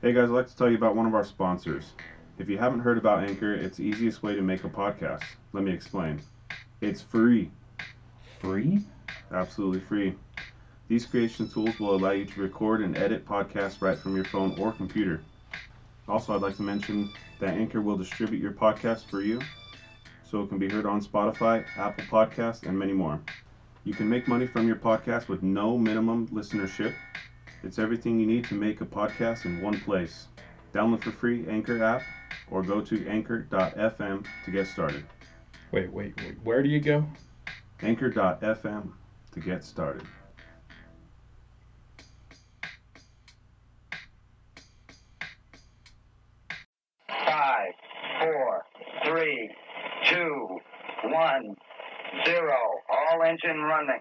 Hey 0.00 0.12
guys, 0.12 0.30
I'd 0.30 0.34
like 0.34 0.46
to 0.46 0.56
tell 0.56 0.70
you 0.70 0.76
about 0.76 0.94
one 0.94 1.06
of 1.06 1.14
our 1.16 1.24
sponsors. 1.24 1.92
If 2.38 2.48
you 2.48 2.56
haven't 2.56 2.78
heard 2.78 2.98
about 2.98 3.24
Anchor, 3.24 3.52
it's 3.52 3.78
the 3.78 3.82
easiest 3.82 4.22
way 4.22 4.36
to 4.36 4.42
make 4.42 4.62
a 4.62 4.68
podcast. 4.68 5.24
Let 5.52 5.64
me 5.64 5.72
explain. 5.72 6.20
It's 6.80 7.02
free. 7.02 7.50
Free? 8.38 8.84
Absolutely 9.32 9.80
free. 9.80 10.14
These 10.86 11.04
creation 11.04 11.48
tools 11.48 11.80
will 11.80 11.96
allow 11.96 12.12
you 12.12 12.26
to 12.26 12.40
record 12.40 12.80
and 12.82 12.96
edit 12.96 13.26
podcasts 13.26 13.82
right 13.82 13.98
from 13.98 14.14
your 14.14 14.24
phone 14.26 14.56
or 14.60 14.70
computer. 14.70 15.20
Also, 16.06 16.32
I'd 16.32 16.42
like 16.42 16.56
to 16.58 16.62
mention 16.62 17.10
that 17.40 17.54
Anchor 17.54 17.80
will 17.80 17.96
distribute 17.96 18.40
your 18.40 18.52
podcast 18.52 19.10
for 19.10 19.20
you 19.20 19.40
so 20.22 20.42
it 20.42 20.48
can 20.48 20.58
be 20.58 20.68
heard 20.68 20.86
on 20.86 21.00
Spotify, 21.00 21.64
Apple 21.76 22.04
Podcasts, 22.04 22.64
and 22.64 22.78
many 22.78 22.92
more. 22.92 23.20
You 23.82 23.94
can 23.94 24.08
make 24.08 24.28
money 24.28 24.46
from 24.46 24.64
your 24.64 24.76
podcast 24.76 25.26
with 25.26 25.42
no 25.42 25.76
minimum 25.76 26.28
listenership. 26.28 26.94
It's 27.64 27.78
everything 27.78 28.20
you 28.20 28.26
need 28.26 28.44
to 28.44 28.54
make 28.54 28.80
a 28.80 28.86
podcast 28.86 29.44
in 29.44 29.60
one 29.60 29.80
place. 29.80 30.28
Download 30.72 31.02
for 31.02 31.10
free 31.10 31.46
Anchor 31.48 31.82
app 31.82 32.02
or 32.50 32.62
go 32.62 32.80
to 32.80 33.06
anchor.fm 33.08 34.26
to 34.44 34.50
get 34.50 34.66
started. 34.66 35.04
Wait, 35.72 35.92
wait, 35.92 36.16
wait. 36.18 36.36
Where 36.44 36.62
do 36.62 36.68
you 36.68 36.80
go? 36.80 37.04
Anchor.fm 37.82 38.92
to 39.32 39.40
get 39.40 39.64
started. 39.64 40.06
Five, 47.08 47.72
four, 48.20 48.64
three, 49.04 49.50
two, 50.08 50.58
one, 51.04 51.54
zero. 52.24 52.56
All 52.88 53.22
engine 53.22 53.60
running. 53.62 54.00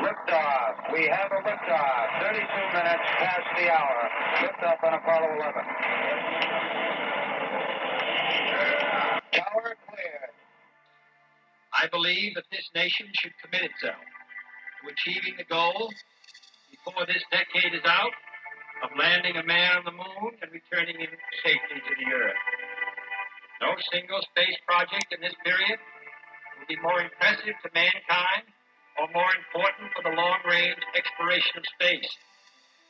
Liftoff. 0.00 0.92
We 0.92 1.06
have 1.08 1.30
a 1.32 1.40
liftoff. 1.44 2.06
32 2.24 2.40
minutes 2.72 3.06
past 3.20 3.46
the 3.56 3.68
hour. 3.68 4.08
Liftoff 4.40 4.80
on 4.84 4.94
Apollo 4.94 5.28
11. 5.36 5.52
Tower 9.32 9.76
cleared. 9.88 10.32
I 11.72 11.86
believe 11.92 12.34
that 12.34 12.44
this 12.50 12.68
nation 12.74 13.08
should 13.20 13.32
commit 13.44 13.70
itself 13.70 14.00
to 14.80 14.88
achieving 14.88 15.36
the 15.36 15.44
goal 15.44 15.92
before 16.70 17.04
this 17.06 17.22
decade 17.30 17.74
is 17.74 17.84
out 17.84 18.16
of 18.82 18.90
landing 18.96 19.36
a 19.36 19.44
man 19.44 19.76
on 19.76 19.84
the 19.84 19.92
moon 19.92 20.32
and 20.40 20.48
returning 20.48 20.96
him 20.96 21.12
safely 21.44 21.80
to 21.84 21.92
the 22.00 22.08
earth. 22.08 22.40
No 23.60 23.76
single 23.92 24.24
space 24.32 24.56
project 24.64 25.12
in 25.12 25.20
this 25.20 25.36
period 25.44 25.76
will 26.56 26.68
be 26.68 26.80
more 26.80 27.00
impressive 27.04 27.52
to 27.60 27.68
mankind 27.76 28.48
or 29.00 29.08
more 29.16 29.32
important 29.32 29.88
for 29.96 30.04
the 30.04 30.12
long 30.12 30.36
range 30.44 30.76
exploration 30.92 31.56
of 31.56 31.64
space. 31.80 32.12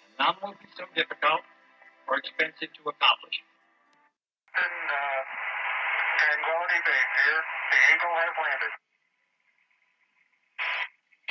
And 0.03 0.19
none 0.19 0.34
will 0.42 0.58
be 0.58 0.67
so 0.75 0.83
difficult 0.98 1.47
or 2.11 2.19
expensive 2.19 2.67
to 2.67 2.83
accomplish. 2.91 3.39
In 4.58 4.75
uh, 4.91 5.22
Tranquility 6.19 6.83
Base 6.83 7.14
here, 7.14 7.42
the 7.70 7.78
Eagle 7.94 8.11
has 8.11 8.34
landed. 8.42 8.75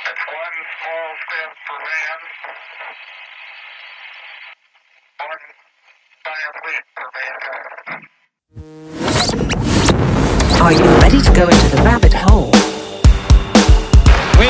That's 0.00 0.24
one 0.32 0.56
small 0.64 1.12
step 1.28 1.52
for 1.68 1.76
man, 1.84 2.18
one 5.20 5.44
giant 6.24 6.56
leap 6.64 6.84
for 6.96 7.08
mankind. 7.20 8.00
Are 10.64 10.72
you 10.72 10.88
ready 11.04 11.20
to 11.20 11.32
go 11.36 11.44
into 11.44 11.68
the 11.68 11.82
rabbit 11.84 12.16
hole? 12.16 12.59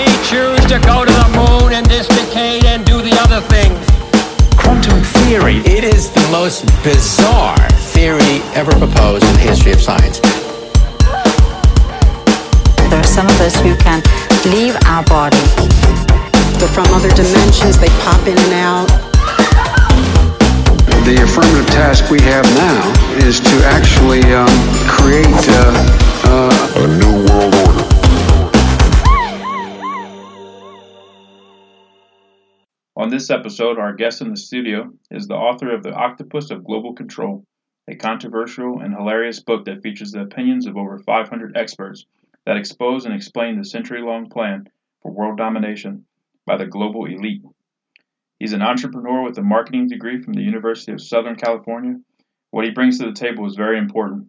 We 0.00 0.06
choose 0.24 0.64
to 0.72 0.80
go 0.80 1.04
to 1.04 1.12
the 1.12 1.28
moon 1.36 1.74
in 1.76 1.84
this 1.84 2.08
decade 2.08 2.64
and 2.64 2.86
do 2.86 3.02
the 3.02 3.12
other 3.20 3.44
things. 3.52 3.76
Quantum 4.56 5.02
theory. 5.20 5.58
It 5.68 5.84
is 5.84 6.08
the 6.08 6.26
most 6.32 6.64
bizarre 6.82 7.68
theory 7.92 8.40
ever 8.56 8.72
proposed 8.72 9.24
in 9.24 9.32
the 9.34 9.44
history 9.44 9.72
of 9.72 9.80
science. 9.82 10.18
There 12.88 12.98
are 12.98 13.04
some 13.04 13.26
of 13.28 13.38
us 13.44 13.60
who 13.60 13.76
can 13.76 14.00
leave 14.48 14.74
our 14.86 15.04
body. 15.04 15.44
They're 16.56 16.72
from 16.72 16.88
other 16.96 17.10
dimensions, 17.10 17.76
they 17.78 17.92
pop 18.00 18.24
in 18.26 18.38
and 18.40 18.54
out. 18.56 18.88
The 21.04 21.20
affirmative 21.28 21.66
task 21.76 22.10
we 22.10 22.22
have 22.22 22.46
now 22.56 22.80
is 23.28 23.38
to 23.40 23.56
actually 23.68 24.24
um, 24.32 24.48
create 24.88 25.26
uh, 25.28 25.76
uh, 26.24 26.84
a 26.84 26.86
new 26.88 27.14
world 27.28 27.54
order. 27.54 27.89
On 33.00 33.08
this 33.08 33.30
episode, 33.30 33.78
our 33.78 33.94
guest 33.94 34.20
in 34.20 34.28
the 34.28 34.36
studio 34.36 34.92
is 35.10 35.26
the 35.26 35.34
author 35.34 35.74
of 35.74 35.82
The 35.82 35.94
Octopus 35.94 36.50
of 36.50 36.64
Global 36.64 36.92
Control, 36.92 37.46
a 37.88 37.96
controversial 37.96 38.80
and 38.80 38.94
hilarious 38.94 39.40
book 39.40 39.64
that 39.64 39.82
features 39.82 40.12
the 40.12 40.20
opinions 40.20 40.66
of 40.66 40.76
over 40.76 40.98
500 40.98 41.56
experts 41.56 42.04
that 42.44 42.58
expose 42.58 43.06
and 43.06 43.14
explain 43.14 43.56
the 43.56 43.64
century 43.64 44.02
long 44.02 44.28
plan 44.28 44.68
for 45.00 45.10
world 45.12 45.38
domination 45.38 46.04
by 46.44 46.58
the 46.58 46.66
global 46.66 47.06
elite. 47.06 47.40
He's 48.38 48.52
an 48.52 48.60
entrepreneur 48.60 49.22
with 49.22 49.38
a 49.38 49.42
marketing 49.42 49.88
degree 49.88 50.20
from 50.20 50.34
the 50.34 50.42
University 50.42 50.92
of 50.92 51.00
Southern 51.00 51.36
California. 51.36 51.98
What 52.50 52.66
he 52.66 52.70
brings 52.70 52.98
to 52.98 53.06
the 53.06 53.12
table 53.12 53.46
is 53.46 53.56
very 53.56 53.78
important. 53.78 54.28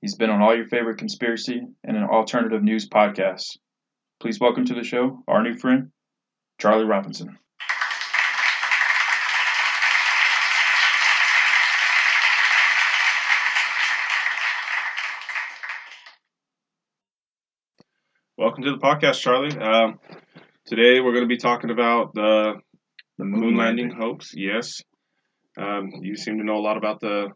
He's 0.00 0.16
been 0.16 0.30
on 0.30 0.42
all 0.42 0.56
your 0.56 0.66
favorite 0.66 0.98
conspiracy 0.98 1.62
and 1.84 1.96
an 1.96 2.02
alternative 2.02 2.64
news 2.64 2.88
podcasts. 2.88 3.56
Please 4.18 4.40
welcome 4.40 4.64
to 4.64 4.74
the 4.74 4.82
show 4.82 5.22
our 5.28 5.44
new 5.44 5.54
friend, 5.54 5.92
Charlie 6.58 6.86
Robinson. 6.86 7.38
Welcome 18.40 18.64
to 18.64 18.70
the 18.70 18.78
podcast, 18.78 19.20
Charlie. 19.20 19.54
Um, 19.58 20.00
today 20.64 21.00
we're 21.00 21.12
going 21.12 21.24
to 21.24 21.28
be 21.28 21.36
talking 21.36 21.68
about 21.68 22.14
the, 22.14 22.54
the 23.18 23.24
moon, 23.26 23.40
moon 23.40 23.56
landing, 23.56 23.90
landing 23.90 24.00
hoax. 24.00 24.32
Yes, 24.34 24.80
um, 25.58 25.90
you 26.00 26.16
seem 26.16 26.38
to 26.38 26.44
know 26.44 26.56
a 26.56 26.64
lot 26.64 26.78
about 26.78 27.00
the 27.00 27.32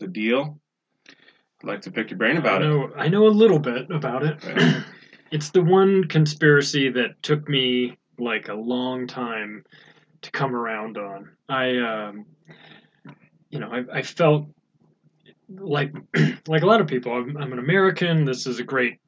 the 0.00 0.08
deal. 0.08 0.58
I'd 1.06 1.14
like 1.62 1.82
to 1.82 1.92
pick 1.92 2.10
your 2.10 2.18
brain 2.18 2.38
about 2.38 2.60
I 2.60 2.66
know, 2.66 2.84
it. 2.86 2.90
I 2.96 3.06
know 3.06 3.28
a 3.28 3.28
little 3.28 3.60
bit 3.60 3.88
about 3.92 4.24
it. 4.24 4.42
it's 5.30 5.50
the 5.50 5.62
one 5.62 6.08
conspiracy 6.08 6.90
that 6.90 7.22
took 7.22 7.48
me 7.48 7.96
like 8.18 8.48
a 8.48 8.54
long 8.54 9.06
time 9.06 9.62
to 10.22 10.32
come 10.32 10.56
around 10.56 10.98
on. 10.98 11.30
I, 11.48 11.78
um, 11.78 12.26
you 13.48 13.60
know, 13.60 13.70
I, 13.70 13.98
I 13.98 14.02
felt 14.02 14.48
like 15.48 15.92
like 16.48 16.62
a 16.62 16.66
lot 16.66 16.80
of 16.80 16.88
people. 16.88 17.12
I'm, 17.12 17.36
I'm 17.36 17.52
an 17.52 17.60
American. 17.60 18.24
This 18.24 18.48
is 18.48 18.58
a 18.58 18.64
great 18.64 18.98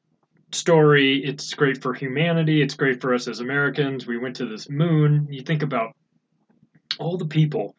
story. 0.53 1.23
It's 1.23 1.53
great 1.53 1.81
for 1.81 1.93
humanity. 1.93 2.61
It's 2.61 2.75
great 2.75 3.01
for 3.01 3.13
us 3.13 3.27
as 3.27 3.39
Americans. 3.39 4.07
We 4.07 4.17
went 4.17 4.35
to 4.37 4.45
this 4.45 4.69
moon. 4.69 5.27
You 5.29 5.41
think 5.41 5.63
about 5.63 5.95
all 6.99 7.17
the 7.17 7.25
people 7.25 7.75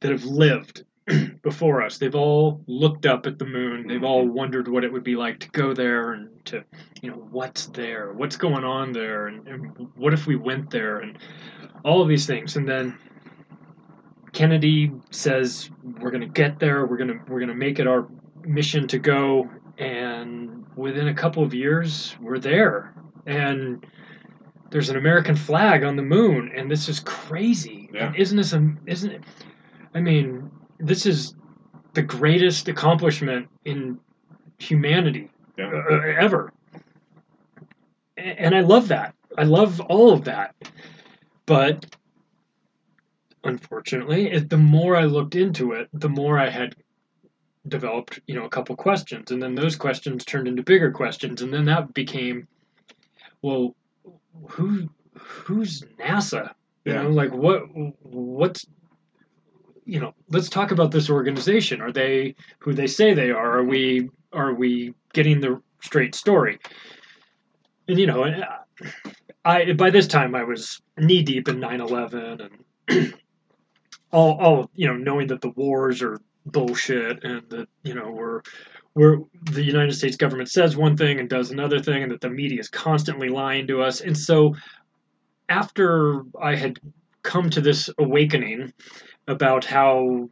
that 0.00 0.10
have 0.10 0.24
lived 0.24 0.84
before 1.42 1.82
us. 1.82 1.98
They've 1.98 2.14
all 2.14 2.62
looked 2.66 3.06
up 3.06 3.26
at 3.26 3.38
the 3.38 3.46
moon. 3.46 3.86
They've 3.86 4.04
all 4.04 4.24
mm-hmm. 4.24 4.34
wondered 4.34 4.68
what 4.68 4.84
it 4.84 4.92
would 4.92 5.04
be 5.04 5.16
like 5.16 5.40
to 5.40 5.50
go 5.50 5.72
there 5.74 6.12
and 6.12 6.44
to, 6.46 6.64
you 7.02 7.10
know, 7.10 7.16
what's 7.30 7.66
there? 7.66 8.12
What's 8.12 8.36
going 8.36 8.64
on 8.64 8.92
there? 8.92 9.28
And, 9.28 9.46
and 9.48 9.88
what 9.96 10.12
if 10.12 10.26
we 10.26 10.36
went 10.36 10.70
there? 10.70 10.98
And 10.98 11.18
all 11.84 12.02
of 12.02 12.08
these 12.08 12.26
things. 12.26 12.56
And 12.56 12.68
then 12.68 12.98
Kennedy 14.32 14.92
says 15.10 15.70
we're 16.00 16.10
going 16.10 16.20
to 16.20 16.26
get 16.26 16.58
there. 16.58 16.86
We're 16.86 16.96
going 16.96 17.08
to 17.08 17.18
we're 17.28 17.40
going 17.40 17.48
to 17.48 17.54
make 17.54 17.78
it 17.78 17.86
our 17.86 18.08
mission 18.44 18.86
to 18.88 18.98
go 18.98 19.48
and 19.78 20.57
within 20.78 21.08
a 21.08 21.14
couple 21.14 21.42
of 21.42 21.52
years 21.52 22.16
we're 22.20 22.38
there. 22.38 22.94
And 23.26 23.84
there's 24.70 24.90
an 24.90 24.96
american 24.96 25.34
flag 25.34 25.82
on 25.82 25.96
the 25.96 26.02
moon 26.02 26.52
and 26.54 26.70
this 26.70 26.88
is 26.88 27.00
crazy. 27.00 27.90
Yeah. 27.92 28.06
and 28.06 28.16
isn't 28.16 28.36
this 28.36 28.52
a, 28.52 28.74
isn't 28.86 29.10
it 29.10 29.22
i 29.94 30.00
mean 30.00 30.50
this 30.78 31.06
is 31.06 31.34
the 31.94 32.02
greatest 32.02 32.68
accomplishment 32.68 33.48
in 33.64 33.98
humanity 34.58 35.30
yeah. 35.56 35.70
uh, 35.90 36.00
ever. 36.18 36.52
And 38.16 38.54
i 38.54 38.60
love 38.60 38.88
that. 38.88 39.14
I 39.36 39.44
love 39.44 39.80
all 39.80 40.12
of 40.12 40.24
that. 40.24 40.54
But 41.46 41.86
unfortunately 43.44 44.30
it, 44.30 44.50
the 44.50 44.56
more 44.56 44.96
i 44.96 45.04
looked 45.04 45.36
into 45.36 45.72
it 45.72 45.88
the 45.92 46.08
more 46.08 46.38
i 46.38 46.50
had 46.50 46.74
developed 47.68 48.20
you 48.26 48.34
know 48.34 48.44
a 48.44 48.48
couple 48.50 48.74
questions 48.76 49.30
and 49.30 49.42
then 49.42 49.54
those 49.54 49.76
questions 49.76 50.24
turned 50.24 50.48
into 50.48 50.62
bigger 50.62 50.90
questions 50.90 51.42
and 51.42 51.52
then 51.52 51.64
that 51.64 51.94
became 51.94 52.46
well 53.42 53.74
who 54.48 54.88
who's 55.18 55.82
nasa? 55.98 56.52
You 56.84 56.92
Yeah. 56.92 57.02
know 57.02 57.10
like 57.10 57.32
what 57.32 57.62
what's 58.02 58.66
you 59.84 60.00
know 60.00 60.14
let's 60.30 60.48
talk 60.48 60.70
about 60.70 60.90
this 60.90 61.10
organization. 61.10 61.80
Are 61.80 61.92
they 61.92 62.34
who 62.60 62.72
they 62.72 62.86
say 62.86 63.14
they 63.14 63.30
are? 63.30 63.58
Are 63.58 63.64
we 63.64 64.10
are 64.32 64.54
we 64.54 64.94
getting 65.12 65.40
the 65.40 65.60
straight 65.82 66.14
story? 66.14 66.58
And 67.88 67.98
you 67.98 68.06
know 68.06 68.24
uh, 68.24 68.58
I 69.44 69.72
by 69.72 69.90
this 69.90 70.06
time 70.06 70.34
I 70.34 70.44
was 70.44 70.80
knee 70.96 71.22
deep 71.22 71.48
in 71.48 71.56
9/11 71.56 72.48
and 72.88 73.14
all 74.12 74.38
all 74.40 74.70
you 74.74 74.86
know 74.86 74.96
knowing 74.96 75.28
that 75.28 75.40
the 75.40 75.50
wars 75.50 76.02
are 76.02 76.18
bullshit 76.46 77.24
and 77.24 77.42
that 77.50 77.68
you 77.82 77.94
know 77.94 78.10
we're 78.10 78.40
we're 78.94 79.18
the 79.42 79.62
United 79.62 79.92
States 79.92 80.16
government 80.16 80.50
says 80.50 80.76
one 80.76 80.96
thing 80.96 81.20
and 81.20 81.28
does 81.28 81.50
another 81.50 81.78
thing 81.78 82.02
and 82.02 82.12
that 82.12 82.20
the 82.20 82.30
media 82.30 82.58
is 82.58 82.68
constantly 82.68 83.28
lying 83.28 83.66
to 83.66 83.82
us 83.82 84.00
and 84.00 84.16
so 84.16 84.54
after 85.48 86.22
I 86.40 86.54
had 86.54 86.78
come 87.22 87.50
to 87.50 87.60
this 87.60 87.90
awakening 87.98 88.72
about 89.26 89.64
how 89.64 90.28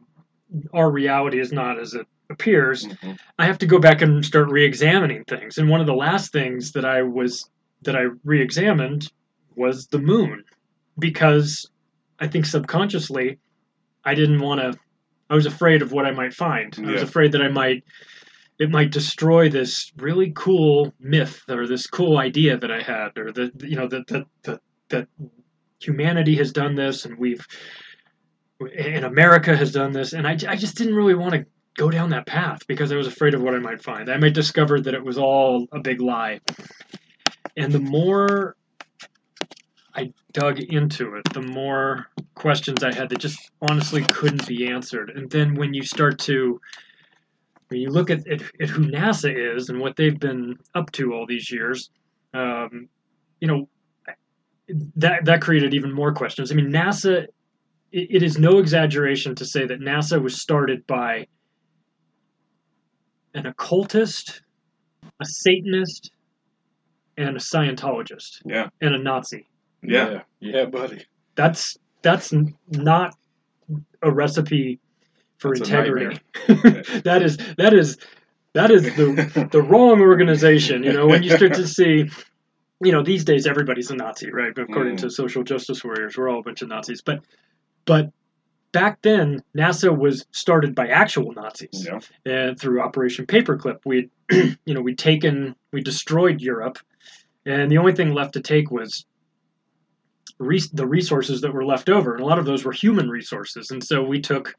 our 0.73 0.89
reality 0.89 1.39
is 1.39 1.51
not 1.51 1.79
as 1.79 1.93
it 1.93 2.07
appears, 2.29 2.85
Mm-hmm. 2.85 3.13
I 3.39 3.45
have 3.45 3.57
to 3.59 3.65
go 3.65 3.79
back 3.79 4.01
and 4.01 4.23
start 4.25 4.49
re-examining 4.49 5.23
things. 5.25 5.57
And 5.57 5.69
one 5.69 5.81
of 5.81 5.87
the 5.87 5.93
last 5.93 6.31
things 6.31 6.71
that 6.73 6.85
I 6.85 7.01
was 7.01 7.49
that 7.83 7.95
I 7.95 8.07
re-examined 8.23 9.11
was 9.55 9.87
the 9.87 9.99
moon, 9.99 10.43
because 10.99 11.69
I 12.19 12.27
think 12.27 12.45
subconsciously 12.45 13.39
I 14.03 14.15
didn't 14.15 14.39
want 14.39 14.61
to. 14.61 14.79
I 15.29 15.35
was 15.35 15.45
afraid 15.45 15.81
of 15.81 15.91
what 15.91 16.05
I 16.05 16.11
might 16.11 16.33
find. 16.33 16.73
I 16.77 16.91
was 16.91 17.01
afraid 17.01 17.33
that 17.33 17.41
I 17.41 17.49
might 17.49 17.83
it 18.59 18.71
might 18.71 18.91
destroy 18.91 19.49
this 19.49 19.91
really 19.97 20.31
cool 20.35 20.93
myth 20.99 21.43
or 21.47 21.67
this 21.67 21.85
cool 21.85 22.17
idea 22.17 22.57
that 22.57 22.71
I 22.71 22.81
had, 22.81 23.17
or 23.17 23.31
that 23.33 23.63
you 23.63 23.75
know 23.75 23.87
that 23.87 24.07
that 24.07 24.25
that, 24.43 24.61
that 24.89 25.07
humanity 25.79 26.35
has 26.35 26.51
done 26.51 26.75
this 26.75 27.05
and 27.05 27.17
we've 27.17 27.45
and 28.77 29.05
America 29.05 29.55
has 29.55 29.71
done 29.71 29.91
this, 29.91 30.13
and 30.13 30.27
I, 30.27 30.31
I 30.47 30.55
just 30.55 30.75
didn't 30.77 30.95
really 30.95 31.13
want 31.13 31.33
to 31.33 31.45
go 31.77 31.91
down 31.91 32.09
that 32.09 32.25
path 32.25 32.65
because 32.67 32.91
I 32.91 32.95
was 32.95 33.05
afraid 33.05 33.35
of 33.35 33.41
what 33.41 33.53
I 33.53 33.59
might 33.59 33.83
find. 33.83 34.09
I 34.09 34.17
might 34.17 34.33
discover 34.33 34.81
that 34.81 34.95
it 34.95 35.03
was 35.03 35.17
all 35.17 35.67
a 35.71 35.79
big 35.79 36.01
lie. 36.01 36.39
And 37.55 37.71
the 37.71 37.79
more 37.79 38.55
I 39.93 40.11
dug 40.31 40.59
into 40.59 41.15
it, 41.15 41.31
the 41.33 41.41
more 41.41 42.07
questions 42.37 42.83
I 42.83 42.93
had 42.93 43.09
that 43.09 43.19
just 43.19 43.51
honestly 43.61 44.03
couldn't 44.03 44.47
be 44.47 44.67
answered. 44.67 45.11
And 45.15 45.29
then 45.29 45.55
when 45.55 45.73
you 45.73 45.83
start 45.83 46.19
to 46.19 46.59
when 47.69 47.81
you 47.81 47.89
look 47.89 48.09
at, 48.09 48.25
at, 48.27 48.41
at 48.61 48.69
who 48.69 48.85
NASA 48.85 49.55
is 49.55 49.69
and 49.69 49.79
what 49.79 49.95
they've 49.97 50.17
been 50.19 50.55
up 50.73 50.89
to 50.93 51.13
all 51.13 51.25
these 51.25 51.51
years, 51.51 51.89
um, 52.33 52.87
you 53.41 53.47
know, 53.47 53.67
that 54.95 55.25
that 55.25 55.41
created 55.41 55.73
even 55.73 55.91
more 55.91 56.13
questions. 56.13 56.51
I 56.51 56.55
mean, 56.55 56.69
NASA. 56.71 57.25
It, 57.91 58.07
it 58.17 58.23
is 58.23 58.37
no 58.37 58.59
exaggeration 58.59 59.33
to 59.35 59.45
say 59.45 59.65
that 59.65 59.79
NASA 59.79 60.21
was 60.21 60.41
started 60.41 60.85
by 60.87 61.27
an 63.33 63.45
occultist, 63.45 64.41
a 65.21 65.25
Satanist, 65.25 66.11
and 67.17 67.35
a 67.35 67.39
Scientologist, 67.39 68.41
Yeah. 68.45 68.69
and 68.81 68.93
a 68.95 68.97
Nazi. 68.99 69.47
Yeah. 69.81 70.23
Yeah, 70.39 70.65
buddy. 70.65 71.05
That's 71.35 71.77
that's 72.01 72.33
not 72.69 73.15
a 74.01 74.11
recipe 74.11 74.79
for 75.37 75.55
That's 75.55 75.69
integrity. 75.69 76.19
that 77.03 77.21
is 77.23 77.37
that 77.57 77.73
is 77.73 77.97
that 78.53 78.71
is 78.71 78.83
the 78.95 79.49
the 79.51 79.61
wrong 79.61 80.01
organization. 80.01 80.83
You 80.83 80.93
know, 80.93 81.07
when 81.07 81.23
you 81.23 81.29
start 81.35 81.53
to 81.55 81.67
see, 81.77 82.09
you 82.83 82.91
know, 82.91 83.03
these 83.03 83.23
days 83.25 83.45
everybody's 83.47 83.91
a 83.91 83.95
Nazi, 83.95 84.31
right? 84.31 84.57
According 84.57 84.95
Mm. 84.95 85.01
to 85.01 85.09
social 85.09 85.43
justice 85.43 85.83
warriors, 85.83 86.17
we're 86.17 86.29
all 86.29 86.39
a 86.39 86.43
bunch 86.43 86.61
of 86.61 86.69
Nazis. 86.69 87.01
But 87.01 87.19
but 87.85 88.11
back 88.71 89.01
then, 89.01 89.41
NASA 89.55 89.95
was 89.95 90.25
started 90.31 90.75
by 90.75 90.87
actual 90.87 91.33
Nazis, 91.33 91.85
Yeah. 91.87 91.99
and 92.25 92.59
through 92.59 92.81
Operation 92.81 93.25
Paperclip, 93.25 93.79
we 93.85 94.09
you 94.31 94.73
know 94.73 94.81
we'd 94.81 94.97
taken 94.97 95.55
we 95.71 95.81
destroyed 95.81 96.41
Europe, 96.41 96.79
and 97.45 97.71
the 97.71 97.77
only 97.77 97.93
thing 97.93 98.13
left 98.13 98.33
to 98.33 98.41
take 98.41 98.71
was 98.71 99.05
res- 100.39 100.69
the 100.69 100.85
resources 100.85 101.41
that 101.41 101.53
were 101.53 101.65
left 101.65 101.89
over, 101.89 102.13
and 102.13 102.23
a 102.23 102.25
lot 102.25 102.39
of 102.39 102.45
those 102.45 102.63
were 102.63 102.71
human 102.71 103.09
resources. 103.09 103.71
And 103.71 103.83
so 103.83 104.03
we 104.03 104.21
took 104.21 104.55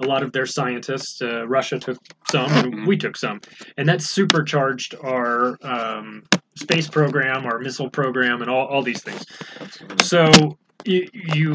a 0.00 0.06
lot 0.06 0.22
of 0.22 0.32
their 0.32 0.46
scientists. 0.46 1.20
Uh, 1.22 1.46
Russia 1.46 1.78
took 1.78 1.98
some, 2.30 2.50
and 2.50 2.86
we 2.86 2.96
took 2.96 3.16
some, 3.16 3.40
and 3.76 3.88
that 3.88 4.02
supercharged 4.02 4.94
our 5.02 5.56
um, 5.62 6.24
space 6.56 6.88
program, 6.88 7.46
our 7.46 7.58
missile 7.58 7.90
program, 7.90 8.42
and 8.42 8.50
all, 8.50 8.66
all 8.66 8.82
these 8.82 9.02
things. 9.02 9.24
So 10.02 10.58
you, 10.84 11.08
you 11.12 11.54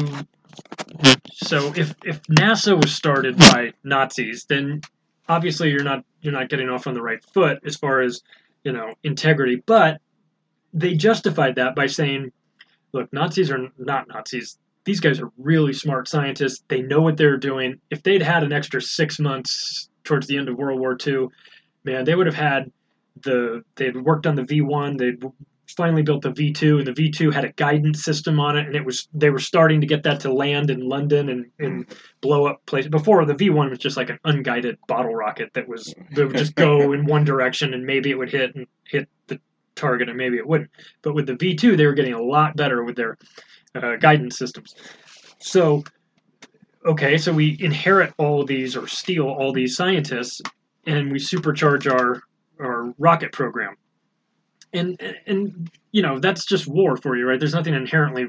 so 1.32 1.72
if 1.76 1.94
if 2.04 2.22
NASA 2.22 2.80
was 2.80 2.94
started 2.94 3.36
by 3.36 3.72
Nazis, 3.84 4.46
then 4.48 4.80
obviously 5.28 5.70
you're 5.70 5.84
not 5.84 6.04
you're 6.22 6.32
not 6.32 6.48
getting 6.48 6.68
off 6.68 6.86
on 6.86 6.94
the 6.94 7.02
right 7.02 7.24
foot 7.32 7.60
as 7.64 7.76
far 7.76 8.00
as 8.00 8.22
you 8.64 8.72
know 8.72 8.94
integrity. 9.04 9.62
But 9.66 10.00
they 10.72 10.94
justified 10.94 11.56
that 11.56 11.74
by 11.74 11.86
saying, 11.86 12.32
look, 12.92 13.12
Nazis 13.12 13.50
are 13.50 13.68
not 13.78 14.08
Nazis. 14.08 14.58
These 14.84 15.00
guys 15.00 15.20
are 15.20 15.30
really 15.38 15.72
smart 15.72 16.08
scientists. 16.08 16.64
They 16.68 16.82
know 16.82 17.00
what 17.00 17.16
they're 17.16 17.36
doing. 17.36 17.80
If 17.90 18.02
they'd 18.02 18.22
had 18.22 18.42
an 18.42 18.52
extra 18.52 18.80
six 18.80 19.18
months 19.18 19.90
towards 20.04 20.26
the 20.26 20.38
end 20.38 20.48
of 20.48 20.56
World 20.56 20.80
War 20.80 20.96
II, 21.06 21.28
man, 21.84 22.04
they 22.04 22.14
would 22.14 22.26
have 22.26 22.34
had 22.34 22.70
the 23.22 23.62
they'd 23.76 23.96
worked 23.96 24.26
on 24.26 24.36
the 24.36 24.42
V1. 24.42 24.98
They'd 24.98 25.22
finally 25.76 26.02
built 26.02 26.22
the 26.22 26.30
V2, 26.30 26.78
and 26.78 26.86
the 26.86 26.92
V2 26.92 27.32
had 27.32 27.44
a 27.44 27.52
guidance 27.52 28.02
system 28.02 28.40
on 28.40 28.56
it, 28.56 28.66
and 28.66 28.74
it 28.74 28.84
was 28.84 29.08
they 29.12 29.30
were 29.30 29.38
starting 29.38 29.80
to 29.80 29.86
get 29.86 30.02
that 30.04 30.20
to 30.20 30.32
land 30.32 30.70
in 30.70 30.80
London 30.80 31.28
and, 31.28 31.46
and 31.58 31.86
blow 32.20 32.46
up 32.46 32.64
places. 32.66 32.90
Before 32.90 33.24
the 33.24 33.34
V1 33.34 33.70
was 33.70 33.78
just 33.78 33.96
like 33.96 34.10
an 34.10 34.18
unguided 34.24 34.78
bottle 34.86 35.14
rocket 35.14 35.50
that 35.54 35.68
was 35.68 35.94
that 36.12 36.28
would 36.28 36.36
just 36.36 36.54
go 36.54 36.92
in 36.94 37.04
one 37.04 37.24
direction, 37.24 37.74
and 37.74 37.84
maybe 37.84 38.10
it 38.10 38.18
would 38.18 38.30
hit 38.30 38.54
and 38.54 38.66
hit 38.84 39.08
target, 39.78 40.08
and 40.08 40.18
maybe 40.18 40.36
it 40.36 40.46
wouldn't. 40.46 40.70
But 41.02 41.14
with 41.14 41.26
the 41.26 41.34
V2, 41.34 41.76
they 41.76 41.86
were 41.86 41.94
getting 41.94 42.14
a 42.14 42.22
lot 42.22 42.56
better 42.56 42.84
with 42.84 42.96
their 42.96 43.16
uh, 43.74 43.96
guidance 43.96 44.36
systems. 44.38 44.74
So, 45.38 45.84
okay, 46.84 47.16
so 47.16 47.32
we 47.32 47.56
inherit 47.60 48.12
all 48.18 48.44
these 48.44 48.76
or 48.76 48.86
steal 48.86 49.28
all 49.28 49.52
these 49.52 49.76
scientists, 49.76 50.42
and 50.86 51.10
we 51.12 51.18
supercharge 51.18 51.90
our 51.90 52.22
our 52.60 52.92
rocket 52.98 53.32
program 53.32 53.76
and 54.72 55.00
and 55.26 55.70
you 55.92 56.02
know 56.02 56.18
that's 56.18 56.44
just 56.44 56.66
war 56.66 56.96
for 56.96 57.16
you 57.16 57.26
right 57.26 57.38
there's 57.38 57.54
nothing 57.54 57.74
inherently 57.74 58.26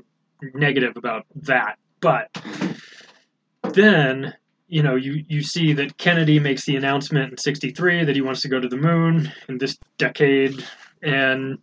negative 0.53 0.95
about 0.95 1.25
that 1.35 1.77
but 1.99 2.29
then 3.73 4.33
you 4.67 4.81
know 4.81 4.95
you 4.95 5.23
you 5.27 5.41
see 5.41 5.73
that 5.73 5.97
kennedy 5.97 6.39
makes 6.39 6.65
the 6.65 6.75
announcement 6.75 7.31
in 7.31 7.37
63 7.37 8.05
that 8.05 8.15
he 8.15 8.21
wants 8.21 8.41
to 8.41 8.47
go 8.47 8.59
to 8.59 8.67
the 8.67 8.77
moon 8.77 9.31
in 9.47 9.57
this 9.57 9.77
decade 9.97 10.63
and 11.01 11.57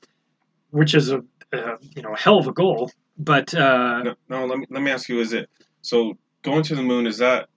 which 0.70 0.94
is 0.94 1.10
a, 1.10 1.22
a 1.52 1.78
you 1.94 2.02
know 2.02 2.14
hell 2.14 2.38
of 2.38 2.46
a 2.48 2.52
goal 2.52 2.90
but 3.18 3.54
uh 3.54 4.02
No, 4.02 4.14
no, 4.28 4.46
let 4.46 4.58
me 4.58 4.66
let 4.70 4.82
me 4.82 4.90
ask 4.90 5.08
you: 5.08 5.20
Is 5.20 5.32
it 5.32 5.48
so 5.82 6.18
going 6.42 6.62
to 6.64 6.74
the 6.74 6.82
moon? 6.82 7.06
Is 7.06 7.18
that 7.18 7.48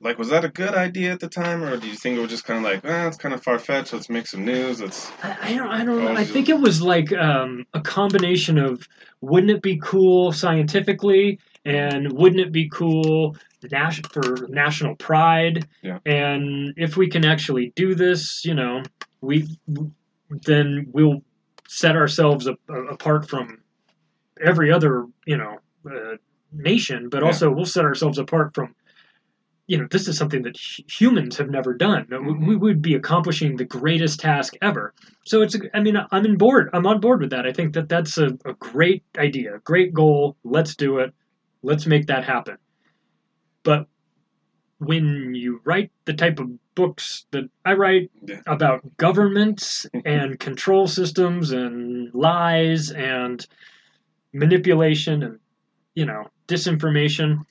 like 0.00 0.18
was 0.18 0.28
that 0.28 0.44
a 0.44 0.50
good 0.50 0.74
idea 0.74 1.12
at 1.12 1.20
the 1.20 1.28
time, 1.28 1.62
or 1.62 1.76
do 1.78 1.88
you 1.88 1.94
think 1.94 2.18
it 2.18 2.20
was 2.20 2.30
just 2.30 2.44
kind 2.44 2.58
of 2.58 2.64
like, 2.70 2.82
ah, 2.84 3.06
it's 3.06 3.16
kind 3.16 3.34
of 3.34 3.42
far 3.42 3.58
fetched. 3.58 3.94
Let's 3.94 4.10
make 4.10 4.26
some 4.26 4.44
news. 4.44 4.80
Let's 4.80 5.10
I, 5.22 5.36
I 5.40 5.54
don't, 5.56 5.68
I 5.68 5.84
don't 5.84 6.04
know. 6.04 6.08
Oh, 6.08 6.14
I 6.14 6.24
think 6.24 6.50
it 6.50 6.60
was 6.60 6.82
like 6.82 7.12
um, 7.14 7.64
a 7.72 7.80
combination 7.80 8.58
of 8.58 8.86
wouldn't 9.22 9.50
it 9.50 9.62
be 9.62 9.78
cool 9.82 10.32
scientifically, 10.32 11.38
and 11.64 12.12
wouldn't 12.12 12.40
it 12.40 12.52
be 12.52 12.68
cool 12.68 13.36
nas- 13.70 14.00
for 14.12 14.46
national 14.48 14.96
pride, 14.96 15.66
Yeah. 15.82 15.98
and 16.04 16.74
if 16.76 16.98
we 16.98 17.08
can 17.08 17.24
actually 17.24 17.72
do 17.74 17.94
this, 17.94 18.44
you 18.44 18.52
know, 18.54 18.82
we 19.22 19.48
then 20.28 20.88
we'll 20.92 21.22
set 21.68 21.96
ourselves 21.96 22.46
a, 22.46 22.54
a- 22.68 22.84
apart 22.94 23.28
from 23.28 23.62
every 24.44 24.72
other, 24.72 25.06
you 25.26 25.36
know, 25.36 25.58
uh, 25.90 26.16
nation, 26.52 27.08
but 27.10 27.20
Yeah. 27.22 27.26
also 27.26 27.50
we'll 27.50 27.64
set 27.64 27.84
ourselves 27.84 28.18
apart 28.18 28.54
from 28.54 28.74
you 29.68 29.76
know, 29.76 29.88
this 29.90 30.06
is 30.06 30.16
something 30.16 30.42
that 30.42 30.56
hu- 30.56 30.84
humans 30.88 31.36
have 31.38 31.50
never 31.50 31.74
done. 31.74 32.06
We- 32.08 32.16
Mm-hmm. 32.18 32.46
We 32.46 32.54
would 32.56 32.80
be 32.82 32.94
accomplishing 32.94 33.56
the 33.56 33.64
greatest 33.64 34.20
task 34.20 34.54
ever. 34.62 34.94
So 35.24 35.42
it's, 35.42 35.56
I 35.74 35.80
mean, 35.80 35.96
I'm 36.12 36.24
in 36.24 36.36
board. 36.36 36.70
I'm 36.72 36.86
on 36.86 37.00
board 37.00 37.20
with 37.20 37.30
that. 37.30 37.46
I 37.46 37.52
think 37.52 37.74
that 37.74 37.88
that's 37.88 38.16
a, 38.16 38.26
a 38.44 38.54
great 38.60 39.02
idea, 39.18 39.58
great 39.64 39.92
goal. 39.92 40.36
Let's 40.44 40.76
do 40.76 40.98
it. 40.98 41.12
Let's 41.64 41.84
make 41.84 42.06
that 42.06 42.22
happen. 42.22 42.58
But 43.64 43.88
when 44.78 45.34
you 45.34 45.60
write 45.64 45.90
the 46.04 46.12
type 46.12 46.38
of 46.38 46.50
books 46.74 47.26
that 47.30 47.48
I 47.64 47.72
write 47.74 48.10
Yeah. 48.22 48.40
about 48.46 48.96
governments 48.96 49.86
and 50.04 50.38
control 50.38 50.86
systems 50.86 51.52
and 51.52 52.12
lies 52.14 52.90
and 52.90 53.44
manipulation 54.32 55.22
and 55.22 55.38
you 55.94 56.04
know 56.04 56.24
disinformation 56.46 57.44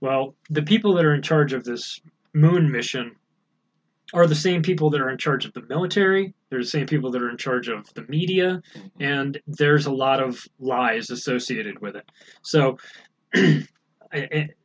well 0.00 0.34
the 0.50 0.62
people 0.62 0.94
that 0.94 1.04
are 1.04 1.14
in 1.14 1.22
charge 1.22 1.52
of 1.52 1.62
this 1.62 2.00
moon 2.34 2.70
mission 2.70 3.14
are 4.12 4.26
the 4.26 4.34
same 4.34 4.62
people 4.62 4.90
that 4.90 5.00
are 5.00 5.10
in 5.10 5.18
charge 5.18 5.44
of 5.44 5.52
the 5.52 5.62
military 5.68 6.34
they're 6.50 6.58
the 6.58 6.66
same 6.66 6.86
people 6.86 7.12
that 7.12 7.22
are 7.22 7.30
in 7.30 7.36
charge 7.36 7.68
of 7.68 7.92
the 7.94 8.02
media 8.08 8.60
mm-hmm. 8.76 9.02
and 9.02 9.40
there's 9.46 9.86
a 9.86 9.92
lot 9.92 10.20
of 10.20 10.44
lies 10.58 11.10
associated 11.10 11.80
with 11.80 11.94
it 11.94 12.10
so 12.42 12.76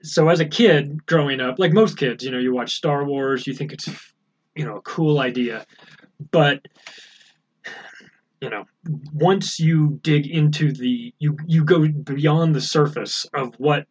so 0.01 0.29
as 0.29 0.39
a 0.39 0.45
kid 0.45 1.05
growing 1.05 1.39
up 1.39 1.59
like 1.59 1.73
most 1.73 1.97
kids 1.97 2.23
you 2.23 2.31
know 2.31 2.39
you 2.39 2.53
watch 2.53 2.75
star 2.75 3.05
wars 3.05 3.45
you 3.47 3.53
think 3.53 3.73
it's 3.73 3.89
you 4.55 4.65
know 4.65 4.77
a 4.77 4.81
cool 4.81 5.19
idea 5.19 5.65
but 6.31 6.67
you 8.41 8.49
know 8.49 8.65
once 9.13 9.59
you 9.59 9.99
dig 10.03 10.27
into 10.27 10.71
the 10.71 11.13
you 11.19 11.37
you 11.45 11.63
go 11.63 11.87
beyond 11.87 12.55
the 12.55 12.61
surface 12.61 13.25
of 13.33 13.53
what 13.55 13.85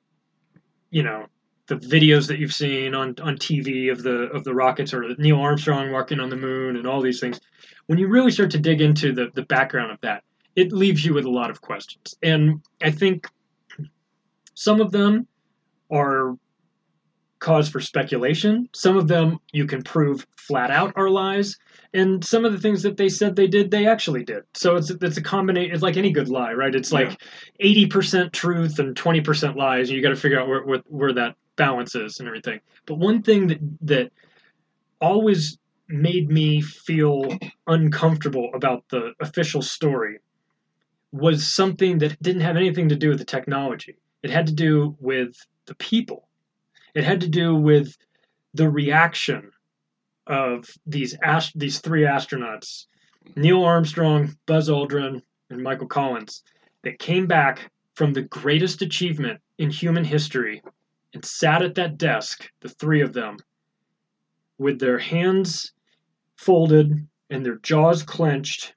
you 0.90 1.02
know 1.02 1.26
the 1.71 1.76
videos 1.76 2.26
that 2.26 2.38
you've 2.38 2.52
seen 2.52 2.95
on 2.95 3.14
on 3.23 3.37
TV 3.37 3.90
of 3.93 4.02
the 4.02 4.29
of 4.33 4.43
the 4.43 4.52
rockets 4.52 4.93
or 4.93 5.05
Neil 5.19 5.40
Armstrong 5.40 5.93
walking 5.93 6.19
on 6.19 6.29
the 6.29 6.37
moon 6.37 6.76
and 6.76 6.87
all 6.87 7.00
these 7.00 7.21
things, 7.21 7.40
when 7.87 7.97
you 7.97 8.09
really 8.09 8.33
start 8.33 8.50
to 8.50 8.59
dig 8.59 8.81
into 8.81 9.12
the 9.12 9.31
the 9.35 9.43
background 9.43 9.93
of 9.93 10.00
that, 10.00 10.25
it 10.57 10.73
leaves 10.73 11.05
you 11.05 11.14
with 11.14 11.25
a 11.25 11.31
lot 11.31 11.49
of 11.49 11.61
questions. 11.61 12.17
And 12.25 12.61
I 12.83 12.90
think 12.90 13.29
some 14.55 14.81
of 14.81 14.90
them 14.90 15.29
are 15.91 16.37
cause 17.41 17.69
for 17.69 17.81
speculation. 17.81 18.69
Some 18.73 18.97
of 18.97 19.09
them 19.09 19.39
you 19.53 19.67
can 19.67 19.83
prove 19.83 20.27
flat 20.37 20.71
out 20.71 20.93
are 20.97 21.11
lies, 21.11 21.57
and 21.95 22.25
some 22.25 22.45
of 22.45 22.53
the 22.53 22.59
things 22.59 22.83
that 22.83 22.97
they 22.97 23.09
said 23.09 23.35
they 23.35 23.47
did, 23.47 23.71
they 23.71 23.87
actually 23.87 24.25
did. 24.25 24.45
So 24.55 24.77
it's 24.77 24.91
it's 24.91 25.17
a 25.17 25.23
combination. 25.23 25.75
It's 25.75 25.83
like 25.83 25.97
any 25.97 26.13
good 26.13 26.29
lie, 26.29 26.53
right? 26.53 26.75
It's 26.75 26.93
like 26.93 27.21
eighty 27.59 27.87
percent 27.87 28.33
truth 28.33 28.79
and 28.79 28.97
twenty 28.97 29.21
percent 29.21 29.57
lies. 29.57 29.89
And 29.89 29.97
you 29.97 30.03
got 30.03 30.11
to 30.11 30.17
figure 30.17 30.41
out 30.41 30.49
where, 30.49 30.63
where 30.63 30.83
where 30.87 31.13
that 31.15 31.37
balance 31.57 31.95
is 31.95 32.21
and 32.21 32.29
everything. 32.29 32.61
But 32.87 32.97
one 32.97 33.23
thing 33.23 33.49
that 33.49 33.59
that 33.83 34.13
always 35.01 35.59
made 35.89 36.31
me 36.31 36.61
feel 36.61 37.27
uncomfortable 37.67 38.51
about 38.55 38.85
the 38.91 39.13
official 39.21 39.63
story 39.63 40.19
was 41.13 41.53
something 41.53 41.99
that 41.99 42.21
didn't 42.23 42.43
have 42.43 42.57
anything 42.57 42.89
to 42.89 42.97
do 42.97 43.09
with 43.09 43.19
the 43.19 43.25
technology. 43.25 43.97
It 44.23 44.31
had 44.31 44.47
to 44.47 44.53
do 44.53 44.97
with 45.01 45.35
the 45.71 45.75
people. 45.77 46.29
It 46.97 47.05
had 47.05 47.21
to 47.21 47.29
do 47.29 47.55
with 47.55 47.97
the 48.55 48.69
reaction 48.69 49.53
of 50.27 50.69
these 50.85 51.17
ast- 51.23 51.57
these 51.57 51.79
three 51.79 52.03
astronauts, 52.03 52.87
Neil 53.37 53.62
Armstrong, 53.62 54.37
Buzz 54.47 54.69
Aldrin, 54.69 55.23
and 55.49 55.62
Michael 55.62 55.87
Collins, 55.87 56.43
that 56.83 56.99
came 56.99 57.29
back 57.29 57.71
from 57.95 58.12
the 58.12 58.23
greatest 58.23 58.83
achievement 58.83 59.41
in 59.59 59.71
human 59.71 60.05
history 60.05 60.61
and 61.15 61.25
sat 61.25 61.62
at 61.62 61.77
that 61.77 61.97
desk, 61.97 62.50
the 62.62 62.69
three 62.69 63.00
of 63.00 63.12
them, 63.12 63.37
with 64.59 64.81
their 64.81 64.99
hands 64.99 65.73
folded 66.37 67.07
and 67.31 67.47
their 67.47 67.59
jaws 67.59 68.03
clenched, 68.03 68.75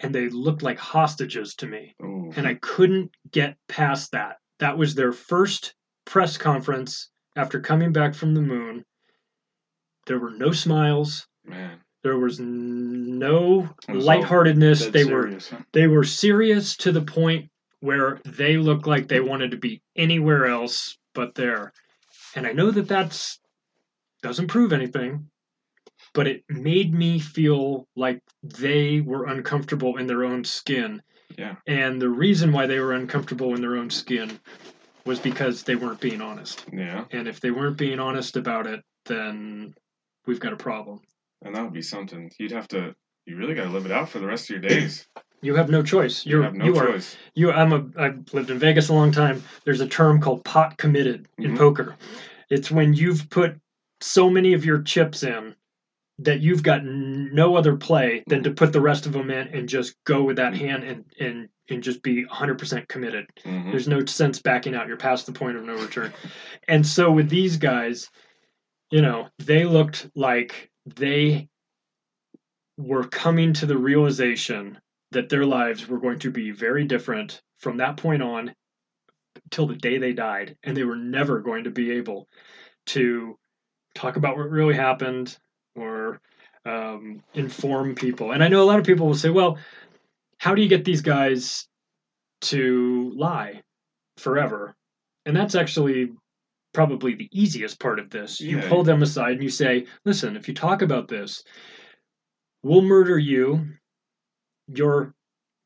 and 0.00 0.14
they 0.14 0.30
looked 0.30 0.62
like 0.62 0.78
hostages 0.78 1.54
to 1.56 1.66
me. 1.66 1.94
Ooh. 2.02 2.32
And 2.34 2.46
I 2.46 2.54
couldn't 2.54 3.10
get 3.30 3.58
past 3.68 4.12
that. 4.12 4.38
That 4.58 4.78
was 4.78 4.94
their 4.94 5.12
first 5.12 5.74
press 6.04 6.36
conference 6.38 7.10
after 7.34 7.60
coming 7.60 7.92
back 7.92 8.14
from 8.14 8.34
the 8.34 8.40
moon. 8.40 8.84
There 10.06 10.18
were 10.18 10.30
no 10.30 10.52
smiles. 10.52 11.26
Man. 11.44 11.80
There 12.02 12.18
was 12.18 12.38
no 12.38 13.68
was 13.88 14.04
lightheartedness. 14.04 14.86
They 14.86 15.02
serious, 15.02 15.50
huh? 15.50 15.56
were 15.56 15.64
they 15.72 15.86
were 15.88 16.04
serious 16.04 16.76
to 16.78 16.92
the 16.92 17.02
point 17.02 17.50
where 17.80 18.20
they 18.24 18.56
looked 18.56 18.86
like 18.86 19.08
they 19.08 19.20
wanted 19.20 19.50
to 19.50 19.56
be 19.56 19.82
anywhere 19.96 20.46
else 20.46 20.96
but 21.14 21.34
there. 21.34 21.72
And 22.34 22.46
I 22.46 22.52
know 22.52 22.70
that 22.70 22.88
that's 22.88 23.40
doesn't 24.22 24.48
prove 24.48 24.72
anything, 24.72 25.30
but 26.14 26.26
it 26.26 26.44
made 26.48 26.94
me 26.94 27.18
feel 27.18 27.88
like 27.96 28.22
they 28.42 29.00
were 29.00 29.26
uncomfortable 29.26 29.96
in 29.96 30.06
their 30.06 30.24
own 30.24 30.44
skin. 30.44 31.02
Yeah. 31.36 31.56
And 31.66 32.00
the 32.00 32.08
reason 32.08 32.52
why 32.52 32.66
they 32.66 32.78
were 32.78 32.92
uncomfortable 32.94 33.54
in 33.54 33.60
their 33.60 33.76
own 33.76 33.90
skin 33.90 34.38
was 35.04 35.18
because 35.18 35.62
they 35.62 35.76
weren't 35.76 36.00
being 36.00 36.20
honest. 36.20 36.64
Yeah. 36.72 37.04
And 37.12 37.28
if 37.28 37.40
they 37.40 37.50
weren't 37.50 37.76
being 37.76 37.98
honest 38.00 38.36
about 38.36 38.66
it, 38.66 38.82
then 39.06 39.74
we've 40.26 40.40
got 40.40 40.52
a 40.52 40.56
problem. 40.56 41.00
And 41.44 41.54
that 41.54 41.62
would 41.62 41.72
be 41.72 41.82
something. 41.82 42.30
You'd 42.38 42.52
have 42.52 42.68
to. 42.68 42.94
You 43.26 43.36
really 43.36 43.54
got 43.54 43.64
to 43.64 43.70
live 43.70 43.86
it 43.86 43.92
out 43.92 44.08
for 44.08 44.18
the 44.20 44.26
rest 44.26 44.44
of 44.44 44.50
your 44.50 44.60
days. 44.60 45.06
You 45.42 45.54
have 45.54 45.68
no 45.68 45.82
choice. 45.82 46.24
You 46.24 46.36
You're, 46.36 46.42
have 46.44 46.54
no 46.54 46.64
you 46.64 46.76
are 46.78 46.86
choice. 46.92 47.14
you. 47.34 47.52
I'm 47.52 47.72
a. 47.72 47.84
I've 48.02 48.32
lived 48.32 48.50
in 48.50 48.58
Vegas 48.58 48.88
a 48.88 48.94
long 48.94 49.12
time. 49.12 49.44
There's 49.64 49.82
a 49.82 49.86
term 49.86 50.18
called 50.18 50.42
pot 50.44 50.78
committed 50.78 51.28
in 51.36 51.52
Mhm. 51.52 51.58
poker. 51.58 51.94
It's 52.48 52.70
when 52.70 52.94
you've 52.94 53.28
put 53.28 53.54
so 54.00 54.30
many 54.30 54.54
of 54.54 54.64
your 54.64 54.80
chips 54.80 55.22
in 55.22 55.54
that 56.18 56.40
you've 56.40 56.62
got 56.62 56.84
no 56.84 57.56
other 57.56 57.76
play 57.76 58.24
than 58.26 58.42
to 58.42 58.50
put 58.50 58.72
the 58.72 58.80
rest 58.80 59.06
of 59.06 59.12
them 59.12 59.30
in 59.30 59.48
and 59.48 59.68
just 59.68 59.94
go 60.04 60.22
with 60.22 60.36
that 60.36 60.54
hand 60.54 60.84
and 60.84 61.04
and 61.20 61.48
and 61.68 61.82
just 61.82 62.00
be 62.02 62.24
100% 62.24 62.86
committed. 62.88 63.26
Mhm. 63.44 63.72
There's 63.72 63.88
no 63.88 64.04
sense 64.04 64.40
backing 64.40 64.74
out. 64.74 64.86
You're 64.86 64.96
past 64.96 65.26
the 65.26 65.32
point 65.32 65.56
of 65.56 65.64
no 65.64 65.74
return. 65.74 66.12
And 66.68 66.86
so 66.86 67.10
with 67.10 67.28
these 67.28 67.56
guys, 67.56 68.08
you 68.90 69.02
know, 69.02 69.28
they 69.38 69.64
looked 69.64 70.08
like 70.14 70.70
they 70.94 71.48
were 72.78 73.04
coming 73.08 73.52
to 73.54 73.66
the 73.66 73.76
realization 73.76 74.78
that 75.10 75.28
their 75.28 75.44
lives 75.44 75.88
were 75.88 75.98
going 75.98 76.20
to 76.20 76.30
be 76.30 76.52
very 76.52 76.84
different 76.84 77.42
from 77.58 77.78
that 77.78 77.96
point 77.96 78.22
on 78.22 78.54
till 79.50 79.66
the 79.66 79.74
day 79.74 79.98
they 79.98 80.12
died 80.12 80.56
and 80.62 80.76
they 80.76 80.84
were 80.84 80.96
never 80.96 81.40
going 81.40 81.64
to 81.64 81.70
be 81.70 81.90
able 81.92 82.28
to 82.86 83.36
talk 83.94 84.16
about 84.16 84.36
what 84.36 84.50
really 84.50 84.74
happened 84.74 85.36
or 85.76 86.20
um, 86.64 87.22
inform 87.34 87.94
people 87.94 88.32
and 88.32 88.42
i 88.42 88.48
know 88.48 88.62
a 88.62 88.64
lot 88.66 88.78
of 88.78 88.84
people 88.84 89.06
will 89.06 89.14
say 89.14 89.30
well 89.30 89.58
how 90.38 90.54
do 90.54 90.62
you 90.62 90.68
get 90.68 90.84
these 90.84 91.00
guys 91.02 91.68
to 92.40 93.12
lie 93.16 93.62
forever 94.18 94.74
and 95.26 95.36
that's 95.36 95.54
actually 95.54 96.10
probably 96.74 97.14
the 97.14 97.28
easiest 97.32 97.78
part 97.80 97.98
of 97.98 98.10
this 98.10 98.40
you 98.40 98.58
Yeah. 98.58 98.68
pull 98.68 98.82
them 98.82 99.02
aside 99.02 99.32
and 99.34 99.42
you 99.42 99.48
say 99.48 99.86
listen 100.04 100.36
if 100.36 100.48
you 100.48 100.54
talk 100.54 100.82
about 100.82 101.08
this 101.08 101.42
we'll 102.62 102.82
murder 102.82 103.18
you 103.18 103.66
your 104.74 105.14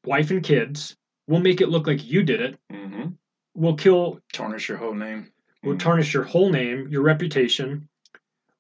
wife 0.05 0.31
and 0.31 0.43
kids 0.43 0.97
we'll 1.27 1.41
make 1.41 1.61
it 1.61 1.69
look 1.71 1.87
like 1.87 2.05
you 2.07 2.23
did 2.23 2.41
it 2.41 2.59
Mm-hmm. 2.73 3.09
we'll 3.55 3.77
kill 3.77 4.21
Tarnish 4.33 4.69
your 4.69 4.79
whole 4.79 4.95
name. 4.95 5.33
we'll 5.65 5.77
tarnish 5.79 6.13
your 6.15 6.23
whole 6.25 6.51
name 6.51 6.89
your 6.89 7.03
reputation 7.03 7.89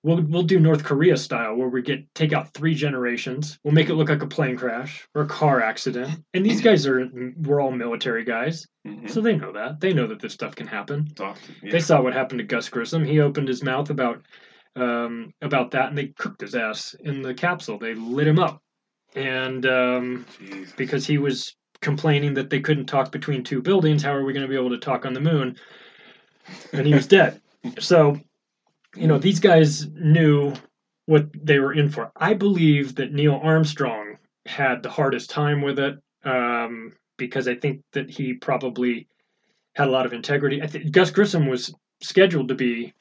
we'll, 0.02 0.22
we'll 0.22 0.42
do 0.42 0.58
north 0.58 0.84
korea 0.84 1.16
style 1.16 1.54
where 1.54 1.68
we 1.68 1.82
get 1.82 2.12
take 2.14 2.32
out 2.32 2.52
three 2.54 2.74
generations 2.74 3.58
we'll 3.64 3.74
make 3.74 3.88
it 3.88 3.94
look 3.94 4.08
like 4.08 4.22
a 4.22 4.26
plane 4.26 4.56
crash 4.56 5.06
or 5.14 5.22
a 5.22 5.26
car 5.26 5.62
accident 5.62 6.24
and 6.34 6.44
these 6.44 6.60
guys 6.60 6.86
are 6.86 7.08
we're 7.38 7.60
all 7.60 7.72
military 7.72 8.24
guys 8.24 8.66
Mm-hmm. 8.88 9.08
so 9.08 9.20
they 9.20 9.36
know 9.36 9.52
that 9.52 9.78
they 9.78 9.92
know 9.92 10.06
that 10.06 10.20
this 10.20 10.32
stuff 10.32 10.54
can 10.54 10.66
happen 10.66 11.06
yeah. 11.62 11.70
they 11.70 11.80
saw 11.80 12.00
what 12.00 12.14
happened 12.14 12.38
to 12.38 12.44
gus 12.44 12.70
grissom 12.70 13.04
he 13.04 13.20
opened 13.20 13.46
his 13.46 13.62
mouth 13.62 13.90
about 13.90 14.22
um, 14.74 15.34
about 15.42 15.72
that 15.72 15.90
and 15.90 15.98
they 15.98 16.06
cooked 16.06 16.40
his 16.40 16.54
ass 16.54 16.94
in 17.00 17.20
the 17.20 17.34
capsule 17.34 17.78
they 17.78 17.92
lit 17.92 18.26
him 18.26 18.38
up 18.38 18.62
and 19.14 19.66
um, 19.66 20.24
because 20.78 21.06
he 21.06 21.18
was 21.18 21.56
complaining 21.80 22.34
that 22.34 22.50
they 22.50 22.60
couldn't 22.60 22.86
talk 22.86 23.10
between 23.10 23.42
two 23.42 23.62
buildings. 23.62 24.02
How 24.02 24.14
are 24.14 24.24
we 24.24 24.32
going 24.32 24.44
to 24.44 24.48
be 24.48 24.56
able 24.56 24.70
to 24.70 24.78
talk 24.78 25.06
on 25.06 25.14
the 25.14 25.20
moon? 25.20 25.56
And 26.72 26.86
he 26.86 26.94
was 26.94 27.06
dead. 27.06 27.40
So, 27.78 28.18
you 28.96 29.06
know, 29.06 29.18
these 29.18 29.40
guys 29.40 29.86
knew 29.88 30.54
what 31.06 31.28
they 31.34 31.58
were 31.58 31.72
in 31.72 31.88
for. 31.88 32.12
I 32.16 32.34
believe 32.34 32.96
that 32.96 33.12
Neil 33.12 33.40
Armstrong 33.42 34.16
had 34.46 34.82
the 34.82 34.90
hardest 34.90 35.30
time 35.30 35.62
with 35.62 35.78
it 35.78 35.98
um, 36.24 36.92
because 37.16 37.48
I 37.48 37.54
think 37.54 37.82
that 37.92 38.10
he 38.10 38.34
probably 38.34 39.08
had 39.74 39.88
a 39.88 39.90
lot 39.90 40.06
of 40.06 40.12
integrity. 40.12 40.62
I 40.62 40.66
think 40.66 40.90
Gus 40.90 41.10
Grissom 41.10 41.46
was 41.46 41.74
scheduled 42.02 42.48
to 42.48 42.54
be 42.54 42.94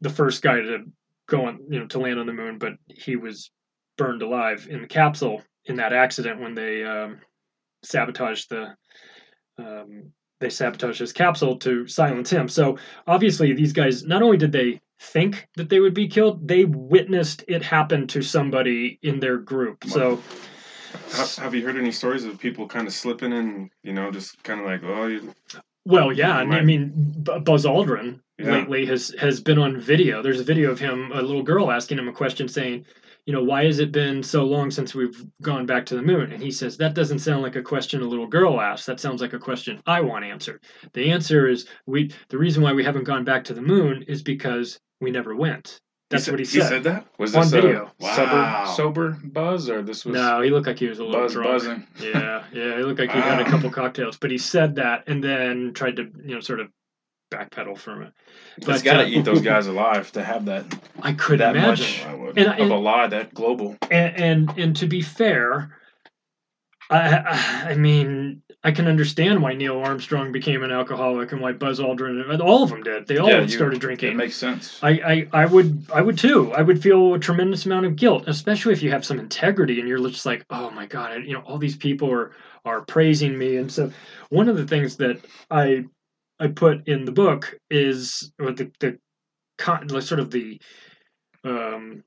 the 0.00 0.10
first 0.10 0.42
guy 0.42 0.60
to 0.60 0.84
go 1.28 1.46
on, 1.46 1.60
you 1.68 1.78
know, 1.78 1.86
to 1.86 1.98
land 1.98 2.18
on 2.18 2.26
the 2.26 2.32
moon, 2.32 2.58
but 2.58 2.74
he 2.88 3.16
was 3.16 3.50
burned 3.96 4.22
alive 4.22 4.66
in 4.68 4.82
the 4.82 4.88
capsule 4.88 5.42
in 5.66 5.76
that 5.76 5.92
accident 5.92 6.40
when 6.40 6.54
they 6.54 6.84
um, 6.84 7.18
sabotaged 7.84 8.50
the 8.50 8.74
um, 9.58 10.12
they 10.42 10.50
sabotaged 10.50 10.98
his 10.98 11.12
capsule 11.12 11.56
to 11.56 11.86
silence 11.86 12.28
him. 12.28 12.48
So 12.48 12.76
obviously, 13.06 13.54
these 13.54 13.72
guys 13.72 14.04
not 14.04 14.20
only 14.22 14.36
did 14.36 14.52
they 14.52 14.80
think 15.00 15.48
that 15.56 15.70
they 15.70 15.80
would 15.80 15.94
be 15.94 16.08
killed, 16.08 16.46
they 16.46 16.64
witnessed 16.66 17.44
it 17.48 17.62
happen 17.62 18.06
to 18.08 18.20
somebody 18.20 18.98
in 19.02 19.20
their 19.20 19.38
group. 19.38 19.84
So 19.84 20.20
Have 21.38 21.54
you 21.54 21.64
heard 21.64 21.76
any 21.76 21.92
stories 21.92 22.24
of 22.24 22.38
people 22.38 22.68
kind 22.68 22.86
of 22.86 22.92
slipping 22.92 23.32
and 23.32 23.70
you 23.82 23.92
know 23.94 24.10
just 24.10 24.42
kind 24.42 24.60
of 24.60 24.66
like 24.66 24.82
oh 24.84 25.06
you, 25.06 25.32
Well, 25.86 26.12
yeah, 26.12 26.40
and 26.40 26.54
I 26.54 26.60
mean 26.62 26.92
Buzz 26.94 27.64
Aldrin 27.64 28.20
Yeah. 28.38 28.52
lately 28.52 28.84
has 28.86 29.14
has 29.18 29.40
been 29.40 29.58
on 29.58 29.80
video. 29.80 30.22
There's 30.22 30.40
a 30.40 30.44
video 30.44 30.70
of 30.70 30.78
him, 30.80 31.10
a 31.12 31.22
little 31.22 31.42
girl 31.42 31.70
asking 31.70 31.98
him 31.98 32.08
a 32.08 32.12
question, 32.12 32.48
saying, 32.48 32.84
"You 33.26 33.32
know, 33.32 33.44
why 33.44 33.64
has 33.66 33.78
it 33.78 33.92
been 33.92 34.22
so 34.22 34.44
long 34.44 34.70
since 34.70 34.94
we've 34.94 35.24
gone 35.42 35.66
back 35.66 35.86
to 35.86 35.94
the 35.96 36.02
moon?" 36.02 36.32
And 36.32 36.42
he 36.42 36.50
says, 36.50 36.76
"That 36.76 36.94
doesn't 36.94 37.20
sound 37.20 37.42
like 37.42 37.56
a 37.56 37.62
question 37.62 38.02
a 38.02 38.06
little 38.06 38.26
girl 38.26 38.60
asked. 38.60 38.86
That 38.86 39.00
sounds 39.00 39.20
like 39.20 39.32
a 39.32 39.38
question 39.38 39.80
I 39.86 40.00
want 40.00 40.24
answered. 40.24 40.62
The 40.92 41.10
answer 41.10 41.46
is 41.48 41.66
we. 41.86 42.10
The 42.28 42.38
reason 42.38 42.62
why 42.62 42.72
we 42.72 42.84
haven't 42.84 43.04
gone 43.04 43.24
back 43.24 43.44
to 43.44 43.54
the 43.54 43.62
moon 43.62 44.02
is 44.08 44.22
because 44.22 44.78
we 45.00 45.10
never 45.10 45.34
went. 45.36 45.80
That's 46.10 46.24
said- 46.24 46.32
what 46.32 46.40
he 46.40 46.44
said. 46.44 46.54
he 46.54 46.60
said. 46.60 46.68
said 46.68 46.84
that? 46.84 47.06
Was 47.18 47.34
on 47.34 47.42
this 47.42 47.50
video. 47.52 47.90
Wow. 47.98 48.14
sober, 48.14 48.72
sober 48.76 49.18
buzz 49.24 49.70
or 49.70 49.82
this 49.82 50.04
was 50.04 50.14
No, 50.14 50.42
he 50.42 50.50
looked 50.50 50.66
like 50.66 50.78
he 50.78 50.86
was 50.88 50.98
a 50.98 51.04
little 51.04 51.22
buzz 51.22 51.32
drunk. 51.32 51.48
buzzing? 51.48 51.86
Yeah, 52.02 52.44
yeah, 52.52 52.76
he 52.76 52.82
looked 52.82 53.00
like 53.00 53.10
he 53.12 53.18
had 53.18 53.40
a 53.40 53.44
couple 53.48 53.70
cocktails, 53.70 54.18
but 54.18 54.30
he 54.30 54.36
said 54.36 54.74
that 54.74 55.04
and 55.06 55.24
then 55.24 55.72
tried 55.72 55.96
to, 55.96 56.02
you 56.24 56.34
know, 56.34 56.40
sort 56.40 56.60
of 56.60 56.68
backpedal 57.32 57.78
from 57.78 58.02
it. 58.02 58.12
But 58.58 58.66
But, 58.66 58.84
got 58.84 58.92
to 58.98 59.04
uh, 59.04 59.06
eat 59.08 59.24
those 59.24 59.40
guys 59.40 59.66
alive 59.66 60.12
to 60.12 60.22
have 60.22 60.44
that 60.46 60.64
I 61.02 61.12
couldn't 61.14 61.38
that 61.38 61.56
imagine. 61.56 62.06
I 62.08 62.14
would. 62.14 62.38
And, 62.38 62.48
of 62.48 62.58
and, 62.58 62.72
a 62.72 62.76
lie 62.76 63.06
that 63.08 63.34
global. 63.34 63.76
and 63.90 64.16
and 64.16 64.58
and 64.58 64.76
to 64.76 64.86
be 64.86 65.02
fair, 65.02 65.76
I 66.90 66.98
I- 67.18 67.70
I 67.70 67.74
mean, 67.74 68.42
I 68.64 68.70
can 68.70 68.86
understand 68.86 69.42
why 69.42 69.54
Neil 69.54 69.78
Armstrong 69.78 70.30
became 70.30 70.62
an 70.62 70.70
alcoholic 70.70 71.32
and 71.32 71.40
why 71.40 71.52
Buzz 71.52 71.80
Aldrin, 71.80 72.30
and 72.30 72.40
all 72.42 72.62
of 72.62 72.70
them 72.70 72.82
did. 72.82 73.06
They 73.08 73.16
all 73.18 73.28
Yeah, 73.28 73.40
you- 73.40 73.48
started 73.48 73.80
drinking. 73.80 74.12
It 74.12 74.16
makes 74.16 74.36
sense. 74.36 74.78
I, 74.82 74.90
I, 74.90 75.28
I 75.42 75.46
would 75.46 75.84
I 75.92 76.00
would 76.02 76.18
too. 76.18 76.52
I 76.52 76.62
would 76.62 76.82
feel 76.82 77.14
a 77.14 77.18
tremendous 77.18 77.66
amount 77.66 77.86
of 77.86 77.96
guilt, 77.96 78.24
especially 78.28 78.72
if 78.72 78.82
you 78.82 78.90
have 78.90 79.04
some 79.04 79.18
integrity 79.18 79.80
and 79.80 79.88
you're 79.88 80.06
just 80.08 80.26
like, 80.26 80.44
oh 80.50 80.70
my 80.70 80.86
god, 80.86 81.24
you 81.24 81.32
know, 81.32 81.40
all 81.40 81.58
these 81.58 81.76
people 81.76 82.10
are 82.12 82.32
are 82.64 82.82
praising 82.82 83.36
me, 83.36 83.56
and 83.56 83.72
so 83.72 83.90
one 84.28 84.48
of 84.48 84.56
the 84.56 84.66
things 84.66 84.96
that 84.98 85.18
I 85.50 85.84
I 86.42 86.48
put 86.48 86.88
in 86.88 87.04
the 87.04 87.12
book 87.12 87.54
is 87.70 88.32
or 88.40 88.50
the 88.50 88.70
the 88.80 88.98
con, 89.58 89.88
sort 89.88 90.18
of 90.18 90.32
the 90.32 90.60
um 91.44 92.02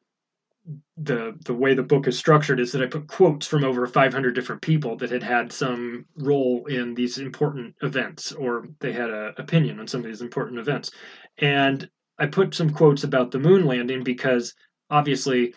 the 0.98 1.38
the 1.46 1.54
way 1.54 1.74
the 1.74 1.84
book 1.84 2.06
is 2.08 2.18
structured 2.18 2.60
is 2.60 2.74
that 2.74 2.82
I 2.82 2.88
put 2.88 3.08
quotes 3.08 3.48
from 3.48 3.64
over 3.64 3.88
500 3.88 4.36
different 4.36 4.62
people 4.62 4.98
that 4.98 5.10
had 5.10 5.24
had 5.24 5.54
some 5.54 6.06
role 6.18 6.66
in 6.66 6.96
these 6.96 7.18
important 7.18 7.76
events 7.82 8.34
or 8.34 8.68
they 8.82 8.92
had 8.92 9.10
an 9.10 9.36
opinion 9.38 9.80
on 9.80 9.88
some 9.88 10.02
of 10.02 10.08
these 10.08 10.22
important 10.22 10.60
events 10.60 10.92
and 11.38 11.90
I 12.20 12.26
put 12.26 12.54
some 12.54 12.70
quotes 12.70 13.06
about 13.06 13.32
the 13.32 13.40
moon 13.40 13.66
landing 13.66 14.04
because 14.04 14.54
obviously 14.90 15.54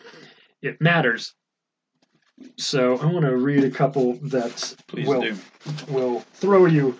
it 0.62 0.80
matters. 0.80 1.34
So 2.56 2.98
I 2.98 3.06
want 3.06 3.24
to 3.24 3.36
read 3.36 3.64
a 3.64 3.70
couple 3.70 4.14
that 4.28 4.74
Please 4.86 5.08
will 5.08 5.22
do. 5.22 5.36
will 5.88 6.20
throw 6.34 6.66
you 6.66 6.96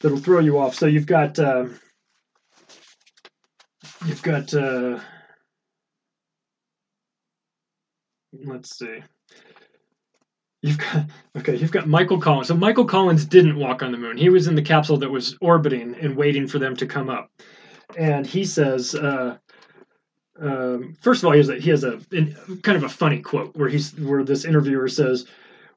that'll 0.00 0.18
throw 0.18 0.40
you 0.40 0.58
off. 0.58 0.74
So 0.74 0.86
you've 0.86 1.06
got 1.06 1.38
uh, 1.38 1.66
you've 4.06 4.22
got 4.22 4.52
uh, 4.54 4.98
let's 8.44 8.78
see. 8.78 9.02
You've 10.62 10.78
got 10.78 11.06
okay. 11.38 11.56
You've 11.56 11.72
got 11.72 11.88
Michael 11.88 12.20
Collins. 12.20 12.48
So 12.48 12.56
Michael 12.56 12.84
Collins 12.84 13.24
didn't 13.24 13.58
walk 13.58 13.82
on 13.82 13.92
the 13.92 13.98
moon. 13.98 14.16
He 14.16 14.28
was 14.28 14.46
in 14.46 14.54
the 14.54 14.62
capsule 14.62 14.98
that 14.98 15.10
was 15.10 15.36
orbiting 15.40 15.94
and 16.00 16.16
waiting 16.16 16.46
for 16.46 16.58
them 16.58 16.76
to 16.76 16.86
come 16.86 17.08
up. 17.08 17.30
And 17.96 18.26
he 18.26 18.44
says, 18.44 18.94
uh, 18.94 19.38
um, 20.40 20.96
first 21.00 21.22
of 21.22 21.26
all, 21.26 21.32
he 21.32 21.38
has 21.38 21.48
a, 21.48 21.56
he 21.56 21.70
has 21.70 21.84
a 21.84 22.00
in, 22.12 22.36
kind 22.62 22.76
of 22.76 22.84
a 22.84 22.88
funny 22.88 23.20
quote 23.20 23.56
where 23.56 23.68
he's 23.68 23.94
where 23.98 24.24
this 24.24 24.44
interviewer 24.44 24.88
says, 24.88 25.26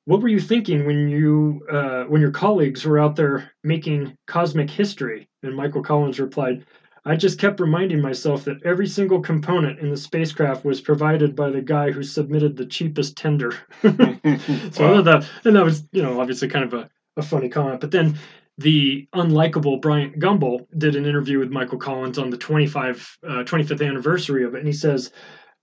"What 0.10 0.22
were 0.22 0.28
you 0.28 0.40
thinking 0.40 0.88
when 0.88 1.08
you 1.08 1.62
uh, 1.72 2.06
when 2.06 2.20
your 2.20 2.32
colleagues 2.32 2.84
were 2.84 2.98
out 2.98 3.16
there 3.16 3.52
making 3.64 4.18
cosmic 4.26 4.68
history?" 4.68 5.30
And 5.44 5.56
Michael 5.56 5.84
Collins 5.84 6.20
replied, 6.20 6.66
"I 7.06 7.16
just 7.16 7.38
kept 7.38 7.60
reminding 7.60 8.02
myself 8.02 8.44
that 8.46 8.64
every 8.66 8.88
single 8.88 9.22
component 9.22 9.78
in 9.78 9.92
the 9.92 9.98
spacecraft 9.98 10.66
was 10.66 10.82
provided 10.82 11.36
by 11.36 11.52
the 11.52 11.62
guy 11.62 11.92
who 11.92 12.02
submitted 12.02 12.58
the 12.58 12.66
cheapest 12.66 13.18
tender." 13.18 13.52
so 13.84 13.92
I 13.92 14.38
thought 14.72 15.06
that, 15.06 15.30
and 15.46 15.56
that 15.56 15.64
was 15.64 15.84
you 15.92 16.02
know 16.02 16.20
obviously 16.20 16.48
kind 16.48 16.66
of 16.66 16.74
a, 16.74 16.90
a 17.16 17.22
funny 17.22 17.48
comment, 17.48 17.80
but 17.80 17.92
then 17.92 18.18
the 18.58 19.08
unlikable 19.14 19.80
Bryant 19.80 20.18
Gumbel 20.18 20.66
did 20.76 20.96
an 20.96 21.06
interview 21.06 21.38
with 21.38 21.52
Michael 21.52 21.78
Collins 21.78 22.18
on 22.18 22.32
the 22.32 22.38
25, 22.38 23.18
uh, 23.28 23.28
25th 23.44 23.88
anniversary 23.88 24.44
of 24.44 24.56
it, 24.56 24.58
and 24.58 24.68
he 24.68 24.74
says, 24.74 25.12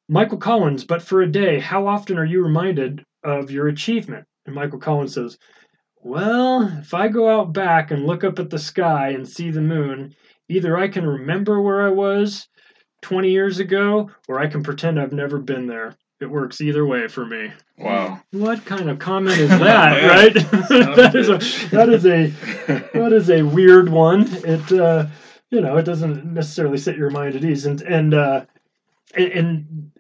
Michael 0.09 0.39
Collins, 0.39 0.85
but 0.85 1.03
for 1.03 1.21
a 1.21 1.27
day, 1.27 1.59
how 1.59 1.89
often 1.89 2.17
are 2.17 2.25
you 2.25 2.45
reminded 2.45 3.05
of 3.25 3.51
your 3.51 3.67
achievement? 3.67 4.25
And 4.47 4.55
Michael 4.55 4.79
Collins 4.79 5.15
says, 5.15 5.39
Well, 6.03 6.63
if 6.79 6.95
I 6.95 7.09
go 7.09 7.29
out 7.29 7.53
back 7.53 7.91
and 7.91 8.07
look 8.07 8.25
up 8.25 8.39
at 8.39 8.51
the 8.51 8.59
sky 8.59 9.11
and 9.11 9.29
see 9.29 9.51
the 9.51 9.61
moon, 9.61 10.15
either 10.49 10.77
I 10.77 10.89
can 10.89 11.07
remember 11.07 11.61
where 11.61 11.83
I 11.83 11.91
was 11.91 12.49
20 13.03 13.31
years 13.31 13.59
ago, 13.59 14.11
or 14.29 14.41
I 14.41 14.47
can 14.47 14.63
pretend 14.63 14.99
I've 14.99 15.13
never 15.13 15.39
been 15.39 15.67
there. 15.67 15.97
It 16.21 16.31
works 16.31 16.63
either 16.63 16.87
way 16.87 17.09
for 17.09 17.27
me. 17.27 17.53
Wow. 17.77 18.21
What 18.31 18.65
kind 18.65 18.89
of 18.89 18.99
comment 18.99 19.39
is 19.39 19.51
that, 19.59 20.03
right? 20.03 20.35
that 20.97 21.15
is 21.15 21.29
a 21.29 21.69
that 21.69 21.89
is 21.91 22.07
a 22.07 22.29
that 22.95 23.13
is 23.13 23.29
a 23.29 23.43
weird 23.43 23.91
one. 23.91 24.27
It 24.45 24.73
uh, 24.73 25.07
you 25.51 25.61
know 25.61 25.77
it 25.77 25.83
doesn't 25.83 26.25
necessarily 26.25 26.79
set 26.79 26.97
your 26.97 27.11
mind 27.11 27.37
at 27.37 27.45
ease. 27.45 27.67
And 27.67 27.83
and 27.83 28.15
uh, 28.15 28.47
and, 29.15 29.33
and 29.33 29.93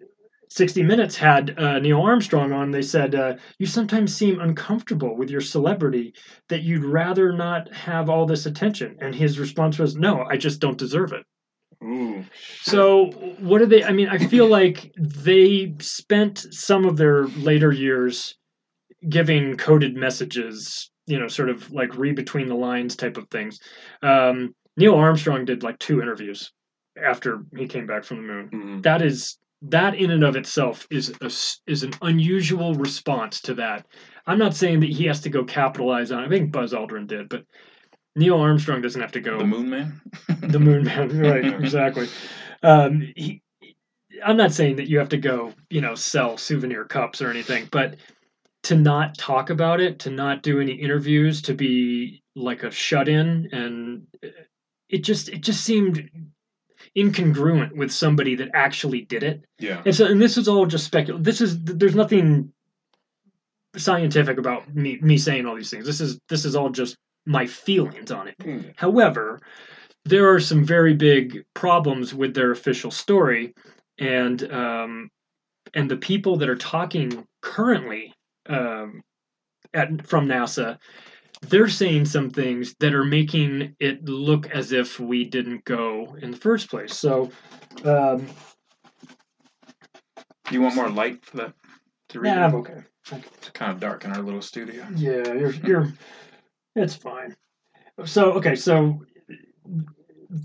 60 0.56 0.82
Minutes 0.84 1.14
had 1.14 1.58
uh, 1.58 1.78
Neil 1.80 2.00
Armstrong 2.00 2.50
on. 2.52 2.70
They 2.70 2.80
said 2.80 3.14
uh, 3.14 3.34
you 3.58 3.66
sometimes 3.66 4.14
seem 4.14 4.40
uncomfortable 4.40 5.14
with 5.14 5.28
your 5.28 5.42
celebrity 5.42 6.14
that 6.48 6.62
you'd 6.62 6.84
rather 6.84 7.30
not 7.30 7.72
have 7.74 8.08
all 8.08 8.24
this 8.24 8.46
attention. 8.46 8.96
And 9.02 9.14
his 9.14 9.38
response 9.38 9.78
was, 9.78 9.96
"No, 9.96 10.22
I 10.22 10.38
just 10.38 10.58
don't 10.58 10.78
deserve 10.78 11.12
it." 11.12 11.24
Ooh. 11.84 12.24
So 12.62 13.10
what 13.38 13.58
do 13.58 13.66
they? 13.66 13.84
I 13.84 13.92
mean, 13.92 14.08
I 14.08 14.16
feel 14.16 14.48
like 14.60 14.92
they 14.98 15.74
spent 15.78 16.46
some 16.50 16.86
of 16.86 16.96
their 16.96 17.26
later 17.26 17.70
years 17.70 18.34
giving 19.06 19.58
coded 19.58 19.94
messages, 19.94 20.90
you 21.06 21.18
know, 21.18 21.28
sort 21.28 21.50
of 21.50 21.70
like 21.70 21.98
read 21.98 22.16
between 22.16 22.48
the 22.48 22.54
lines 22.54 22.96
type 22.96 23.18
of 23.18 23.28
things. 23.28 23.60
Um, 24.02 24.54
Neil 24.78 24.94
Armstrong 24.94 25.44
did 25.44 25.62
like 25.62 25.78
two 25.78 26.00
interviews 26.00 26.50
after 26.96 27.42
he 27.54 27.66
came 27.66 27.86
back 27.86 28.04
from 28.04 28.16
the 28.16 28.22
moon. 28.22 28.50
Mhm. 28.50 28.82
That 28.82 29.02
is 29.02 29.36
that 29.62 29.94
in 29.94 30.10
and 30.10 30.24
of 30.24 30.36
itself 30.36 30.86
is 30.90 31.14
a 31.20 31.70
is 31.70 31.82
an 31.82 31.92
unusual 32.02 32.74
response 32.74 33.40
to 33.42 33.54
that. 33.54 33.86
I'm 34.26 34.38
not 34.38 34.54
saying 34.54 34.80
that 34.80 34.90
he 34.90 35.04
has 35.06 35.20
to 35.22 35.30
go 35.30 35.44
capitalize 35.44 36.12
on. 36.12 36.22
it. 36.22 36.26
I 36.26 36.28
think 36.28 36.52
Buzz 36.52 36.72
Aldrin 36.72 37.06
did, 37.06 37.28
but 37.28 37.44
Neil 38.16 38.38
Armstrong 38.38 38.82
doesn't 38.82 39.00
have 39.00 39.12
to 39.12 39.20
go 39.20 39.38
The 39.38 39.44
Moon 39.44 39.70
Man. 39.70 40.00
the 40.40 40.58
moon 40.58 40.84
man 40.84 41.18
right 41.20 41.44
exactly 41.62 42.08
um, 42.62 43.12
he, 43.16 43.42
i'm 44.24 44.36
not 44.36 44.52
saying 44.52 44.76
that 44.76 44.88
you 44.88 44.98
have 44.98 45.08
to 45.08 45.18
go 45.18 45.52
you 45.70 45.80
know 45.80 45.94
sell 45.94 46.36
souvenir 46.36 46.84
cups 46.84 47.20
or 47.20 47.30
anything 47.30 47.68
but 47.70 47.96
to 48.62 48.76
not 48.76 49.16
talk 49.16 49.50
about 49.50 49.80
it 49.80 49.98
to 49.98 50.10
not 50.10 50.42
do 50.42 50.60
any 50.60 50.72
interviews 50.72 51.42
to 51.42 51.54
be 51.54 52.22
like 52.34 52.62
a 52.62 52.70
shut-in 52.70 53.48
and 53.52 54.06
it 54.88 55.04
just 55.04 55.28
it 55.28 55.40
just 55.40 55.62
seemed 55.62 56.08
incongruent 56.96 57.76
with 57.76 57.92
somebody 57.92 58.34
that 58.36 58.48
actually 58.54 59.02
did 59.02 59.22
it 59.22 59.44
Yeah. 59.58 59.82
and 59.84 59.94
so 59.94 60.06
and 60.06 60.20
this 60.20 60.36
is 60.38 60.48
all 60.48 60.66
just 60.66 60.84
speculative 60.84 61.24
this 61.24 61.40
is 61.40 61.58
there's 61.62 61.94
nothing 61.94 62.52
scientific 63.76 64.38
about 64.38 64.74
me 64.74 64.98
me 65.02 65.18
saying 65.18 65.44
all 65.46 65.54
these 65.54 65.70
things 65.70 65.84
this 65.84 66.00
is 66.00 66.18
this 66.28 66.44
is 66.44 66.56
all 66.56 66.70
just 66.70 66.96
my 67.26 67.46
feelings 67.46 68.10
on 68.10 68.28
it 68.28 68.38
Mm. 68.38 68.72
However, 68.76 69.40
there 70.04 70.32
are 70.32 70.38
some 70.40 70.64
very 70.64 70.94
big 70.94 71.44
problems 71.54 72.14
with 72.14 72.32
their 72.34 72.52
official 72.52 72.92
story, 72.92 73.52
and 73.98 74.40
um, 74.52 75.10
and 75.74 75.90
the 75.90 75.96
people 75.96 76.36
that 76.36 76.48
are 76.48 76.54
talking 76.56 77.26
currently 77.42 78.14
um, 78.48 79.02
at 79.74 80.06
from 80.06 80.28
NASA, 80.28 80.78
they're 81.42 81.68
saying 81.68 82.06
some 82.06 82.30
things 82.30 82.74
that 82.80 82.94
are 82.94 83.04
making 83.04 83.76
it 83.78 84.04
look 84.04 84.48
as 84.50 84.72
if 84.72 84.98
we 84.98 85.24
didn't 85.24 85.64
go 85.64 86.16
in 86.20 86.30
the 86.30 86.36
first 86.36 86.70
place. 86.70 86.94
So, 86.96 87.30
um, 87.84 88.26
Do 90.48 90.54
you 90.54 90.62
want 90.62 90.74
more 90.74 90.88
light 90.88 91.24
for 91.24 91.36
that 91.38 91.52
to 92.10 92.20
read? 92.20 92.30
yeah, 92.30 92.46
I'm 92.46 92.54
okay. 92.56 92.82
It's 93.12 93.50
kind 93.50 93.70
of 93.72 93.80
dark 93.80 94.04
in 94.04 94.12
our 94.12 94.22
little 94.22 94.42
studio. 94.42 94.86
Yeah, 94.96 95.32
you're 95.32 95.50
you're 95.52 95.92
it's 96.74 96.94
fine. 96.96 97.36
So 98.04 98.32
okay, 98.32 98.56
so 98.56 99.00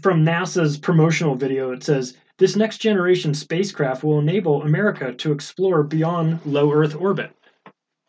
from 0.01 0.23
NASA's 0.23 0.77
promotional 0.77 1.36
video 1.36 1.71
it 1.71 1.84
says 1.84 2.15
this 2.38 2.56
next 2.56 2.77
generation 2.80 3.34
spacecraft 3.34 4.04
will 4.04 4.19
enable 4.19 4.62
America 4.63 5.13
to 5.13 5.32
explore 5.32 5.84
beyond 5.84 6.39
low 6.45 6.71
Earth 6.71 6.95
orbit. 6.95 7.32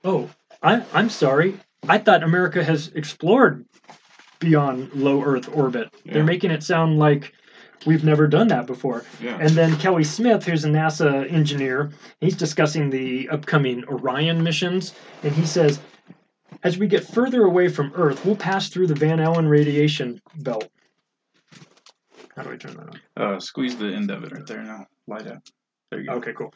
Oh, 0.05 0.29
I 0.63 0.85
I'm 0.93 1.09
sorry. 1.09 1.59
I 1.89 1.99
thought 1.99 2.23
America 2.23 2.63
has 2.63 2.89
explored 2.95 3.65
beyond 4.39 4.93
low 4.95 5.23
Earth 5.23 5.49
orbit. 5.53 5.93
Yeah. 6.05 6.15
They're 6.15 6.25
making 6.25 6.51
it 6.51 6.63
sound 6.63 6.99
like 6.99 7.33
we've 7.87 8.05
never 8.05 8.27
done 8.27 8.49
that 8.49 8.67
before. 8.67 9.05
Yeah. 9.21 9.39
And 9.41 9.51
then 9.51 9.77
Kelly 9.79 10.05
Smith, 10.05 10.45
who's 10.45 10.65
a 10.65 10.69
NASA 10.69 11.31
engineer, 11.33 11.91
he's 12.21 12.37
discussing 12.37 12.91
the 12.91 13.29
upcoming 13.31 13.85
Orion 13.89 14.43
missions, 14.43 14.95
and 15.23 15.33
he 15.33 15.45
says, 15.45 15.81
as 16.63 16.79
we 16.79 16.87
get 16.87 17.05
further 17.05 17.45
away 17.45 17.69
from 17.69 17.93
Earth, 17.95 18.25
we'll 18.25 18.37
pass 18.37 18.69
through 18.69 18.87
the 18.87 18.95
Van 18.95 19.19
Allen 19.19 19.49
radiation 19.49 20.21
belt. 20.37 20.69
How 22.37 22.43
do 22.45 22.53
I 22.53 22.57
turn 22.57 22.77
that 22.77 22.89
on? 22.89 23.35
Uh, 23.35 23.41
squeeze 23.41 23.77
the 23.77 23.87
end 23.87 24.11
of 24.11 24.23
it 24.25 24.33
right 24.33 24.47
there 24.47 24.63
now. 24.63 24.87
Light 25.09 25.27
up. 25.27 25.43
There 25.91 26.01
you 26.01 26.07
go. 26.07 26.15
Okay, 26.15 26.33
cool. 26.33 26.55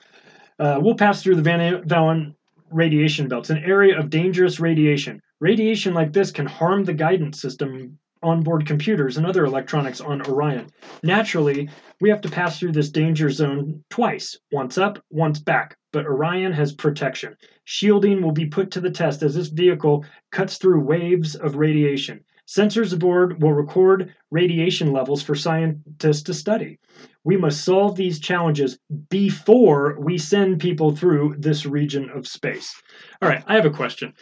Uh, 0.58 0.78
we'll 0.80 0.94
pass 0.94 1.22
through 1.22 1.34
the 1.34 1.42
Van 1.42 1.82
Allen 1.90 2.34
radiation 2.70 3.28
belts, 3.28 3.50
an 3.50 3.58
area 3.58 3.98
of 3.98 4.10
dangerous 4.10 4.60
radiation. 4.60 5.20
Radiation 5.40 5.94
like 5.94 6.12
this 6.12 6.30
can 6.30 6.46
harm 6.46 6.84
the 6.84 6.94
guidance 6.94 7.40
system 7.40 7.98
onboard 8.22 8.66
computers 8.66 9.16
and 9.16 9.26
other 9.26 9.44
electronics 9.44 10.00
on 10.00 10.26
Orion. 10.26 10.66
Naturally, 11.02 11.68
we 12.00 12.10
have 12.10 12.20
to 12.22 12.30
pass 12.30 12.58
through 12.58 12.72
this 12.72 12.90
danger 12.90 13.30
zone 13.30 13.84
twice 13.90 14.36
once 14.50 14.78
up, 14.78 15.02
once 15.10 15.38
back. 15.38 15.76
But 15.92 16.06
Orion 16.06 16.52
has 16.52 16.72
protection. 16.72 17.36
Shielding 17.64 18.22
will 18.22 18.32
be 18.32 18.46
put 18.46 18.70
to 18.72 18.80
the 18.80 18.90
test 18.90 19.22
as 19.22 19.34
this 19.34 19.48
vehicle 19.48 20.04
cuts 20.32 20.58
through 20.58 20.80
waves 20.80 21.36
of 21.36 21.56
radiation. 21.56 22.24
Sensors 22.46 22.92
aboard 22.92 23.42
will 23.42 23.52
record 23.52 24.14
radiation 24.30 24.92
levels 24.92 25.22
for 25.22 25.34
scientists 25.34 26.22
to 26.22 26.34
study. 26.34 26.78
We 27.24 27.36
must 27.36 27.64
solve 27.64 27.96
these 27.96 28.20
challenges 28.20 28.78
before 29.10 29.98
we 29.98 30.16
send 30.16 30.60
people 30.60 30.94
through 30.94 31.36
this 31.38 31.66
region 31.66 32.08
of 32.10 32.26
space. 32.28 32.80
All 33.20 33.28
right, 33.28 33.42
I 33.46 33.56
have 33.56 33.66
a 33.66 33.70
question. 33.70 34.14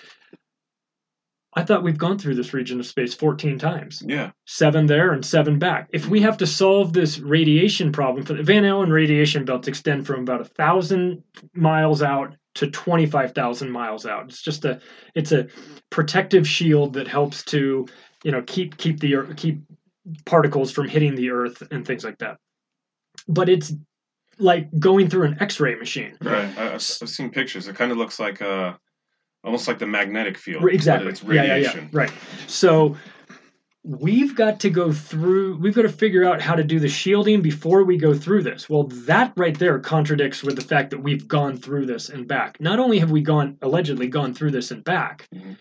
I 1.56 1.62
thought 1.62 1.84
we've 1.84 1.98
gone 1.98 2.18
through 2.18 2.34
this 2.34 2.52
region 2.52 2.80
of 2.80 2.86
space 2.86 3.14
14 3.14 3.58
times. 3.58 4.02
Yeah. 4.04 4.32
Seven 4.46 4.86
there 4.86 5.12
and 5.12 5.24
seven 5.24 5.58
back. 5.58 5.88
If 5.92 6.08
we 6.08 6.20
have 6.22 6.36
to 6.38 6.46
solve 6.46 6.92
this 6.92 7.20
radiation 7.20 7.92
problem, 7.92 8.24
for 8.24 8.34
the 8.34 8.42
Van 8.42 8.64
Allen 8.64 8.90
radiation 8.90 9.44
belts 9.44 9.68
extend 9.68 10.06
from 10.06 10.20
about 10.20 10.40
a 10.40 10.44
thousand 10.46 11.22
miles 11.52 12.02
out 12.02 12.34
to 12.54 12.70
25,000 12.70 13.70
miles 13.70 14.06
out. 14.06 14.24
It's 14.28 14.42
just 14.42 14.64
a 14.64 14.80
it's 15.14 15.32
a 15.32 15.48
protective 15.90 16.46
shield 16.46 16.94
that 16.94 17.08
helps 17.08 17.44
to 17.44 17.86
you 18.24 18.32
know 18.32 18.42
keep 18.42 18.76
keep 18.76 18.98
the 18.98 19.14
keep 19.36 19.60
particles 20.26 20.72
from 20.72 20.88
hitting 20.88 21.14
the 21.14 21.30
earth 21.30 21.62
and 21.70 21.86
things 21.86 22.04
like 22.04 22.18
that. 22.18 22.38
But 23.28 23.48
it's 23.48 23.72
like 24.38 24.68
going 24.80 25.08
through 25.08 25.26
an 25.26 25.36
X-ray 25.40 25.76
machine. 25.76 26.16
Right. 26.20 26.50
I, 26.58 26.66
I've 26.68 26.74
I've 26.74 27.08
seen 27.08 27.30
pictures. 27.30 27.68
It 27.68 27.76
kind 27.76 27.92
of 27.92 27.98
looks 27.98 28.18
like 28.18 28.42
uh, 28.42 28.74
almost 29.44 29.68
like 29.68 29.78
the 29.78 29.86
magnetic 29.86 30.36
field. 30.36 30.64
Exactly. 30.68 31.08
It's 31.08 31.22
Yeah, 31.22 31.32
yeah, 31.34 31.40
radiation. 31.54 31.88
yeah. 31.92 31.98
Right. 32.00 32.12
So 32.48 32.96
we've 33.84 34.34
got 34.34 34.60
to 34.60 34.70
go 34.70 34.92
through. 34.92 35.58
We've 35.58 35.74
got 35.74 35.82
to 35.82 35.88
figure 35.90 36.24
out 36.24 36.40
how 36.40 36.54
to 36.54 36.64
do 36.64 36.80
the 36.80 36.88
shielding 36.88 37.42
before 37.42 37.84
we 37.84 37.96
go 37.96 38.14
through 38.14 38.42
this. 38.42 38.68
Well, 38.68 38.84
that 39.06 39.32
right 39.36 39.58
there 39.58 39.78
contradicts 39.78 40.42
with 40.42 40.56
the 40.56 40.62
fact 40.62 40.90
that 40.90 40.98
we've 40.98 41.28
gone 41.28 41.56
through 41.56 41.86
this 41.86 42.08
and 42.08 42.26
back. 42.26 42.60
Not 42.60 42.78
only 42.78 42.98
have 42.98 43.10
we 43.10 43.20
gone 43.22 43.56
allegedly 43.62 44.08
gone 44.08 44.34
through 44.34 44.50
this 44.52 44.70
and 44.70 44.82
back. 44.82 45.28
Mhm. 45.34 45.56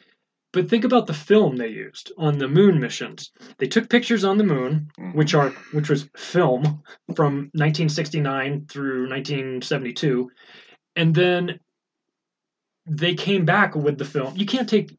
But 0.53 0.69
think 0.69 0.83
about 0.85 1.07
the 1.07 1.13
film 1.15 1.57
they 1.57 1.67
used 1.69 2.11
on 2.17 2.37
the 2.37 2.47
moon 2.47 2.79
missions. 2.79 3.31
They 3.57 3.67
took 3.67 3.89
pictures 3.89 4.23
on 4.23 4.37
the 4.37 4.43
moon, 4.43 4.89
Mhm. 4.99 5.15
which 5.15 5.33
are 5.33 5.49
which 5.71 5.89
was 5.89 6.07
film 6.15 6.83
from 7.15 7.49
1969 7.55 8.67
through 8.69 9.07
1972, 9.07 10.29
and 10.95 11.13
then 11.15 11.59
they 12.85 13.15
came 13.15 13.45
back 13.45 13.75
with 13.75 13.97
the 13.97 14.05
film. 14.05 14.35
You 14.37 14.45
can't 14.45 14.69
take 14.69 14.95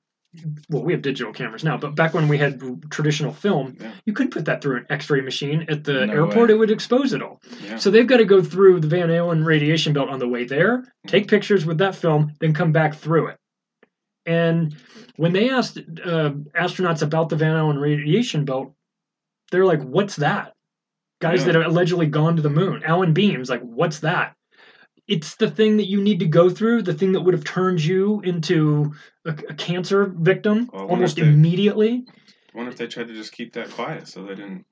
well, 0.69 0.83
we 0.83 0.93
have 0.93 1.03
digital 1.03 1.33
cameras 1.33 1.63
now, 1.63 1.77
but 1.77 1.95
back 1.95 2.13
when 2.13 2.27
we 2.27 2.37
had 2.37 2.61
traditional 2.91 3.33
film, 3.33 3.77
Yeah. 3.81 3.93
you 4.05 4.13
couldn't 4.13 4.33
put 4.33 4.47
that 4.47 4.61
through 4.63 4.79
an 4.79 4.87
X-ray 4.91 5.21
machine 5.21 5.65
at 5.69 5.85
the 5.85 6.07
No 6.07 6.13
airport. 6.27 6.49
way. 6.49 6.55
It 6.55 6.59
would 6.59 6.73
expose 6.73 7.13
it 7.13 7.23
all. 7.23 7.41
Yeah. 7.63 7.77
So 7.77 7.89
they've 7.93 8.05
got 8.07 8.17
to 8.17 8.25
go 8.25 8.43
through 8.43 8.81
the 8.81 8.89
Van 8.89 9.13
Allen 9.13 9.45
radiation 9.45 9.93
belt 9.93 10.09
on 10.09 10.19
the 10.19 10.27
way 10.27 10.43
there, 10.43 10.93
take 11.07 11.29
pictures 11.29 11.65
with 11.65 11.79
that 11.79 11.95
film, 11.95 12.33
then 12.41 12.53
come 12.53 12.73
back 12.73 12.97
through 12.97 13.29
it. 13.29 13.37
And 14.27 14.75
when 15.17 15.33
they 15.33 15.51
asked 15.51 15.79
uh, 15.79 16.31
astronauts 16.55 17.03
about 17.03 17.29
the 17.29 17.37
Van 17.37 17.57
Allen 17.57 17.79
radiation 17.79 18.45
belt, 18.45 18.73
they're 19.51 19.65
like, 19.67 19.83
"What's 19.83 20.17
that?" 20.17 20.55
Guys 21.21 21.41
Yeah. 21.41 21.47
that 21.53 21.55
have 21.63 21.67
allegedly 21.71 22.07
gone 22.07 22.37
to 22.37 22.43
the 22.43 22.51
moon, 22.51 22.83
Alan 22.85 23.13
Bean's, 23.13 23.49
like, 23.51 23.63
"What's 23.63 24.01
that?" 24.01 24.37
It's 25.07 25.37
the 25.37 25.51
thing 25.51 25.77
that 25.77 25.87
you 25.89 26.01
need 26.01 26.21
to 26.21 26.27
go 26.27 26.49
through, 26.49 26.83
the 26.83 26.95
thing 26.95 27.13
that 27.13 27.21
would 27.21 27.35
have 27.35 27.45
turned 27.45 27.85
you 27.85 28.21
into 28.23 28.95
a, 29.27 29.31
a 29.51 29.55
cancer 29.55 30.07
victim 30.07 30.71
Well, 30.73 30.87
almost 30.89 31.17
they- 31.17 31.23
immediately. 31.23 32.05
I 32.53 32.57
wonder 32.57 32.71
if 32.73 32.79
they 32.79 32.87
tried 32.87 33.09
to 33.09 33.15
just 33.15 33.33
keep 33.33 33.53
that 33.55 33.71
quiet 33.71 34.07
so 34.09 34.23
they 34.25 34.35
didn't. 34.37 34.65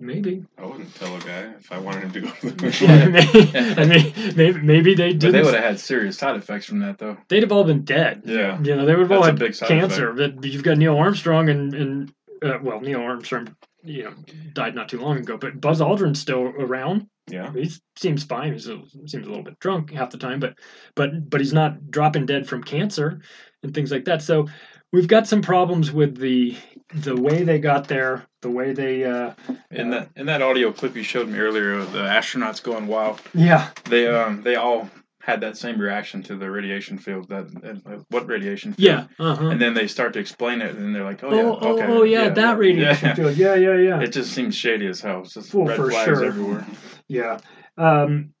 Maybe. 0.00 0.44
I 0.56 0.64
wouldn't 0.66 0.94
tell 0.94 1.14
a 1.16 1.20
guy 1.20 1.52
if 1.58 1.72
I 1.72 1.78
wanted 1.78 2.04
him 2.04 2.12
to 2.12 2.20
go 2.20 2.30
to 2.30 2.50
the 2.50 2.62
moon. 2.62 2.72
Yeah, 2.80 3.08
maybe, 3.08 3.80
I 3.80 3.84
mean, 3.84 4.36
maybe, 4.36 4.60
maybe 4.60 4.94
they 4.94 5.10
But 5.12 5.20
did. 5.20 5.32
they 5.32 5.42
would 5.42 5.54
have 5.54 5.64
had 5.64 5.80
serious 5.80 6.16
side 6.18 6.36
effects 6.36 6.66
from 6.66 6.78
that, 6.80 6.98
though. 6.98 7.16
They'd 7.28 7.42
have 7.42 7.50
all 7.52 7.64
been 7.64 7.84
dead. 7.84 8.22
Yeah. 8.24 8.60
You 8.62 8.76
know, 8.76 8.86
they 8.86 8.94
would 8.94 9.02
have 9.10 9.12
all 9.12 9.22
That's 9.22 9.30
had 9.32 9.38
big 9.38 9.54
side 9.54 9.68
cancer. 9.68 10.12
But 10.12 10.44
you've 10.44 10.62
got 10.62 10.78
Neil 10.78 10.96
Armstrong 10.96 11.48
and 11.48 11.74
and 11.74 12.12
uh, 12.42 12.58
well, 12.62 12.80
Neil 12.80 13.00
Armstrong, 13.00 13.56
you 13.82 14.04
know, 14.04 14.14
died 14.52 14.74
not 14.76 14.88
too 14.88 15.00
long 15.00 15.18
ago. 15.18 15.36
But 15.36 15.60
Buzz 15.60 15.80
Aldrin's 15.80 16.20
still 16.20 16.42
around. 16.42 17.08
Yeah. 17.28 17.52
He 17.52 17.70
seems 17.96 18.22
fine. 18.22 18.52
He 18.52 18.58
seems 18.60 18.94
a 19.14 19.28
little 19.28 19.42
bit 19.42 19.58
drunk 19.58 19.92
half 19.92 20.10
the 20.10 20.18
time, 20.18 20.38
but 20.38 20.54
but 20.94 21.28
but 21.28 21.40
he's 21.40 21.52
not 21.52 21.90
dropping 21.90 22.26
dead 22.26 22.46
from 22.46 22.62
cancer 22.62 23.20
and 23.62 23.74
things 23.74 23.90
like 23.90 24.04
that. 24.04 24.22
So 24.22 24.46
we've 24.92 25.08
got 25.08 25.26
some 25.26 25.42
problems 25.42 25.90
with 25.92 26.16
the 26.16 26.56
the 26.94 27.16
way 27.20 27.42
they 27.42 27.58
got 27.58 27.86
there, 27.88 28.24
the 28.42 28.50
way 28.50 28.72
they 28.72 29.04
uh, 29.04 29.32
In 29.70 29.90
that 29.90 30.10
in 30.16 30.26
that 30.26 30.42
audio 30.42 30.72
clip 30.72 30.94
you 30.96 31.02
showed 31.02 31.28
me 31.28 31.38
earlier, 31.38 31.74
of 31.74 31.92
the 31.92 32.00
astronauts 32.00 32.62
going 32.62 32.86
wild. 32.86 33.20
yeah 33.34 33.70
They 33.84 34.06
um 34.08 34.42
they 34.42 34.56
all 34.56 34.88
had 35.20 35.40
that 35.42 35.58
same 35.58 35.78
reaction 35.78 36.22
to 36.22 36.36
the 36.36 36.50
radiation 36.50 36.96
field. 36.98 37.28
That 37.28 37.82
uh, 37.86 37.98
what 38.08 38.26
radiation? 38.26 38.72
Field? 38.72 39.08
yeah 39.18 39.24
uh-huh. 39.24 39.48
And 39.48 39.60
then 39.60 39.74
they 39.74 39.86
start 39.86 40.12
to 40.14 40.20
explain 40.20 40.62
it, 40.62 40.74
and 40.76 40.94
they're 40.94 41.04
like, 41.04 41.22
"Oh, 41.22 41.28
oh, 41.28 41.34
yeah, 41.34 41.42
oh, 41.42 41.72
okay, 41.78 41.86
oh 41.88 42.02
yeah, 42.04 42.28
that 42.30 42.58
radiation 42.58 43.08
yeah. 43.08 43.14
field. 43.14 43.36
Yeah, 43.36 43.54
yeah, 43.54 43.76
yeah. 43.76 44.00
It 44.00 44.12
just 44.12 44.32
seems 44.32 44.54
shady 44.54 44.86
as 44.86 45.00
hell. 45.00 45.20
It's 45.22 45.34
just 45.34 45.52
Well, 45.52 45.66
red 45.66 45.76
for 45.76 45.90
flags 45.90 46.04
sure. 46.06 46.24
everywhere. 46.24 46.66
Yeah. 47.08 47.38
Um, 47.76 48.32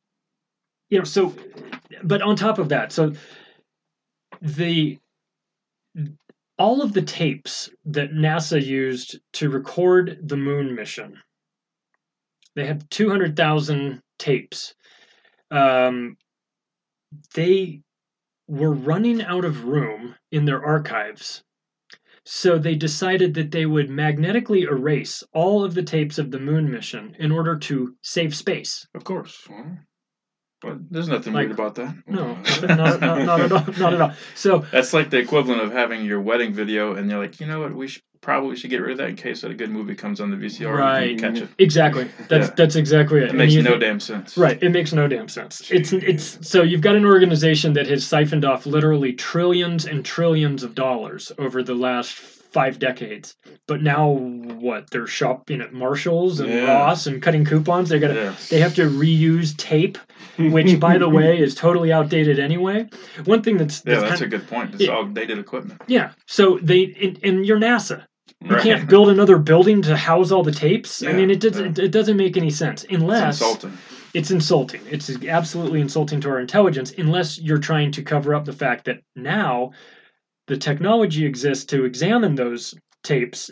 you 0.90 0.98
know, 0.98 1.04
so, 1.04 1.34
but 2.02 2.22
on 2.22 2.36
top 2.36 2.58
of 2.58 2.70
that, 2.70 2.92
so 2.92 3.12
the 4.40 4.98
all 6.58 6.82
of 6.82 6.92
the 6.92 7.02
tapes 7.02 7.70
that 7.86 8.12
NASA 8.12 8.64
used 8.64 9.18
to 9.34 9.50
record 9.50 10.18
the 10.22 10.36
moon 10.36 10.74
mission, 10.74 11.20
they 12.56 12.66
had 12.66 12.90
200,000 12.90 14.02
tapes. 14.18 14.74
Um, 15.50 16.16
they 17.34 17.82
were 18.48 18.72
running 18.72 19.22
out 19.22 19.44
of 19.44 19.64
room 19.64 20.16
in 20.32 20.44
their 20.44 20.64
archives. 20.64 21.44
So 22.24 22.58
they 22.58 22.74
decided 22.74 23.34
that 23.34 23.52
they 23.52 23.64
would 23.64 23.88
magnetically 23.88 24.62
erase 24.62 25.22
all 25.32 25.64
of 25.64 25.74
the 25.74 25.82
tapes 25.82 26.18
of 26.18 26.30
the 26.30 26.40
moon 26.40 26.70
mission 26.70 27.16
in 27.18 27.32
order 27.32 27.56
to 27.56 27.94
save 28.02 28.34
space. 28.34 28.86
Of 28.94 29.04
course. 29.04 29.48
But 30.60 30.90
there's 30.90 31.08
nothing 31.08 31.32
Like- 31.34 31.46
weird 31.48 31.58
about 31.58 31.74
that. 31.76 31.94
No, 32.08 32.34
not, 32.62 33.00
not, 33.00 33.22
not 33.22 33.40
at 33.40 33.52
all. 33.52 33.64
Not 33.78 33.92
at 33.94 34.00
all. 34.00 34.12
So 34.34 34.64
That's 34.72 34.92
like 34.92 35.10
the 35.10 35.18
equivalent 35.18 35.60
of 35.62 35.70
having 35.72 36.04
your 36.04 36.20
wedding 36.20 36.52
video, 36.52 36.94
and 36.94 37.08
you're 37.10 37.20
like, 37.20 37.38
you 37.40 37.46
know 37.46 37.60
what? 37.60 37.74
We 37.74 37.86
should 37.88 38.02
probably 38.20 38.56
should 38.56 38.68
get 38.70 38.82
rid 38.82 38.90
of 38.90 38.98
that 38.98 39.08
in 39.08 39.14
case 39.14 39.42
that 39.42 39.50
a 39.52 39.54
good 39.54 39.70
movie 39.70 39.94
comes 39.94 40.20
on 40.20 40.30
the 40.32 40.36
VCR. 40.36 40.76
Right. 40.76 41.10
and 41.12 41.20
catch 41.20 41.38
it. 41.38 41.48
exactly, 41.58 42.08
that's 42.28 42.48
Yeah. 42.48 42.54
that's 42.56 42.74
exactly 42.74 43.20
it. 43.20 43.24
It 43.24 43.28
And 43.30 43.38
makes 43.38 43.52
you 43.54 43.62
no 43.62 43.70
think- 43.70 43.82
damn 43.82 44.00
sense. 44.00 44.36
Right, 44.36 44.60
it 44.60 44.70
makes 44.70 44.92
no 44.92 45.06
damn 45.06 45.28
sense. 45.28 45.70
It's 45.70 45.92
it's 45.92 46.46
so 46.48 46.62
you've 46.64 46.80
got 46.80 46.96
an 46.96 47.04
organization 47.06 47.72
that 47.74 47.86
has 47.86 48.04
siphoned 48.04 48.44
off 48.44 48.66
literally 48.66 49.12
trillions 49.12 49.86
and 49.86 50.04
trillions 50.04 50.64
of 50.64 50.74
dollars 50.74 51.30
over 51.38 51.62
the 51.62 51.74
last 51.76 52.37
five 52.52 52.78
decades. 52.78 53.36
But 53.66 53.82
now 53.82 54.08
what? 54.10 54.90
They're 54.90 55.06
shopping 55.06 55.60
at 55.60 55.72
Marshalls 55.72 56.40
and 56.40 56.48
Yeah. 56.50 56.64
Ross 56.72 57.06
and 57.06 57.20
cutting 57.22 57.44
coupons. 57.44 57.88
They 57.88 57.98
got 57.98 58.08
to 58.08 58.14
Yeah. 58.14 58.34
they 58.50 58.60
have 58.60 58.74
to 58.76 58.88
reuse 58.88 59.56
tape, 59.56 59.98
which 60.38 60.78
by 60.80 60.98
the 60.98 61.08
way 61.18 61.38
is 61.38 61.54
totally 61.54 61.92
outdated 61.92 62.38
anyway. 62.38 62.88
One 63.24 63.42
thing 63.42 63.56
that's, 63.58 63.82
Yeah, 63.86 63.96
that's 63.96 64.08
that's 64.10 64.20
a 64.22 64.26
good 64.26 64.46
point. 64.48 64.74
It's 64.74 64.84
Yeah. 64.84 64.92
all 64.94 65.04
dated 65.04 65.38
equipment. 65.38 65.80
yeah. 65.86 66.10
So 66.26 66.58
they 66.62 67.16
and 67.22 67.44
you're 67.46 67.58
NASA. 67.60 68.04
You 68.44 68.50
Right. 68.54 68.62
can't 68.62 68.88
build 68.88 69.08
another 69.08 69.36
building 69.38 69.82
to 69.82 69.96
house 69.96 70.30
all 70.30 70.44
the 70.44 70.52
tapes. 70.52 71.02
I 71.02 71.12
mean, 71.12 71.30
it 71.30 71.40
doesn't. 71.40 71.76
yeah. 71.76 71.84
It 71.84 71.90
doesn't 71.90 72.16
make 72.16 72.36
any 72.36 72.50
sense 72.50 72.86
unless 72.88 73.40
It's 73.40 73.40
insulting. 73.42 73.78
it's 74.14 74.30
insulting. 74.30 74.80
It's 74.88 75.10
absolutely 75.26 75.80
insulting 75.80 76.20
to 76.20 76.28
our 76.30 76.38
intelligence 76.40 76.92
unless 76.96 77.38
you're 77.40 77.58
trying 77.58 77.90
to 77.92 78.02
cover 78.02 78.34
up 78.34 78.44
the 78.44 78.52
fact 78.52 78.84
that 78.84 79.00
now 79.16 79.72
the 80.48 80.56
technology 80.56 81.24
exists 81.24 81.64
to 81.66 81.84
examine 81.84 82.34
those 82.34 82.74
tapes 83.04 83.50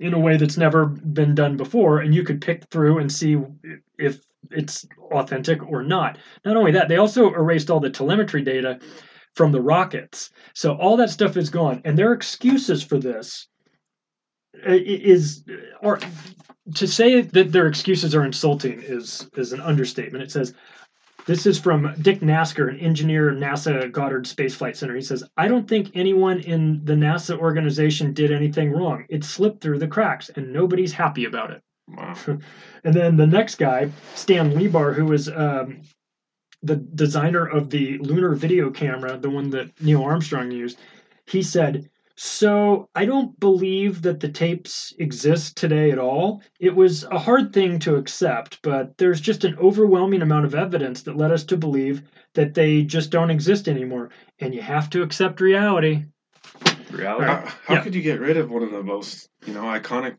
in 0.00 0.12
a 0.12 0.18
way 0.18 0.36
that's 0.36 0.56
never 0.56 0.86
been 0.86 1.34
done 1.34 1.56
before, 1.56 2.00
and 2.00 2.14
you 2.14 2.24
could 2.24 2.40
pick 2.40 2.64
through 2.70 2.98
and 2.98 3.12
see 3.12 3.36
if 3.98 4.20
it's 4.50 4.86
authentic 5.12 5.62
or 5.70 5.82
not. 5.82 6.18
Not 6.44 6.56
only 6.56 6.72
that, 6.72 6.88
they 6.88 6.96
also 6.96 7.32
erased 7.32 7.70
all 7.70 7.80
the 7.80 7.90
telemetry 7.90 8.42
data 8.42 8.80
from 9.34 9.52
the 9.52 9.60
rockets. 9.60 10.30
So 10.54 10.74
all 10.74 10.96
that 10.96 11.10
stuff 11.10 11.36
is 11.36 11.50
gone, 11.50 11.80
and 11.84 11.96
their 11.96 12.12
excuses 12.12 12.82
for 12.82 12.98
this 12.98 13.46
uh, 14.66 14.72
i- 14.72 15.00
is 15.14 15.44
or 15.82 16.00
to 16.74 16.86
say 16.86 17.20
that 17.20 17.52
their 17.52 17.66
excuses 17.66 18.14
are 18.14 18.24
insulting 18.24 18.82
is 18.82 19.28
is 19.36 19.52
an 19.52 19.60
understatement. 19.60 20.24
It 20.24 20.30
says 20.30 20.54
this 21.26 21.46
is 21.46 21.58
from 21.58 21.94
Dick 22.00 22.20
Nafzger, 22.20 22.68
an 22.68 22.78
engineer 22.78 23.30
at 23.30 23.36
NASA 23.36 23.90
Goddard 23.90 24.26
Space 24.26 24.54
Flight 24.54 24.76
Center. 24.76 24.94
He 24.94 25.00
says, 25.00 25.24
"I 25.36 25.48
don't 25.48 25.68
think 25.68 25.90
anyone 25.94 26.40
in 26.40 26.84
the 26.84 26.94
NASA 26.94 27.38
organization 27.38 28.12
did 28.12 28.30
anything 28.30 28.70
wrong. 28.70 29.04
It 29.08 29.24
slipped 29.24 29.60
through 29.62 29.78
the 29.78 29.88
cracks, 29.88 30.30
and 30.30 30.52
nobody's 30.52 30.92
happy 30.92 31.24
about 31.24 31.50
it." 31.50 31.62
wow. 31.88 32.14
And 32.84 32.94
then 32.94 33.16
the 33.16 33.26
next 33.26 33.54
guy, 33.54 33.90
Stan 34.14 34.50
Lebar, 34.52 34.94
who 34.94 35.06
was 35.06 35.28
um, 35.30 35.80
the 36.62 36.76
designer 36.76 37.46
of 37.46 37.70
the 37.70 37.98
lunar 37.98 38.34
video 38.34 38.70
camera, 38.70 39.16
the 39.16 39.30
one 39.30 39.50
that 39.50 39.70
Neil 39.80 40.02
Armstrong 40.02 40.50
used, 40.50 40.78
he 41.26 41.42
said, 41.42 41.88
So 42.16 42.88
I 42.94 43.04
don't 43.04 43.38
believe 43.40 44.02
that 44.02 44.20
the 44.20 44.28
tapes 44.28 44.94
exist 44.98 45.56
today 45.56 45.90
at 45.90 45.98
all. 45.98 46.42
It 46.60 46.74
was 46.74 47.02
a 47.04 47.18
hard 47.18 47.52
thing 47.52 47.78
to 47.80 47.96
accept, 47.96 48.60
but 48.62 48.96
there's 48.98 49.20
just 49.20 49.44
an 49.44 49.56
overwhelming 49.58 50.22
amount 50.22 50.44
of 50.44 50.54
evidence 50.54 51.02
that 51.02 51.16
led 51.16 51.32
us 51.32 51.44
to 51.44 51.56
believe 51.56 52.02
that 52.34 52.54
they 52.54 52.82
just 52.82 53.10
don't 53.10 53.30
exist 53.30 53.68
anymore. 53.68 54.10
And 54.38 54.54
you 54.54 54.62
have 54.62 54.88
to 54.90 55.02
accept 55.02 55.40
reality. 55.40 56.04
Reality. 56.92 57.06
All 57.06 57.18
right. 57.20 57.44
How, 57.48 57.54
how 57.64 57.74
Yeah. 57.74 57.82
could 57.82 57.94
you 57.96 58.02
get 58.02 58.20
rid 58.20 58.36
of 58.36 58.48
one 58.50 58.62
of 58.62 58.70
the 58.70 58.82
most, 58.82 59.28
you 59.44 59.52
know, 59.52 59.62
iconic 59.62 60.16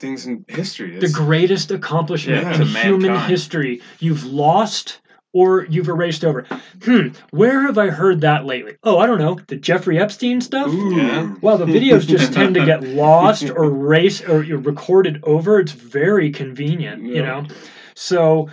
things 0.00 0.26
in 0.26 0.44
history? 0.48 0.98
the 0.98 1.08
greatest 1.08 1.70
accomplishment 1.70 2.42
Yeah, 2.42 2.60
in 2.60 2.66
human 2.66 3.12
mankind. 3.12 3.30
history. 3.30 3.80
You've 4.00 4.24
lost 4.24 5.00
or 5.36 5.66
you've 5.66 5.88
erased 5.88 6.24
over. 6.24 6.46
Hmm, 6.82 7.08
where 7.30 7.60
have 7.66 7.76
I 7.76 7.90
heard 7.90 8.22
that 8.22 8.46
lately? 8.46 8.76
Oh, 8.82 8.98
I 8.98 9.04
don't 9.06 9.18
know. 9.18 9.38
The 9.48 9.56
Jeffrey 9.56 9.98
Epstein 9.98 10.40
stuff? 10.40 10.72
Yeah. 10.72 11.34
Well, 11.42 11.58
the 11.58 11.66
videos 11.66 12.06
just 12.06 12.32
tend 12.32 12.54
to 12.54 12.64
get 12.64 12.82
lost 12.82 13.50
or 13.50 13.64
erased 13.70 14.26
or 14.30 14.42
you're 14.42 14.58
recorded 14.58 15.20
over. 15.24 15.60
It's 15.60 15.72
very 15.72 16.30
convenient, 16.30 17.02
you 17.02 17.16
Yeah. 17.16 17.22
know. 17.22 17.46
So 17.94 18.48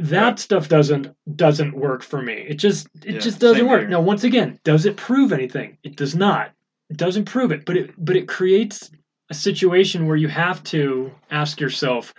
that 0.00 0.40
stuff 0.40 0.68
doesn't 0.68 1.14
doesn't 1.36 1.72
work 1.72 2.02
for 2.02 2.20
me. 2.20 2.44
It 2.48 2.54
just 2.54 2.88
it 3.04 3.14
Yeah, 3.14 3.18
just 3.20 3.38
doesn't 3.38 3.68
work. 3.68 3.82
here. 3.82 3.88
Now, 3.88 4.00
once 4.00 4.24
again, 4.24 4.58
does 4.64 4.86
it 4.86 4.96
prove 4.96 5.32
anything? 5.32 5.78
It 5.84 5.94
does 5.94 6.16
not. 6.16 6.50
It 6.90 6.96
doesn't 6.96 7.26
prove 7.26 7.52
it, 7.52 7.64
but 7.64 7.76
it 7.76 7.90
but 7.96 8.16
it 8.16 8.26
creates 8.26 8.90
a 9.30 9.34
situation 9.34 10.06
where 10.08 10.16
you 10.16 10.26
have 10.28 10.64
to 10.64 11.12
ask 11.30 11.60
yourself 11.60 12.12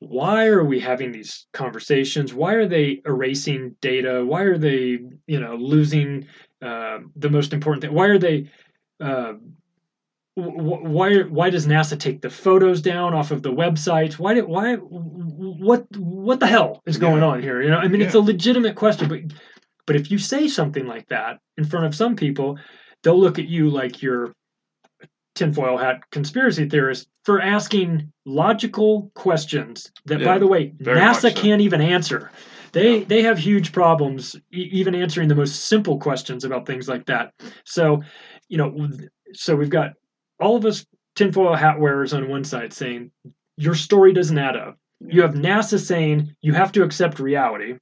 why 0.00 0.46
are 0.46 0.64
we 0.64 0.80
having 0.80 1.12
these 1.12 1.46
conversations 1.52 2.34
why 2.34 2.54
are 2.54 2.66
they 2.66 3.00
erasing 3.06 3.76
data 3.80 4.24
why 4.24 4.42
are 4.42 4.58
they 4.58 4.98
you 5.26 5.40
know 5.40 5.54
losing 5.56 6.26
uh, 6.62 6.98
the 7.16 7.30
most 7.30 7.52
important 7.52 7.82
thing 7.82 7.92
why 7.94 8.06
are 8.06 8.18
they 8.18 8.50
uh, 9.00 9.34
wh- 10.34 10.84
why 10.84 11.20
why 11.22 11.50
does 11.50 11.66
NASA 11.66 11.98
take 11.98 12.20
the 12.20 12.30
photos 12.30 12.80
down 12.82 13.14
off 13.14 13.30
of 13.30 13.42
the 13.42 13.52
websites? 13.52 14.18
Why 14.18 14.34
did 14.34 14.46
why 14.46 14.76
what 14.76 15.86
what 15.96 16.40
the 16.40 16.46
hell 16.46 16.82
is 16.86 16.98
going 16.98 17.22
Yeah. 17.22 17.28
on 17.28 17.42
here? 17.42 17.62
You 17.62 17.70
know, 17.70 17.78
I 17.78 17.88
mean, 17.88 18.00
it's 18.00 18.14
a 18.14 18.20
legitimate 18.20 18.76
question, 18.76 19.08
but 19.08 19.20
but 19.86 19.96
if 19.96 20.10
you 20.10 20.18
say 20.18 20.48
something 20.48 20.86
like 20.86 21.08
that 21.08 21.38
in 21.56 21.64
front 21.64 21.86
of 21.86 21.94
some 21.94 22.16
people, 22.16 22.58
they'll 23.02 23.18
look 23.18 23.38
at 23.38 23.48
you 23.48 23.70
like 23.70 24.02
you're 24.02 24.34
tinfoil 25.34 25.76
hat 25.76 26.00
conspiracy 26.10 26.68
theorist 26.68 27.08
for 27.24 27.40
asking 27.40 28.12
logical 28.24 29.10
questions 29.14 29.90
that, 30.06 30.24
by 30.24 30.38
the 30.38 30.46
way, 30.46 30.70
NASA 30.80 31.32
so. 31.34 31.40
can't 31.40 31.60
even 31.60 31.80
answer. 31.80 32.30
They 32.72 33.02
they 33.04 33.22
have 33.22 33.38
huge 33.38 33.72
problems 33.72 34.36
e- 34.52 34.68
even 34.72 34.94
answering 34.94 35.28
the 35.28 35.34
most 35.34 35.66
simple 35.66 35.98
questions 35.98 36.44
about 36.44 36.66
things 36.66 36.88
like 36.88 37.06
that. 37.06 37.32
So, 37.64 38.02
you 38.48 38.58
know, 38.58 38.88
so 39.32 39.56
we've 39.56 39.70
got 39.70 39.92
all 40.38 40.56
of 40.56 40.64
us 40.64 40.86
tinfoil 41.16 41.54
hat 41.54 41.80
wearers 41.80 42.12
on 42.12 42.28
one 42.28 42.44
side 42.44 42.72
saying 42.72 43.10
your 43.56 43.74
story 43.74 44.12
doesn't 44.12 44.38
add 44.38 44.56
up. 44.56 44.78
You 45.00 45.22
have 45.22 45.34
NASA 45.34 45.78
saying 45.78 46.34
you 46.42 46.52
have 46.52 46.72
to 46.72 46.82
accept 46.82 47.18
reality. 47.18 47.78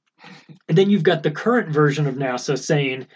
And 0.67 0.77
then 0.77 0.89
you've 0.89 1.03
got 1.03 1.23
the 1.23 1.31
current 1.31 1.69
version 1.69 2.07
of 2.07 2.15
NASA 2.15 2.57
saying 2.57 3.07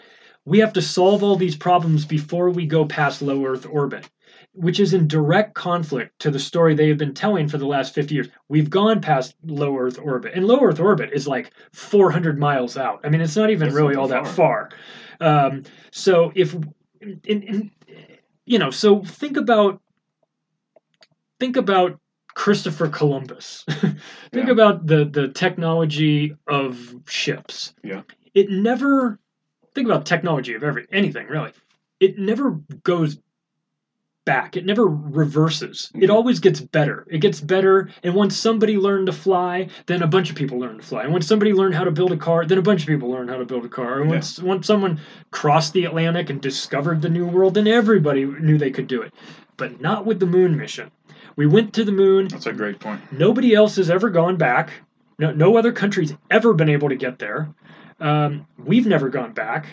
we 0.45 0.59
have 0.59 0.73
to 0.73 0.81
solve 0.81 1.23
all 1.23 1.35
these 1.35 1.55
problems 1.55 2.05
before 2.05 2.49
we 2.49 2.65
go 2.65 2.85
past 2.85 3.21
low 3.21 3.45
Earth 3.45 3.65
orbit, 3.69 4.09
which 4.53 4.79
is 4.79 4.93
in 4.93 5.07
direct 5.07 5.55
conflict 5.55 6.17
to 6.19 6.29
the 6.31 6.39
story 6.39 6.75
they 6.75 6.87
have 6.87 6.97
been 6.97 7.13
telling 7.13 7.47
for 7.47 7.57
the 7.57 7.65
last 7.65 7.93
50 7.93 8.13
years. 8.13 8.27
We've 8.49 8.69
gone 8.69 9.01
past 9.01 9.35
low 9.45 9.77
Earth 9.77 9.99
orbit, 9.99 10.33
and 10.35 10.45
low 10.47 10.59
Earth 10.61 10.79
orbit 10.79 11.09
is 11.11 11.27
like 11.27 11.51
400 11.71 12.37
miles 12.37 12.77
out. 12.77 13.01
I 13.03 13.09
mean, 13.09 13.21
it's 13.21 13.35
not 13.35 13.49
even 13.49 13.67
That's 13.67 13.75
really 13.75 13.95
all 13.95 14.07
that 14.09 14.25
that 14.25 14.33
far. 14.33 14.69
Um, 15.19 15.63
so 15.91 16.31
if, 16.35 16.53
in, 17.01 17.19
in, 17.25 17.71
you 18.45 18.59
know, 18.59 18.69
so 18.69 19.03
think 19.03 19.37
about 19.37 19.81
think 21.39 21.57
about 21.57 21.99
Christopher 22.35 22.87
Columbus. 22.87 23.63
think 23.67 23.97
Yeah. 24.33 24.51
about 24.51 24.85
the 24.87 25.05
the 25.05 25.27
technology 25.29 26.35
of 26.47 26.95
ships. 27.07 27.73
Yeah. 27.83 28.01
It 28.33 28.49
never 28.49 29.19
think 29.73 29.87
about 29.87 30.05
technology 30.05 30.53
of 30.53 30.63
every 30.63 30.85
anything 30.91 31.27
really. 31.27 31.51
It 31.99 32.17
never 32.17 32.59
goes 32.83 33.17
back. 34.25 34.55
It 34.55 34.65
never 34.65 34.85
reverses. 34.85 35.91
It 35.95 36.09
Mhm. 36.09 36.13
always 36.13 36.39
gets 36.39 36.59
better. 36.61 37.05
It 37.09 37.19
gets 37.19 37.41
better 37.41 37.89
and 38.03 38.13
once 38.15 38.35
somebody 38.37 38.77
learned 38.77 39.07
to 39.07 39.11
fly, 39.13 39.67
then 39.87 40.01
a 40.01 40.07
bunch 40.07 40.29
of 40.29 40.35
people 40.35 40.59
learned 40.59 40.81
to 40.81 40.85
fly. 40.87 41.03
And 41.03 41.11
once 41.11 41.27
somebody 41.27 41.53
learned 41.53 41.75
how 41.75 41.83
to 41.83 41.91
build 41.91 42.11
a 42.11 42.17
car, 42.17 42.45
then 42.45 42.57
a 42.57 42.61
bunch 42.61 42.81
of 42.81 42.87
people 42.87 43.09
learned 43.09 43.29
how 43.29 43.37
to 43.37 43.45
build 43.45 43.65
a 43.65 43.69
car. 43.69 43.99
And 43.99 44.09
Yeah. 44.09 44.15
once 44.15 44.41
once 44.41 44.67
someone 44.67 44.99
crossed 45.31 45.73
the 45.73 45.85
Atlantic 45.85 46.29
and 46.29 46.39
discovered 46.41 47.01
the 47.01 47.09
new 47.09 47.25
world, 47.25 47.53
then 47.55 47.67
everybody 47.67 48.25
knew 48.25 48.57
they 48.57 48.71
could 48.71 48.87
do 48.87 49.01
it. 49.01 49.13
But 49.57 49.81
not 49.81 50.05
with 50.05 50.19
the 50.19 50.25
moon 50.25 50.57
mission. 50.57 50.89
We 51.35 51.47
went 51.47 51.73
to 51.73 51.83
the 51.83 51.91
moon. 51.91 52.27
That's 52.29 52.45
a 52.45 52.53
great 52.53 52.79
point. 52.79 53.01
Nobody 53.11 53.53
else 53.53 53.75
has 53.77 53.89
ever 53.89 54.09
gone 54.09 54.37
back. 54.37 54.71
No, 55.19 55.31
no 55.31 55.57
other 55.57 55.71
country's 55.71 56.13
ever 56.31 56.53
been 56.53 56.69
able 56.69 56.89
to 56.89 56.95
get 56.95 57.19
there. 57.19 57.49
Um, 57.99 58.45
we've 58.57 58.87
never 58.87 59.09
gone 59.09 59.31
back. 59.33 59.65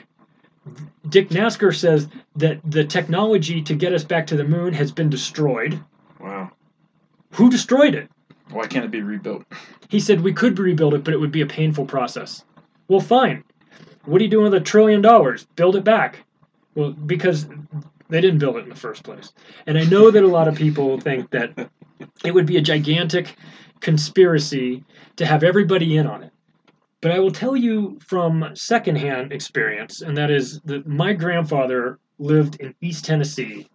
Dick 1.08 1.30
Nafzger 1.30 1.74
says 1.74 2.08
that 2.36 2.60
the 2.64 2.84
technology 2.84 3.62
to 3.62 3.74
get 3.74 3.92
us 3.92 4.04
back 4.04 4.26
to 4.28 4.36
the 4.36 4.44
moon 4.44 4.72
has 4.74 4.92
been 4.92 5.10
destroyed. 5.10 5.82
Wow. 6.20 6.50
Who 7.32 7.50
destroyed 7.50 7.94
it? 7.94 8.10
Why 8.50 8.66
can't 8.66 8.84
it 8.84 8.90
be 8.90 9.02
rebuilt? 9.02 9.44
He 9.88 10.00
said 10.00 10.20
we 10.20 10.32
could 10.32 10.58
rebuild 10.58 10.94
it, 10.94 11.04
but 11.04 11.14
it 11.14 11.18
would 11.18 11.32
be 11.32 11.40
a 11.40 11.46
painful 11.46 11.86
process. 11.86 12.44
Well, 12.88 13.00
fine. 13.00 13.44
What 14.04 14.20
are 14.20 14.24
you 14.24 14.30
doing 14.30 14.44
with 14.44 14.54
a 14.54 14.60
trillion 14.60 15.02
dollars? 15.02 15.46
Build 15.56 15.76
it 15.76 15.84
back. 15.84 16.24
Well, 16.74 16.92
because 16.92 17.46
they 18.08 18.20
didn't 18.20 18.38
build 18.38 18.56
it 18.56 18.64
in 18.64 18.68
the 18.68 18.74
first 18.74 19.04
place. 19.04 19.32
And 19.66 19.78
I 19.78 19.84
know 19.84 20.10
that 20.10 20.22
a 20.22 20.28
lot 20.28 20.48
of 20.48 20.56
people 20.56 21.00
think 21.00 21.30
that 21.30 21.70
it 22.24 22.32
would 22.32 22.46
be 22.46 22.56
a 22.56 22.62
gigantic 22.62 23.36
conspiracy 23.80 24.84
to 25.16 25.26
have 25.26 25.42
everybody 25.42 25.96
in 25.96 26.06
on 26.06 26.24
it. 26.24 26.32
But 27.00 27.12
I 27.12 27.18
will 27.18 27.32
tell 27.32 27.56
you 27.56 27.98
from 28.06 28.50
secondhand 28.54 29.32
experience, 29.32 30.02
and 30.02 30.16
that 30.16 30.30
is 30.30 30.60
that 30.66 30.86
my 30.86 31.14
grandfather 31.14 31.98
lived 32.18 32.60
in 32.60 32.74
East 32.80 33.06
Tennessee 33.06 33.66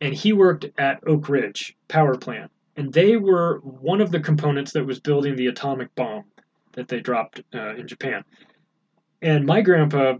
and 0.00 0.12
he 0.12 0.32
worked 0.32 0.66
at 0.76 1.02
Oak 1.06 1.28
Ridge 1.28 1.74
Power 1.88 2.16
Plant. 2.16 2.50
And 2.76 2.92
they 2.92 3.16
were 3.16 3.60
one 3.60 4.00
of 4.00 4.10
the 4.10 4.20
components 4.20 4.72
that 4.72 4.84
was 4.84 5.00
building 5.00 5.36
the 5.36 5.46
atomic 5.46 5.94
bomb 5.94 6.24
that 6.72 6.88
they 6.88 7.00
dropped 7.00 7.40
uh, 7.54 7.76
in 7.76 7.88
Japan. 7.88 8.24
And 9.22 9.46
my 9.46 9.62
grandpa 9.62 10.18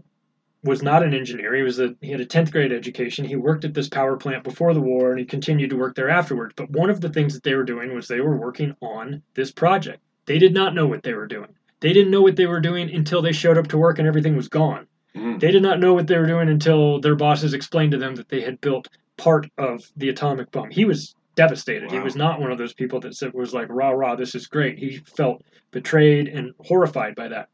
was 0.63 0.81
not 0.81 1.03
an 1.03 1.13
engineer. 1.13 1.53
He 1.53 1.61
was 1.61 1.79
a 1.79 1.95
he 2.01 2.09
had 2.09 2.21
a 2.21 2.25
10th 2.25 2.51
grade 2.51 2.71
education. 2.71 3.25
He 3.25 3.35
worked 3.35 3.65
at 3.65 3.75
this 3.75 3.89
power 3.89 4.17
plant 4.17 4.43
before 4.43 4.73
the 4.73 4.81
war 4.81 5.11
and 5.11 5.19
he 5.19 5.25
continued 5.25 5.69
to 5.69 5.77
work 5.77 5.95
there 5.95 6.09
afterwards. 6.09 6.53
But 6.55 6.71
one 6.71 6.89
of 6.89 7.01
the 7.01 7.09
things 7.09 7.35
that 7.35 7.43
they 7.43 7.53
were 7.53 7.63
doing 7.63 7.93
was 7.93 8.07
they 8.07 8.21
were 8.21 8.37
working 8.37 8.75
on 8.81 9.21
this 9.35 9.51
project. 9.51 10.01
They 10.25 10.39
did 10.39 10.53
not 10.53 10.73
know 10.73 10.87
what 10.87 11.03
they 11.03 11.13
were 11.13 11.27
doing. 11.27 11.53
They 11.85 11.93
didn't 11.93 12.09
know 12.09 12.23
what 12.23 12.35
they 12.35 12.47
were 12.47 12.59
doing 12.59 12.89
until 12.95 13.21
they 13.21 13.31
showed 13.31 13.59
up 13.59 13.67
to 13.67 13.77
work 13.77 13.99
and 13.99 14.07
everything 14.07 14.35
was 14.35 14.47
gone. 14.47 14.87
Mhm. 15.15 15.39
They 15.39 15.51
did 15.51 15.61
not 15.61 15.79
know 15.79 15.93
what 15.93 16.07
they 16.07 16.17
were 16.17 16.25
doing 16.25 16.49
until 16.49 16.99
their 16.99 17.13
bosses 17.13 17.53
explained 17.53 17.91
to 17.91 17.99
them 17.99 18.15
that 18.15 18.27
they 18.27 18.41
had 18.41 18.59
built 18.59 18.87
part 19.17 19.47
of 19.59 19.83
the 19.95 20.09
atomic 20.09 20.49
bomb. 20.49 20.71
He 20.71 20.83
was 20.83 21.13
devastated. 21.35 21.91
He 21.91 21.99
was 21.99 22.15
not 22.15 22.41
one 22.41 22.51
of 22.51 22.57
those 22.57 22.73
people 22.73 22.99
that 23.01 23.13
said 23.13 23.35
was 23.35 23.53
like 23.53 23.67
rah 23.69 23.91
rah 23.91 24.15
this 24.15 24.33
is 24.33 24.47
great. 24.47 24.79
He 24.79 24.97
felt 25.15 25.43
betrayed 25.69 26.27
and 26.27 26.53
horrified 26.61 27.13
by 27.13 27.27
that. 27.27 27.49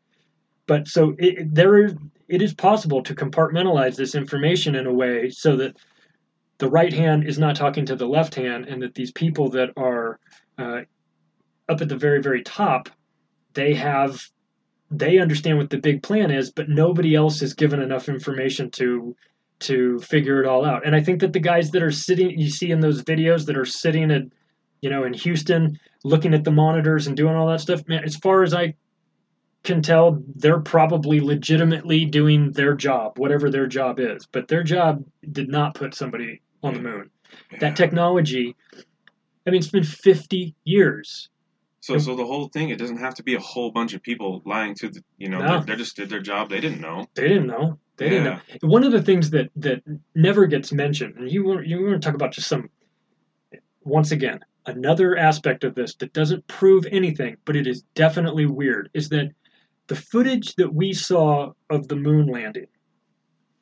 But 0.65 0.87
so 0.87 1.13
it, 1.19 1.37
it- 1.39 1.53
there 1.53 1.83
is 1.83 1.93
it 2.29 2.41
is 2.41 2.53
possible 2.53 3.03
to 3.03 3.13
compartmentalize 3.13 3.97
this 3.97 4.15
information 4.15 4.75
in 4.75 4.87
a 4.87 4.93
way 4.93 5.29
so 5.29 5.57
that 5.57 5.75
the 6.59 6.69
right 6.69 6.93
hand 6.93 7.25
is 7.27 7.37
not 7.37 7.57
talking 7.57 7.85
to 7.87 7.97
the 7.97 8.07
left 8.07 8.35
hand, 8.35 8.65
and 8.69 8.81
that 8.81 8.95
these 8.95 9.11
people 9.11 9.49
that 9.49 9.71
are 9.75 10.19
uh, 10.57 10.83
up 11.67 11.81
at 11.81 11.89
the 11.89 11.97
very 11.97 12.21
very 12.21 12.43
top, 12.43 12.87
they 13.53 13.73
have 13.73 14.21
they 14.91 15.19
understand 15.19 15.57
what 15.57 15.69
the 15.69 15.77
big 15.77 16.03
plan 16.03 16.31
is, 16.31 16.51
but 16.51 16.67
nobody 16.67 17.15
else 17.15 17.41
is 17.41 17.53
given 17.53 17.81
enough 17.81 18.09
information 18.09 18.69
to 18.71 19.15
to 19.59 19.99
figure 19.99 20.41
it 20.41 20.47
all 20.47 20.65
out. 20.65 20.85
And 20.85 20.95
I 20.95 21.01
think 21.01 21.21
that 21.21 21.33
the 21.33 21.39
guys 21.39 21.71
that 21.71 21.83
are 21.83 21.91
sitting, 21.91 22.37
you 22.37 22.49
see 22.49 22.71
in 22.71 22.79
those 22.79 23.03
videos 23.03 23.45
that 23.45 23.57
are 23.57 23.65
sitting 23.65 24.11
at, 24.11 24.23
you 24.81 24.89
know, 24.89 25.03
in 25.03 25.13
Houston, 25.13 25.79
looking 26.03 26.33
at 26.33 26.43
the 26.43 26.51
monitors 26.51 27.07
and 27.07 27.15
doing 27.15 27.35
all 27.35 27.47
that 27.47 27.61
stuff, 27.61 27.87
man, 27.87 28.03
as 28.03 28.15
far 28.15 28.41
as 28.43 28.53
I 28.53 28.73
can 29.63 29.81
tell, 29.83 30.21
they're 30.35 30.59
probably 30.59 31.19
legitimately 31.19 32.05
doing 32.05 32.51
their 32.53 32.73
job, 32.73 33.19
whatever 33.19 33.51
their 33.51 33.67
job 33.67 33.99
is. 33.99 34.25
But 34.25 34.47
their 34.47 34.63
job 34.63 35.05
did 35.31 35.47
not 35.47 35.75
put 35.75 35.93
somebody 35.93 36.41
on 36.63 36.73
the 36.73 36.81
moon. 36.81 37.11
That 37.59 37.75
technology, 37.75 38.55
I 39.45 39.51
mean, 39.51 39.59
it's 39.59 39.69
been 39.69 39.83
50 39.83 40.55
years. 40.63 41.29
So, 41.81 41.97
so 41.97 42.15
the 42.15 42.25
whole 42.25 42.47
thing, 42.47 42.69
it 42.69 42.77
doesn't 42.77 42.97
have 42.97 43.15
to 43.15 43.23
be 43.23 43.33
a 43.33 43.39
whole 43.39 43.71
bunch 43.71 43.95
of 43.95 44.03
people 44.03 44.43
lying 44.45 44.75
to 44.75 44.89
the, 44.89 45.03
you 45.17 45.29
know, 45.29 45.39
No. 45.39 45.59
they, 45.59 45.71
they 45.71 45.75
just 45.77 45.95
did 45.95 46.09
their 46.09 46.19
job. 46.21 46.49
They 46.51 46.59
didn't 46.59 46.79
know. 46.79 47.07
They 47.15 47.27
didn't 47.27 47.47
know. 47.47 47.79
They 47.97 48.09
didn't 48.09 48.23
know. 48.25 48.39
One 48.61 48.83
of 48.83 48.91
the 48.91 49.01
things 49.01 49.31
that 49.31 49.49
that 49.57 49.81
never 50.15 50.45
gets 50.45 50.71
mentioned, 50.71 51.17
and 51.17 51.31
you 51.31 51.43
want 51.43 51.67
you 51.67 51.83
want 51.83 52.01
to 52.01 52.05
talk 52.07 52.15
about 52.15 52.33
just 52.33 52.47
some. 52.47 52.69
Once 53.83 54.11
again, 54.11 54.39
another 54.67 55.17
aspect 55.17 55.63
of 55.63 55.73
this 55.73 55.95
that 55.95 56.13
doesn't 56.13 56.45
prove 56.47 56.85
anything, 56.91 57.35
but 57.45 57.55
it 57.55 57.65
is 57.65 57.83
definitely 57.95 58.45
weird, 58.45 58.89
is 58.93 59.09
that 59.09 59.31
the 59.87 59.95
footage 59.95 60.55
that 60.55 60.73
we 60.73 60.93
saw 60.93 61.51
of 61.69 61.87
the 61.87 61.95
moon 61.95 62.27
landing 62.27 62.67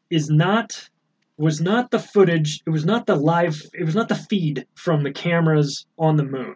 is 0.09 0.29
not 0.29 0.89
was 1.37 1.61
not 1.61 1.89
the 1.89 1.99
footage. 1.99 2.61
It 2.67 2.69
was 2.69 2.85
not 2.85 3.05
the 3.05 3.15
live. 3.15 3.61
It 3.73 3.85
was 3.85 3.95
not 3.95 4.09
the 4.09 4.15
feed 4.15 4.65
from 4.75 5.03
the 5.03 5.11
cameras 5.11 5.85
on 5.97 6.17
the 6.17 6.25
moon. 6.25 6.55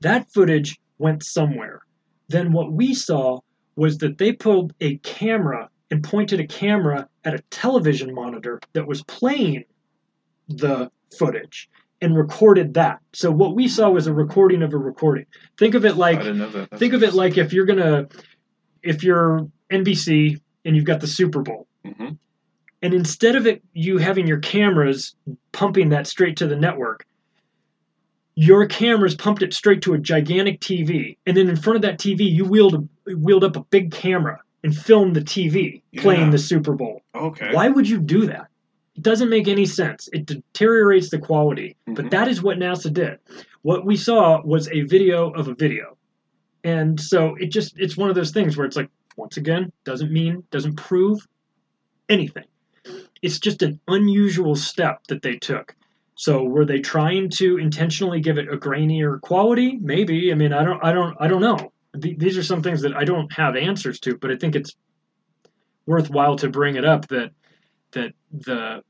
That 0.00 0.32
footage 0.32 0.78
went 0.98 1.24
somewhere. 1.24 1.82
Then 2.28 2.52
what 2.52 2.72
we 2.72 2.94
saw 2.94 3.40
was 3.76 3.98
that 3.98 4.18
they 4.18 4.32
pulled 4.32 4.72
a 4.80 4.96
camera 4.98 5.68
and 5.90 6.02
pointed 6.02 6.40
a 6.40 6.46
camera 6.46 7.08
at 7.24 7.34
a 7.34 7.42
television 7.50 8.14
monitor 8.14 8.60
that 8.72 8.86
was 8.86 9.02
playing 9.04 9.64
the 10.48 10.90
footage 11.16 11.68
and 12.00 12.16
recorded 12.16 12.74
that. 12.74 12.98
So 13.12 13.30
what 13.30 13.54
we 13.54 13.68
saw 13.68 13.90
was 13.90 14.06
a 14.06 14.12
recording 14.12 14.62
of 14.62 14.72
a 14.72 14.78
recording. 14.78 15.26
Think 15.58 15.74
of 15.74 15.84
it 15.84 15.96
like 15.96 16.18
didn't 16.18 16.38
know 16.38 16.50
that. 16.50 16.70
That's 16.70 16.80
think 16.80 16.92
of 16.92 17.02
it 17.02 17.14
like 17.14 17.38
if 17.38 17.52
you're 17.52 17.66
gonna 17.66 18.08
if 18.82 19.02
you're 19.02 19.48
NBC 19.70 20.40
and 20.64 20.76
you've 20.76 20.84
got 20.84 21.00
the 21.00 21.06
Super 21.06 21.42
Bowl, 21.42 21.66
hmm 21.84 22.10
and 22.82 22.92
instead 22.92 23.36
of 23.36 23.46
it 23.46 23.62
you 23.72 23.96
having 23.98 24.26
your 24.26 24.38
cameras 24.38 25.16
pumping 25.52 25.88
that 25.88 26.06
straight 26.06 26.36
to 26.36 26.46
the 26.46 26.56
network, 26.56 27.06
your 28.36 28.66
cameras 28.66 29.14
pumped 29.14 29.42
it 29.42 29.52
straight 29.54 29.82
to 29.82 29.94
a 29.94 29.98
gigantic 29.98 30.60
TV, 30.60 31.16
and 31.26 31.36
then 31.36 31.48
in 31.48 31.56
front 31.56 31.76
of 31.76 31.82
that 31.82 31.98
TV 31.98 32.20
you 32.30 32.44
wheeled 32.44 32.88
wheeled 33.06 33.44
up 33.44 33.56
a 33.56 33.64
big 33.64 33.90
camera 33.90 34.40
and 34.62 34.76
filmed 34.76 35.16
the 35.16 35.20
TV 35.22 35.82
playing 35.96 36.26
Yeah. 36.26 36.30
the 36.30 36.38
Super 36.38 36.74
Bowl. 36.74 37.02
Okay. 37.14 37.52
Why 37.52 37.68
would 37.68 37.88
you 37.88 37.98
do 37.98 38.26
that? 38.26 38.48
It 38.94 39.02
doesn't 39.02 39.28
make 39.30 39.48
any 39.48 39.66
sense. 39.66 40.08
It 40.12 40.26
deteriorates 40.26 41.10
the 41.10 41.18
quality. 41.18 41.76
Mhm. 41.88 41.94
But 41.96 42.10
that 42.10 42.28
is 42.28 42.42
what 42.42 42.58
NASA 42.58 42.92
did. 42.92 43.18
What 43.62 43.84
we 43.84 43.96
saw 43.96 44.42
was 44.44 44.68
a 44.68 44.82
video 44.82 45.30
of 45.30 45.48
a 45.48 45.54
video. 45.54 45.96
And 46.64 46.98
so 47.00 47.36
it 47.36 47.46
just 47.46 47.78
it's 47.78 47.96
one 47.96 48.08
of 48.10 48.14
those 48.16 48.32
things 48.32 48.56
where 48.56 48.66
it's 48.66 48.76
like 48.76 48.90
once 49.16 49.36
again 49.36 49.72
doesn't 49.84 50.12
mean 50.12 50.42
doesn't 50.50 50.76
prove 50.76 51.26
anything. 52.08 52.44
It's 53.22 53.38
just 53.38 53.62
an 53.62 53.80
unusual 53.88 54.56
step 54.56 55.06
that 55.08 55.22
they 55.22 55.36
took. 55.36 55.74
So 56.18 56.42
were 56.44 56.64
they 56.64 56.80
trying 56.80 57.28
to 57.36 57.58
intentionally 57.58 58.20
give 58.20 58.38
it 58.38 58.48
a 58.52 58.56
grainier 58.56 59.20
quality? 59.20 59.78
Maybe. 59.80 60.32
I 60.32 60.34
mean, 60.34 60.52
I 60.52 60.64
don't 60.64 60.82
I 60.82 60.92
don't 60.92 61.14
I 61.20 61.28
don't 61.28 61.42
know. 61.42 61.72
Th- 62.00 62.18
These 62.18 62.38
are 62.38 62.42
some 62.42 62.62
things 62.62 62.80
that 62.82 62.96
I 62.96 63.04
don't 63.04 63.30
have 63.34 63.54
answers 63.54 64.00
to, 64.00 64.16
but 64.16 64.30
I 64.30 64.36
think 64.36 64.56
it's 64.56 64.74
worthwhile 65.86 66.36
to 66.36 66.48
bring 66.48 66.76
it 66.76 66.84
up 66.84 67.06
that 67.08 67.30
that 67.92 68.12
the 68.32 68.82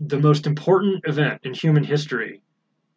the 0.00 0.18
most 0.18 0.46
important 0.46 1.04
event 1.06 1.40
in 1.44 1.54
human 1.54 1.82
history, 1.84 2.40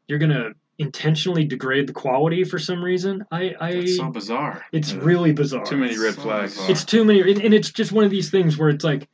you're 0.07 0.19
gonna 0.19 0.49
intentionally 0.79 1.45
degrade 1.45 1.87
the 1.87 1.93
quality 1.93 2.43
for 2.43 2.59
some 2.59 2.83
reason. 2.83 3.23
I, 3.31 3.55
I 3.59 3.71
That's 3.73 3.97
so 3.97 4.11
bizarre. 4.11 4.63
it's 4.71 4.93
Yeah. 4.93 4.99
really 5.01 5.31
bizarre. 5.31 5.65
Too 5.65 5.77
many 5.77 5.97
red 5.97 6.13
So 6.13 6.21
flags. 6.21 6.53
bizarre. 6.53 6.71
It's 6.71 6.85
too 6.85 7.03
many, 7.03 7.21
and, 7.21 7.41
and 7.41 7.53
it's 7.53 7.71
just 7.71 7.91
one 7.91 8.03
of 8.03 8.11
these 8.11 8.29
things 8.29 8.57
where 8.57 8.69
it's 8.69 8.83
like, 8.83 9.07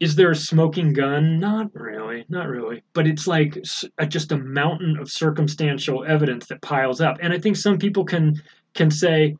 is 0.00 0.16
there 0.16 0.30
a 0.30 0.36
smoking 0.36 0.92
gun? 0.92 1.38
Not 1.38 1.70
really, 1.74 2.03
not 2.28 2.48
really. 2.48 2.82
But 2.92 3.06
it's 3.06 3.26
like 3.26 3.58
a, 3.98 4.06
just 4.06 4.32
a 4.32 4.36
mountain 4.36 4.96
of 4.98 5.10
circumstantial 5.10 6.04
evidence 6.04 6.46
that 6.46 6.62
piles 6.62 7.00
up, 7.00 7.18
and 7.20 7.32
I 7.32 7.38
think 7.38 7.56
some 7.56 7.78
people 7.78 8.04
can 8.04 8.40
can 8.74 8.90
say, 8.90 9.36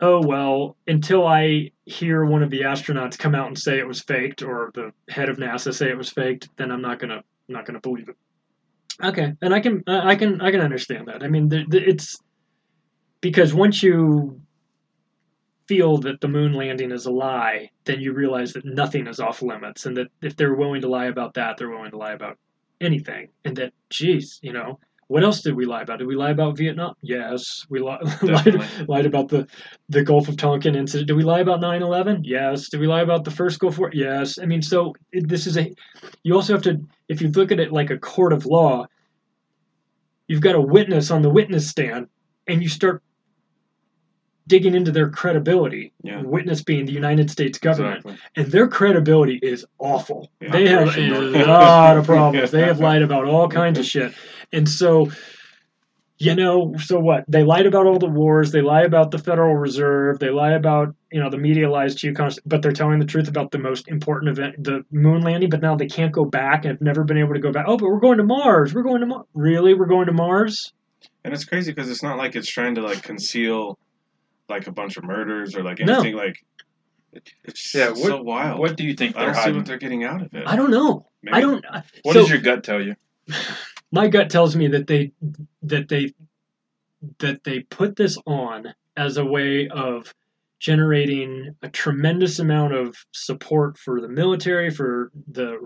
"Oh 0.00 0.20
well," 0.24 0.76
until 0.86 1.26
I 1.26 1.70
hear 1.86 2.24
one 2.24 2.42
of 2.42 2.50
the 2.50 2.62
astronauts 2.62 3.18
come 3.18 3.34
out 3.34 3.48
and 3.48 3.58
say 3.58 3.78
it 3.78 3.86
was 3.86 4.00
faked, 4.00 4.42
or 4.42 4.70
the 4.74 4.92
head 5.08 5.28
of 5.28 5.38
NASA 5.38 5.74
say 5.74 5.90
it 5.90 5.98
was 5.98 6.10
faked, 6.10 6.48
then 6.56 6.70
I'm 6.70 6.82
not 6.82 6.98
gonna 6.98 7.22
I'm 7.48 7.54
not 7.54 7.66
gonna 7.66 7.80
believe 7.80 8.08
it. 8.08 8.16
Okay, 9.02 9.32
and 9.42 9.52
I 9.52 9.60
can 9.60 9.82
I 9.86 10.14
can 10.14 10.40
I 10.40 10.50
can 10.50 10.60
understand 10.60 11.08
that. 11.08 11.22
I 11.22 11.28
mean, 11.28 11.48
the, 11.48 11.64
the, 11.68 11.82
it's 11.82 12.18
because 13.20 13.52
once 13.52 13.82
you 13.82 14.40
feel 15.66 15.98
that 15.98 16.20
the 16.20 16.28
moon 16.28 16.52
landing 16.52 16.92
is 16.92 17.06
a 17.06 17.10
lie, 17.10 17.70
then 17.84 18.00
you 18.00 18.12
realize 18.12 18.52
that 18.52 18.64
nothing 18.64 19.06
is 19.06 19.20
off 19.20 19.42
limits, 19.42 19.86
and 19.86 19.96
that 19.96 20.08
if 20.22 20.36
they're 20.36 20.54
willing 20.54 20.82
to 20.82 20.88
lie 20.88 21.06
about 21.06 21.34
that, 21.34 21.56
they're 21.56 21.70
willing 21.70 21.90
to 21.90 21.96
lie 21.96 22.12
about 22.12 22.38
anything. 22.80 23.28
And 23.44 23.56
that, 23.56 23.72
geez, 23.90 24.38
you 24.42 24.52
know, 24.52 24.78
what 25.08 25.22
else 25.22 25.42
did 25.42 25.54
we 25.54 25.66
lie 25.66 25.82
about? 25.82 25.98
Did 25.98 26.08
we 26.08 26.16
lie 26.16 26.30
about 26.30 26.56
Vietnam? 26.56 26.94
Yes, 27.02 27.66
we 27.68 27.80
li- 27.80 27.98
lied, 28.22 28.88
lied 28.88 29.06
about 29.06 29.28
the 29.28 29.46
the 29.88 30.02
Gulf 30.02 30.28
of 30.28 30.36
Tonkin 30.36 30.74
incident. 30.74 31.08
Did 31.08 31.16
we 31.16 31.22
lie 31.22 31.40
about 31.40 31.60
9/11? 31.60 32.20
Yes. 32.22 32.68
Did 32.68 32.80
we 32.80 32.86
lie 32.86 33.02
about 33.02 33.24
the 33.24 33.30
first 33.30 33.58
Gulf 33.58 33.78
War? 33.78 33.90
Yes. 33.92 34.38
I 34.38 34.46
mean, 34.46 34.62
so 34.62 34.94
it, 35.12 35.28
this 35.28 35.46
is 35.46 35.56
a. 35.58 35.72
You 36.22 36.34
also 36.34 36.54
have 36.54 36.62
to, 36.62 36.80
if 37.08 37.20
you 37.20 37.28
look 37.28 37.52
at 37.52 37.60
it 37.60 37.72
like 37.72 37.90
a 37.90 37.98
court 37.98 38.32
of 38.32 38.46
law, 38.46 38.86
you've 40.26 40.40
got 40.40 40.54
a 40.54 40.60
witness 40.60 41.10
on 41.10 41.22
the 41.22 41.30
witness 41.30 41.68
stand, 41.68 42.08
and 42.46 42.62
you 42.62 42.68
start 42.68 43.02
digging 44.46 44.74
into 44.74 44.92
their 44.92 45.10
credibility. 45.10 45.92
Yeah. 46.02 46.22
Witness 46.22 46.62
being 46.62 46.86
the 46.86 46.92
United 46.92 47.30
States 47.30 47.58
government, 47.58 48.04
Exactly. 48.04 48.18
and 48.36 48.52
their 48.52 48.68
credibility 48.68 49.38
is 49.42 49.64
awful. 49.78 50.30
Yeah, 50.40 50.50
they 50.52 50.68
have 50.68 50.96
a 50.96 51.44
lot 51.46 51.96
of 51.96 52.06
problems. 52.06 52.50
They 52.54 52.62
have 52.62 52.80
lied 52.80 53.02
about 53.02 53.24
all 53.26 53.48
kinds 53.48 53.78
of 53.78 53.84
shit, 53.84 54.14
and 54.52 54.68
so. 54.68 55.10
You 56.16 56.36
know, 56.36 56.76
so 56.78 57.00
what? 57.00 57.24
They 57.26 57.42
lied 57.42 57.66
about 57.66 57.86
all 57.86 57.98
the 57.98 58.08
wars. 58.08 58.52
They 58.52 58.60
lie 58.62 58.82
about 58.82 59.10
the 59.10 59.18
Federal 59.18 59.56
Reserve. 59.56 60.20
They 60.20 60.30
lie 60.30 60.52
about, 60.52 60.94
you 61.10 61.20
know, 61.20 61.28
the 61.28 61.36
media 61.36 61.68
lies 61.68 61.96
to 61.96 62.06
you, 62.06 62.14
but 62.46 62.62
they're 62.62 62.70
telling 62.70 63.00
the 63.00 63.04
truth 63.04 63.26
about 63.26 63.50
the 63.50 63.58
most 63.58 63.88
important 63.88 64.30
event, 64.30 64.62
the 64.62 64.84
moon 64.92 65.22
landing. 65.22 65.50
But 65.50 65.60
now 65.60 65.74
they 65.74 65.88
can't 65.88 66.12
go 66.12 66.24
back 66.24 66.64
and 66.64 66.70
have 66.74 66.80
never 66.80 67.02
been 67.02 67.18
able 67.18 67.34
to 67.34 67.40
go 67.40 67.50
back. 67.50 67.64
Oh, 67.66 67.76
but 67.76 67.86
we're 67.88 67.98
going 67.98 68.18
to 68.18 68.24
Mars. 68.24 68.72
We're 68.72 68.84
going 68.84 69.00
to 69.00 69.06
Mars. 69.06 69.26
Really? 69.34 69.74
We're 69.74 69.86
going 69.86 70.06
to 70.06 70.12
Mars? 70.12 70.72
And 71.24 71.34
it's 71.34 71.44
crazy 71.44 71.72
because 71.72 71.90
it's 71.90 72.02
not 72.02 72.16
like 72.16 72.36
it's 72.36 72.48
trying 72.48 72.76
to 72.76 72.82
like 72.82 73.02
conceal 73.02 73.76
like 74.48 74.66
a 74.66 74.72
bunch 74.72 74.96
of 74.96 75.04
murders 75.04 75.56
or 75.56 75.62
like 75.62 75.78
No. 75.80 75.94
anything 75.94 76.16
like. 76.16 76.36
It's 77.44 77.72
Yeah, 77.74 77.94
so 77.94 78.22
wild. 78.22 78.58
What 78.58 78.76
do 78.76 78.84
you 78.84 78.94
think 78.94 79.16
I 79.16 79.26
don't 79.26 79.34
see 79.36 79.52
what 79.52 79.66
they're 79.66 79.78
getting 79.78 80.02
out 80.04 80.20
of 80.22 80.34
it. 80.34 80.42
I 80.46 80.56
don't 80.56 80.70
know. 80.70 81.06
Maybe- 81.22 81.36
I 81.36 81.40
don't. 81.40 81.64
What 82.02 82.14
so, 82.14 82.20
does 82.20 82.30
your 82.30 82.40
gut 82.40 82.64
tell 82.64 82.82
you? 82.82 82.96
my 83.92 84.08
gut 84.08 84.30
tells 84.30 84.56
me 84.56 84.66
that 84.68 84.86
they 84.88 85.12
that 85.62 85.88
they 85.88 86.12
that 87.20 87.44
they 87.44 87.60
put 87.60 87.96
this 87.96 88.18
on 88.26 88.74
as 88.96 89.16
a 89.16 89.24
way 89.24 89.68
of 89.68 90.12
generating 90.58 91.54
a 91.62 91.68
tremendous 91.68 92.38
amount 92.38 92.72
of 92.74 92.96
support 93.12 93.76
for 93.78 94.00
the 94.00 94.08
military 94.08 94.70
for 94.70 95.10
the 95.32 95.58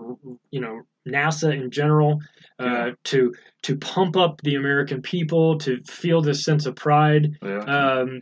you 0.51 0.59
know 0.61 0.81
NASA 1.07 1.53
in 1.53 1.71
general 1.71 2.19
uh, 2.59 2.65
Yeah. 2.65 2.91
to 3.05 3.33
to 3.63 3.77
pump 3.77 4.17
up 4.17 4.41
the 4.41 4.55
American 4.55 5.01
people 5.01 5.57
to 5.59 5.81
feel 5.83 6.21
this 6.21 6.43
sense 6.43 6.65
of 6.65 6.75
pride 6.75 7.33
Yeah, 7.41 7.59
um, 7.59 8.07
can 8.07 8.21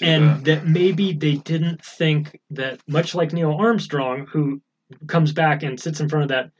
and 0.00 0.44
that. 0.44 0.44
that 0.44 0.66
maybe 0.66 1.12
they 1.12 1.36
didn't 1.36 1.84
think 1.84 2.38
that 2.50 2.80
much 2.88 3.14
like 3.14 3.32
Neil 3.32 3.52
Armstrong, 3.52 4.26
who 4.26 4.60
comes 5.06 5.32
back 5.32 5.62
and 5.62 5.78
sits 5.78 6.00
in 6.00 6.08
front 6.08 6.24
of 6.24 6.28
that 6.28 6.50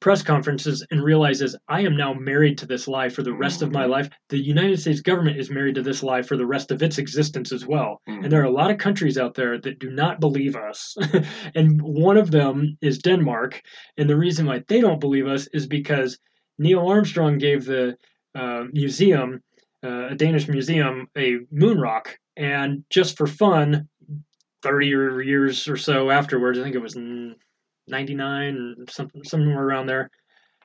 press 0.00 0.22
conferences 0.22 0.86
and 0.90 1.02
realizes 1.02 1.56
I 1.68 1.80
am 1.80 1.96
now 1.96 2.12
married 2.12 2.58
to 2.58 2.66
this 2.66 2.86
lie 2.86 3.08
for 3.08 3.22
the 3.22 3.32
rest 3.32 3.62
of 3.62 3.72
my 3.72 3.86
life. 3.86 4.08
The 4.28 4.38
United 4.38 4.78
States 4.78 5.00
government 5.00 5.38
is 5.38 5.50
married 5.50 5.74
to 5.76 5.82
this 5.82 6.02
lie 6.02 6.22
for 6.22 6.36
the 6.36 6.46
rest 6.46 6.70
of 6.70 6.82
its 6.82 6.98
existence 6.98 7.50
as 7.50 7.66
well. 7.66 8.02
And 8.06 8.30
there 8.30 8.40
are 8.42 8.44
a 8.44 8.50
lot 8.50 8.70
of 8.70 8.78
countries 8.78 9.16
out 9.16 9.34
there 9.34 9.58
that 9.58 9.78
do 9.78 9.90
not 9.90 10.20
believe 10.20 10.54
us. 10.54 10.96
and 11.54 11.80
one 11.80 12.16
of 12.18 12.30
them 12.30 12.76
is 12.82 12.98
Denmark. 12.98 13.62
And 13.96 14.08
the 14.08 14.16
reason 14.16 14.46
why 14.46 14.62
they 14.68 14.80
don't 14.80 15.00
believe 15.00 15.26
us 15.26 15.48
is 15.52 15.66
because 15.66 16.18
Neil 16.58 16.86
Armstrong 16.86 17.38
gave 17.38 17.64
the 17.64 17.96
uh, 18.34 18.64
museum, 18.72 19.42
uh, 19.86 20.08
a 20.12 20.14
Danish 20.14 20.48
museum, 20.48 21.08
a 21.16 21.38
moon 21.50 21.78
rock. 21.80 22.18
And 22.36 22.84
just 22.90 23.16
for 23.16 23.26
fun, 23.26 23.88
30 24.62 24.94
or 24.94 25.22
years 25.22 25.68
or 25.68 25.76
so 25.76 26.10
afterwards, 26.10 26.58
I 26.58 26.62
think 26.62 26.74
it 26.74 26.82
was 26.82 26.96
99 27.88 28.76
or 28.78 28.90
something, 28.90 29.24
somewhere 29.24 29.62
around 29.62 29.86
there, 29.86 30.10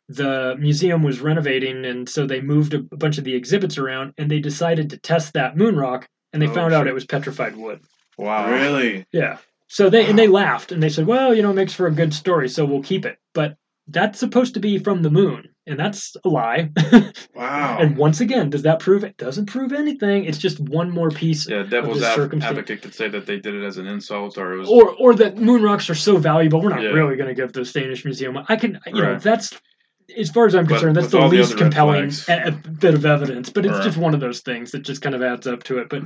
the 0.09 0.55
museum 0.59 1.03
was 1.03 1.21
renovating. 1.21 1.85
And 1.85 2.07
so 2.09 2.25
they 2.25 2.41
moved 2.41 2.73
a, 2.73 2.79
a 2.91 2.97
bunch 2.97 3.17
of 3.17 3.23
the 3.23 3.35
exhibits 3.35 3.77
around 3.77 4.13
and 4.17 4.29
they 4.29 4.39
decided 4.39 4.89
to 4.89 4.97
test 4.97 5.33
that 5.33 5.55
moon 5.57 5.75
rock. 5.75 6.07
And 6.33 6.41
they 6.41 6.47
Oh, 6.47 6.53
found 6.53 6.73
out 6.73 6.87
it 6.87 6.93
was 6.93 7.05
petrified 7.05 7.55
wood. 7.55 7.81
Wow. 8.17 8.49
Really? 8.49 9.05
Yeah. 9.11 9.37
So 9.67 9.89
they 9.89 10.05
and 10.09 10.19
they 10.19 10.27
laughed 10.27 10.71
and 10.73 10.83
they 10.83 10.89
said, 10.89 11.07
"Well, 11.07 11.33
you 11.33 11.41
know, 11.41 11.51
it 11.51 11.55
makes 11.55 11.73
for 11.73 11.87
a 11.87 11.91
good 11.91 12.13
story, 12.13 12.49
so 12.49 12.65
we'll 12.65 12.83
keep 12.83 13.05
it." 13.05 13.17
But 13.33 13.55
that's 13.87 14.19
supposed 14.19 14.53
to 14.55 14.59
be 14.59 14.77
from 14.79 15.01
the 15.01 15.09
moon, 15.09 15.49
and 15.71 15.79
that's 15.79 16.15
a 16.23 16.29
lie. 16.29 16.69
Wow. 17.35 17.77
and 17.79 17.97
once 17.97 18.19
again, 18.21 18.49
does 18.49 18.61
that 18.63 18.79
prove 18.79 19.03
it? 19.03 19.17
Doesn't 19.17 19.47
prove 19.47 19.73
anything. 19.73 20.25
It's 20.25 20.37
just 20.37 20.59
one 20.59 20.89
more 20.91 21.09
piece 21.09 21.47
Yeah, 21.49 21.61
of 21.61 21.69
devil's 21.69 21.99
this 22.01 22.17
ad- 22.17 22.43
advocate 22.43 22.81
could 22.81 22.93
say 22.93 23.07
that 23.09 23.25
they 23.25 23.39
did 23.39 23.55
it 23.55 23.63
as 23.63 23.77
an 23.77 23.87
insult, 23.87 24.37
or 24.37 24.53
it 24.53 24.57
was. 24.59 24.69
Or 24.69 24.93
or 24.99 25.15
that 25.15 25.37
moon 25.37 25.63
rocks 25.63 25.89
are 25.89 25.95
so 25.95 26.17
valuable, 26.17 26.61
we're 26.61 26.69
not 26.69 26.81
Yeah. 26.83 26.89
really 26.89 27.15
going 27.15 27.29
to 27.29 27.33
give 27.35 27.53
the 27.53 27.63
Danish 27.63 28.05
museum. 28.05 28.37
I 28.47 28.55
can, 28.55 28.79
you 28.87 29.01
know, 29.01 29.17
that's 29.17 29.51
as 30.17 30.29
far 30.29 30.45
as 30.45 30.55
I'm 30.55 30.65
But 30.65 30.71
concerned, 30.73 30.97
that's 30.97 31.07
the 31.07 31.19
all 31.19 31.29
the 31.29 31.37
least 31.37 31.57
compelling 31.57 32.11
a, 32.27 32.47
a 32.47 32.51
bit 32.51 32.93
of 32.93 33.05
evidence. 33.05 33.49
But 33.49 33.65
it's 33.65 33.75
Right. 33.75 33.83
just 33.83 33.97
one 33.97 34.13
of 34.13 34.19
those 34.19 34.41
things 34.41 34.71
that 34.71 34.81
just 34.81 35.01
kind 35.01 35.15
of 35.15 35.21
adds 35.23 35.47
up 35.47 35.63
to 35.63 35.77
it. 35.77 35.87
But 35.89 36.03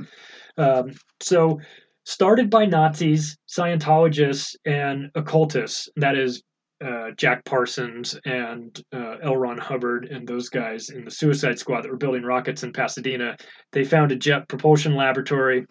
um, 0.58 0.92
so 1.20 1.60
started 2.04 2.48
by 2.50 2.66
Nazis, 2.66 3.36
Scientologists, 3.48 4.54
and 4.64 5.10
occultists. 5.16 5.88
That 5.96 6.16
is 6.16 6.42
uh, 6.84 7.10
Jack 7.16 7.44
Parsons 7.44 8.18
and 8.24 8.78
uh, 8.92 9.16
L. 9.22 9.36
Ron 9.36 9.58
Hubbard 9.58 10.06
and 10.06 10.26
those 10.28 10.48
guys 10.48 10.90
in 10.90 11.04
the 11.04 11.10
Suicide 11.10 11.58
Squad 11.58 11.82
that 11.82 11.90
were 11.90 11.96
building 11.96 12.22
rockets 12.22 12.62
in 12.62 12.72
Pasadena. 12.72 13.36
They 13.72 13.84
found 13.84 14.12
a 14.12 14.16
jet 14.16 14.48
propulsion 14.48 14.94
laboratory. 14.94 15.66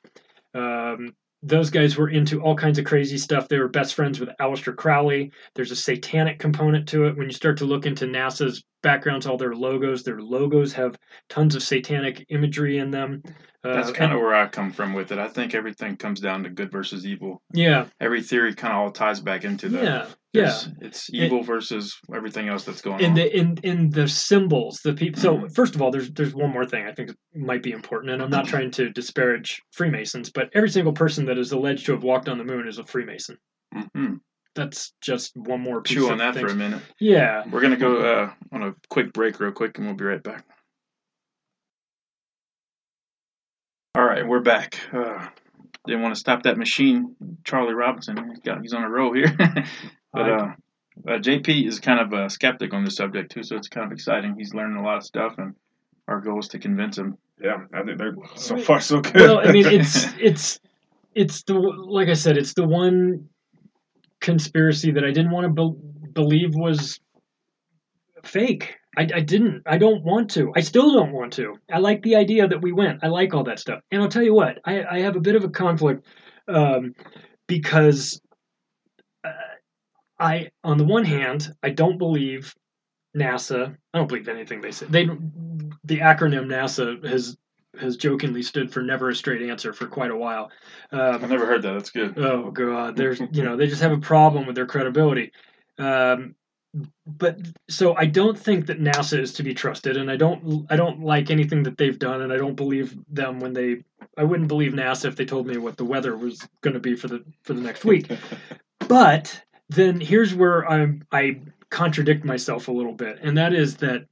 Um, 0.53 1.13
those 1.43 1.69
guys 1.69 1.95
were 1.95 2.09
into 2.09 2.41
all 2.41 2.55
kinds 2.55 2.79
of 2.79 2.85
crazy 2.85 3.19
stuff. 3.19 3.47
They 3.47 3.59
were 3.59 3.67
best 3.67 3.93
friends 3.93 4.19
with 4.19 4.29
Aleister 4.41 4.75
Crowley. 4.75 5.31
There's 5.53 5.69
a 5.71 5.75
satanic 5.75 6.39
component 6.39 6.87
to 6.89 7.05
it. 7.05 7.15
When 7.17 7.27
you 7.27 7.33
start 7.33 7.57
to 7.57 7.65
look 7.65 7.85
into 7.85 8.05
NASA's 8.05 8.63
backgrounds, 8.81 9.27
all 9.27 9.37
their 9.37 9.53
logos, 9.53 10.01
their 10.03 10.19
logos 10.21 10.73
have 10.73 10.97
tons 11.29 11.53
of 11.55 11.61
satanic 11.61 12.25
imagery 12.29 12.79
in 12.79 12.89
them. 12.89 13.21
Uh, 13.63 13.75
That's 13.75 13.91
kind 13.91 14.11
and- 14.11 14.13
of 14.13 14.21
where 14.21 14.33
I 14.33 14.47
come 14.47 14.71
from 14.71 14.93
with 14.93 15.11
it. 15.11 15.19
I 15.19 15.27
think 15.27 15.53
everything 15.53 15.97
comes 15.97 16.19
down 16.19 16.43
to 16.43 16.49
good 16.49 16.71
versus 16.71 17.05
evil. 17.05 17.41
yeah, 17.53 17.85
Every 17.99 18.23
theory 18.23 18.55
kind 18.55 18.73
of 18.73 18.79
all 18.79 18.91
ties 18.91 19.19
back 19.19 19.43
into 19.43 19.69
that. 19.69 19.83
yeah. 19.83 20.07
Yeah. 20.35 20.59
It's, 20.81 21.09
evil 21.13 21.41
versus 21.43 21.95
everything 22.13 22.47
else 22.49 22.63
that's 22.65 22.81
going 22.81 22.99
in 22.99 23.11
on. 23.11 23.15
the 23.15 23.37
in 23.37 23.57
in 23.63 23.89
the 23.89 24.07
symbols 24.07 24.79
the 24.83 24.93
people 24.93 25.21
so 25.21 25.35
Mm-hmm. 25.37 25.47
first 25.53 25.75
of 25.75 25.81
all 25.81 25.91
there's 25.91 26.11
there's 26.11 26.33
one 26.33 26.51
more 26.51 26.65
thing 26.65 26.85
i 26.85 26.91
think 26.91 27.11
might 27.33 27.63
be 27.63 27.71
important 27.71 28.11
and 28.13 28.21
i'm 28.21 28.29
not 28.29 28.45
trying 28.45 28.71
to 28.71 28.89
disparage 28.89 29.61
freemasons 29.71 30.29
but 30.29 30.49
every 30.53 30.69
single 30.69 30.93
person 30.93 31.25
that 31.25 31.37
is 31.37 31.51
alleged 31.51 31.85
to 31.85 31.91
have 31.93 32.03
walked 32.03 32.27
on 32.29 32.37
the 32.37 32.43
moon 32.43 32.67
is 32.67 32.77
a 32.79 32.83
freemason 32.85 33.37
Mhm. 33.73 34.19
that's 34.55 34.93
just 35.01 35.31
one 35.35 35.61
more 35.61 35.81
piece 35.81 35.97
Chew 35.97 36.05
of 36.05 36.11
on 36.13 36.17
that 36.19 36.35
for 36.35 36.47
a 36.47 36.55
minute. 36.55 36.81
yeah 36.99 37.43
We're 37.51 37.61
gonna 37.61 37.77
go 37.77 37.97
uh, 38.01 38.31
on 38.51 38.63
a 38.63 38.75
quick 38.89 39.11
break, 39.13 39.39
real 39.39 39.51
quick, 39.51 39.77
and 39.77 39.87
we'll 39.87 39.95
be 39.95 40.05
right 40.05 40.23
back. 40.23 40.45
All 43.95 44.03
right, 44.03 44.27
we're 44.27 44.41
back. 44.41 44.77
Uh, 44.93 45.27
didn't 45.87 46.01
want 46.01 46.13
to 46.15 46.19
stop 46.19 46.43
that 46.43 46.57
machine, 46.57 47.15
Charlie 47.45 47.73
Robinson. 47.73 48.17
He's 48.29 48.39
got 48.39 48.61
he's 48.61 48.73
on 48.73 48.83
a 48.83 48.89
roll 48.89 49.13
here, 49.13 49.27
but 50.15 50.29
uh, 50.29 50.47
uh, 51.07 51.19
JP 51.19 51.67
is 51.67 51.79
kind 51.79 51.99
of 51.99 52.13
a 52.13 52.29
skeptic 52.29 52.73
on 52.73 52.85
this 52.85 52.95
subject 52.95 53.31
too, 53.31 53.43
so 53.43 53.55
it's 53.55 53.67
kind 53.67 53.85
of 53.85 53.91
exciting. 53.91 54.35
He's 54.37 54.53
learning 54.53 54.77
a 54.77 54.83
lot 54.83 54.97
of 54.97 55.03
stuff, 55.03 55.35
and 55.37 55.53
our 56.07 56.21
goal 56.21 56.39
is 56.39 56.47
to 56.49 56.59
convince 56.59 56.97
him. 56.97 57.17
Yeah, 57.41 57.57
I 57.73 57.83
think 57.83 57.97
they're 57.97 58.15
so 58.35 58.57
far 58.57 58.79
so 58.79 59.01
good. 59.01 59.15
well 59.15 59.39
i 59.39 59.51
mean 59.51 59.65
it's 59.65 60.05
it's 60.19 60.59
it's 61.13 61.43
the 61.43 61.53
like 61.53 62.07
i 62.07 62.13
said 62.13 62.37
it's 62.37 62.53
the 62.53 62.65
one 62.65 63.27
conspiracy 64.21 64.91
that 64.91 65.03
i 65.03 65.11
didn't 65.11 65.31
want 65.31 65.45
to 65.45 65.51
be- 65.53 66.11
believe 66.13 66.55
was 66.55 66.99
fake 68.23 68.77
I, 68.97 69.01
I 69.01 69.19
didn't 69.19 69.63
i 69.65 69.77
don't 69.77 70.03
want 70.03 70.31
to 70.31 70.53
i 70.55 70.61
still 70.61 70.93
don't 70.93 71.11
want 71.11 71.33
to 71.33 71.55
i 71.71 71.79
like 71.79 72.01
the 72.03 72.15
idea 72.15 72.47
that 72.47 72.61
we 72.61 72.71
went 72.71 73.03
i 73.03 73.07
like 73.07 73.33
all 73.33 73.43
that 73.43 73.59
stuff 73.59 73.81
and 73.91 74.01
i'll 74.01 74.07
tell 74.07 74.23
you 74.23 74.33
what 74.33 74.59
i, 74.63 74.83
I 74.83 74.99
have 74.99 75.17
a 75.17 75.19
bit 75.19 75.35
of 75.35 75.43
a 75.43 75.49
conflict 75.49 76.05
um, 76.47 76.93
because 77.47 78.21
i 80.19 80.49
on 80.63 80.77
the 80.77 80.83
one 80.83 81.05
hand 81.05 81.53
i 81.63 81.69
don't 81.69 81.97
believe 81.97 82.53
nasa 83.15 83.75
i 83.93 83.97
don't 83.97 84.07
believe 84.07 84.27
anything 84.27 84.61
they 84.61 84.71
say 84.71 84.85
they 84.87 85.05
the 85.83 85.99
acronym 85.99 86.45
nasa 86.45 87.03
has 87.07 87.37
has 87.79 87.97
jokingly 87.97 88.41
stood 88.41 88.71
for 88.71 88.81
never 88.81 89.09
a 89.09 89.15
straight 89.15 89.41
answer 89.49 89.73
for 89.73 89.85
quite 89.87 90.11
a 90.11 90.15
while. 90.15 90.49
Um, 90.93 91.15
I've 91.15 91.29
never 91.29 91.45
heard 91.45 91.61
that. 91.63 91.73
That's 91.73 91.89
good. 91.89 92.17
oh 92.17 92.49
god. 92.51 92.95
There's 92.95 93.19
you 93.31 93.43
know 93.43 93.57
they 93.57 93.67
just 93.67 93.81
have 93.81 93.91
a 93.91 93.97
problem 93.97 94.45
with 94.45 94.55
their 94.55 94.65
credibility. 94.65 95.31
Um, 95.77 96.35
but 97.05 97.39
so 97.69 97.95
i 97.95 98.05
don't 98.05 98.37
think 98.37 98.65
that 98.65 98.81
nasa 98.81 99.17
is 99.17 99.31
to 99.31 99.43
be 99.43 99.53
trusted 99.53 99.95
and 99.95 100.11
i 100.11 100.17
don't 100.17 100.65
i 100.69 100.75
don't 100.75 100.99
like 100.99 101.31
anything 101.31 101.63
that 101.63 101.77
they've 101.77 101.99
done 101.99 102.21
and 102.21 102.33
i 102.33 102.37
don't 102.37 102.55
believe 102.55 102.97
them 103.09 103.39
when 103.39 103.53
they 103.53 103.81
i 104.17 104.23
wouldn't 104.23 104.49
believe 104.49 104.73
nasa 104.73 105.05
if 105.05 105.15
they 105.15 105.25
told 105.25 105.47
me 105.47 105.57
what 105.57 105.77
the 105.77 105.85
weather 105.85 106.17
was 106.17 106.45
going 106.61 106.73
to 106.73 106.79
be 106.79 106.95
for 106.95 107.07
the 107.07 107.23
for 107.43 107.53
the 107.53 107.61
next 107.61 107.85
week. 107.85 108.11
But 108.87 109.41
then 109.69 109.99
here's 109.99 110.33
where 110.33 110.69
i 110.69 110.87
i 111.11 111.39
contradict 111.69 112.23
myself 112.23 112.67
a 112.67 112.71
little 112.71 112.93
bit 112.93 113.19
and 113.21 113.37
that 113.37 113.53
is 113.53 113.77
that 113.77 114.05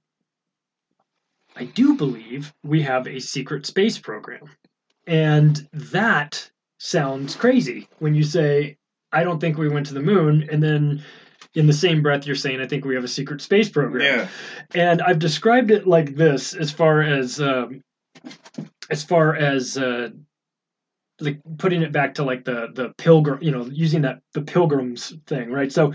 i 1.56 1.64
do 1.64 1.96
believe 1.96 2.54
we 2.64 2.82
have 2.82 3.08
a 3.08 3.20
secret 3.20 3.66
space 3.66 3.98
program 3.98 4.50
and 5.08 5.68
that 5.74 6.50
sounds 6.78 7.36
crazy 7.36 7.88
when 8.00 8.16
you 8.16 8.24
say, 8.24 8.78
I 9.12 9.24
don't 9.24 9.40
think 9.40 9.58
we 9.58 9.70
went 9.70 9.86
to 9.88 9.94
the 9.94 10.02
moon, 10.02 10.48
and 10.52 10.62
then 10.62 11.04
in 11.56 11.68
the 11.68 11.74
same 11.74 12.02
breath 12.02 12.26
you're 12.26 12.36
saying, 12.36 12.62
I 12.62 12.68
think 12.68 12.86
we 12.86 12.96
have 12.96 13.04
a 13.04 13.10
secret 13.10 13.42
space 13.42 13.70
program. 13.70 14.04
Yeah. 14.04 14.28
And 14.74 15.02
I've 15.02 15.20
described 15.20 15.72
it 15.72 15.88
like 15.88 16.16
this 16.16 16.54
as 16.54 16.72
far 16.72 17.02
as 17.02 17.40
um, 17.40 17.84
as 18.90 19.04
far 19.04 19.36
as 19.36 19.78
uh, 19.78 20.10
like 21.20 21.40
putting 21.58 21.82
it 21.82 21.92
back 21.92 22.16
to 22.16 22.24
like 22.24 22.46
the 22.46 22.70
the 22.74 22.94
pilgrim, 22.98 23.40
you 23.42 23.52
know, 23.52 23.66
using 23.66 24.02
that 24.02 24.22
the 24.34 24.42
pilgrims 24.42 25.14
thing, 25.28 25.52
right? 25.52 25.72
So, 25.72 25.94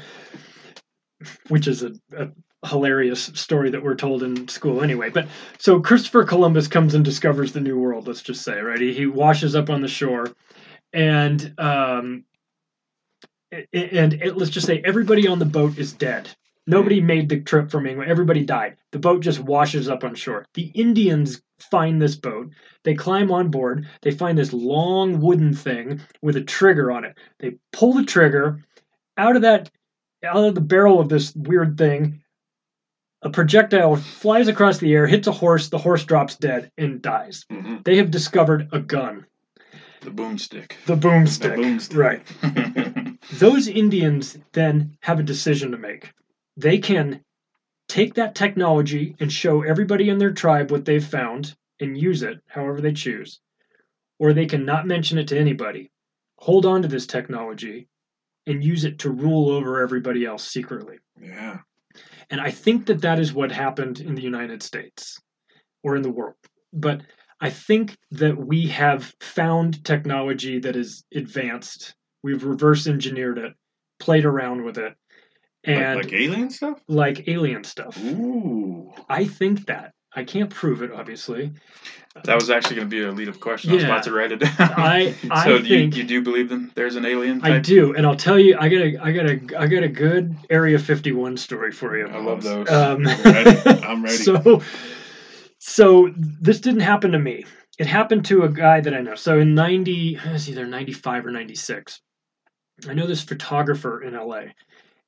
which 1.49 1.67
is 1.67 1.83
a, 1.83 1.93
a 2.17 2.29
hilarious 2.67 3.25
story 3.35 3.71
that 3.71 3.83
we're 3.83 3.95
told 3.95 4.23
in 4.23 4.49
school 4.49 4.83
anyway. 4.83 5.11
But 5.11 5.29
so 5.59 5.81
Christopher 5.81 6.25
Columbus 6.25 6.69
comes 6.69 6.95
and 6.95 7.05
discovers 7.05 7.53
the 7.53 7.61
New 7.61 7.79
World. 7.79 8.07
Let's 8.07 8.23
just 8.23 8.43
say, 8.43 8.61
right? 8.61 8.81
He, 8.81 8.93
he 8.93 9.07
washes 9.07 9.55
up 9.55 9.71
on 9.71 9.81
the 9.81 9.89
shore, 9.89 10.33
and 10.93 11.55
um, 11.59 12.25
and 13.51 14.15
it, 14.15 14.37
let's 14.37 14.51
just 14.51 14.67
say 14.67 14.83
everybody 14.85 15.27
on 15.27 15.39
the 15.39 15.45
boat 15.45 15.79
is 15.79 15.93
dead. 15.93 16.29
Nobody 16.67 17.01
made 17.01 17.31
the 17.31 17.41
trip 17.41 17.71
from 17.71 17.87
England. 17.87 18.11
Everybody 18.11 18.45
died. 18.45 18.77
The 18.93 18.99
boat 18.99 19.21
just 19.23 19.41
washes 19.41 19.89
up 19.89 20.05
on 20.05 20.15
shore. 20.15 20.45
The 20.53 20.67
Indians 20.75 21.41
find 21.71 22.01
this 22.01 22.17
boat. 22.17 22.51
They 22.85 22.95
climb 22.95 23.31
on 23.31 23.51
board. 23.51 23.87
They 24.03 24.11
find 24.11 24.39
this 24.39 24.53
long 24.53 25.21
wooden 25.21 25.55
thing 25.55 26.01
with 26.23 26.37
a 26.37 26.43
trigger 26.43 26.91
on 26.91 27.05
it. 27.05 27.17
They 27.39 27.57
pull 27.73 27.93
the 27.95 28.05
trigger 28.05 28.65
out 29.17 29.37
of 29.37 29.43
that 29.43 29.71
out 30.25 30.45
of 30.45 30.55
the 30.55 30.61
barrel 30.61 31.01
of 31.01 31.09
this 31.09 31.35
weird 31.35 31.79
thing. 31.79 32.23
A 33.23 33.31
projectile 33.31 33.97
flies 33.97 34.49
across 34.49 34.79
the 34.79 34.93
air, 34.93 35.07
hits 35.07 35.27
a 35.29 35.33
horse. 35.33 35.69
The 35.69 35.79
horse 35.79 36.05
drops 36.05 36.37
dead 36.37 36.71
and 36.79 37.03
dies. 37.03 37.45
Mhm. 37.51 37.85
They 37.85 37.97
have 37.97 38.11
discovered 38.11 38.69
a 38.73 38.81
gun, 38.81 39.27
The 40.01 40.11
boomstick. 40.11 40.73
the 40.87 40.97
boomstick. 40.97 41.57
The 41.57 41.63
boomstick. 41.63 41.97
Right. 41.97 43.19
Those 43.39 43.67
Indians 43.69 44.39
then 44.53 44.97
have 45.03 45.19
a 45.21 45.25
decision 45.25 45.73
to 45.73 45.79
make. 45.79 46.13
They 46.57 46.79
can 46.79 47.21
take 47.89 48.15
that 48.15 48.35
technology 48.35 49.17
and 49.19 49.33
show 49.33 49.63
everybody 49.63 50.09
in 50.09 50.19
their 50.19 50.33
tribe 50.33 50.71
what 50.71 50.85
they've 50.85 51.05
found 51.05 51.57
and 51.81 51.97
use 51.97 52.23
it 52.23 52.39
however 52.47 52.81
they 52.81 52.93
choose, 52.93 53.41
or 54.19 54.33
they 54.33 54.47
can 54.47 54.65
not 54.65 54.87
mention 54.87 55.19
it 55.19 55.29
to 55.29 55.39
anybody, 55.39 55.91
hold 56.39 56.67
on 56.67 56.83
to 56.83 56.89
this 56.89 57.07
technology, 57.07 57.89
and 58.47 58.65
use 58.65 58.85
it 58.85 58.99
to 59.01 59.11
rule 59.11 59.51
over 59.51 59.81
everybody 59.83 60.25
else 60.25 60.47
secretly. 60.47 60.97
yeah. 61.21 61.59
And 62.31 62.41
I 62.41 62.51
think 62.51 62.87
that 62.87 63.01
that 63.01 63.19
is 63.19 63.33
what 63.33 63.51
happened 63.51 64.01
in 64.01 64.15
the 64.15 64.23
United 64.23 64.63
States 64.63 65.19
or 65.83 65.97
in 65.97 66.03
the 66.03 66.11
world. 66.11 66.37
But 66.73 67.01
I 67.41 67.51
think 67.51 67.97
that 68.13 68.37
we 68.37 68.67
have 68.69 69.15
found 69.21 69.85
technology 69.85 70.59
that 70.61 70.77
is 70.77 71.05
advanced. 71.15 71.95
We've 72.23 72.45
reverse 72.45 72.87
engineered 72.87 73.39
it, 73.39 73.55
played 73.99 74.25
around 74.25 74.65
with 74.65 74.77
it, 74.79 74.95
and 75.69 75.97
like, 75.97 76.05
like 76.07 76.13
alien 76.15 76.51
stuff. 76.51 76.81
like 76.89 77.29
alien 77.29 77.65
stuff. 77.65 77.99
Ooh. 78.05 78.93
I 79.09 79.25
think 79.27 79.67
that. 79.67 79.93
I 80.15 80.25
can't 80.25 80.49
prove 80.51 80.83
it, 80.83 80.91
obviously. 80.91 81.53
That 82.25 82.35
was 82.35 82.51
actually 82.51 82.77
going 82.77 82.89
to 82.91 82.97
be 82.97 83.03
a 83.05 83.13
lead 83.13 83.29
up 83.29 83.39
question. 83.39 83.71
Yeah. 83.71 83.75
I 83.75 83.77
was 83.77 83.85
Yeah. 83.85 83.91
about 83.91 84.03
to 84.05 84.13
write 84.13 84.33
it 84.33 84.39
down. 84.41 84.53
I- 84.59 85.15
I 85.31 85.45
so 85.45 85.59
do 85.59 85.65
you, 85.65 85.79
think- 85.81 85.97
you 85.97 86.05
do 86.05 86.23
believe 86.23 86.49
them? 86.49 86.73
There's 86.75 86.97
an 86.97 87.05
alien. 87.05 87.41
I 87.45 87.59
do, 87.59 87.95
and 87.95 88.07
I'll 88.07 88.17
tell 88.17 88.39
you, 88.39 88.57
I 88.59 88.69
got 88.69 88.81
a, 88.81 88.99
I 89.03 89.13
got 89.13 89.27
a, 89.27 89.61
I 89.61 89.67
got 89.67 89.83
a 89.85 89.89
good 89.89 90.35
Area 90.51 90.79
51 90.79 91.37
story 91.37 91.71
for 91.73 91.97
you. 91.97 92.09
I 92.09 92.19
love 92.19 92.43
those. 92.43 92.69
Um, 92.71 93.07
I'm 93.07 93.23
ready. 93.33 93.83
I'm 93.85 94.03
ready. 94.03 94.17
So, 94.17 94.63
so 95.59 96.13
this 96.17 96.61
didn't 96.61 96.81
happen 96.81 97.13
to 97.13 97.19
me. 97.19 97.45
It 97.79 97.87
happened 97.87 98.25
to 98.27 98.43
a 98.43 98.49
guy 98.49 98.81
that 98.81 98.93
I 98.95 99.01
know. 99.01 99.15
So 99.15 99.39
in 99.39 99.55
ninety, 99.55 100.19
it's 100.25 100.49
either 100.49 100.67
ninety 100.67 100.93
five 100.93 101.25
or 101.25 101.31
ninety 101.31 101.55
six. 101.55 102.01
I 102.89 102.95
know 102.95 103.07
this 103.07 103.23
photographer 103.23 104.03
in 104.03 104.15
L.A. 104.15 104.55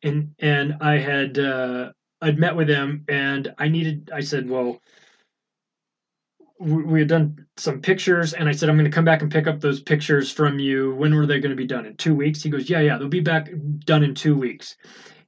and 0.02 0.34
and 0.38 0.76
I 0.80 0.98
had 0.98 1.38
uh, 1.38 1.92
I'd 2.20 2.38
met 2.38 2.56
with 2.56 2.68
him, 2.68 3.04
and 3.08 3.54
I 3.58 3.68
needed. 3.68 4.10
I 4.14 4.20
said, 4.20 4.48
well. 4.48 4.80
We 6.62 6.82
we 6.82 6.98
had 6.98 7.08
done 7.08 7.46
some 7.56 7.80
pictures, 7.80 8.34
and 8.34 8.46
I 8.46 8.52
said, 8.52 8.68
I'm 8.68 8.76
going 8.76 8.84
to 8.84 8.94
come 8.94 9.06
back 9.06 9.22
and 9.22 9.32
pick 9.32 9.46
up 9.46 9.60
those 9.60 9.80
pictures 9.80 10.30
from 10.30 10.58
you. 10.58 10.94
When 10.94 11.14
were 11.14 11.24
they 11.24 11.40
going 11.40 11.52
to 11.52 11.56
be 11.56 11.66
done? 11.66 11.86
In 11.86 11.96
two 11.96 12.14
weeks? 12.14 12.42
He 12.42 12.50
goes, 12.50 12.68
Yeah, 12.68 12.80
yeah, 12.80 12.98
they'll 12.98 13.08
be 13.08 13.20
back 13.20 13.50
done 13.86 14.04
in 14.04 14.14
two 14.14 14.36
weeks. 14.36 14.76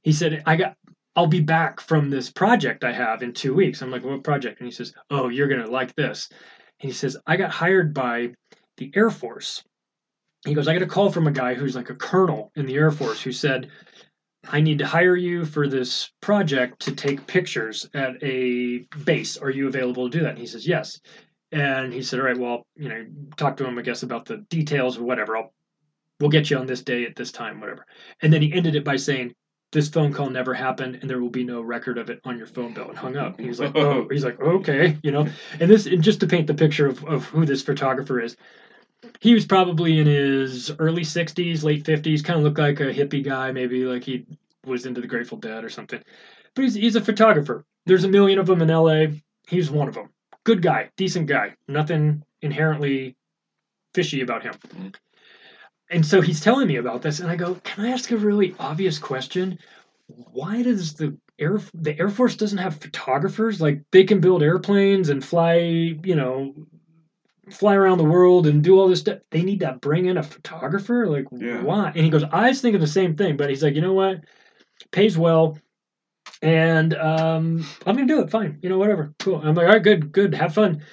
He 0.03 0.11
said, 0.11 0.43
I 0.45 0.55
got 0.55 0.75
I'll 1.15 1.27
be 1.27 1.41
back 1.41 1.79
from 1.79 2.09
this 2.09 2.31
project 2.31 2.83
I 2.83 2.91
have 2.91 3.21
in 3.21 3.33
two 3.33 3.53
weeks. 3.53 3.81
I'm 3.81 3.91
like, 3.91 4.03
what 4.03 4.23
project? 4.23 4.59
And 4.59 4.67
he 4.67 4.71
says, 4.71 4.93
Oh, 5.09 5.29
you're 5.29 5.47
gonna 5.47 5.69
like 5.69 5.95
this. 5.95 6.29
And 6.81 6.89
he 6.89 6.91
says, 6.91 7.17
I 7.27 7.37
got 7.37 7.51
hired 7.51 7.93
by 7.93 8.33
the 8.77 8.91
Air 8.95 9.11
Force. 9.11 9.63
He 10.45 10.53
goes, 10.53 10.67
I 10.67 10.73
got 10.73 10.81
a 10.81 10.87
call 10.87 11.11
from 11.11 11.27
a 11.27 11.31
guy 11.31 11.53
who's 11.53 11.75
like 11.75 11.89
a 11.89 11.95
colonel 11.95 12.51
in 12.55 12.65
the 12.65 12.75
Air 12.75 12.91
Force 12.91 13.21
who 13.21 13.31
said, 13.31 13.69
I 14.49 14.61
need 14.61 14.79
to 14.79 14.85
hire 14.85 15.15
you 15.15 15.45
for 15.45 15.67
this 15.67 16.11
project 16.21 16.81
to 16.81 16.93
take 16.93 17.25
pictures 17.27 17.89
at 17.93 18.21
a 18.21 18.79
base. 19.05 19.37
Are 19.37 19.49
you 19.49 19.67
available 19.67 20.09
to 20.09 20.17
do 20.17 20.23
that? 20.23 20.31
And 20.31 20.39
he 20.39 20.47
says, 20.47 20.67
Yes. 20.67 20.99
And 21.51 21.93
he 21.93 22.01
said, 22.03 22.19
All 22.19 22.25
right, 22.25 22.37
well, 22.37 22.65
you 22.75 22.89
know, 22.89 23.05
talk 23.37 23.57
to 23.57 23.65
him, 23.65 23.77
I 23.77 23.81
guess, 23.81 24.03
about 24.03 24.25
the 24.25 24.37
details 24.49 24.97
or 24.97 25.03
whatever. 25.03 25.37
I'll 25.37 25.53
we'll 26.19 26.29
get 26.29 26.49
you 26.49 26.57
on 26.57 26.67
this 26.67 26.81
day 26.81 27.05
at 27.05 27.15
this 27.15 27.31
time, 27.31 27.59
whatever. 27.59 27.85
And 28.21 28.31
then 28.31 28.41
he 28.41 28.53
ended 28.53 28.75
it 28.75 28.83
by 28.83 28.95
saying, 28.95 29.33
this 29.73 29.89
phone 29.89 30.13
call 30.13 30.29
never 30.29 30.53
happened 30.53 30.99
and 31.01 31.09
there 31.09 31.19
will 31.19 31.29
be 31.29 31.43
no 31.43 31.59
record 31.59 31.97
of 31.97 32.09
it 32.09 32.21
on 32.23 32.37
your 32.37 32.45
phone 32.45 32.73
bill 32.73 32.89
and 32.89 32.97
hung 32.97 33.17
up 33.17 33.39
he's 33.39 33.59
like 33.59 33.71
oh 33.75 34.07
he's 34.09 34.23
like 34.23 34.39
okay 34.39 34.97
you 35.03 35.11
know 35.11 35.27
and 35.59 35.69
this 35.69 35.87
and 35.87 36.03
just 36.03 36.19
to 36.19 36.27
paint 36.27 36.45
the 36.47 36.53
picture 36.53 36.87
of, 36.87 37.03
of 37.05 37.25
who 37.25 37.43
this 37.43 37.63
photographer 37.63 38.21
is 38.21 38.37
he 39.19 39.33
was 39.33 39.45
probably 39.45 39.99
in 39.99 40.07
his 40.07 40.71
early 40.79 41.03
60s 41.03 41.63
late 41.63 41.83
50s 41.83 42.23
kind 42.23 42.37
of 42.37 42.43
looked 42.43 42.59
like 42.59 42.79
a 42.79 42.93
hippie 42.93 43.23
guy 43.23 43.51
maybe 43.51 43.85
like 43.85 44.03
he 44.03 44.25
was 44.65 44.85
into 44.85 45.01
the 45.01 45.07
grateful 45.07 45.37
dead 45.37 45.63
or 45.63 45.69
something. 45.69 46.01
But 46.55 46.63
he's, 46.63 46.73
he's 46.75 46.95
a 46.95 47.01
photographer. 47.01 47.65
There's 47.85 48.03
a 48.03 48.09
million 48.09 48.39
of 48.39 48.47
them 48.47 48.61
in 48.61 48.69
la 48.69 49.05
he's 49.47 49.69
one 49.69 49.87
of 49.87 49.95
them 49.95 50.09
good 50.43 50.61
guy 50.61 50.89
decent 50.97 51.27
guy. 51.27 51.55
Nothing 51.67 52.23
inherently 52.41 53.15
fishy 53.93 54.21
about 54.21 54.43
him. 54.43 54.53
Mm-hmm. 54.53 54.87
And 55.89 56.05
so 56.05 56.21
he's 56.21 56.41
telling 56.41 56.67
me 56.67 56.77
about 56.77 57.01
this, 57.01 57.19
and 57.19 57.29
I 57.29 57.35
go, 57.35 57.55
Can 57.55 57.85
I 57.85 57.91
ask 57.91 58.09
a 58.11 58.17
really 58.17 58.55
obvious 58.59 58.97
question? 58.97 59.59
why 60.07 60.61
does 60.61 60.93
the 60.93 61.17
air 61.39 61.59
the 61.73 61.97
Air 61.97 62.09
Force 62.09 62.35
doesn't 62.35 62.57
have 62.57 62.81
photographers? 62.81 63.61
Like 63.61 63.83
they 63.91 64.03
can 64.03 64.19
build 64.19 64.43
airplanes 64.43 65.09
and 65.09 65.23
fly, 65.23 65.55
you 65.55 66.15
know, 66.15 66.53
fly 67.53 67.75
around 67.75 67.97
the 67.97 68.03
world 68.03 68.47
and 68.47 68.63
do 68.63 68.79
all 68.79 68.87
this 68.87 69.01
stuff. 69.01 69.19
They 69.31 69.43
need 69.43 69.61
to 69.61 69.73
bring 69.73 70.05
in 70.07 70.17
a 70.17 70.23
photographer? 70.23 71.07
Like 71.07 71.25
Yeah. 71.31 71.61
why? 71.61 71.87
And 71.87 72.03
he 72.03 72.09
goes, 72.09 72.23
I 72.31 72.49
was 72.49 72.61
thinking 72.61 72.81
the 72.81 72.87
same 72.87 73.15
thing, 73.15 73.37
but 73.37 73.49
he's 73.49 73.63
like, 73.63 73.75
you 73.75 73.81
know 73.81 73.93
what? 73.93 74.21
Pays 74.91 75.17
well. 75.17 75.57
And 76.41 76.93
um, 76.95 77.65
I'm 77.85 77.95
gonna 77.95 78.07
do 78.07 78.21
it. 78.21 78.29
Fine, 78.29 78.59
you 78.61 78.69
know, 78.69 78.77
whatever. 78.77 79.13
Cool. 79.19 79.37
I'm 79.37 79.55
like, 79.55 79.65
all 79.65 79.73
right, 79.73 79.83
good, 79.83 80.11
good. 80.11 80.33
Have 80.33 80.53
fun. 80.53 80.83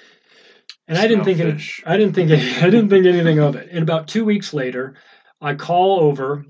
And 0.87 0.97
I 0.97 1.07
didn't 1.07 1.23
think 1.23 1.39
it. 1.39 1.61
I 1.85 1.97
didn't 1.97 2.13
think 2.13 2.31
it, 2.31 2.39
I 2.61 2.69
didn't 2.69 2.89
think 2.89 3.05
anything 3.05 3.39
of 3.39 3.55
it. 3.55 3.69
And 3.71 3.81
about 3.81 4.07
two 4.07 4.25
weeks 4.25 4.53
later, 4.53 4.95
I 5.39 5.55
call 5.55 5.99
over, 6.01 6.45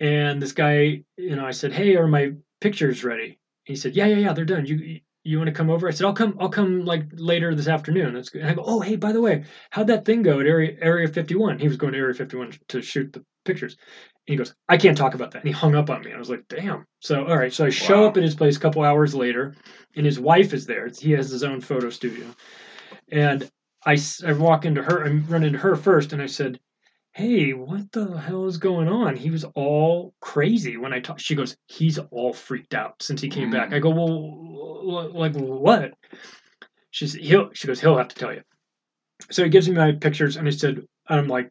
and 0.00 0.40
this 0.40 0.52
guy, 0.52 1.04
you 1.16 1.36
know, 1.36 1.44
I 1.44 1.50
said, 1.50 1.72
"Hey, 1.72 1.96
are 1.96 2.06
my 2.06 2.32
pictures 2.60 3.04
ready?" 3.04 3.38
He 3.64 3.76
said, 3.76 3.94
"Yeah, 3.94 4.06
yeah, 4.06 4.16
yeah, 4.16 4.32
they're 4.32 4.44
done. 4.44 4.64
You 4.64 5.00
you 5.24 5.38
want 5.38 5.48
to 5.48 5.52
come 5.54 5.70
over?" 5.70 5.88
I 5.88 5.90
said, 5.90 6.06
"I'll 6.06 6.12
come. 6.14 6.36
I'll 6.40 6.48
come 6.48 6.84
like 6.84 7.06
later 7.14 7.54
this 7.54 7.68
afternoon." 7.68 8.14
That's 8.14 8.28
good. 8.30 8.42
And 8.42 8.50
I 8.50 8.54
go, 8.54 8.62
"Oh, 8.64 8.80
hey, 8.80 8.96
by 8.96 9.12
the 9.12 9.20
way, 9.20 9.44
how'd 9.70 9.88
that 9.88 10.04
thing 10.04 10.22
go 10.22 10.40
at 10.40 10.46
Area 10.46 10.76
Area 10.80 11.08
51?" 11.08 11.58
He 11.58 11.68
was 11.68 11.76
going 11.76 11.92
to 11.94 11.98
Area 11.98 12.14
51 12.14 12.52
to 12.68 12.82
shoot 12.82 13.12
the 13.12 13.24
pictures. 13.44 13.76
And 14.26 14.32
he 14.32 14.36
goes, 14.36 14.54
"I 14.68 14.76
can't 14.76 14.96
talk 14.96 15.14
about 15.14 15.32
that." 15.32 15.42
And 15.42 15.48
he 15.48 15.52
hung 15.52 15.74
up 15.74 15.90
on 15.90 16.02
me. 16.02 16.12
I 16.12 16.18
was 16.18 16.30
like, 16.30 16.44
"Damn." 16.48 16.84
So 17.00 17.24
all 17.24 17.36
right, 17.36 17.52
so 17.52 17.66
I 17.66 17.70
show 17.70 18.02
Wow. 18.02 18.08
up 18.08 18.16
at 18.16 18.22
his 18.22 18.34
place 18.34 18.56
a 18.56 18.60
couple 18.60 18.82
hours 18.82 19.14
later, 19.14 19.54
and 19.96 20.06
his 20.06 20.20
wife 20.20 20.52
is 20.54 20.66
there. 20.66 20.88
He 20.98 21.12
has 21.12 21.30
his 21.30 21.42
own 21.42 21.60
photo 21.60 21.90
studio, 21.90 22.26
and 23.10 23.48
I, 23.86 23.98
I 24.26 24.32
walk 24.32 24.64
into 24.64 24.82
her, 24.82 25.04
I 25.04 25.10
run 25.10 25.44
into 25.44 25.58
her 25.58 25.76
first, 25.76 26.12
and 26.14 26.22
I 26.22 26.26
said, 26.26 26.58
"Hey, 27.14 27.52
what 27.52 27.92
the 27.92 28.18
hell 28.18 28.46
is 28.46 28.58
going 28.58 28.88
on?" 28.88 29.16
He 29.16 29.30
was 29.30 29.44
all 29.54 30.14
crazy 30.20 30.76
when 30.76 30.92
I 30.92 31.00
talked. 31.00 31.20
She 31.20 31.34
goes, 31.34 31.56
"He's 31.66 31.98
all 31.98 32.32
freaked 32.32 32.74
out 32.74 33.02
since 33.02 33.20
he 33.20 33.28
came 33.28 33.50
back." 33.50 33.72
I 33.72 33.78
go, 33.78 33.90
"Well, 33.90 35.12
like 35.12 35.34
what?" 35.34 35.94
She's 36.90 37.14
he'll. 37.14 37.50
She 37.54 37.66
goes, 37.66 37.80
"He'll 37.80 37.96
have 37.98 38.08
to 38.08 38.16
tell 38.16 38.32
you." 38.32 38.42
So 39.30 39.44
he 39.44 39.50
gives 39.50 39.68
me 39.68 39.76
my 39.76 39.92
pictures, 39.92 40.36
and 40.36 40.46
I 40.48 40.50
said, 40.50 40.86
"I'm 41.06 41.28
like." 41.28 41.50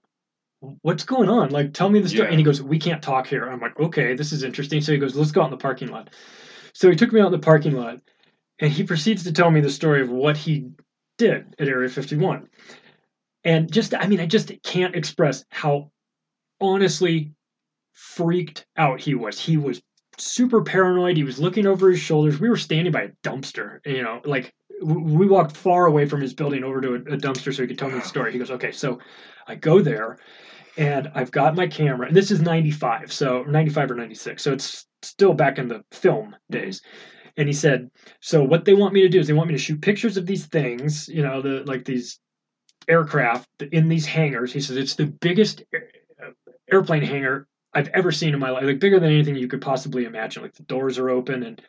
What's 0.81 1.03
going 1.03 1.27
on? 1.27 1.49
Like, 1.49 1.73
tell 1.73 1.89
me 1.89 1.99
the 1.99 2.07
story. 2.07 2.23
Yeah. 2.23 2.29
And 2.29 2.39
he 2.39 2.43
goes, 2.45 2.61
"We 2.61 2.79
can't 2.79 3.03
talk 3.03 3.27
here." 3.27 3.49
I'm 3.49 3.59
like, 3.59 3.77
"Okay, 3.77 4.15
this 4.15 4.31
is 4.31 4.43
interesting." 4.43 4.79
So 4.79 4.93
he 4.93 4.97
goes, 4.97 5.13
"Let's 5.13 5.31
go 5.31 5.41
out 5.41 5.47
in 5.47 5.51
the 5.51 5.57
parking 5.57 5.89
lot." 5.89 6.09
So 6.73 6.89
he 6.89 6.95
took 6.95 7.11
me 7.11 7.19
out 7.19 7.25
in 7.25 7.31
the 7.33 7.39
parking 7.39 7.73
lot, 7.73 7.99
and 8.59 8.71
he 8.71 8.83
proceeds 8.83 9.25
to 9.25 9.33
tell 9.33 9.51
me 9.51 9.59
the 9.59 9.69
story 9.69 10.01
of 10.01 10.09
what 10.09 10.37
he 10.37 10.69
did 11.17 11.53
at 11.59 11.67
Area 11.67 11.89
51. 11.89 12.47
And 13.43 13.71
just, 13.71 13.93
I 13.93 14.07
mean, 14.07 14.19
I 14.19 14.25
just 14.25 14.51
can't 14.63 14.95
express 14.95 15.43
how 15.49 15.91
honestly 16.61 17.33
freaked 17.91 18.65
out 18.77 18.99
he 18.99 19.15
was. 19.15 19.39
He 19.39 19.57
was 19.57 19.81
super 20.17 20.61
paranoid. 20.61 21.17
He 21.17 21.23
was 21.23 21.39
looking 21.39 21.65
over 21.65 21.89
his 21.89 21.99
shoulders. 21.99 22.39
We 22.39 22.49
were 22.49 22.57
standing 22.57 22.91
by 22.91 23.03
a 23.03 23.09
dumpster, 23.23 23.79
you 23.85 24.01
know, 24.01 24.21
like 24.25 24.53
we 24.81 25.27
walked 25.27 25.55
far 25.55 25.85
away 25.85 26.05
from 26.05 26.21
his 26.21 26.33
building 26.33 26.63
over 26.63 26.81
to 26.81 26.93
a, 26.93 26.97
a 26.97 27.17
dumpster 27.17 27.53
so 27.53 27.61
he 27.61 27.67
could 27.67 27.77
tell 27.77 27.89
me 27.89 27.95
the 27.95 28.01
story. 28.01 28.31
He 28.31 28.39
goes, 28.39 28.51
okay, 28.51 28.71
so 28.71 28.99
I 29.47 29.55
go 29.55 29.81
there 29.81 30.17
and 30.77 31.11
I've 31.13 31.31
got 31.31 31.55
my 31.55 31.67
camera. 31.67 32.07
And 32.07 32.15
this 32.15 32.31
is 32.31 32.41
95, 32.41 33.11
so 33.11 33.43
95 33.43 33.91
or 33.91 33.95
96. 33.95 34.41
So 34.41 34.53
it's 34.53 34.85
still 35.01 35.33
back 35.33 35.57
in 35.57 35.67
the 35.67 35.83
film 35.91 36.35
days. 36.49 36.81
And 37.37 37.47
he 37.47 37.53
said, 37.53 37.89
so 38.19 38.43
what 38.43 38.65
they 38.65 38.73
want 38.73 38.93
me 38.93 39.01
to 39.01 39.09
do 39.09 39.19
is 39.19 39.27
they 39.27 39.33
want 39.33 39.49
me 39.49 39.55
to 39.55 39.61
shoot 39.61 39.81
pictures 39.81 40.17
of 40.17 40.25
these 40.25 40.45
things, 40.45 41.07
you 41.07 41.23
know, 41.23 41.41
the 41.41 41.63
like 41.65 41.85
these 41.85 42.19
aircraft 42.87 43.49
in 43.71 43.87
these 43.87 44.05
hangars. 44.05 44.53
He 44.53 44.61
says 44.61 44.77
it's 44.77 44.95
the 44.95 45.05
biggest 45.05 45.63
airplane 46.71 47.03
hangar 47.03 47.47
I've 47.73 47.89
ever 47.89 48.11
seen 48.11 48.33
in 48.33 48.39
my 48.39 48.49
life, 48.49 48.63
like 48.63 48.79
bigger 48.79 48.99
than 48.99 49.11
anything 49.11 49.35
you 49.35 49.47
could 49.47 49.61
possibly 49.61 50.05
imagine. 50.05 50.43
Like 50.43 50.53
the 50.53 50.63
doors 50.63 50.97
are 50.97 51.09
open 51.09 51.43
and 51.43 51.61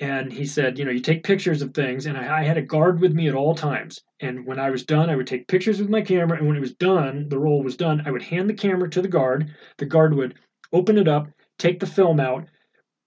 and 0.00 0.32
he 0.32 0.46
said, 0.46 0.78
you 0.78 0.84
know, 0.84 0.92
you 0.92 1.00
take 1.00 1.24
pictures 1.24 1.60
of 1.60 1.74
things, 1.74 2.06
and 2.06 2.16
I, 2.16 2.38
I 2.38 2.42
had 2.44 2.56
a 2.56 2.62
guard 2.62 3.00
with 3.00 3.12
me 3.14 3.26
at 3.26 3.34
all 3.34 3.54
times. 3.54 4.00
And 4.20 4.46
when 4.46 4.60
I 4.60 4.70
was 4.70 4.84
done, 4.84 5.10
I 5.10 5.16
would 5.16 5.26
take 5.26 5.48
pictures 5.48 5.80
with 5.80 5.88
my 5.88 6.02
camera, 6.02 6.38
and 6.38 6.46
when 6.46 6.56
it 6.56 6.60
was 6.60 6.74
done, 6.74 7.28
the 7.28 7.38
roll 7.38 7.64
was 7.64 7.76
done, 7.76 8.02
I 8.06 8.12
would 8.12 8.22
hand 8.22 8.48
the 8.48 8.54
camera 8.54 8.88
to 8.90 9.02
the 9.02 9.08
guard. 9.08 9.52
The 9.78 9.86
guard 9.86 10.14
would 10.14 10.36
open 10.72 10.98
it 10.98 11.08
up, 11.08 11.28
take 11.58 11.80
the 11.80 11.86
film 11.86 12.20
out, 12.20 12.46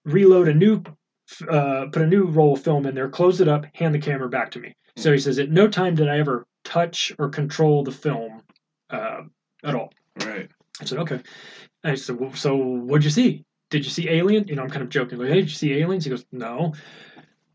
reload 0.04 0.48
a 0.48 0.54
new, 0.54 0.82
uh, 1.48 1.86
put 1.90 2.02
a 2.02 2.06
new 2.06 2.24
roll 2.26 2.54
of 2.54 2.62
film 2.62 2.84
in 2.84 2.94
there, 2.94 3.08
close 3.08 3.40
it 3.40 3.48
up, 3.48 3.64
hand 3.72 3.94
the 3.94 3.98
camera 3.98 4.28
back 4.28 4.50
to 4.50 4.60
me. 4.60 4.74
So 4.96 5.12
he 5.12 5.18
says, 5.18 5.38
at 5.38 5.50
no 5.50 5.68
time 5.68 5.94
did 5.94 6.10
I 6.10 6.18
ever 6.18 6.46
touch 6.64 7.12
or 7.18 7.28
control 7.28 7.84
the 7.84 7.92
film 7.92 8.42
uh, 8.90 9.22
at 9.64 9.74
all. 9.74 9.92
Right. 10.24 10.48
I 10.80 10.84
said, 10.84 10.98
okay. 10.98 11.20
I 11.84 11.94
said, 11.94 12.18
well, 12.18 12.32
so 12.34 12.56
what'd 12.56 13.04
you 13.04 13.10
see? 13.10 13.44
Did 13.70 13.84
you 13.84 13.90
see 13.90 14.08
Alien? 14.08 14.46
You 14.48 14.56
know, 14.56 14.62
I'm 14.62 14.70
kind 14.70 14.82
of 14.82 14.88
joking. 14.88 15.18
Like, 15.18 15.28
hey, 15.28 15.36
did 15.36 15.44
you 15.44 15.54
see 15.54 15.72
aliens? 15.72 16.04
He 16.04 16.10
goes, 16.10 16.24
no. 16.32 16.74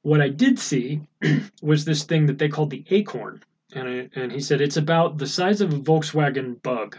What 0.02 0.22
I 0.22 0.30
did 0.30 0.58
see 0.58 1.02
was 1.62 1.86
this 1.86 2.04
thing 2.04 2.26
that 2.28 2.38
they 2.38 2.50
called 2.50 2.70
the 2.70 2.84
acorn. 2.90 3.42
And, 3.74 3.88
I, 3.88 4.10
and 4.20 4.32
he 4.32 4.40
said, 4.40 4.62
it's 4.62 4.78
about 4.78 5.18
the 5.18 5.28
size 5.28 5.62
of 5.62 5.74
a 5.74 5.80
Volkswagen 5.80 6.62
bug. 6.64 6.98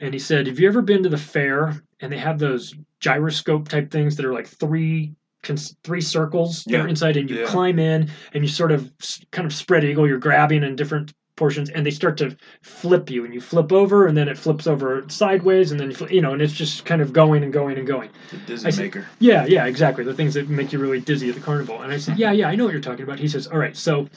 And 0.00 0.12
he 0.12 0.18
said, 0.18 0.48
have 0.48 0.58
you 0.58 0.68
ever 0.68 0.82
been 0.82 1.04
to 1.04 1.08
the 1.08 1.16
fair 1.16 1.80
and 2.00 2.12
they 2.12 2.18
have 2.18 2.38
those 2.38 2.74
gyroscope 3.00 3.68
type 3.68 3.90
things 3.90 4.16
that 4.16 4.26
are 4.26 4.32
like 4.32 4.48
three 4.48 5.14
three 5.82 6.00
circles 6.00 6.64
Yeah. 6.68 6.86
inside 6.86 7.16
and 7.16 7.28
you 7.28 7.38
Yeah. 7.40 7.46
climb 7.46 7.80
in 7.80 8.08
and 8.32 8.44
you 8.44 8.48
sort 8.48 8.70
of 8.70 8.92
kind 9.32 9.44
of 9.44 9.52
spread 9.52 9.82
eagle 9.82 10.06
you're 10.06 10.18
grabbing 10.18 10.62
in 10.62 10.76
different 10.76 11.12
portions 11.42 11.70
and 11.70 11.84
they 11.84 11.90
start 11.90 12.16
to 12.16 12.36
flip 12.62 13.10
you 13.10 13.24
and 13.24 13.34
you 13.34 13.40
flip 13.40 13.72
over 13.72 14.06
and 14.06 14.16
then 14.16 14.28
it 14.28 14.38
flips 14.38 14.68
over 14.68 15.04
sideways 15.08 15.72
and 15.72 15.80
then 15.80 15.88
you, 15.90 15.96
fl- 15.96 16.06
you 16.16 16.20
know 16.20 16.32
and 16.32 16.40
it's 16.40 16.52
just 16.52 16.84
kind 16.84 17.02
of 17.02 17.12
going 17.12 17.42
and 17.42 17.52
going 17.52 17.76
and 17.78 17.84
going 17.86 18.10
The 18.30 18.36
I 18.36 18.46
Disney 18.46 18.70
said- 18.70 18.82
maker. 18.84 19.06
yeah, 19.18 19.44
yeah, 19.46 19.66
exactly. 19.66 20.04
The 20.04 20.14
things 20.14 20.34
that 20.34 20.48
make 20.48 20.72
you 20.72 20.78
really 20.78 21.00
dizzy 21.00 21.28
at 21.30 21.34
the 21.34 21.40
carnival. 21.40 21.82
And 21.82 21.92
I 21.92 21.98
said, 21.98 22.16
yeah, 22.16 22.30
yeah, 22.30 22.46
I 22.48 22.54
know 22.54 22.62
what 22.64 22.72
you're 22.72 22.80
talking 22.90 23.02
about. 23.02 23.18
He 23.18 23.26
says, 23.26 23.48
all 23.48 23.58
right. 23.58 23.76
So 23.76 24.08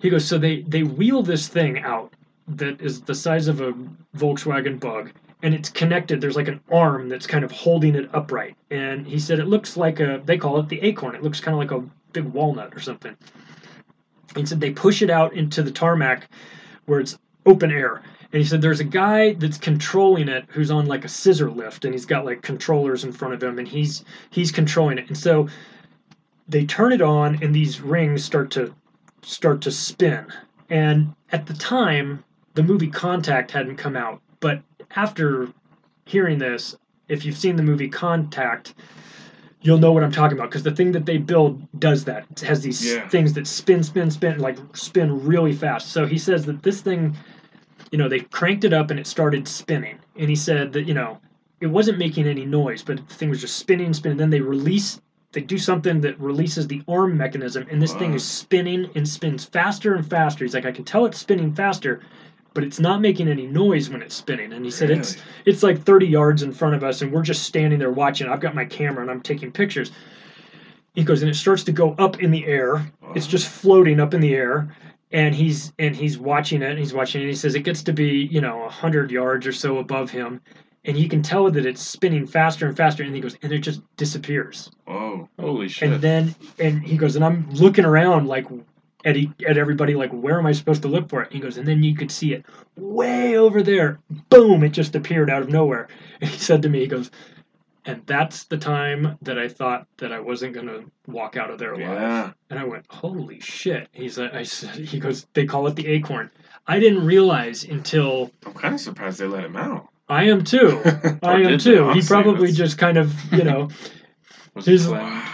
he 0.00 0.10
goes, 0.10 0.24
so 0.24 0.36
they 0.36 0.62
they 0.62 0.82
wheel 0.82 1.22
this 1.22 1.46
thing 1.46 1.78
out 1.78 2.12
that 2.48 2.80
is 2.80 3.02
the 3.02 3.14
size 3.14 3.46
of 3.46 3.60
a 3.60 3.72
Volkswagen 4.16 4.80
Bug, 4.80 5.12
and 5.44 5.54
it's 5.54 5.68
connected. 5.70 6.20
There's 6.20 6.34
like 6.36 6.48
an 6.48 6.60
arm 6.72 7.08
that's 7.08 7.26
kind 7.28 7.44
of 7.44 7.52
holding 7.52 7.94
it 7.94 8.10
upright. 8.12 8.56
And 8.70 9.06
he 9.06 9.18
said 9.20 9.38
it 9.38 9.46
looks 9.46 9.76
like 9.76 10.00
a. 10.00 10.20
They 10.24 10.38
call 10.38 10.58
it 10.58 10.68
the 10.68 10.80
acorn. 10.82 11.14
It 11.14 11.22
looks 11.22 11.40
kind 11.40 11.54
of 11.54 11.60
like 11.60 11.70
a 11.70 11.84
big 12.12 12.24
walnut 12.24 12.74
or 12.74 12.80
something. 12.80 13.16
Said 14.44 14.60
they 14.60 14.70
push 14.70 15.02
it 15.02 15.10
out 15.10 15.32
into 15.32 15.62
the 15.62 15.70
tarmac 15.70 16.28
where 16.86 17.00
it's 17.00 17.18
open 17.46 17.70
air. 17.70 18.02
And 18.32 18.42
he 18.42 18.44
said 18.44 18.60
there's 18.60 18.80
a 18.80 18.84
guy 18.84 19.32
that's 19.34 19.56
controlling 19.56 20.28
it 20.28 20.44
who's 20.48 20.70
on 20.70 20.86
like 20.86 21.04
a 21.04 21.08
scissor 21.08 21.50
lift 21.50 21.84
and 21.84 21.94
he's 21.94 22.04
got 22.04 22.26
like 22.26 22.42
controllers 22.42 23.04
in 23.04 23.12
front 23.12 23.34
of 23.34 23.42
him 23.42 23.58
and 23.58 23.66
he's 23.66 24.04
he's 24.30 24.52
controlling 24.52 24.98
it. 24.98 25.08
And 25.08 25.16
so 25.16 25.48
they 26.46 26.66
turn 26.66 26.92
it 26.92 27.02
on 27.02 27.42
and 27.42 27.54
these 27.54 27.80
rings 27.80 28.22
start 28.22 28.50
to 28.52 28.74
start 29.22 29.62
to 29.62 29.70
spin. 29.70 30.26
And 30.68 31.14
at 31.32 31.46
the 31.46 31.54
time 31.54 32.22
the 32.54 32.62
movie 32.62 32.90
Contact 32.90 33.50
hadn't 33.50 33.76
come 33.76 33.96
out, 33.96 34.20
but 34.40 34.62
after 34.96 35.48
hearing 36.04 36.38
this, 36.38 36.76
if 37.08 37.24
you've 37.24 37.36
seen 37.36 37.56
the 37.56 37.62
movie 37.62 37.88
Contact, 37.88 38.74
you'll 39.62 39.78
know 39.78 39.92
what 39.92 40.04
I'm 40.04 40.12
talking 40.12 40.38
about 40.38 40.50
because 40.50 40.62
the 40.62 40.74
thing 40.74 40.92
that 40.92 41.06
they 41.06 41.18
build 41.18 41.60
does 41.80 42.04
that. 42.04 42.26
It 42.30 42.40
has 42.40 42.62
these 42.62 42.94
Yeah. 42.94 43.08
things 43.08 43.32
that 43.34 43.46
spin, 43.46 43.82
spin, 43.82 44.10
spin, 44.10 44.38
like 44.38 44.58
spin 44.74 45.24
really 45.26 45.52
fast. 45.52 45.88
So 45.88 46.06
he 46.06 46.18
says 46.18 46.46
that 46.46 46.62
this 46.62 46.80
thing, 46.80 47.16
you 47.90 47.98
know, 47.98 48.08
they 48.08 48.20
cranked 48.20 48.64
it 48.64 48.72
up 48.72 48.90
and 48.90 49.00
it 49.00 49.06
started 49.06 49.48
spinning. 49.48 49.98
And 50.16 50.28
he 50.28 50.36
said 50.36 50.72
that, 50.74 50.86
you 50.86 50.94
know, 50.94 51.18
it 51.60 51.66
wasn't 51.66 51.98
making 51.98 52.26
any 52.26 52.44
noise, 52.44 52.82
but 52.82 52.98
the 53.08 53.14
thing 53.14 53.30
was 53.30 53.40
just 53.40 53.56
spinning, 53.56 53.92
spinning. 53.92 54.18
Then 54.18 54.30
they 54.30 54.40
release, 54.40 55.00
they 55.32 55.40
do 55.40 55.58
something 55.58 56.00
that 56.02 56.18
releases 56.20 56.68
the 56.68 56.82
arm 56.86 57.16
mechanism, 57.16 57.66
and 57.70 57.82
this 57.82 57.94
thing 57.94 58.14
is 58.14 58.24
spinning 58.24 58.88
and 58.94 59.06
spins 59.08 59.44
faster 59.44 59.94
and 59.94 60.08
faster. 60.08 60.44
He's 60.44 60.54
like, 60.54 60.66
I 60.66 60.72
can 60.72 60.84
tell 60.84 61.04
it's 61.04 61.18
spinning 61.18 61.52
faster, 61.52 62.00
but 62.58 62.66
it's 62.66 62.80
not 62.80 63.00
making 63.00 63.28
any 63.28 63.46
noise 63.46 63.88
when 63.88 64.02
it's 64.02 64.16
spinning. 64.16 64.52
And 64.52 64.64
he 64.64 64.70
said 64.72 64.90
it's 64.90 65.14
Really? 65.14 65.26
it's 65.44 65.62
like 65.62 65.80
30 65.80 66.08
yards 66.08 66.42
in 66.42 66.50
front 66.50 66.74
of 66.74 66.82
us, 66.82 67.02
and 67.02 67.12
we're 67.12 67.22
just 67.22 67.44
standing 67.44 67.78
there 67.78 67.92
watching. 67.92 68.26
I've 68.28 68.40
got 68.40 68.56
my 68.56 68.64
camera 68.64 69.00
and 69.00 69.08
I'm 69.12 69.20
taking 69.20 69.52
pictures. 69.52 69.92
He 70.96 71.04
goes, 71.04 71.22
and 71.22 71.30
it 71.30 71.36
starts 71.36 71.62
to 71.62 71.70
go 71.70 71.94
up 72.00 72.20
in 72.20 72.32
the 72.32 72.44
air. 72.46 72.84
It's 73.14 73.28
just 73.28 73.46
floating 73.48 74.00
up 74.00 74.12
in 74.12 74.20
the 74.20 74.34
air, 74.34 74.74
and 75.12 75.36
he's 75.36 75.72
and 75.78 75.94
he's 75.94 76.18
watching 76.18 76.62
it. 76.62 76.70
And 76.70 76.80
he's 76.80 76.92
watching 76.92 77.20
it. 77.20 77.26
And 77.26 77.30
he 77.30 77.36
says 77.36 77.54
it 77.54 77.60
gets 77.60 77.84
to 77.84 77.92
be 77.92 78.26
you 78.28 78.40
know 78.40 78.68
hundred 78.68 79.12
yards 79.12 79.46
or 79.46 79.52
so 79.52 79.78
above 79.78 80.10
him, 80.10 80.40
and 80.84 80.98
you 80.98 81.08
can 81.08 81.22
tell 81.22 81.48
that 81.52 81.64
it's 81.64 81.80
spinning 81.80 82.26
faster 82.26 82.66
and 82.66 82.76
faster. 82.76 83.04
And 83.04 83.14
he 83.14 83.20
goes, 83.20 83.36
and 83.40 83.52
it 83.52 83.60
just 83.60 83.82
disappears. 83.96 84.72
Oh. 84.88 85.28
Holy 85.38 85.68
shit. 85.68 85.92
And 85.92 86.00
then 86.02 86.34
and 86.58 86.82
he 86.82 86.96
goes, 86.96 87.14
and 87.14 87.24
I'm 87.24 87.48
looking 87.52 87.84
around 87.84 88.26
like 88.26 88.46
at 89.08 89.16
e- 89.16 89.32
at 89.46 89.56
everybody 89.58 89.94
like 89.94 90.10
where 90.12 90.38
am 90.38 90.46
I 90.46 90.52
supposed 90.52 90.82
to 90.82 90.88
look 90.88 91.08
for 91.08 91.22
it? 91.22 91.26
And 91.28 91.34
He 91.34 91.40
goes, 91.40 91.56
and 91.58 91.66
then 91.66 91.82
you 91.82 91.94
could 91.96 92.10
see 92.10 92.32
it 92.34 92.44
way 92.76 93.36
over 93.36 93.62
there. 93.62 93.98
Boom! 94.30 94.62
It 94.62 94.70
just 94.70 94.94
appeared 94.94 95.30
out 95.30 95.42
of 95.42 95.48
nowhere. 95.48 95.88
And 96.20 96.30
he 96.34 96.38
said 96.38 96.62
to 96.62 96.68
me, 96.68 96.80
he 96.80 96.86
goes, 96.86 97.10
and 97.84 98.02
that's 98.06 98.44
the 98.44 98.58
time 98.58 99.16
that 99.22 99.38
I 99.38 99.48
thought 99.48 99.86
that 99.96 100.12
I 100.12 100.20
wasn't 100.20 100.54
gonna 100.54 100.80
walk 101.06 101.36
out 101.36 101.50
of 101.50 101.58
there 101.58 101.72
alive. 101.72 102.00
Yeah. 102.00 102.32
And 102.50 102.58
I 102.58 102.64
went, 102.64 102.84
holy 102.90 103.40
shit! 103.40 103.88
He's 103.92 104.18
like, 104.18 104.34
I 104.34 104.42
said, 104.42 104.74
he 104.92 105.00
goes, 105.00 105.26
they 105.34 105.46
call 105.46 105.66
it 105.66 105.74
the 105.76 105.86
acorn. 105.88 106.30
I 106.66 106.78
didn't 106.80 107.04
realize 107.06 107.64
until 107.64 108.30
I'm 108.44 108.52
kind 108.52 108.74
of 108.74 108.80
surprised 108.80 109.18
they 109.18 109.26
let 109.26 109.44
him 109.44 109.56
out. 109.56 109.88
I 110.10 110.24
am 110.24 110.42
too. 110.44 110.80
I 111.22 111.42
am 111.42 111.58
too. 111.58 111.90
He 111.92 112.02
probably 112.02 112.48
that's- 112.52 112.56
just 112.56 112.78
kind 112.78 112.96
of, 112.98 113.12
you 113.32 113.44
know. 113.44 113.68
He's, 114.64 114.86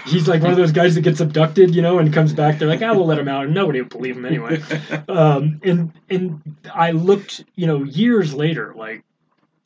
he's 0.06 0.28
like 0.28 0.42
one 0.42 0.50
of 0.50 0.56
those 0.56 0.72
guys 0.72 0.94
that 0.94 1.02
gets 1.02 1.20
abducted, 1.20 1.74
you 1.74 1.82
know, 1.82 1.98
and 1.98 2.12
comes 2.12 2.32
back. 2.32 2.58
They're 2.58 2.68
like, 2.68 2.82
"I 2.82 2.92
will 2.92 3.06
let 3.06 3.18
him 3.18 3.28
out," 3.28 3.44
and 3.44 3.54
nobody 3.54 3.80
would 3.80 3.90
believe 3.90 4.16
him 4.16 4.24
anyway. 4.24 4.60
um, 5.08 5.60
and 5.62 5.92
and 6.10 6.56
I 6.72 6.92
looked, 6.92 7.44
you 7.56 7.66
know, 7.66 7.82
years 7.84 8.34
later, 8.34 8.74
like 8.76 9.04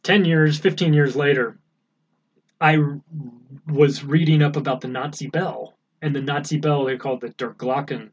ten 0.02 0.24
years, 0.24 0.58
fifteen 0.58 0.92
years 0.92 1.16
later, 1.16 1.58
I 2.60 2.76
r- 2.76 3.00
was 3.66 4.04
reading 4.04 4.42
up 4.42 4.56
about 4.56 4.80
the 4.80 4.88
Nazi 4.88 5.28
bell, 5.28 5.74
and 6.02 6.14
the 6.14 6.20
Nazi 6.20 6.58
bell 6.58 6.84
they 6.84 6.96
called 6.96 7.20
the 7.20 7.30
Der 7.30 7.54
Glocken, 7.54 8.10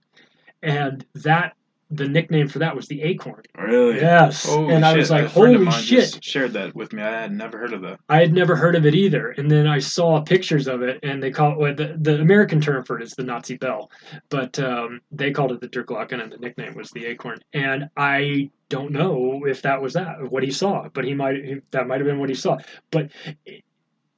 and 0.62 1.06
that 1.16 1.55
the 1.92 2.08
nickname 2.08 2.48
for 2.48 2.60
that 2.60 2.76
was 2.76 2.88
the 2.88 3.02
acorn. 3.04 3.44
Really? 3.58 3.96
Yes, 3.96 4.46
Holy 4.46 4.74
and 4.74 4.84
I 4.84 4.92
shit, 4.92 5.00
was 5.00 5.12
like, 5.12 5.26
a 5.26 5.30
friend 5.30 5.56
of 5.56 5.68
"Holy 5.68 5.84
shit!" 5.84 6.24
shared 6.24 6.54
that 6.54 6.76
with 6.76 6.94
me. 6.94 7.04
I 7.04 7.22
had 7.22 7.32
never 7.32 7.58
heard 7.58 7.74
of 7.74 7.82
that. 7.84 8.00
I 8.10 8.20
had 8.20 8.34
never 8.34 8.56
heard 8.56 8.76
of 8.76 8.86
it 8.86 8.96
either, 8.96 9.32
and 9.32 9.50
then 9.50 9.68
I 9.68 9.80
saw 9.80 10.22
pictures 10.22 10.68
of 10.68 10.82
it, 10.82 11.00
and 11.04 11.22
they 11.22 11.32
call 11.32 11.52
it 11.52 11.58
well, 11.60 11.76
the, 11.76 11.96
the 12.00 12.20
American 12.22 12.60
term 12.60 12.84
for 12.84 12.98
it 12.98 13.04
is 13.04 13.14
the 13.14 13.24
Nazi 13.24 13.58
bell, 13.58 13.92
but 14.30 14.58
um, 14.60 15.02
they 15.12 15.32
called 15.32 15.52
it 15.52 15.62
the 15.62 15.68
Der 15.68 15.84
Glocken, 15.84 16.22
and 16.22 16.32
the 16.32 16.38
nickname 16.38 16.76
was 16.76 16.92
the 16.92 17.06
Acorn. 17.06 17.40
And 17.54 17.90
I 17.96 18.50
don't 18.70 18.92
know 18.92 19.46
if 19.46 19.62
that 19.62 19.82
was 19.82 19.94
that 19.94 20.32
what 20.32 20.44
he 20.44 20.52
saw, 20.52 20.90
but 20.94 21.06
he 21.06 21.14
might 21.14 21.36
he, 21.36 21.62
that 21.72 21.88
might 21.88 22.00
have 22.00 22.08
been 22.08 22.20
what 22.20 22.30
he 22.30 22.36
saw. 22.36 22.58
But 22.92 23.12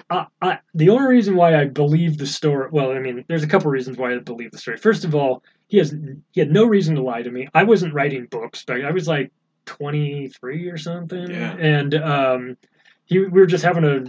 I, 0.10 0.26
I, 0.42 0.60
the 0.74 0.90
only 0.90 1.08
reason 1.08 1.36
why 1.36 1.60
I 1.60 1.66
believe 1.66 2.18
the 2.18 2.28
story, 2.28 2.70
well, 2.72 2.92
I 2.92 3.00
mean, 3.00 3.26
there's 3.28 3.44
a 3.44 3.48
couple 3.48 3.70
reasons 3.72 3.98
why 3.98 4.14
I 4.14 4.20
believe 4.20 4.52
the 4.52 4.58
story. 4.58 4.78
First 4.78 5.04
of 5.04 5.14
all, 5.16 5.44
he 5.68 5.78
has 5.80 5.94
he 6.32 6.40
had 6.40 6.52
no 6.52 6.66
reason 6.66 6.96
to 6.96 7.02
lie 7.02 7.22
to 7.22 7.32
me. 7.32 7.48
I 7.54 7.64
wasn't 7.64 7.94
writing 7.94 8.26
books, 8.28 8.64
but 8.66 8.84
I 8.86 8.92
was 8.92 9.08
like 9.08 9.32
23 9.66 10.70
or 10.70 10.78
something, 10.78 11.30
Yeah. 11.30 11.56
and 11.58 11.94
um, 11.96 12.58
he 13.06 13.20
we 13.20 13.28
were 13.28 13.46
just 13.46 13.66
having 13.66 13.84
a 13.84 14.06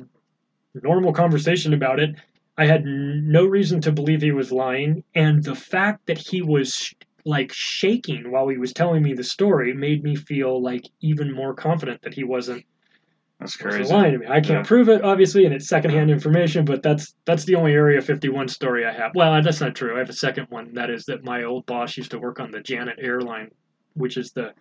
normal 0.82 1.12
conversation 1.12 1.72
about 1.74 1.98
it. 2.00 2.14
I 2.56 2.66
had 2.66 2.84
no 2.84 3.44
reason 3.46 3.80
to 3.82 3.92
believe 3.92 4.22
he 4.22 4.32
was 4.32 4.52
lying, 4.52 5.04
and 5.14 5.42
the 5.42 5.54
fact 5.54 6.06
that 6.06 6.18
he 6.18 6.42
was 6.42 6.74
sh- 6.74 6.94
like 7.24 7.52
shaking 7.52 8.30
while 8.30 8.48
he 8.48 8.56
was 8.58 8.72
telling 8.72 9.02
me 9.02 9.14
the 9.14 9.24
story 9.24 9.72
made 9.74 10.02
me 10.02 10.16
feel 10.16 10.62
like 10.62 10.84
even 11.00 11.32
more 11.32 11.54
confident 11.54 12.02
that 12.02 12.14
he 12.14 12.24
wasn't 12.24 12.64
That's 13.40 13.56
crazy. 13.56 13.92
lying 13.92 14.12
to 14.12 14.18
me. 14.18 14.26
I 14.26 14.40
can't 14.40 14.46
Yeah. 14.50 14.62
prove 14.64 14.88
it, 14.88 15.02
obviously, 15.04 15.44
and 15.44 15.54
it's 15.54 15.68
secondhand 15.68 16.10
information, 16.10 16.64
but 16.64 16.82
that's 16.82 17.14
that's 17.24 17.44
the 17.44 17.54
only 17.54 17.72
Area 17.72 18.00
51 18.02 18.48
story 18.48 18.84
I 18.84 18.92
have. 18.92 19.12
Well, 19.14 19.40
that's 19.42 19.60
not 19.60 19.74
true. 19.76 19.94
I 19.94 20.00
have 20.00 20.08
a 20.10 20.12
second 20.14 20.46
one. 20.50 20.74
That 20.74 20.90
is 20.90 21.04
that 21.06 21.22
my 21.24 21.44
old 21.44 21.64
boss 21.66 21.96
used 21.96 22.10
to 22.10 22.18
work 22.18 22.40
on 22.40 22.50
the 22.50 22.60
Janet 22.60 22.96
airline, 23.00 23.50
which 23.94 24.16
is 24.16 24.32
the 24.32 24.52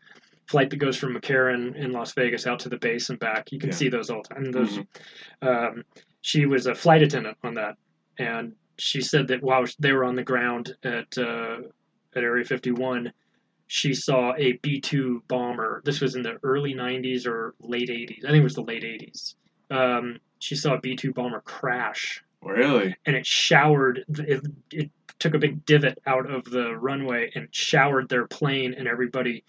flight 0.45 0.69
that 0.69 0.77
goes 0.77 0.95
from 0.95 1.13
McCarran 1.15 1.75
in 1.75 1.91
Las 1.91 2.13
Vegas 2.13 2.45
out 2.45 2.59
to 2.59 2.69
the 2.69 2.77
base 2.77 3.09
and 3.09 3.19
back. 3.19 3.51
You 3.51 3.59
can 3.59 3.69
Yeah. 3.69 3.75
see 3.75 3.89
those 3.89 4.09
all 4.11 4.21
the 4.27 4.33
time. 4.35 4.51
Those, 4.51 4.77
Mm-hmm. 4.77 5.47
um, 5.47 5.83
she 6.21 6.45
was 6.45 6.67
a 6.67 6.75
flight 6.75 7.01
attendant 7.01 7.37
on 7.43 7.55
that, 7.55 7.75
and 8.19 8.53
she 8.77 9.01
said 9.01 9.27
that 9.29 9.41
while 9.41 9.65
they 9.79 9.91
were 9.91 10.03
on 10.05 10.15
the 10.15 10.23
ground 10.23 10.75
at 10.83 11.17
uh, 11.17 11.57
at 12.15 12.23
Area 12.23 12.45
51, 12.45 13.11
she 13.67 13.93
saw 13.93 14.33
a 14.37 14.53
B 14.61 14.79
2 14.79 15.23
bomber. 15.27 15.81
This 15.85 16.01
was 16.01 16.15
in 16.15 16.21
the 16.21 16.37
early 16.43 16.73
90s 16.73 17.27
or 17.27 17.53
late 17.59 17.89
80s. 17.89 18.23
I 18.23 18.29
think 18.29 18.39
it 18.39 18.43
was 18.43 18.55
the 18.55 18.61
late 18.63 18.83
80s. 18.83 19.35
Um, 19.69 20.19
she 20.39 20.55
saw 20.55 20.75
a 20.75 20.79
B 20.79 20.95
2 20.95 21.13
bomber 21.13 21.41
crash, 21.41 22.23
Really? 22.41 22.95
and 23.05 23.15
it 23.15 23.25
showered, 23.25 24.05
it, 24.09 24.41
it 24.71 24.89
took 25.19 25.33
a 25.33 25.39
big 25.39 25.65
divot 25.65 25.97
out 26.05 26.29
of 26.29 26.45
the 26.45 26.75
runway 26.77 27.31
and 27.35 27.47
showered 27.51 28.07
their 28.07 28.25
plane 28.27 28.73
and 28.73 28.87
everybody. 28.87 29.43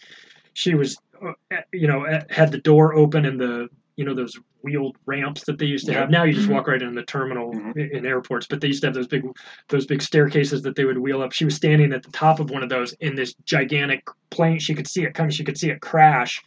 She 0.54 0.74
was, 0.74 0.98
uh, 1.24 1.32
you 1.72 1.86
know, 1.86 2.04
had 2.30 2.50
the 2.50 2.58
door 2.58 2.94
open 2.94 3.24
and 3.24 3.40
the, 3.40 3.68
you 3.99 4.05
know, 4.05 4.14
those 4.14 4.38
wheeled 4.62 4.96
ramps 5.07 5.42
that 5.44 5.59
they 5.59 5.66
used 5.66 5.84
to 5.86 5.92
Yep. 5.92 6.01
have. 6.03 6.11
Now 6.11 6.22
you 6.22 6.32
just 6.32 6.49
Mhm. 6.49 6.53
walk 6.55 6.68
right 6.68 6.80
in 6.80 6.94
the 6.94 7.03
terminal 7.03 7.53
Mhm. 7.53 7.90
in 7.90 8.07
airports, 8.07 8.46
but 8.46 8.61
they 8.61 8.68
used 8.68 8.80
to 8.82 8.86
have 8.86 8.94
those 8.94 9.09
big, 9.09 9.24
those 9.68 9.86
big 9.86 10.01
staircases 10.01 10.62
that 10.62 10.76
they 10.76 10.84
would 10.84 10.99
wheel 10.99 11.20
up. 11.20 11.32
She 11.32 11.44
was 11.44 11.57
standing 11.57 11.92
at 11.92 12.05
the 12.05 12.12
top 12.12 12.38
of 12.38 12.49
one 12.49 12.62
of 12.62 12.68
those 12.68 12.92
in 13.01 13.16
this 13.16 13.34
gigantic 13.44 14.05
plane. 14.30 14.61
She 14.61 14.72
could 14.74 14.86
see 14.86 15.03
it 15.03 15.14
coming. 15.14 15.30
She 15.32 15.42
could 15.42 15.59
see 15.59 15.70
it 15.70 15.80
crash, 15.80 16.40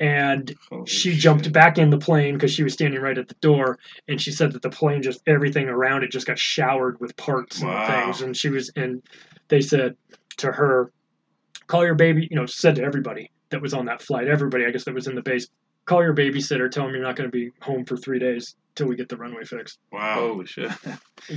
and 0.00 0.52
Holy 0.68 0.84
she 0.86 1.12
shit. 1.12 1.20
jumped 1.20 1.52
back 1.52 1.78
in 1.78 1.90
the 1.90 1.98
plane 1.98 2.34
because 2.34 2.52
she 2.52 2.64
was 2.64 2.72
standing 2.72 3.00
right 3.00 3.16
at 3.16 3.28
the 3.28 3.36
door. 3.40 3.78
And 4.08 4.20
she 4.20 4.32
said 4.32 4.50
that 4.52 4.62
the 4.62 4.70
plane 4.70 5.00
just 5.00 5.22
everything 5.28 5.68
around 5.68 6.02
it 6.02 6.10
just 6.10 6.26
got 6.26 6.40
showered 6.40 6.98
with 7.00 7.16
parts 7.16 7.62
Wow. 7.62 7.70
and 7.86 7.86
things. 8.04 8.22
And 8.22 8.36
she 8.36 8.48
was, 8.48 8.68
and 8.74 9.00
they 9.46 9.60
said 9.60 9.94
to 10.38 10.50
her, 10.50 10.90
"Call 11.68 11.84
your 11.84 11.94
baby." 11.94 12.26
You 12.28 12.36
know, 12.36 12.46
said 12.46 12.74
to 12.76 12.82
everybody 12.82 13.30
that 13.50 13.62
was 13.62 13.74
on 13.74 13.84
that 13.86 14.02
flight, 14.02 14.26
everybody 14.26 14.64
I 14.66 14.70
guess 14.72 14.82
that 14.84 14.94
was 14.94 15.06
in 15.06 15.14
the 15.14 15.22
base. 15.22 15.46
Call 15.90 16.04
your 16.04 16.14
babysitter. 16.14 16.70
Tell 16.70 16.86
him 16.86 16.94
you're 16.94 17.02
not 17.02 17.16
going 17.16 17.28
to 17.28 17.36
be 17.36 17.50
home 17.60 17.84
for 17.84 17.96
three 17.96 18.20
days 18.20 18.54
till 18.76 18.86
we 18.86 18.94
get 18.94 19.08
the 19.08 19.16
runway 19.16 19.42
fixed. 19.42 19.80
Wow. 19.90 20.28
Holy 20.28 20.46
shit. 20.46 20.70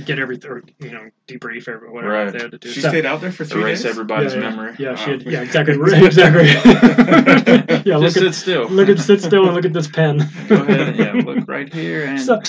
Get 0.04 0.20
everything, 0.20 0.48
or, 0.48 0.62
you 0.78 0.92
know, 0.92 1.10
debrief 1.26 1.66
every 1.66 1.90
whatever 1.90 2.12
Right. 2.12 2.32
they 2.32 2.38
had 2.38 2.52
to 2.52 2.58
do. 2.58 2.68
She 2.70 2.80
So- 2.80 2.90
stayed 2.90 3.04
out 3.04 3.20
there 3.20 3.32
for 3.32 3.44
three 3.44 3.62
Erase 3.62 3.82
days? 3.82 3.90
everybody's 3.90 4.32
yeah, 4.32 4.40
yeah. 4.42 4.50
memory. 4.50 4.74
Yeah, 4.78 4.94
she 4.94 5.10
Wow. 5.10 5.18
had, 5.18 5.22
yeah, 5.26 5.40
exactly, 5.42 5.74
exactly. 6.06 6.46
yeah, 7.84 7.96
look 7.96 8.04
Just 8.04 8.14
sit 8.14 8.22
at 8.28 8.34
still. 8.34 8.68
look 8.68 8.88
at 8.88 9.00
sit 9.00 9.22
still 9.22 9.46
and 9.46 9.56
look 9.56 9.64
at 9.64 9.72
this 9.72 9.88
pen. 9.88 10.18
Go 10.46 10.54
ahead 10.62 10.96
yeah, 10.96 11.12
look 11.14 11.48
right 11.48 11.74
here 11.74 12.04
and 12.04 12.20
So, 12.20 12.40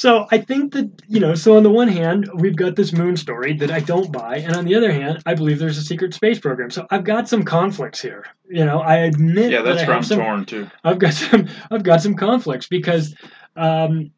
so 0.00 0.26
I 0.30 0.38
think 0.38 0.72
that 0.72 0.90
you 1.08 1.20
know. 1.20 1.34
So 1.34 1.58
on 1.58 1.62
the 1.62 1.70
one 1.70 1.86
hand, 1.88 2.26
we've 2.34 2.56
got 2.56 2.74
this 2.74 2.90
moon 2.90 3.18
story 3.18 3.52
that 3.58 3.70
I 3.70 3.80
don't 3.80 4.10
buy, 4.10 4.38
and 4.38 4.56
on 4.56 4.64
the 4.64 4.74
other 4.74 4.90
hand, 4.90 5.22
I 5.26 5.34
believe 5.34 5.58
there's 5.58 5.76
a 5.76 5.82
secret 5.82 6.14
space 6.14 6.38
program. 6.38 6.70
So 6.70 6.86
I've 6.90 7.04
got 7.04 7.28
some 7.28 7.42
conflicts 7.42 8.00
here. 8.00 8.24
You 8.48 8.64
know, 8.64 8.78
I 8.78 8.96
admit. 8.96 9.50
yeah, 9.50 9.60
that 9.60 9.74
that's 9.74 9.82
I 9.82 9.86
where 9.86 9.96
I'm 9.96 10.02
some, 10.02 10.18
torn 10.18 10.44
too. 10.46 10.70
I've 10.82 10.98
got 10.98 11.12
some. 11.24 11.48
I've 11.70 11.82
got 11.82 12.00
some 12.00 12.14
conflicts 12.14 12.66
because, 12.66 13.14
um, 13.56 14.10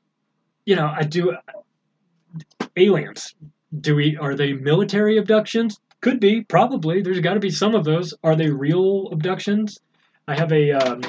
you 0.67 0.77
know, 0.77 0.87
I 0.87 1.03
do. 1.03 1.37
Aliens. 2.77 3.35
Do 3.81 3.97
we? 3.97 4.17
Are 4.19 4.37
they 4.37 4.53
military 4.53 5.19
abductions? 5.19 5.81
Could 6.01 6.21
be. 6.21 6.43
Probably. 6.43 7.03
There's 7.03 7.19
got 7.19 7.35
to 7.35 7.41
be 7.41 7.51
some 7.51 7.75
of 7.75 7.83
those. 7.83 8.15
Are 8.23 8.37
they 8.37 8.51
real 8.51 9.09
abductions? 9.11 9.81
I 10.29 10.37
have 10.37 10.53
a. 10.53 10.71
Um, 10.75 11.03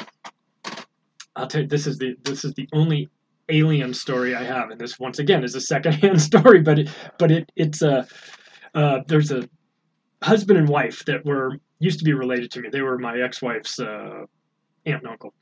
I'll 1.36 1.46
tell 1.46 1.62
you. 1.62 1.68
This 1.68 1.86
is 1.86 2.00
the. 2.00 2.16
This 2.24 2.44
is 2.44 2.56
the 2.56 2.68
only 2.74 3.10
alien 3.54 3.94
story 3.94 4.36
I 4.36 4.44
have, 4.44 4.72
and 4.72 4.80
this 4.80 5.00
once 5.00 5.20
again 5.20 5.44
is 5.44 5.56
a 5.56 5.62
secondhand 5.62 6.22
story, 6.30 6.62
but 6.62 6.80
it, 6.80 6.90
but 7.18 7.32
it 7.32 7.52
it's 7.56 7.82
a. 7.82 8.08
Uh, 8.76 9.02
there's 9.08 9.32
a 9.32 9.48
husband 10.24 10.58
and 10.58 10.68
wife 10.68 11.06
that 11.06 11.24
were 11.26 11.60
used 11.80 12.00
to 12.00 12.06
be 12.06 12.14
related 12.14 12.50
to 12.52 12.62
me. 12.62 12.70
They 12.72 12.82
were 12.82 12.98
my 12.98 13.20
ex-wife's 13.20 13.80
uh, 13.80 14.26
aunt 14.86 15.04
and 15.04 15.08
uncle, 15.08 15.34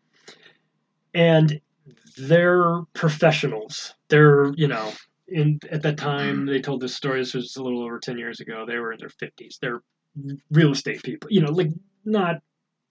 and 1.13 1.61
they're 2.17 2.81
professionals. 2.93 3.93
They're 4.09 4.53
you 4.55 4.67
know 4.67 4.91
in 5.27 5.59
at 5.71 5.81
that 5.83 5.97
time 5.97 6.45
they 6.45 6.59
told 6.59 6.81
this 6.81 6.95
story. 6.95 7.19
This 7.21 7.33
was 7.33 7.55
a 7.55 7.63
little 7.63 7.83
over 7.83 7.99
ten 7.99 8.17
years 8.17 8.39
ago. 8.41 8.65
They 8.67 8.77
were 8.77 8.91
in 8.91 8.99
their 8.99 9.09
fifties. 9.09 9.57
They're 9.61 9.81
real 10.51 10.71
estate 10.71 11.03
people. 11.03 11.31
You 11.31 11.41
know, 11.41 11.51
like 11.51 11.69
not 12.05 12.37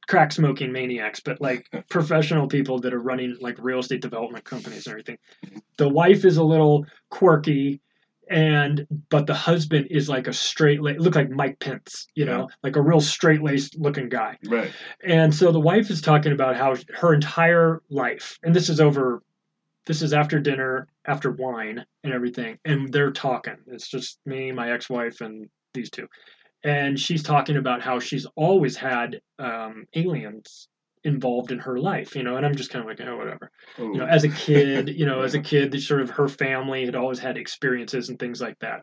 crack 0.09 0.33
smoking 0.33 0.73
maniacs, 0.73 1.21
but 1.21 1.41
like 1.41 1.69
professional 1.89 2.49
people 2.49 2.81
that 2.81 2.95
are 2.95 3.01
running 3.01 3.37
like 3.41 3.57
real 3.59 3.79
estate 3.79 4.03
development 4.03 4.45
companies 4.45 4.87
and 4.87 4.93
everything. 4.93 5.19
The 5.77 5.89
wife 5.89 6.25
is 6.25 6.37
a 6.37 6.45
little 6.45 6.87
quirky 7.11 7.81
and 8.31 8.87
but 9.11 9.27
the 9.27 9.35
husband 9.35 9.89
is 9.91 10.09
like 10.09 10.29
a 10.29 10.33
straight 10.33 10.81
look 10.81 11.17
like 11.17 11.31
Mike 11.31 11.59
Pence, 11.59 12.07
you 12.15 12.25
know, 12.25 12.49
like 12.63 12.77
a 12.77 12.83
real 12.83 13.01
straight 13.01 13.43
laced 13.43 13.77
looking 13.77 14.09
guy. 14.09 14.39
Right. 14.47 14.71
And 15.05 15.35
so 15.35 15.51
the 15.51 15.61
wife 15.61 15.91
is 15.91 16.01
talking 16.01 16.33
about 16.33 16.57
how 16.57 16.77
her 16.95 17.13
entire 17.13 17.83
life, 17.91 18.39
and 18.45 18.55
this 18.55 18.69
is 18.69 18.81
over, 18.81 19.23
this 19.87 20.01
is 20.01 20.13
after 20.13 20.39
dinner, 20.39 20.87
after 21.07 21.33
wine 21.33 21.85
and 22.05 22.13
everything, 22.13 22.59
and 22.65 22.93
they're 22.93 23.11
talking. 23.11 23.57
It's 23.67 23.89
just 23.89 24.21
me, 24.25 24.53
my 24.53 24.71
ex 24.71 24.89
wife, 24.89 25.21
and 25.21 25.49
these 25.75 25.91
two. 25.91 26.07
And 26.63 26.99
she's 26.99 27.23
talking 27.23 27.57
about 27.57 27.81
how 27.81 28.01
she's 28.01 28.27
always 28.37 28.77
had 28.77 29.21
um, 29.39 29.87
aliens 29.95 30.69
involved 31.05 31.53
in 31.53 31.59
her 31.59 31.79
life, 31.79 32.15
you 32.15 32.23
know, 32.23 32.37
and 32.37 32.45
I'm 32.45 32.55
just 32.55 32.71
kind 32.71 32.83
of 32.83 32.89
like, 32.89 33.07
oh, 33.07 33.17
whatever. 33.17 33.51
Ooh. 33.79 33.93
You 33.93 33.99
know, 33.99 34.07
as 34.07 34.25
a 34.25 34.29
kid, 34.29 34.89
you 34.89 35.07
know, 35.07 35.23
as 35.23 35.35
a 35.35 35.41
kid, 35.41 35.81
sort 35.83 36.03
of 36.03 36.11
her 36.11 36.29
family 36.29 36.85
had 36.85 36.95
always 36.95 37.19
had 37.19 37.39
experiences 37.39 38.09
and 38.09 38.19
things 38.19 38.41
like 38.41 38.59
that. 38.61 38.83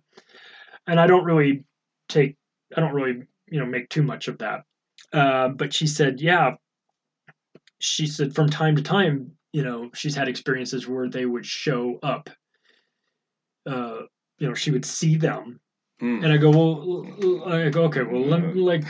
And 0.87 0.99
I 0.99 1.05
don't 1.05 1.25
really 1.25 1.63
take, 2.09 2.35
I 2.75 2.81
don't 2.81 2.93
really, 2.93 3.23
you 3.47 3.59
know, 3.59 3.65
make 3.65 3.89
too 3.89 4.03
much 4.03 4.27
of 4.27 4.39
that. 4.39 4.63
Uh, 5.13 5.49
but 5.49 5.73
she 5.73 5.85
said, 5.85 6.19
yeah, 6.19 6.55
she 7.79 8.07
said 8.07 8.33
from 8.33 8.49
time 8.49 8.75
to 8.75 8.81
time, 8.81 9.31
you 9.53 9.63
know, 9.63 9.89
she's 9.93 10.15
had 10.15 10.27
experiences 10.27 10.87
where 10.87 11.09
they 11.09 11.25
would 11.25 11.45
show 11.45 11.99
up. 12.01 12.29
Uh, 13.65 14.01
you 14.39 14.47
know, 14.47 14.53
she 14.53 14.71
would 14.71 14.85
see 14.85 15.15
them, 15.15 15.59
Hmm. 15.99 16.23
and 16.23 16.31
I 16.31 16.37
go, 16.37 16.51
well, 16.51 17.51
I 17.51 17.69
go, 17.69 17.85
okay, 17.85 18.03
well, 18.03 18.21
let 18.21 18.43
me 18.43 18.61
like 18.61 18.83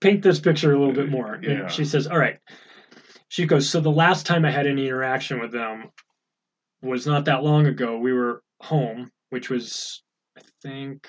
paint 0.00 0.22
this 0.22 0.40
picture 0.40 0.72
a 0.72 0.78
little 0.78 0.94
bit 0.94 1.10
more. 1.10 1.38
Yeah. 1.42 1.50
And 1.50 1.70
she 1.70 1.84
says, 1.84 2.06
all 2.06 2.18
right. 2.18 2.38
She 3.28 3.44
goes, 3.44 3.68
so 3.68 3.80
the 3.80 3.90
last 3.90 4.24
time 4.24 4.46
I 4.46 4.50
had 4.50 4.66
any 4.66 4.86
interaction 4.86 5.38
with 5.38 5.52
them 5.52 5.90
was 6.80 7.06
not 7.06 7.26
that 7.26 7.44
long 7.44 7.66
ago. 7.66 7.98
We 7.98 8.14
were 8.14 8.42
home, 8.62 9.10
which 9.28 9.50
was, 9.50 10.02
I 10.38 10.42
think, 10.62 11.06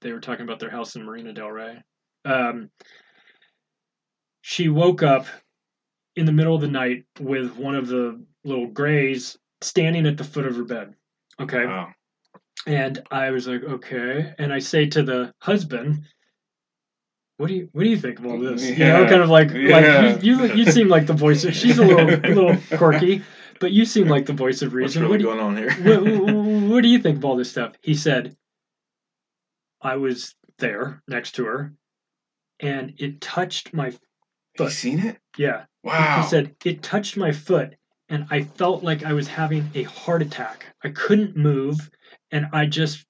they 0.00 0.12
were 0.12 0.20
talking 0.20 0.44
about 0.44 0.58
their 0.58 0.70
house 0.70 0.96
in 0.96 1.04
Marina 1.04 1.34
Del 1.34 1.50
Rey. 1.50 1.82
Um, 2.24 2.70
she 4.40 4.70
woke 4.70 5.02
up 5.02 5.26
in 6.16 6.24
the 6.24 6.32
middle 6.32 6.54
of 6.54 6.62
the 6.62 6.68
night 6.68 7.04
with 7.20 7.56
one 7.56 7.74
of 7.74 7.88
the 7.88 8.24
little 8.44 8.68
grays 8.68 9.36
standing 9.60 10.06
at 10.06 10.16
the 10.16 10.24
foot 10.24 10.46
of 10.46 10.56
her 10.56 10.64
bed. 10.64 10.94
Okay. 11.40 11.66
Wow. 11.66 11.88
And 12.66 13.02
I 13.10 13.30
was 13.30 13.46
like, 13.46 13.62
okay. 13.62 14.34
And 14.38 14.52
I 14.52 14.58
say 14.58 14.86
to 14.86 15.02
the 15.02 15.32
husband, 15.40 16.02
what 17.36 17.48
do 17.48 17.54
you 17.54 17.68
what 17.72 17.82
do 17.84 17.90
you 17.90 17.96
think 17.98 18.18
of 18.20 18.26
all 18.26 18.38
this? 18.38 18.62
You 18.70 18.76
know, 18.78 19.06
kind 19.08 19.20
of 19.22 19.28
like 19.28 19.50
Yeah. 19.50 20.00
like 20.12 20.22
you, 20.22 20.44
you 20.46 20.54
you 20.54 20.64
seem 20.70 20.88
like 20.88 21.06
the 21.06 21.12
voice 21.14 21.44
of 21.44 21.54
she's 21.54 21.78
a 21.78 21.84
little 21.84 22.08
a 22.08 22.32
little 22.32 22.56
quirky, 22.78 23.22
but 23.60 23.72
you 23.72 23.84
seem 23.84 24.08
like 24.08 24.24
the 24.26 24.32
voice 24.32 24.62
of 24.62 24.68
What's 24.72 24.96
reason. 24.96 25.02
really 25.02 25.12
what, 25.12 25.18
do 25.18 25.24
going 25.24 25.40
on 25.40 25.56
here? 25.56 25.72
you, 25.72 26.22
what, 26.22 26.34
what 26.74 26.82
do 26.82 26.88
you 26.88 27.00
think 27.00 27.18
of 27.18 27.24
all 27.24 27.36
this 27.36 27.50
stuff? 27.50 27.72
He 27.82 27.94
said, 27.94 28.36
I 29.82 29.96
was 29.96 30.34
there 30.58 31.02
next 31.08 31.32
to 31.36 31.44
her, 31.44 31.74
and 32.60 32.94
it 32.98 33.20
touched 33.20 33.74
my 33.74 33.88
You 33.88 33.98
foot. 34.56 34.72
seen 34.72 35.00
it? 35.00 35.18
Yeah. 35.36 35.64
Wow. 35.82 36.22
He 36.22 36.28
said, 36.28 36.54
it 36.64 36.82
touched 36.82 37.16
my 37.16 37.32
foot, 37.32 37.74
and 38.08 38.26
I 38.30 38.42
felt 38.42 38.82
like 38.84 39.04
I 39.04 39.12
was 39.12 39.26
having 39.28 39.68
a 39.74 39.82
heart 39.82 40.22
attack. 40.22 40.66
I 40.84 40.90
couldn't 40.90 41.36
move, 41.36 41.90
and 42.34 42.46
I 42.52 42.66
just 42.66 43.06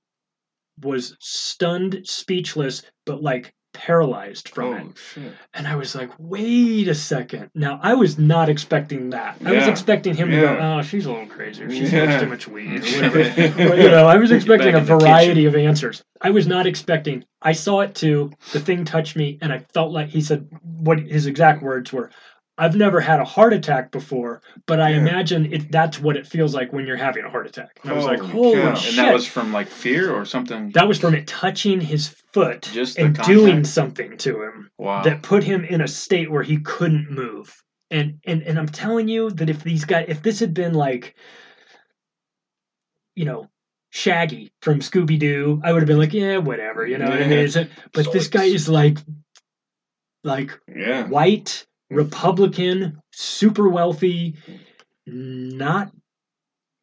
was 0.80 1.16
stunned, 1.18 2.02
speechless, 2.04 2.82
but 3.06 3.22
like 3.22 3.54
paralyzed 3.72 4.50
from 4.50 4.74
it. 4.74 4.86
Oh 4.88 4.92
shit. 5.14 5.32
And 5.52 5.66
I 5.66 5.76
was 5.76 5.94
like, 5.94 6.10
wait 6.18 6.86
a 6.88 6.94
second. 6.94 7.50
Now, 7.54 7.80
I 7.82 7.94
was 7.94 8.18
not 8.18 8.48
expecting 8.48 9.10
that. 9.10 9.36
I 9.44 9.52
was 9.52 9.66
expecting 9.66 10.14
him 10.14 10.30
to 10.30 10.40
go, 10.40 10.58
oh, 10.60 10.82
she's 10.82 11.06
a 11.06 11.10
little 11.12 11.26
crazy, 11.26 11.64
or 11.64 11.70
she 11.70 11.86
smokes 11.86 11.92
Yeah. 11.92 12.20
too 12.20 12.26
much 12.28 12.46
weed, 12.46 12.84
or 12.84 13.08
whatever. 13.08 13.24
but, 13.68 13.78
you 13.78 13.88
know, 13.88 14.06
I 14.06 14.16
was 14.16 14.30
expecting 14.30 14.74
a 14.74 14.80
variety 14.80 15.46
of 15.46 15.56
answers. 15.56 16.04
I 16.20 16.30
was 16.30 16.46
not 16.46 16.66
expecting. 16.66 17.24
I 17.42 17.52
saw 17.52 17.80
it 17.80 17.94
too. 17.94 18.30
The 18.52 18.60
thing 18.60 18.84
touched 18.84 19.16
me, 19.16 19.38
and 19.42 19.52
I 19.52 19.60
felt 19.74 19.90
like 19.90 20.08
he 20.08 20.20
said 20.20 20.48
what 20.62 21.00
his 21.00 21.26
exact 21.26 21.62
words 21.62 21.92
were. 21.92 22.10
I've 22.56 22.76
never 22.76 23.00
had 23.00 23.18
a 23.18 23.24
heart 23.24 23.52
attack 23.52 23.90
before, 23.90 24.40
but 24.66 24.80
I 24.80 24.90
Yeah. 24.90 24.98
imagine 24.98 25.52
it. 25.52 25.72
That's 25.72 25.98
what 26.00 26.16
it 26.16 26.26
feels 26.26 26.54
like 26.54 26.72
when 26.72 26.86
you're 26.86 26.96
having 26.96 27.24
a 27.24 27.30
heart 27.30 27.48
attack. 27.48 27.80
And 27.82 27.90
I 27.90 27.94
was 27.94 28.04
like, 28.04 28.20
Holy 28.20 28.32
"Holy 28.32 28.54
cow. 28.54 28.74
Shit!" 28.74 28.98
And 28.98 29.08
that 29.08 29.12
was 29.12 29.26
from 29.26 29.52
like 29.52 29.66
fear 29.66 30.12
or 30.12 30.24
something. 30.24 30.70
That 30.70 30.86
was 30.86 31.00
from 31.00 31.14
it 31.14 31.26
touching 31.26 31.80
his 31.80 32.14
foot 32.32 32.62
Just 32.72 32.96
and 32.98 33.16
contact? 33.16 33.26
doing 33.28 33.64
something 33.64 34.16
to 34.18 34.42
him 34.42 34.70
Wow. 34.78 35.02
that 35.02 35.22
put 35.22 35.42
him 35.42 35.64
in 35.64 35.80
a 35.80 35.88
state 35.88 36.30
where 36.30 36.44
he 36.44 36.58
couldn't 36.58 37.10
move. 37.10 37.52
And 37.90 38.20
and 38.24 38.42
and 38.42 38.56
I'm 38.58 38.68
telling 38.68 39.08
you 39.08 39.30
that 39.30 39.50
if 39.50 39.64
these 39.64 39.84
guys, 39.84 40.06
if 40.08 40.22
this 40.22 40.38
had 40.38 40.54
been 40.54 40.74
like, 40.74 41.16
you 43.16 43.24
know, 43.24 43.48
Shaggy 43.90 44.52
from 44.62 44.78
Scooby 44.78 45.18
Doo, 45.18 45.60
I 45.64 45.72
would 45.72 45.82
have 45.82 45.88
been 45.88 45.98
like, 45.98 46.12
yeah, 46.14 46.36
whatever, 46.38 46.86
you 46.86 46.98
know 46.98 47.06
what 47.10 47.20
I 47.20 47.26
mean? 47.28 47.48
Yeah. 47.48 47.64
But 47.92 48.12
this 48.12 48.28
guy 48.28 48.44
is 48.44 48.68
like, 48.68 48.98
like 50.24 50.58
Yeah. 50.68 51.06
white 51.08 51.66
Mm-hmm. 51.94 52.04
Republican, 52.04 53.00
super 53.12 53.68
wealthy, 53.68 54.34
not 55.06 55.90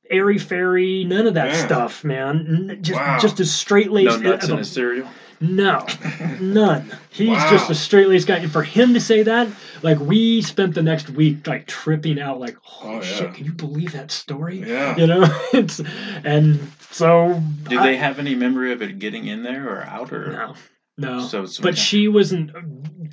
airy 0.09 0.37
fairy, 0.37 1.03
none 1.05 1.27
of 1.27 1.35
that 1.35 1.49
Yeah. 1.53 1.65
stuff, 1.65 2.03
man. 2.03 2.79
Just 2.81 2.99
Wow. 2.99 3.17
just 3.19 3.39
as 3.39 3.51
straight 3.53 3.87
no 3.87 3.93
laced. 3.93 4.21
nuts 4.21 4.49
in 4.49 4.57
his 4.57 4.69
cereal. 4.71 5.07
No, 5.39 5.85
none. 6.39 6.91
He's 7.09 7.29
Wow. 7.29 7.49
just 7.49 7.69
a 7.71 7.75
straight 7.75 8.07
laced 8.09 8.27
guy. 8.27 8.37
And 8.37 8.51
for 8.51 8.61
him 8.61 8.93
to 8.93 8.99
say 8.99 9.23
that, 9.23 9.47
like 9.81 9.99
we 9.99 10.41
spent 10.43 10.75
the 10.75 10.83
next 10.83 11.09
week 11.09 11.47
like 11.47 11.65
tripping 11.65 12.19
out, 12.19 12.39
like, 12.39 12.57
oh, 12.57 12.59
holy 12.63 12.95
Oh, 12.97 13.01
yeah. 13.01 13.07
shit, 13.07 13.33
can 13.33 13.45
you 13.45 13.53
believe 13.53 13.93
that 13.93 14.11
story? 14.11 14.63
Yeah. 14.67 14.95
You 14.97 15.07
know, 15.07 15.23
it's 15.53 15.81
and 16.23 16.59
so 16.91 17.41
Do 17.69 17.79
I- 17.79 17.83
they 17.87 17.95
have 17.97 18.19
any 18.19 18.35
memory 18.35 18.71
of 18.73 18.81
it 18.81 18.99
getting 18.99 19.25
in 19.27 19.41
there 19.43 19.67
or 19.67 19.83
out 19.83 20.11
or? 20.13 20.27
no, 20.31 20.53
no. 20.97 21.19
So 21.19 21.43
it's 21.43 21.59
but 21.59 21.77
she 21.77 22.07
wasn't. 22.07 22.51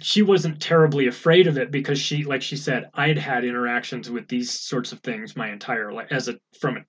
She 0.03 0.23
wasn't 0.23 0.61
terribly 0.61 1.07
afraid 1.07 1.47
of 1.47 1.59
it 1.59 1.71
because 1.71 1.99
she, 1.99 2.25
like 2.25 2.43
she 2.43 2.57
said, 2.57 2.91
I 2.95 3.09
had 3.09 3.19
had 3.19 3.45
interactions 3.45 4.11
with 4.11 4.29
these 4.29 4.51
sorts 4.51 4.93
of 4.93 5.01
things 5.01 5.37
my 5.37 5.51
entire 5.51 5.93
life 5.93 6.09
as 6.11 6.29
a 6.29 6.39
from 6.61 6.77
a 6.77 6.81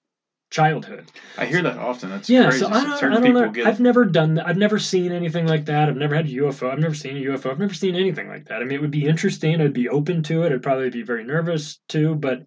childhood. 0.51 1.05
I 1.37 1.45
hear 1.45 1.61
that 1.61 1.77
often. 1.77 2.09
That's 2.09 2.29
Yeah, 2.29 2.45
crazy. 2.49 2.59
so 2.59 2.67
I 2.67 2.83
don't, 2.83 3.03
I 3.03 3.19
don't 3.19 3.33
know. 3.33 3.49
get. 3.49 3.67
I've 3.67 3.79
never 3.79 4.05
done 4.05 4.35
that. 4.35 4.47
I've 4.47 4.57
never 4.57 4.79
seen 4.79 5.11
anything 5.11 5.47
like 5.47 5.65
that. 5.65 5.89
I've 5.89 5.95
never 5.95 6.15
had 6.15 6.25
a 6.25 6.29
UFO. 6.29 6.71
I've 6.71 6.79
never 6.79 6.95
seen 6.95 7.17
a 7.17 7.21
UFO. 7.21 7.51
I've 7.51 7.59
never 7.59 7.73
seen 7.73 7.95
anything 7.95 8.27
like 8.27 8.45
that. 8.45 8.61
I 8.61 8.65
mean, 8.65 8.73
it 8.73 8.81
would 8.81 8.91
be 8.91 9.05
interesting. 9.05 9.61
I'd 9.61 9.73
be 9.73 9.89
open 9.89 10.23
to 10.23 10.43
it. 10.43 10.51
I'd 10.51 10.63
probably 10.63 10.89
be 10.89 11.03
very 11.03 11.23
nervous 11.23 11.79
too. 11.87 12.15
But 12.15 12.45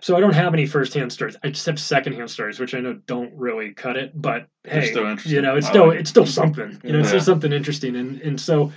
so 0.00 0.16
I 0.16 0.20
don't 0.20 0.34
have 0.34 0.54
any 0.54 0.66
firsthand 0.66 1.12
stories. 1.12 1.36
I 1.42 1.48
just 1.48 1.66
have 1.66 1.78
secondhand 1.78 2.30
stories, 2.30 2.58
which 2.60 2.74
I 2.74 2.80
know 2.80 2.94
don't 3.06 3.32
really 3.34 3.72
cut 3.72 3.96
it. 3.96 4.12
But 4.14 4.46
hey, 4.64 4.86
still 4.90 5.06
interesting. 5.06 5.32
you 5.32 5.42
know, 5.42 5.56
it's 5.56 5.66
I 5.66 5.70
still 5.70 5.88
like 5.88 6.00
it's 6.00 6.10
still 6.10 6.26
something. 6.26 6.80
You 6.84 6.92
know, 6.92 7.00
it's 7.00 7.08
still 7.08 7.20
something 7.20 7.52
interesting. 7.52 7.96
And 7.96 8.20
and 8.22 8.40
so, 8.40 8.72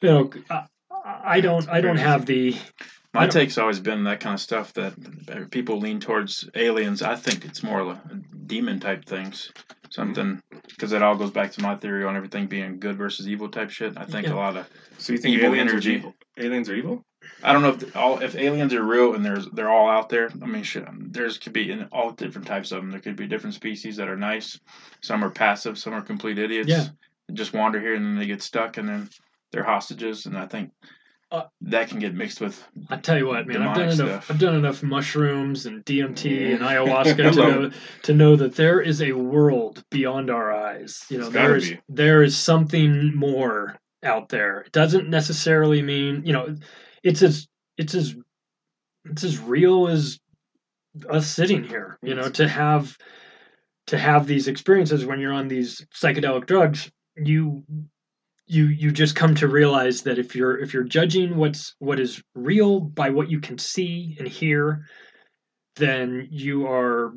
you 0.00 0.08
know, 0.08 0.30
I, 0.50 0.66
I 1.04 1.40
don't 1.40 1.68
I 1.68 1.80
don't 1.80 1.96
have 1.98 2.26
the 2.26 2.56
My 3.12 3.22
don't- 3.22 3.30
take's 3.30 3.58
always 3.58 3.80
been 3.80 4.04
that 4.04 4.20
kind 4.20 4.34
of 4.34 4.40
stuff 4.40 4.72
that 4.74 4.94
people 5.50 5.78
lean 5.78 6.00
towards 6.00 6.48
aliens. 6.54 7.02
I 7.02 7.16
think 7.16 7.44
it's 7.44 7.62
more 7.62 7.82
like 7.84 7.98
demon 8.46 8.80
type 8.80 9.04
things, 9.04 9.50
something 9.90 10.24
mm-hmm. 10.36 10.58
because 10.68 10.92
it 10.92 11.02
all 11.02 11.16
goes 11.16 11.30
back 11.30 11.52
to 11.52 11.62
my 11.62 11.76
theory 11.76 12.04
on 12.04 12.16
everything 12.16 12.46
being 12.46 12.78
good 12.78 12.96
versus 12.96 13.28
evil 13.28 13.48
type 13.48 13.70
shit. 13.70 13.96
I 13.96 14.04
think 14.04 14.26
Yeah. 14.26 14.34
a 14.34 14.36
lot 14.36 14.56
of 14.56 14.68
So 14.98 15.12
you 15.12 15.18
think 15.18 15.36
Evil 15.36 15.48
aliens 15.50 15.70
energy. 15.70 15.94
are 15.94 15.98
evil? 15.98 16.14
Aliens 16.38 16.68
are 16.68 16.74
evil? 16.74 17.04
I 17.42 17.52
don't 17.52 17.62
know 17.62 17.70
if 17.70 17.96
all 17.96 18.22
if 18.22 18.36
aliens 18.36 18.74
are 18.74 18.82
real 18.82 19.14
and 19.14 19.24
there's 19.24 19.46
they're 19.50 19.70
all 19.70 19.88
out 19.88 20.08
there. 20.08 20.30
I 20.42 20.46
mean, 20.46 20.62
shit, 20.62 20.86
there's 21.12 21.38
could 21.38 21.52
be 21.52 21.70
in 21.70 21.84
all 21.92 22.10
different 22.12 22.46
types 22.46 22.72
of 22.72 22.80
them. 22.80 22.90
There 22.90 23.00
could 23.00 23.16
be 23.16 23.26
different 23.26 23.54
species 23.54 23.96
that 23.96 24.08
are 24.08 24.16
nice. 24.16 24.58
Some 25.02 25.24
are 25.24 25.30
passive. 25.30 25.78
Some 25.78 25.94
are 25.94 26.02
complete 26.02 26.38
idiots. 26.38 26.68
Yeah. 26.68 26.86
Just 27.32 27.52
wander 27.54 27.80
here 27.80 27.94
and 27.94 28.04
then 28.04 28.18
they 28.18 28.26
get 28.26 28.42
stuck 28.42 28.76
and 28.76 28.88
then 28.88 29.08
they're 29.50 29.64
hostages. 29.64 30.26
And 30.26 30.36
I 30.36 30.46
think 30.46 30.70
Uh, 31.32 31.46
that 31.62 31.88
can 31.88 31.98
get 31.98 32.14
mixed 32.14 32.40
with. 32.40 32.62
I 32.90 32.96
tell 32.96 33.18
you 33.18 33.26
what, 33.26 33.46
man, 33.46 33.62
I've 33.62 33.74
done 33.74 33.88
demonic 33.88 34.10
enough. 34.12 34.30
I've 34.30 34.38
done 34.38 34.54
enough 34.54 34.82
mushrooms 34.82 35.66
and 35.66 35.84
DMT 35.84 36.52
and 36.52 36.60
ayahuasca 36.70 37.16
to 37.16 37.34
know 37.34 37.70
to 38.02 38.14
know 38.14 38.36
that 38.36 38.54
there 38.54 38.80
is 38.80 39.00
a 39.02 39.12
world 39.12 39.82
beyond 39.90 40.30
our 40.30 40.52
eyes. 40.52 41.04
You 41.08 41.18
know, 41.18 41.30
there 41.30 41.56
is 41.56 41.70
be. 41.70 41.80
there 41.88 42.22
is 42.22 42.36
something 42.36 43.16
more 43.16 43.76
out 44.04 44.28
there. 44.28 44.60
It 44.60 44.72
doesn't 44.72 45.08
necessarily 45.08 45.80
mean 45.82 46.22
you 46.26 46.34
know, 46.34 46.54
it's 47.04 47.22
as 47.22 47.46
it's 47.78 47.94
as 47.94 48.16
it's 49.04 49.22
as 49.22 49.38
real 49.38 49.86
as 49.86 50.18
us 51.08 51.28
sitting 51.28 51.62
here. 51.62 51.98
You 52.02 52.14
know, 52.14 52.28
to 52.30 52.48
have 52.48 52.96
to 53.88 53.98
have 53.98 54.26
these 54.26 54.48
experiences 54.48 55.04
when 55.04 55.20
you're 55.20 55.32
on 55.32 55.46
these 55.46 55.86
psychedelic 55.94 56.46
drugs, 56.46 56.90
you 57.16 57.62
you 58.46 58.66
you 58.66 58.90
just 58.90 59.14
come 59.14 59.34
to 59.36 59.48
realize 59.48 60.02
that 60.02 60.18
if 60.18 60.34
you're 60.34 60.58
if 60.58 60.74
you're 60.74 60.84
judging 60.84 61.36
what's 61.36 61.74
what 61.78 62.00
is 62.00 62.22
real 62.34 62.80
by 62.80 63.10
what 63.10 63.30
you 63.30 63.40
can 63.40 63.56
see 63.58 64.16
and 64.18 64.28
hear 64.28 64.84
then 65.76 66.28
you 66.30 66.66
are 66.66 67.14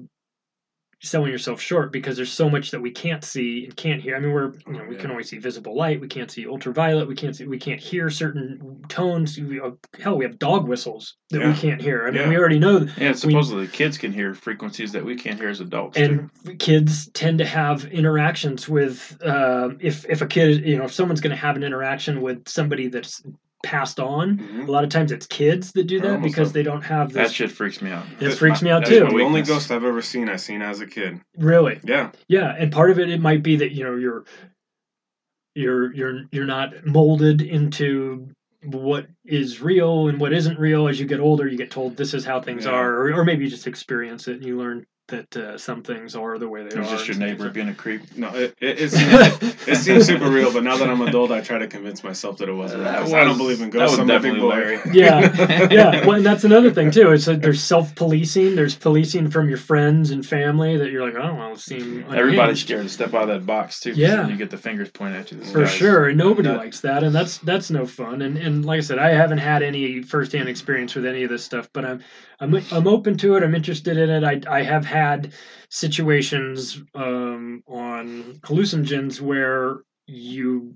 selling 1.04 1.32
yourself 1.32 1.62
short 1.62 1.92
because 1.92 2.16
there's 2.16 2.32
so 2.32 2.50
much 2.50 2.72
that 2.72 2.82
we 2.82 2.90
can't 2.90 3.24
see 3.24 3.66
and 3.66 3.76
can't 3.78 4.02
hear. 4.02 4.16
I 4.16 4.20
mean, 4.20 4.32
we're 4.32 4.54
you 4.66 4.74
know 4.74 4.86
we 4.90 4.96
can 4.96 5.12
only 5.12 5.24
see 5.24 5.38
visible 5.38 5.76
light. 5.76 6.02
We 6.02 6.08
can't 6.08 6.32
see 6.32 6.48
ultraviolet. 6.48 7.08
We 7.08 7.16
can't 7.16 7.36
see. 7.36 7.46
We 7.46 7.60
can't 7.60 7.80
hear 7.80 8.10
certain 8.10 8.82
tones. 8.88 9.38
We, 9.40 9.60
uh, 9.60 9.72
hell, 10.00 10.18
we 10.18 10.26
have 10.26 10.40
dog 10.40 10.68
whistles 10.68 11.16
that 11.30 11.46
we 11.46 11.54
can't 11.54 11.82
hear. 11.82 12.08
I 12.08 12.12
mean, 12.12 12.22
Yeah. 12.24 12.30
we 12.30 12.38
already 12.38 12.58
know. 12.60 12.88
Yeah, 12.98 13.10
we- 13.10 13.14
supposedly 13.14 13.68
kids 13.68 13.98
can 13.98 14.12
hear 14.12 14.34
frequencies 14.34 14.92
that 14.94 15.06
we 15.06 15.16
can't 15.16 15.40
hear 15.40 15.50
as 15.50 15.60
adults. 15.60 15.98
too. 15.98 16.30
and 16.46 16.60
kids 16.60 17.10
tend 17.12 17.38
to 17.40 17.46
have 17.46 17.86
interactions 17.86 18.68
with 18.68 19.18
um, 19.24 19.78
if 19.80 20.06
if 20.10 20.22
a 20.22 20.28
kid 20.28 20.66
you 20.66 20.78
know 20.78 20.86
if 20.86 20.94
someone's 20.94 21.22
going 21.22 21.32
to 21.32 21.38
have 21.38 21.56
an 21.56 21.64
interaction 21.64 22.22
with 22.22 22.48
somebody 22.48 22.88
that's 22.88 23.22
passed 23.64 24.00
on 24.00 24.38
Mhm. 24.38 24.68
a 24.68 24.72
lot 24.72 24.84
of 24.84 24.90
times 24.90 25.12
it's 25.12 25.26
kids 25.26 25.72
that 25.72 25.86
do 25.88 26.00
that 26.00 26.12
almost 26.12 26.24
because 26.34 26.50
have- 26.50 26.54
they 26.54 26.64
don't 26.64 26.84
have 26.84 27.12
that 27.14 27.24
this 27.24 27.32
shit 27.32 27.52
freaks 27.52 27.82
me 27.82 27.90
out. 27.90 28.06
it 28.20 28.32
freaks 28.36 28.62
me 28.62 28.70
out 28.70 28.80
That's 28.82 28.92
too 28.92 29.04
my 29.06 29.10
The 29.10 29.24
only 29.24 29.42
ghost 29.42 29.72
I've 29.72 29.84
ever 29.84 30.02
seen, 30.02 30.30
I 30.30 30.36
seen 30.36 30.62
as 30.62 30.80
a 30.80 30.86
kid. 30.88 31.20
really 31.38 31.80
Yeah. 31.84 32.12
Yeah, 32.28 32.56
and 32.58 32.72
part 32.72 32.92
of 32.92 33.00
it 33.00 33.10
it 33.10 33.20
might 33.20 33.42
be 33.42 33.56
that 33.58 33.72
you 33.72 33.84
know 33.84 33.96
you're 33.96 34.26
you're 35.56 35.92
you're 35.94 36.22
you're 36.32 36.46
not 36.46 36.86
molded 36.86 37.42
into 37.42 38.30
what 38.64 39.08
is 39.26 39.60
real 39.62 40.08
and 40.08 40.20
what 40.20 40.34
isn't 40.34 40.60
real 40.60 40.88
as 40.88 41.00
you 41.00 41.06
get 41.08 41.20
older 41.20 41.48
you 41.48 41.58
get 41.58 41.72
told 41.72 41.96
this 41.98 42.14
is 42.14 42.26
how 42.26 42.40
things 42.40 42.66
Yeah. 42.66 42.72
are 42.72 42.94
or, 43.02 43.14
or 43.14 43.24
maybe 43.26 43.44
you 43.44 43.50
just 43.50 43.68
experience 43.68 44.28
it 44.28 44.36
and 44.38 44.46
you 44.46 44.58
learn 44.58 44.86
that 45.08 45.38
uh, 45.38 45.58
some 45.58 45.84
things 45.84 46.16
are 46.16 46.38
the 46.38 46.48
way 46.50 46.64
they 46.64 46.70
It 46.76 46.78
was 46.80 46.88
are 46.92 46.96
just 46.98 47.08
your 47.08 47.18
neighbor 47.18 47.50
being 47.50 47.70
a 47.70 47.74
creep. 47.74 48.02
No, 48.18 48.30
it 48.36 48.56
it, 48.60 48.80
it, 48.82 48.92
seems, 48.92 49.68
it 49.68 49.76
seems 49.78 50.06
super 50.12 50.30
real, 50.30 50.52
but 50.52 50.64
now 50.64 50.76
that 50.78 50.90
I'm 50.90 51.02
adult, 51.02 51.32
I 51.32 51.42
try 51.42 51.58
to 51.60 51.68
convince 51.68 52.04
myself 52.04 52.38
that 52.40 52.50
it 52.50 52.54
wasn't. 52.54 52.84
real, 52.84 52.92
That 52.92 53.02
'cause 53.02 53.14
I 53.14 53.24
don't 53.24 53.38
believe 53.38 53.62
in 53.62 53.70
that 53.70 53.78
ghosts. 53.78 53.98
was 53.98 54.00
I'm 54.00 54.10
a 54.10 54.20
big 54.20 54.34
definitely 54.34 54.40
boy. 54.42 54.50
Larry. 54.50 54.80
yeah 54.94 55.68
yeah 55.72 56.06
well 56.06 56.18
and 56.18 56.26
that's 56.26 56.44
another 56.44 56.72
thing 56.72 56.92
too 56.92 57.12
it's 57.12 57.28
like 57.28 57.42
there's 57.42 57.64
self-policing 57.64 58.56
there's 58.56 58.76
policing 58.76 59.30
from 59.30 59.48
your 59.48 59.58
friends 59.58 60.12
and 60.12 60.26
family 60.26 60.76
that 60.78 60.92
you're 60.92 61.06
like 61.06 61.16
oh 61.16 61.36
well 61.36 61.54
it 61.54 61.60
seem 61.60 62.04
Everybody's 62.14 62.60
scared 62.62 62.84
to 62.84 62.90
step 62.90 63.14
out 63.14 63.24
of 63.24 63.28
that 63.30 63.46
box 63.46 63.80
too. 63.80 63.92
'cause 63.92 63.98
Yeah. 64.00 64.28
you 64.28 64.36
get 64.36 64.50
the 64.50 64.58
fingers 64.58 64.90
pointed 64.90 65.20
at 65.22 65.32
you. 65.32 65.40
For 65.42 65.62
guy's 65.62 65.72
sure 65.74 66.08
and 66.10 66.18
nobody 66.18 66.50
nut. 66.50 66.58
likes 66.58 66.82
that 66.82 67.04
and 67.04 67.16
that's 67.16 67.38
that's 67.40 67.70
no 67.72 67.86
fun 67.86 68.22
and 68.22 68.38
and 68.38 68.66
like 68.66 68.80
i 68.80 68.82
said 68.82 69.00
i 69.00 69.12
haven't 69.12 69.38
had 69.40 69.64
any 69.64 70.02
firsthand 70.02 70.50
experience 70.50 70.96
with 70.96 71.06
any 71.06 71.24
of 71.24 71.30
this 71.30 71.44
stuff 71.46 71.70
but 71.72 71.86
i'm 71.86 72.04
i'm, 72.42 72.54
I'm 72.74 72.88
open 72.88 73.18
to 73.20 73.36
it 73.36 73.44
i'm 73.44 73.56
interested 73.56 73.98
in 73.98 74.10
it 74.10 74.24
i 74.24 74.42
i 74.60 74.64
have 74.64 74.86
had 74.86 74.97
situations 75.70 76.82
um 76.96 77.64
on 77.68 78.40
hallucinogens 78.44 79.22
where 79.22 79.82
you 80.08 80.76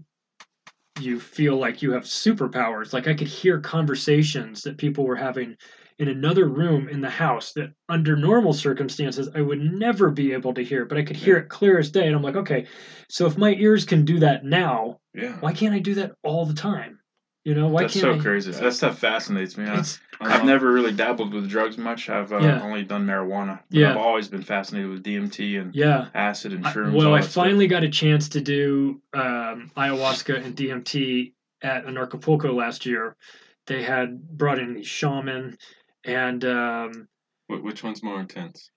you 1.00 1.20
feel 1.20 1.58
like 1.58 1.82
you 1.82 1.92
have 1.94 2.04
superpowers. 2.04 2.94
Like 2.94 3.08
I 3.08 3.14
could 3.14 3.28
hear 3.28 3.60
conversations 3.60 4.62
that 4.64 4.78
people 4.78 5.06
were 5.06 5.16
having 5.16 5.56
in 6.00 6.08
another 6.10 6.48
room 6.48 6.90
in 6.90 7.02
the 7.02 7.10
house 7.10 7.54
that 7.54 7.74
under 7.90 8.16
normal 8.16 8.54
circumstances 8.54 9.30
I 9.34 9.42
would 9.42 9.60
never 9.60 10.10
be 10.12 10.34
able 10.34 10.54
to 10.56 10.64
hear, 10.64 10.86
but 10.86 10.98
I 10.98 11.04
could 11.04 11.16
hear 11.16 11.38
it 11.38 11.50
clear 11.50 11.80
as 11.80 11.92
day. 11.92 12.08
And 12.08 12.16
I'm 12.16 12.22
like, 12.24 12.36
okay, 12.36 12.66
so 13.10 13.26
if 13.26 13.38
my 13.38 13.54
ears 13.56 13.86
can 13.86 14.06
do 14.06 14.20
that 14.20 14.44
now, 14.46 15.00
Yeah. 15.14 15.40
why 15.40 15.54
can't 15.54 15.74
I 15.76 15.80
do 15.80 15.96
that 15.96 16.14
all 16.24 16.46
the 16.46 16.54
time? 16.54 17.01
You 17.44 17.56
know, 17.56 17.68
why 17.70 17.82
That's 17.82 17.94
can't 17.94 18.02
so 18.04 18.14
I? 18.14 18.18
crazy. 18.20 18.52
That 18.52 18.74
stuff 18.74 19.00
fascinates 19.00 19.58
me. 19.58 19.66
I, 19.68 19.84
I've 20.20 20.46
never 20.46 20.72
really 20.72 20.92
dabbled 20.94 21.34
with 21.34 21.50
drugs 21.50 21.76
much. 21.76 22.08
I've 22.08 22.32
uh, 22.32 22.38
Yeah. 22.38 22.62
only 22.62 22.84
done 22.84 23.08
marijuana. 23.08 23.62
But 23.72 23.80
Yeah. 23.80 23.92
I've 23.92 23.98
always 23.98 24.28
been 24.28 24.44
fascinated 24.44 24.92
with 24.92 25.02
DMT 25.04 25.60
and 25.60 25.74
Yeah. 25.76 26.10
acid 26.14 26.54
and 26.54 26.66
I- 26.68 26.72
shrooms. 26.72 26.94
well, 26.94 27.14
I 27.16 27.18
that 27.22 27.24
stuff. 27.32 27.44
finally 27.46 27.66
got 27.68 27.84
a 27.84 27.90
chance 27.90 28.30
to 28.30 28.42
do 28.42 29.02
um, 29.14 29.72
ayahuasca 29.76 30.46
and 30.46 30.56
DMT 30.56 31.34
at 31.64 31.86
Anarchapulco 31.88 32.54
last 32.54 32.86
year. 32.86 33.16
They 33.66 33.82
had 33.82 34.22
brought 34.38 34.60
in 34.60 34.76
these 34.76 34.88
shaman, 34.88 35.58
and 36.04 36.46
um, 36.46 37.08
Wh- 37.48 37.64
Which 37.64 37.84
one's 37.84 38.04
more 38.04 38.20
intense? 38.20 38.70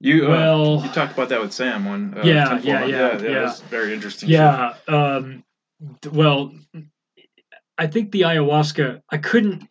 You 0.00 0.26
uh, 0.26 0.30
well- 0.30 0.82
you 0.84 0.88
talked 0.92 1.14
about 1.14 1.30
that 1.30 1.40
with 1.40 1.52
Sam 1.52 1.84
one. 1.84 2.14
Uh, 2.16 2.22
Yeah, 2.24 2.44
Temple 2.44 2.68
yeah, 2.68 2.80
Run. 2.80 2.90
yeah, 2.90 2.96
yeah. 2.96 3.22
yeah. 3.28 3.40
That's 3.46 3.60
very 3.62 3.92
interesting. 3.92 4.28
yeah, 4.28 4.74
um, 4.86 5.42
th- 6.00 6.14
well, 6.14 6.52
I 7.78 7.86
think 7.86 8.10
the 8.12 8.22
ayahuasca, 8.22 9.02
I 9.10 9.18
couldn't. 9.18 9.68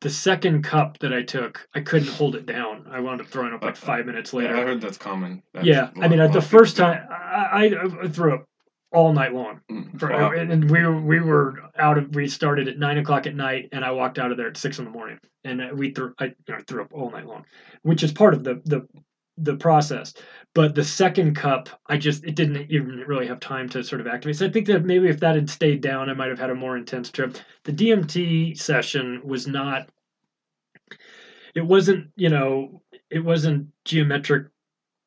The 0.00 0.10
second 0.10 0.62
cup 0.62 0.98
that 1.00 1.12
I 1.12 1.22
took, 1.22 1.68
I 1.74 1.80
couldn't 1.80 2.08
hold 2.08 2.36
it 2.36 2.46
down. 2.46 2.86
I 2.88 3.00
wound 3.00 3.20
up 3.20 3.26
throwing 3.26 3.52
up 3.52 3.62
like 3.62 3.74
five 3.76 4.06
minutes 4.06 4.32
later. 4.32 4.54
Yeah, 4.54 4.60
I 4.60 4.64
heard 4.64 4.80
that's 4.80 4.96
common. 4.98 5.42
That's 5.52 5.66
yeah, 5.66 5.90
I 6.00 6.06
mean, 6.06 6.20
at 6.20 6.32
the 6.32 6.38
lot 6.38 6.44
of 6.44 6.44
people 6.44 6.58
first 6.58 6.76
time, 6.76 7.06
I, 7.10 7.74
I, 7.74 8.04
I 8.04 8.08
threw 8.08 8.34
up 8.34 8.46
all 8.92 9.12
night 9.12 9.34
long. 9.34 9.60
For, 9.98 10.10
Wow. 10.10 10.30
and, 10.30 10.70
we 10.70 10.82
were 10.82 11.00
we 11.00 11.20
were 11.20 11.58
out 11.76 11.98
of 11.98 12.14
we 12.14 12.28
started 12.28 12.68
at 12.68 12.78
nine 12.78 12.98
o'clock 12.98 13.26
at 13.26 13.34
night, 13.34 13.68
and 13.72 13.84
I 13.84 13.90
walked 13.90 14.18
out 14.20 14.30
of 14.30 14.36
there 14.36 14.46
at 14.46 14.56
six 14.56 14.78
in 14.78 14.84
the 14.84 14.92
morning, 14.92 15.18
and 15.42 15.60
uh, 15.60 15.68
we 15.74 15.90
threw 15.90 16.14
I 16.20 16.26
you 16.26 16.34
know, 16.48 16.58
threw 16.68 16.82
up 16.82 16.92
all 16.92 17.10
night 17.10 17.26
long, 17.26 17.44
which 17.82 18.04
is 18.04 18.12
part 18.12 18.34
of 18.34 18.44
the 18.44 18.62
the 18.64 18.86
the 19.36 19.56
process. 19.56 20.14
But 20.54 20.74
the 20.74 20.84
second 20.84 21.34
cup, 21.34 21.68
I 21.88 21.96
just 21.96 22.24
it 22.24 22.36
didn't 22.36 22.70
even 22.70 23.04
really 23.06 23.26
have 23.26 23.40
time 23.40 23.68
to 23.70 23.82
sort 23.82 24.00
of 24.00 24.06
activate. 24.06 24.36
So 24.36 24.46
I 24.46 24.50
think 24.50 24.66
that 24.66 24.84
maybe 24.84 25.08
if 25.08 25.20
that 25.20 25.34
had 25.34 25.50
stayed 25.50 25.80
down, 25.80 26.08
I 26.08 26.14
might 26.14 26.28
have 26.30 26.38
had 26.38 26.50
a 26.50 26.54
more 26.54 26.76
intense 26.76 27.10
trip. 27.10 27.36
The 27.64 27.72
DMT 27.72 28.54
session 28.54 29.20
was 29.24 29.46
not. 29.46 29.88
It 31.54 31.62
wasn't 31.62 32.10
you 32.16 32.28
know 32.28 32.82
it 33.10 33.20
wasn't 33.24 33.68
geometric 33.84 34.48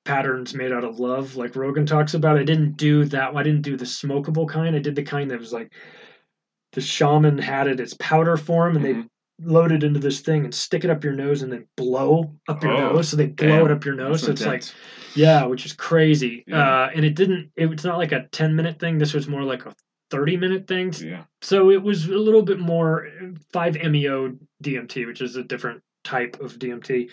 patterns 0.06 0.54
made 0.56 0.72
out 0.72 0.86
of 0.86 1.00
love 1.00 1.36
like 1.36 1.56
rogan 1.58 1.86
talks 1.86 2.14
about 2.14 2.38
i 2.38 2.44
didn't 2.44 2.78
do 2.78 3.04
that 3.06 3.36
i 3.36 3.44
didn't 3.44 3.62
do 3.64 3.76
the 3.76 3.86
smokable 3.86 4.48
kind 4.50 4.76
i 4.76 4.80
did 4.80 4.96
the 4.96 5.04
kind 5.04 5.30
that 5.32 5.40
was 5.40 5.52
like 5.54 5.74
the 6.74 6.82
shaman 6.82 7.38
had 7.38 7.68
it 7.68 7.80
as 7.82 7.94
powder 7.96 8.38
form 8.38 8.78
and 8.78 8.86
Mm-hmm. 8.86 9.02
they 9.02 9.08
load 9.40 9.72
it 9.72 9.84
into 9.84 10.00
this 10.00 10.20
thing 10.22 10.44
and 10.46 10.54
stick 10.54 10.84
it 10.84 10.90
up 10.90 11.04
your 11.04 11.14
nose 11.14 11.42
and 11.44 11.52
then 11.52 11.66
blow 11.76 12.34
up 12.48 12.64
your 12.64 12.72
Oh, 12.74 12.94
nose. 12.94 13.10
So 13.10 13.18
they 13.18 13.28
blow 13.28 13.48
damn. 13.48 13.66
it 13.66 13.72
up 13.72 13.86
your 13.86 13.94
nose. 13.96 14.22
That's 14.22 14.42
so 14.42 14.52
it's 14.52 14.68
like 14.70 14.76
yeah 15.16 15.46
which 15.46 15.66
is 15.66 15.74
crazy. 15.74 16.44
Yeah. 16.48 16.84
uh, 16.86 16.90
and 16.96 17.06
it 17.06 17.16
didn't 17.16 17.52
it 17.56 17.68
was 17.68 17.84
not 17.84 17.98
like 17.98 18.12
a 18.12 18.28
10 18.32 18.56
minute 18.56 18.80
thing. 18.80 18.98
This 18.98 19.14
was 19.14 19.28
more 19.28 19.44
like 19.44 19.66
a 19.66 19.76
30 20.10 20.38
minute 20.38 20.68
thing. 20.68 20.94
Yeah. 21.02 21.24
so 21.42 21.70
it 21.70 21.84
was 21.84 22.06
a 22.08 22.16
little 22.18 22.42
bit 22.42 22.60
more 22.60 23.08
5-meo 23.54 24.38
dmt 24.64 25.06
which 25.06 25.22
is 25.22 25.36
a 25.36 25.44
different 25.44 25.82
type 26.06 26.40
of 26.40 26.58
dmt 26.58 27.10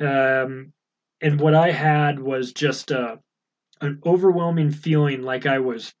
um, 0.00 0.72
and 1.20 1.40
what 1.40 1.54
i 1.54 1.70
had 1.72 2.20
was 2.20 2.52
just 2.52 2.92
uh, 2.92 3.16
an 3.80 4.00
overwhelming 4.06 4.70
feeling 4.70 5.22
like 5.22 5.46
i 5.46 5.58
was 5.58 5.92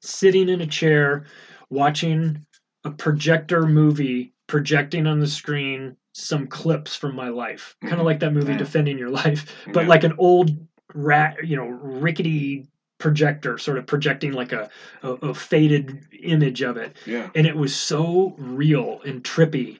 sitting 0.00 0.48
in 0.48 0.60
a 0.60 0.66
chair 0.66 1.24
watching 1.68 2.46
a 2.84 2.90
projector 2.92 3.66
movie 3.66 4.32
projecting 4.46 5.06
on 5.06 5.18
the 5.20 5.26
screen 5.26 5.96
some 6.14 6.46
clips 6.46 6.96
from 6.96 7.14
my 7.14 7.28
life. 7.28 7.76
Kind 7.82 8.00
of 8.00 8.06
like 8.06 8.20
that 8.20 8.32
movie 8.32 8.52
Yeah. 8.52 8.58
defending 8.58 8.98
your 8.98 9.10
life 9.10 9.54
but 9.72 9.82
Yeah. 9.82 9.88
like 9.88 10.04
an 10.04 10.14
old 10.18 10.50
rat 10.94 11.36
you 11.46 11.56
know 11.56 11.66
rickety 11.66 12.66
projector 12.98 13.58
sort 13.58 13.76
of 13.76 13.86
projecting 13.86 14.32
like 14.32 14.52
a, 14.52 14.70
a, 15.02 15.10
a 15.10 15.34
faded 15.34 16.06
image 16.22 16.62
of 16.62 16.76
it. 16.78 16.96
Yeah. 17.06 17.28
and 17.34 17.46
it 17.46 17.54
was 17.56 17.74
so 17.76 18.34
real 18.38 19.00
and 19.04 19.22
trippy. 19.22 19.78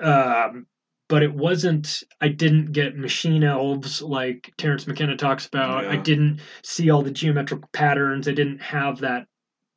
Um, 0.00 0.66
but 1.08 1.22
it 1.22 1.34
wasn't 1.34 2.02
i 2.20 2.28
didn't 2.28 2.72
get 2.72 2.96
machine 2.96 3.42
elves 3.42 4.00
like 4.02 4.52
terence 4.58 4.86
mckenna 4.86 5.16
talks 5.16 5.46
about. 5.46 5.86
I 5.86 5.96
didn't 5.96 6.40
see 6.62 6.90
all 6.90 7.02
the 7.02 7.10
geometric 7.10 7.70
patterns. 7.72 8.28
I 8.28 8.32
didn't 8.32 8.60
have 8.62 9.00
that 9.00 9.26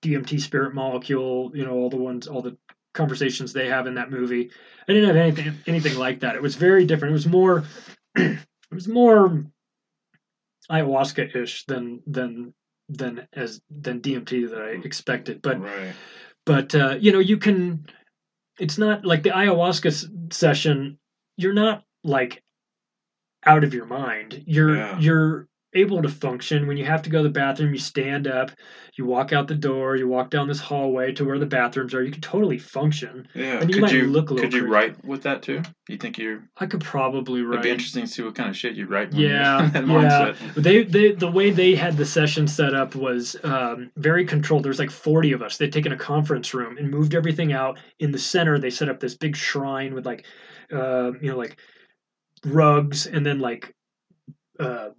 dmt 0.04 0.38
spirit 0.42 0.76
molecule 0.76 1.50
you 1.56 1.64
know 1.64 1.72
all 1.76 1.90
the 1.90 1.96
ones 1.96 2.28
all 2.28 2.42
the 2.42 2.58
conversations 2.94 3.54
they 3.54 3.68
have 3.68 3.88
in 3.88 3.96
that 3.96 4.12
movie. 4.12 4.50
I 4.88 4.94
didn't 4.94 5.08
have 5.08 5.16
anything 5.18 5.54
anything 5.68 5.98
like 5.98 6.20
that. 6.22 6.36
It 6.36 6.42
was 6.42 6.56
very 6.56 6.86
different. 6.86 7.12
It 7.12 7.14
was 7.14 7.28
more 7.28 7.64
it 8.16 8.38
was 8.72 8.88
more 8.88 9.44
ayahuasca-ish 10.72 11.66
than 11.66 12.02
than 12.08 12.54
than 12.90 13.28
as 13.34 13.62
than 13.70 14.02
dmt 14.02 14.50
that 14.50 14.62
i 14.62 14.70
expected. 14.86 15.42
But 15.42 15.60
Right. 15.62 15.94
but 16.46 16.76
uh, 16.76 16.98
you 17.00 17.12
know 17.12 17.20
you 17.20 17.38
can 17.38 17.86
it's 18.60 18.78
not 18.78 19.06
like 19.06 19.24
the 19.24 19.30
ayahuasca 19.32 19.88
s- 19.88 20.08
session 20.32 20.98
you're 21.38 21.54
not 21.54 21.84
like 22.04 22.42
out 23.46 23.64
of 23.64 23.74
your 23.74 23.86
mind. 23.86 24.44
You're 24.46 24.76
Yeah. 24.76 25.00
you're 25.00 25.48
able 25.76 26.02
to 26.02 26.10
function 26.10 26.68
when 26.68 26.78
you 26.78 26.86
have 26.86 27.02
to 27.02 27.10
go 27.10 27.20
to 27.20 27.24
the 27.24 27.30
bathroom 27.30 27.74
you 27.74 27.80
stand 27.80 28.28
up 28.28 28.52
you 28.96 29.06
walk 29.06 29.34
out 29.34 29.48
the 29.48 29.56
door 29.56 29.96
you 29.96 30.08
walk 30.08 30.30
down 30.30 30.48
this 30.48 30.60
hallway 30.60 31.12
to 31.12 31.26
where 31.26 31.40
the 31.40 31.46
bathrooms 31.46 31.94
are 31.94 32.04
you 32.04 32.12
can 32.12 32.22
totally 32.22 32.58
function 32.58 33.28
Yeah. 33.34 33.60
and 33.60 33.70
you 33.70 33.76
could 33.76 33.82
might 33.82 33.94
you 33.94 34.08
look 34.08 34.30
a 34.30 34.34
little 34.34 34.50
could 34.50 34.54
you 34.58 34.68
write 34.68 35.04
with 35.04 35.24
that 35.24 35.42
too? 35.42 35.62
You 35.90 35.98
think 35.98 36.18
you're? 36.18 36.44
i 36.58 36.66
could 36.66 36.82
probably 36.82 37.42
write 37.42 37.56
It'd 37.56 37.64
be 37.64 37.70
interesting 37.70 38.04
to 38.04 38.08
see 38.08 38.22
what 38.24 38.36
kind 38.36 38.50
of 38.50 38.56
shit 38.56 38.76
you 38.76 38.88
write. 38.88 39.12
Yeah, 39.12 39.64
yeah. 39.74 39.82
mindset. 39.82 40.54
They, 40.56 40.84
they, 40.84 41.12
the 41.12 41.30
way 41.30 41.52
they 41.52 41.76
had 41.76 41.98
the 41.98 42.06
session 42.06 42.48
set 42.48 42.74
up 42.74 42.96
was 42.96 43.36
um, 43.44 43.92
very 43.98 44.26
controlled. 44.26 44.64
There's 44.64 44.80
like 44.80 44.92
40 44.92 45.34
of 45.34 45.42
us. 45.42 45.58
They'd 45.58 45.74
taken 45.74 45.92
a 45.92 45.98
conference 45.98 46.54
room 46.54 46.78
and 46.78 46.90
moved 46.90 47.14
everything 47.16 47.52
out. 47.52 47.80
In 48.00 48.12
the 48.12 48.18
center, 48.20 48.58
they 48.60 48.70
set 48.70 48.88
up 48.88 49.02
this 49.02 49.16
big 49.16 49.36
shrine 49.36 49.94
with 49.94 50.06
like, 50.06 50.26
uh, 50.72 51.12
you 51.22 51.30
know, 51.32 51.38
like 51.38 51.58
rugs 52.46 53.06
and 53.06 53.26
then 53.26 53.40
like 53.40 53.74
uh, 54.60 54.90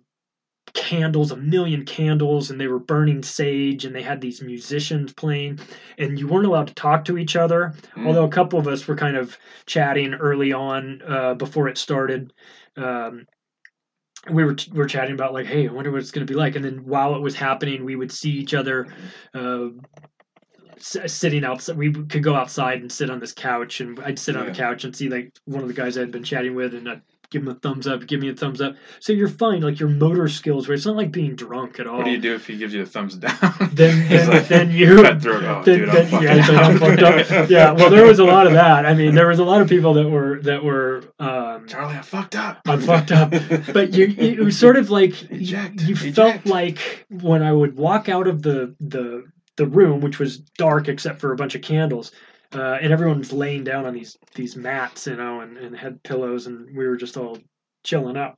candles, 0.74 1.30
a 1.30 1.36
million 1.36 1.84
candles, 1.84 2.50
and 2.50 2.60
they 2.60 2.66
were 2.66 2.78
burning 2.78 3.22
sage. 3.22 3.84
And 3.84 3.94
they 3.94 4.02
had 4.02 4.20
these 4.20 4.42
musicians 4.42 5.12
playing, 5.12 5.60
and 5.98 6.18
you 6.18 6.28
weren't 6.28 6.46
allowed 6.46 6.66
to 6.68 6.74
talk 6.74 7.04
to 7.06 7.16
each 7.16 7.36
other. 7.36 7.74
Mm. 7.96 8.06
Although 8.06 8.24
a 8.24 8.30
couple 8.30 8.58
of 8.58 8.68
us 8.68 8.86
were 8.86 8.96
kind 8.96 9.16
of 9.16 9.38
chatting 9.66 10.14
early 10.14 10.52
on 10.52 11.00
uh, 11.06 11.34
before 11.34 11.68
it 11.68 11.78
started. 11.78 12.32
Um, 12.76 13.26
we 14.30 14.44
were 14.44 14.56
we 14.72 14.78
were 14.78 14.86
chatting 14.86 15.14
about 15.14 15.32
like, 15.32 15.46
hey, 15.46 15.68
I 15.68 15.72
wonder 15.72 15.90
what 15.90 16.00
it's 16.00 16.10
going 16.10 16.26
to 16.26 16.32
be 16.32 16.38
like. 16.38 16.56
And 16.56 16.64
then 16.64 16.84
while 16.84 17.14
it 17.14 17.20
was 17.20 17.34
happening, 17.34 17.84
we 17.84 17.96
would 17.96 18.12
see 18.12 18.30
each 18.30 18.54
other 18.54 18.86
uh, 19.34 19.68
sitting 20.78 21.44
outside. 21.44 21.76
We 21.76 21.92
could 21.92 22.22
go 22.22 22.34
outside 22.34 22.80
and 22.80 22.90
sit 22.90 23.10
on 23.10 23.20
this 23.20 23.32
couch, 23.32 23.80
and 23.80 23.98
I'd 24.00 24.18
sit 24.18 24.36
on 24.36 24.46
the 24.46 24.52
couch 24.52 24.84
and 24.84 24.94
see 24.94 25.08
like 25.08 25.32
one 25.44 25.62
of 25.62 25.68
the 25.68 25.74
guys 25.74 25.96
I'd 25.96 26.10
been 26.10 26.24
chatting 26.24 26.54
with, 26.54 26.74
and 26.74 26.88
I'd 26.88 27.02
give 27.34 27.42
him 27.42 27.48
a 27.48 27.54
thumbs 27.54 27.86
up, 27.88 28.06
give 28.06 28.20
me 28.20 28.30
a 28.30 28.34
thumbs 28.34 28.60
up. 28.60 28.76
So 29.00 29.12
you're 29.12 29.28
fine, 29.28 29.60
like 29.60 29.80
your 29.80 29.88
motor 29.88 30.28
skills. 30.28 30.68
Where 30.68 30.74
it's 30.76 30.86
not 30.86 30.94
like 30.94 31.10
being 31.10 31.34
drunk 31.34 31.80
at 31.80 31.86
all. 31.88 31.98
What 31.98 32.04
do 32.04 32.12
you 32.12 32.20
do 32.20 32.34
if 32.34 32.46
he 32.46 32.56
gives 32.56 32.72
you 32.72 32.82
a 32.82 32.86
thumbs 32.86 33.16
down? 33.16 33.34
Then, 33.74 34.08
then, 34.08 34.28
like, 34.28 34.48
then 34.48 34.70
you. 34.70 35.04
Oh, 35.04 35.62
then, 35.64 35.78
dude, 35.78 35.88
then, 35.90 36.14
I'm 36.14 36.22
yeah, 36.22 36.34
like, 36.34 36.50
I'm 36.50 36.78
fucked 36.78 37.02
up. 37.02 37.50
yeah. 37.50 37.72
Well, 37.72 37.90
there 37.90 38.06
was 38.06 38.20
a 38.20 38.24
lot 38.24 38.46
of 38.46 38.52
that. 38.62 38.86
I 38.86 38.94
mean, 38.94 39.14
there 39.14 39.26
was 39.26 39.40
a 39.40 39.44
lot 39.44 39.60
of 39.60 39.68
people 39.68 39.94
that 39.94 40.08
were 40.08 40.40
that 40.42 40.62
were 40.62 41.02
um, 41.18 41.66
Charlie, 41.66 41.96
I 41.96 42.02
fucked 42.02 42.36
up. 42.36 42.60
I'm 42.66 42.80
fucked 42.80 43.10
up. 43.10 43.30
But 43.72 43.94
you, 43.94 44.06
you 44.06 44.32
it 44.32 44.38
was 44.38 44.58
sort 44.58 44.76
of 44.76 44.90
like 44.90 45.30
Eject, 45.30 45.80
you 45.82 45.94
eject. 45.94 46.14
felt 46.14 46.46
like 46.46 47.06
when 47.10 47.42
I 47.42 47.52
would 47.52 47.76
walk 47.76 48.08
out 48.08 48.28
of 48.28 48.42
the 48.42 48.76
the 48.80 49.24
the 49.56 49.66
room, 49.66 50.00
which 50.00 50.18
was 50.18 50.38
dark 50.38 50.88
except 50.88 51.20
for 51.20 51.32
a 51.32 51.36
bunch 51.36 51.54
of 51.54 51.62
candles, 51.62 52.12
uh, 52.56 52.78
and 52.80 52.92
everyone 52.92 53.18
was 53.18 53.32
laying 53.32 53.64
down 53.64 53.86
on 53.86 53.94
these 53.94 54.16
these 54.34 54.56
mats, 54.56 55.06
you 55.06 55.16
know, 55.16 55.40
and, 55.40 55.56
and 55.56 55.76
had 55.76 56.02
pillows, 56.02 56.46
and 56.46 56.66
we 56.76 56.86
were 56.86 56.96
just 56.96 57.16
all 57.16 57.38
chilling 57.84 58.16
out. 58.16 58.36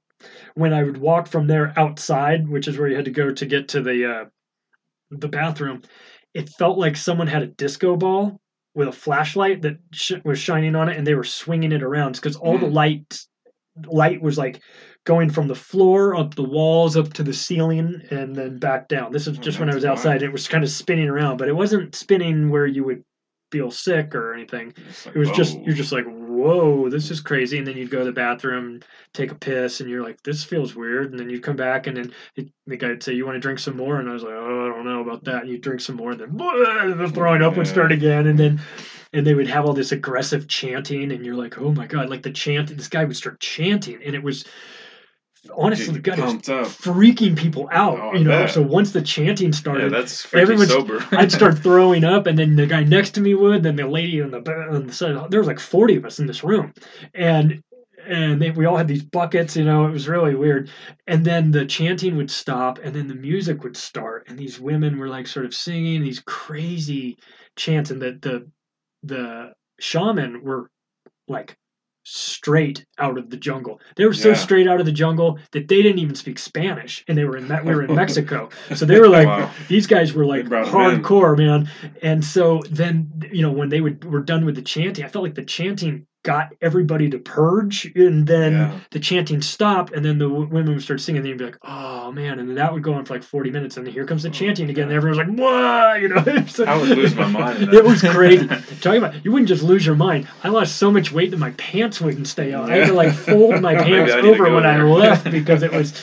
When 0.54 0.72
I 0.72 0.82
would 0.82 0.96
walk 0.96 1.28
from 1.28 1.46
there 1.46 1.72
outside, 1.76 2.48
which 2.48 2.68
is 2.68 2.78
where 2.78 2.88
you 2.88 2.96
had 2.96 3.04
to 3.04 3.10
go 3.10 3.30
to 3.32 3.46
get 3.46 3.68
to 3.68 3.82
the 3.82 4.10
uh, 4.10 4.24
the 5.10 5.28
bathroom, 5.28 5.82
it 6.34 6.48
felt 6.50 6.78
like 6.78 6.96
someone 6.96 7.26
had 7.26 7.42
a 7.42 7.46
disco 7.46 7.96
ball 7.96 8.40
with 8.74 8.88
a 8.88 8.92
flashlight 8.92 9.62
that 9.62 9.78
sh- 9.92 10.12
was 10.24 10.38
shining 10.38 10.74
on 10.74 10.88
it, 10.88 10.96
and 10.96 11.06
they 11.06 11.14
were 11.14 11.24
swinging 11.24 11.72
it 11.72 11.82
around 11.82 12.12
because 12.12 12.36
all 12.36 12.58
the 12.58 12.66
light 12.66 13.18
light 13.86 14.22
was 14.22 14.38
like 14.38 14.60
going 15.04 15.30
from 15.30 15.48
the 15.48 15.54
floor 15.54 16.16
up 16.16 16.34
the 16.34 16.42
walls 16.42 16.96
up 16.96 17.12
to 17.12 17.22
the 17.22 17.32
ceiling 17.32 18.02
and 18.10 18.34
then 18.34 18.58
back 18.58 18.88
down. 18.88 19.12
This 19.12 19.26
is 19.26 19.38
just 19.38 19.60
when 19.60 19.70
I 19.70 19.74
was 19.74 19.84
outside. 19.84 20.22
It 20.22 20.32
was 20.32 20.48
kind 20.48 20.64
of 20.64 20.70
spinning 20.70 21.08
around, 21.08 21.36
but 21.36 21.48
it 21.48 21.54
wasn't 21.54 21.94
spinning 21.94 22.50
where 22.50 22.66
you 22.66 22.84
would 22.84 23.04
feel 23.56 23.70
sick 23.70 24.14
or 24.14 24.34
anything. 24.34 24.74
Like, 25.04 25.16
It 25.16 25.18
was 25.18 25.30
just 25.30 25.58
you're 25.60 25.74
just 25.74 25.92
like 25.92 26.06
whoa, 26.36 26.88
this 26.90 27.10
is 27.10 27.20
crazy. 27.20 27.58
And 27.58 27.66
then 27.66 27.76
you'd 27.76 27.90
go 27.90 28.00
to 28.00 28.04
the 28.04 28.12
bathroom, 28.12 28.80
take 29.12 29.32
a 29.32 29.34
piss, 29.34 29.80
and 29.80 29.88
you're 29.88 30.02
like, 30.02 30.22
this 30.22 30.44
feels 30.44 30.74
weird. 30.74 31.10
And 31.10 31.18
then 31.18 31.30
you'd 31.30 31.42
come 31.42 31.56
back, 31.56 31.86
and 31.86 31.96
then 31.96 32.12
it, 32.36 32.48
the 32.66 32.76
guy 32.76 32.88
would 32.88 33.02
say, 33.02 33.14
you 33.14 33.24
want 33.24 33.36
to 33.36 33.40
drink 33.40 33.58
some 33.58 33.76
more? 33.76 33.98
And 33.98 34.08
I 34.08 34.12
was 34.12 34.22
like, 34.22 34.34
oh, 34.34 34.66
I 34.66 34.74
don't 34.74 34.84
know 34.84 35.00
about 35.00 35.24
that. 35.24 35.42
And 35.42 35.50
you 35.50 35.58
drink 35.58 35.80
some 35.80 35.96
more, 35.96 36.12
and 36.12 36.20
then 36.20 36.36
the 36.98 37.10
throwing 37.12 37.42
up 37.42 37.56
would 37.56 37.66
start 37.66 37.92
again, 37.92 38.26
and 38.26 38.38
then 38.38 38.60
and 39.12 39.26
they 39.26 39.34
would 39.34 39.48
have 39.48 39.64
all 39.64 39.72
this 39.72 39.92
aggressive 39.92 40.46
chanting, 40.48 41.10
and 41.12 41.24
you're 41.24 41.34
like, 41.34 41.58
oh 41.58 41.72
my 41.72 41.86
god, 41.86 42.10
like 42.10 42.22
the 42.22 42.30
chant. 42.30 42.76
This 42.76 42.88
guy 42.88 43.04
would 43.04 43.16
start 43.16 43.40
chanting, 43.40 44.02
and 44.04 44.14
it 44.14 44.22
was 44.22 44.44
honestly, 45.54 46.00
was 46.00 46.18
pumped 46.18 46.48
up. 46.48 46.66
freaking 46.66 47.36
people 47.36 47.68
out. 47.70 47.98
Oh, 48.00 48.12
you 48.14 48.24
know, 48.24 48.30
bet. 48.30 48.50
so 48.50 48.62
once 48.62 48.92
the 48.92 49.02
chanting 49.02 49.52
started, 49.52 49.92
Yeah, 49.92 49.98
that's 49.98 50.32
everyone's- 50.34 50.70
sober. 50.70 51.04
I'd 51.12 51.32
start 51.32 51.58
throwing 51.62 52.04
up, 52.04 52.26
and 52.26 52.38
then 52.38 52.56
the 52.56 52.66
guy 52.66 52.84
next 52.84 53.10
to 53.12 53.20
me 53.20 53.34
would, 53.34 53.62
then 53.62 53.76
the 53.76 53.86
lady 53.86 54.20
on 54.22 54.30
the 54.30 54.38
on 54.70 54.86
the 54.86 54.92
side. 54.92 55.16
There 55.30 55.40
was 55.40 55.46
like 55.46 55.60
forty 55.60 55.96
of 55.96 56.04
us 56.04 56.18
in 56.18 56.26
this 56.26 56.42
room, 56.44 56.72
and 57.14 57.62
and 58.06 58.40
they, 58.40 58.50
we 58.52 58.66
all 58.66 58.76
had 58.76 58.86
these 58.88 59.02
buckets. 59.02 59.56
You 59.56 59.64
know, 59.64 59.86
it 59.86 59.90
was 59.90 60.08
really 60.08 60.34
weird. 60.34 60.70
And 61.08 61.24
then 61.24 61.50
the 61.50 61.66
chanting 61.66 62.16
would 62.16 62.30
stop, 62.30 62.78
and 62.82 62.94
then 62.94 63.08
the 63.08 63.14
music 63.14 63.62
would 63.64 63.76
start, 63.76 64.28
and 64.28 64.38
these 64.38 64.60
women 64.60 64.98
were 64.98 65.08
like 65.08 65.26
sort 65.26 65.44
of 65.46 65.54
singing 65.54 66.02
these 66.02 66.20
crazy 66.20 67.16
chants, 67.56 67.90
and 67.90 68.00
the 68.00 68.18
the 68.22 68.50
the 69.02 69.52
shaman 69.80 70.42
were 70.42 70.70
like 71.28 71.56
straight 72.08 72.86
out 73.00 73.18
of 73.18 73.30
the 73.30 73.36
jungle. 73.36 73.80
They 73.96 74.06
were 74.06 74.12
so 74.12 74.28
Yeah. 74.28 74.34
straight 74.36 74.68
out 74.68 74.78
of 74.78 74.86
the 74.86 74.92
jungle 74.92 75.38
that 75.50 75.66
they 75.66 75.82
didn't 75.82 75.98
even 75.98 76.14
speak 76.14 76.38
Spanish, 76.38 77.04
and 77.08 77.18
they 77.18 77.24
were 77.24 77.36
in 77.36 77.48
Me- 77.48 77.56
we 77.64 77.74
were 77.74 77.82
in 77.82 77.94
Mexico, 77.96 78.48
so 78.74 78.86
they 78.86 79.00
were 79.00 79.08
like 79.08 79.26
Wow. 79.26 79.50
these 79.68 79.88
guys 79.88 80.14
were 80.14 80.24
like 80.24 80.48
brought 80.48 80.68
'em 80.72 80.98
in. 80.98 81.02
hardcore, 81.02 81.36
man. 81.36 81.68
And 82.02 82.24
so 82.24 82.62
then 82.70 83.08
you 83.32 83.42
know 83.42 83.50
when 83.50 83.70
they 83.70 83.80
would 83.80 84.04
were 84.04 84.20
done 84.22 84.44
with 84.44 84.54
the 84.54 84.62
chanting, 84.62 85.04
I 85.04 85.08
felt 85.08 85.24
like 85.24 85.34
the 85.34 85.44
chanting 85.44 86.06
got 86.26 86.52
everybody 86.60 87.08
to 87.10 87.18
purge, 87.20 87.90
and 87.94 88.26
then 88.26 88.52
Yeah. 88.52 88.70
the 88.90 88.98
chanting 88.98 89.40
stopped, 89.40 89.92
and 89.94 90.04
then 90.04 90.18
the 90.18 90.28
women 90.28 90.74
would 90.74 90.82
start 90.82 91.00
singing, 91.00 91.20
and 91.20 91.28
you'd 91.28 91.38
be 91.38 91.44
like, 91.44 91.58
"Oh 91.62 92.10
man!" 92.10 92.40
And 92.40 92.48
then 92.48 92.56
that 92.56 92.72
would 92.72 92.82
go 92.82 92.94
on 92.94 93.04
for 93.04 93.14
like 93.14 93.22
forty 93.22 93.50
minutes, 93.52 93.76
and 93.76 93.86
then 93.86 93.94
here 93.94 94.04
comes 94.04 94.24
the 94.24 94.28
oh, 94.28 94.32
chanting 94.32 94.68
again, 94.68 94.84
and 94.88 94.92
everyone's 94.92 95.18
like, 95.18 95.38
"What?" 95.38 96.00
You 96.02 96.08
know, 96.08 96.44
So- 96.46 96.64
I 96.64 96.76
would 96.76 96.88
lose 96.90 97.14
my 97.14 97.28
mind. 97.28 97.72
it 97.72 97.84
was 97.84 98.02
crazy. 98.02 98.46
Talking 98.80 98.98
about 99.02 99.24
you 99.24 99.30
wouldn't 99.32 99.48
just 99.48 99.62
lose 99.62 99.86
your 99.86 99.94
mind. 99.94 100.26
I 100.42 100.48
lost 100.48 100.76
so 100.76 100.90
much 100.90 101.12
weight 101.12 101.30
that 101.30 101.38
my 101.38 101.52
pants 101.52 102.00
wouldn't 102.00 102.26
stay 102.26 102.52
on. 102.52 102.70
I 102.70 102.76
had 102.78 102.88
to 102.88 102.92
like 102.92 103.12
fold 103.14 103.62
my 103.62 103.76
pants 103.76 104.12
over 104.12 104.46
go 104.46 104.54
when 104.56 104.66
I 104.66 104.82
left 104.82 105.30
because 105.30 105.62
it 105.62 105.72
was 105.72 105.94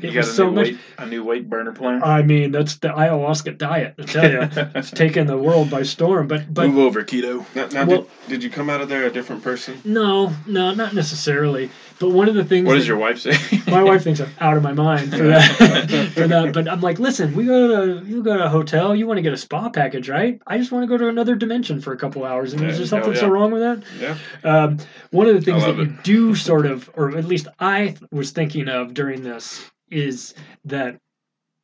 You 0.00 0.08
it 0.10 0.12
got 0.14 0.20
was 0.20 0.28
a 0.30 0.34
so 0.34 0.50
new 0.50 0.56
much. 0.56 0.66
weight, 0.68 0.78
a 0.98 1.06
new 1.06 1.24
weight 1.24 1.48
burner 1.48 1.72
plan. 1.72 2.02
I 2.02 2.22
mean, 2.22 2.50
that's 2.50 2.76
the 2.76 2.88
ayahuasca 2.88 3.58
diet. 3.58 3.94
I 3.98 4.02
tell 4.02 4.30
you, 4.30 4.40
it's 4.74 4.90
taking 4.90 5.26
the 5.26 5.38
world 5.38 5.70
by 5.70 5.84
storm. 5.84 6.26
But 6.26 6.52
but 6.52 6.66
Move 6.68 6.78
over, 6.78 7.04
keto. 7.04 7.44
Now, 7.54 7.66
now 7.68 7.86
Well- 7.86 8.02
did, 8.02 8.28
did 8.28 8.42
you 8.42 8.50
come 8.50 8.68
out 8.70 8.80
of 8.80 8.88
there 8.88 9.04
a 9.06 9.10
different 9.10 9.42
person? 9.44 9.80
no, 9.84 10.32
no, 10.46 10.74
not 10.74 10.94
necessarily. 10.94 11.70
But 12.00 12.10
one 12.10 12.28
of 12.28 12.34
the 12.34 12.44
things 12.44 12.66
What 12.66 12.74
does 12.74 12.88
your 12.88 12.96
wife 12.96 13.18
say? 13.20 13.36
my 13.70 13.82
wife 13.82 14.02
thinks 14.02 14.20
I'm 14.20 14.30
out 14.40 14.56
of 14.56 14.62
my 14.62 14.72
mind 14.72 15.10
for 15.10 15.24
that. 15.28 16.10
for 16.14 16.26
that, 16.26 16.52
but 16.52 16.68
I'm 16.68 16.80
like, 16.80 16.98
listen, 16.98 17.34
we 17.34 17.44
go 17.46 18.00
to 18.00 18.06
you 18.06 18.22
go 18.22 18.36
to 18.36 18.46
a 18.46 18.48
hotel. 18.48 18.94
You 18.94 19.06
want 19.06 19.18
to 19.18 19.22
get 19.22 19.32
a 19.32 19.36
spa 19.36 19.68
package, 19.68 20.08
right? 20.08 20.40
I 20.46 20.58
just 20.58 20.72
want 20.72 20.82
to 20.82 20.86
go 20.88 20.96
to 20.98 21.08
another 21.08 21.34
dimension 21.36 21.80
for 21.80 21.92
a 21.92 21.96
couple 21.96 22.24
hours. 22.24 22.52
And 22.52 22.62
is 22.62 22.72
Yeah, 22.72 22.78
there 22.78 22.86
something 22.86 23.12
hell 23.12 23.20
so 23.20 23.28
wrong 23.28 23.52
with 23.52 23.62
that? 23.62 23.84
Yeah. 24.00 24.16
Um, 24.50 24.78
one 25.10 25.28
of 25.28 25.34
the 25.34 25.40
things 25.40 25.62
that 25.62 25.76
love 25.76 25.78
you 25.78 25.96
do 26.02 26.34
sort 26.34 26.66
of, 26.66 26.90
or 26.94 27.16
at 27.16 27.24
least 27.26 27.46
I 27.60 27.86
th- 27.88 28.00
was 28.10 28.32
thinking 28.32 28.68
of 28.68 28.94
during 28.94 29.22
this, 29.22 29.70
is 29.90 30.34
that 30.64 30.98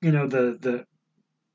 you 0.01 0.12
know 0.12 0.26
the 0.28 0.57
the 0.61 0.87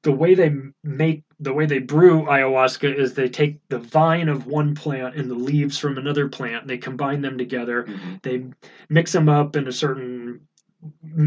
the 0.05 0.11
way 0.11 0.35
they 0.35 0.53
make 0.83 1.23
the 1.39 1.51
way 1.51 1.65
they 1.65 1.79
brew 1.79 2.21
ayahuasca 2.25 2.95
is 2.95 3.15
they 3.15 3.27
take 3.27 3.57
the 3.69 3.79
vine 3.79 4.29
of 4.29 4.45
one 4.45 4.75
plant 4.75 5.15
and 5.15 5.29
the 5.29 5.35
leaves 5.35 5.79
from 5.79 5.97
another 5.97 6.29
plant 6.29 6.67
they 6.67 6.77
combine 6.77 7.21
them 7.21 7.39
together 7.39 7.85
Mhm. 7.85 8.21
they 8.21 8.45
mix 8.87 9.11
them 9.11 9.27
up 9.27 9.55
in 9.55 9.67
a 9.67 9.71
certain 9.71 10.41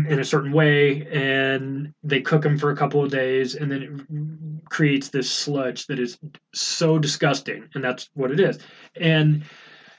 in 0.07 0.21
a 0.21 0.25
certain 0.25 0.53
way 0.53 1.05
and 1.09 1.93
they 2.05 2.21
cook 2.21 2.43
them 2.43 2.57
for 2.57 2.71
a 2.71 2.77
couple 2.77 3.03
of 3.03 3.11
days 3.11 3.57
and 3.57 3.73
then 3.73 3.83
it 3.83 4.71
creates 4.71 5.09
this 5.09 5.29
sludge 5.29 5.89
that 5.89 5.99
is 5.99 6.17
so 6.55 7.01
disgusting 7.01 7.65
and 7.75 7.83
that's 7.83 8.09
what 8.15 8.31
it 8.31 8.39
is 8.39 8.61
and 8.95 9.43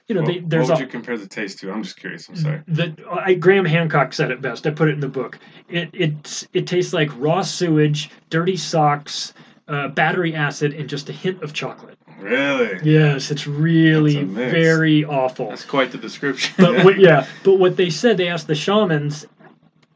you 0.10 0.16
know 0.16 0.22
What, 0.22 0.34
they, 0.34 0.40
there's 0.40 0.68
what 0.68 0.80
would 0.80 0.82
a, 0.82 0.86
you 0.86 0.92
compare 0.92 1.18
the 1.18 1.28
taste 1.28 1.60
to? 1.60 1.72
I'm 1.72 1.84
just 1.84 1.98
curious. 1.98 2.28
I'm 2.28 2.36
sorry. 2.36 2.62
the 2.68 2.94
I, 3.10 3.36
Graham 3.36 3.64
Hancock 3.64 4.12
said 4.12 4.32
it 4.32 4.42
best. 4.42 4.66
I 4.66 4.72
put 4.72 4.90
it 4.90 4.94
in 4.94 5.00
the 5.00 5.08
book. 5.08 5.40
It 5.70 5.90
it 5.94 6.48
it 6.52 6.68
tastes 6.68 6.94
like 6.94 7.10
raw 7.18 7.44
sewage, 7.44 8.10
dirty 8.32 8.58
socks, 8.58 9.34
uh, 9.68 9.90
battery 9.90 10.34
acid, 10.36 10.74
and 10.74 10.90
just 10.90 11.10
a 11.10 11.14
hint 11.14 11.44
of 11.44 11.54
chocolate. 11.54 11.98
Really? 12.20 12.80
Yes, 12.84 13.32
it's 13.32 13.48
really 13.48 14.16
That's 14.16 14.26
a 14.26 14.28
mix. 14.28 14.52
very 14.52 15.06
awful. 15.06 15.50
That's 15.50 15.64
quite 15.64 15.92
the 15.92 15.98
description. 15.98 16.54
But 16.58 16.84
what, 16.84 17.00
yeah, 17.00 17.26
but 17.44 17.60
what 17.60 17.78
they 17.78 17.90
said, 17.90 18.18
they 18.18 18.28
asked 18.28 18.48
the 18.48 18.56
shamans 18.56 19.26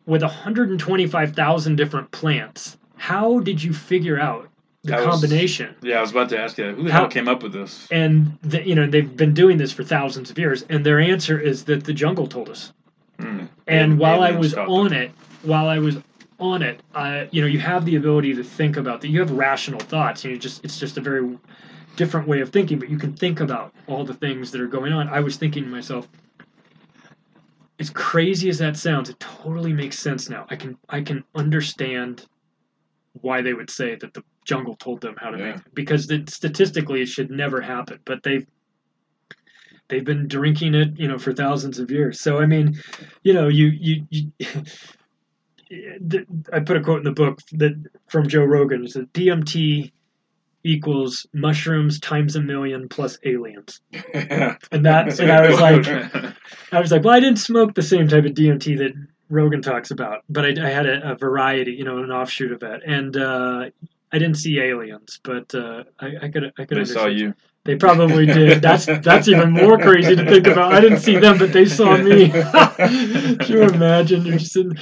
with 0.06 0.22
125,000 0.22 1.76
different 1.76 2.12
plants, 2.12 2.78
how 2.96 3.40
did 3.40 3.62
you 3.62 3.74
figure 3.74 4.20
out 4.20 4.48
the 4.84 4.92
That 4.92 5.06
was- 5.06 5.22
combination? 5.22 5.76
yeah, 5.82 5.98
I 5.98 6.02
was 6.02 6.12
about 6.12 6.30
to 6.30 6.40
ask 6.40 6.58
you, 6.58 6.72
who 6.72 6.84
the 6.84 6.92
How- 6.92 7.00
hell 7.02 7.08
came 7.10 7.28
up 7.30 7.42
with 7.42 7.54
this? 7.54 7.88
And 7.92 8.38
the, 8.42 8.68
you 8.68 8.76
know 8.76 8.86
they've 8.86 9.16
been 9.16 9.34
doing 9.34 9.58
this 9.58 9.72
for 9.72 9.84
thousands 9.84 10.30
of 10.30 10.38
years, 10.38 10.66
and 10.70 10.86
their 10.86 11.00
answer 11.00 11.40
is 11.40 11.64
that 11.66 11.86
the 11.86 11.94
jungle 11.94 12.28
told 12.28 12.50
us. 12.50 12.74
Hmm. 13.20 13.46
And 13.68 13.94
Alien- 13.94 13.98
while 13.98 14.22
I 14.24 14.32
was 14.32 14.54
on 14.54 14.90
them. 14.90 15.02
it, 15.04 15.12
while 15.44 15.68
I 15.68 15.80
was 15.80 15.98
on 16.40 16.62
it, 16.62 16.82
I, 16.94 17.30
you 17.32 17.42
know, 17.42 17.48
you 17.48 17.60
have 17.60 17.86
the 17.86 17.96
ability 17.96 18.34
to 18.36 18.44
think 18.44 18.76
about 18.76 19.00
that. 19.02 19.08
You 19.08 19.20
have 19.22 19.32
rational 19.32 19.80
thoughts, 19.80 20.26
and 20.26 20.34
you 20.34 20.40
just 20.40 20.66
it's 20.66 20.78
just 20.80 20.98
a 20.98 21.02
very 21.02 21.38
different 21.96 22.28
way 22.28 22.42
of 22.42 22.50
thinking. 22.50 22.78
But 22.80 22.90
you 22.90 22.98
can 22.98 23.14
think 23.14 23.40
about 23.40 23.74
all 23.88 24.04
the 24.04 24.16
things 24.16 24.52
that 24.52 24.60
are 24.60 24.68
going 24.68 24.92
on. 24.92 25.08
I 25.08 25.22
was 25.22 25.38
thinking 25.38 25.64
to 25.64 25.70
myself, 25.70 26.10
as 27.80 27.90
crazy 27.90 28.50
as 28.50 28.58
that 28.58 28.76
sounds, 28.76 29.10
it 29.10 29.20
totally 29.20 29.72
makes 29.72 29.98
sense 30.00 30.30
now. 30.30 30.46
I 30.50 30.58
can 30.58 30.78
I 30.90 31.02
can 31.02 31.24
understand 31.36 32.26
why 33.22 33.42
they 33.42 33.54
would 33.54 33.70
say 33.70 33.96
that 33.96 34.14
the 34.14 34.24
jungle 34.46 34.76
told 34.76 35.02
them 35.02 35.16
how 35.18 35.30
to 35.32 35.38
Yeah. 35.38 35.46
make 35.46 35.56
it 35.58 35.76
because 35.76 36.10
it, 36.12 36.30
statistically 36.30 37.02
it 37.02 37.08
should 37.08 37.32
never 37.32 37.62
happen. 37.62 38.00
But 38.06 38.24
they've 38.24 38.46
they've 39.90 40.06
been 40.06 40.28
drinking 40.28 40.76
it, 40.76 40.98
you 40.98 41.08
know, 41.08 41.18
for 41.18 41.34
thousands 41.34 41.80
of 41.80 41.92
years. 41.92 42.20
So 42.20 42.40
I 42.40 42.46
mean, 42.46 42.80
you 43.24 43.34
know, 43.34 43.48
you 43.48 43.68
you. 43.68 44.08
you 44.10 44.32
I 46.52 46.60
put 46.60 46.78
a 46.78 46.82
quote 46.82 47.00
in 47.00 47.04
the 47.04 47.12
book 47.12 47.40
that 47.54 47.74
from 48.08 48.28
Joe 48.28 48.44
Rogan. 48.44 48.84
It 48.84 48.92
said 48.92 49.12
DMT 49.14 49.92
equals 50.64 51.26
mushrooms 51.34 52.00
times 52.00 52.36
a 52.36 52.42
million 52.42 52.88
plus 52.88 53.18
aliens. 53.24 53.82
And 54.14 54.86
that, 54.86 55.06
That's 55.06 55.20
and 55.20 55.32
I 55.32 55.48
was 55.48 55.60
like, 55.60 55.88
I 56.72 56.80
was 56.80 56.92
like, 56.92 57.04
well, 57.04 57.14
I 57.16 57.20
didn't 57.20 57.40
smoke 57.40 57.74
the 57.76 57.82
same 57.82 58.08
type 58.08 58.26
of 58.26 58.32
DMT 58.32 58.78
that 58.80 58.94
Rogan 59.30 59.62
talks 59.62 59.92
about, 59.92 60.24
but 60.30 60.46
I, 60.46 60.50
I 60.66 60.70
had 60.70 60.86
a, 60.86 61.12
a 61.12 61.16
variety, 61.16 61.72
you 61.72 61.84
know, 61.84 62.00
an 62.00 62.12
offshoot 62.12 62.52
of 62.52 62.60
that, 62.62 62.82
and 62.86 63.16
uh, 63.18 63.66
I 64.14 64.20
didn't 64.20 64.38
see 64.38 64.60
aliens, 64.60 65.20
but 65.24 65.54
uh, 65.56 65.84
I, 66.00 66.12
I 66.22 66.30
could, 66.30 66.54
I 66.60 66.66
could. 66.66 66.78
They 66.78 66.86
saw 66.86 67.08
you. 67.08 67.34
They 67.66 67.78
probably 67.78 68.26
did. 68.26 68.62
That's 68.68 68.86
that's 68.86 69.28
even 69.30 69.52
more 69.52 69.78
crazy 69.78 70.16
to 70.16 70.26
think 70.26 70.48
about. 70.48 70.74
I 70.74 70.82
didn't 70.82 71.00
see 71.00 71.16
them, 71.18 71.38
but 71.38 71.54
they 71.54 71.66
saw 71.66 71.98
me. 71.98 72.30
Can 72.78 73.40
you 73.48 73.64
imagine? 73.64 74.26
You're 74.26 74.38
just 74.38 74.56
in, 74.58 74.78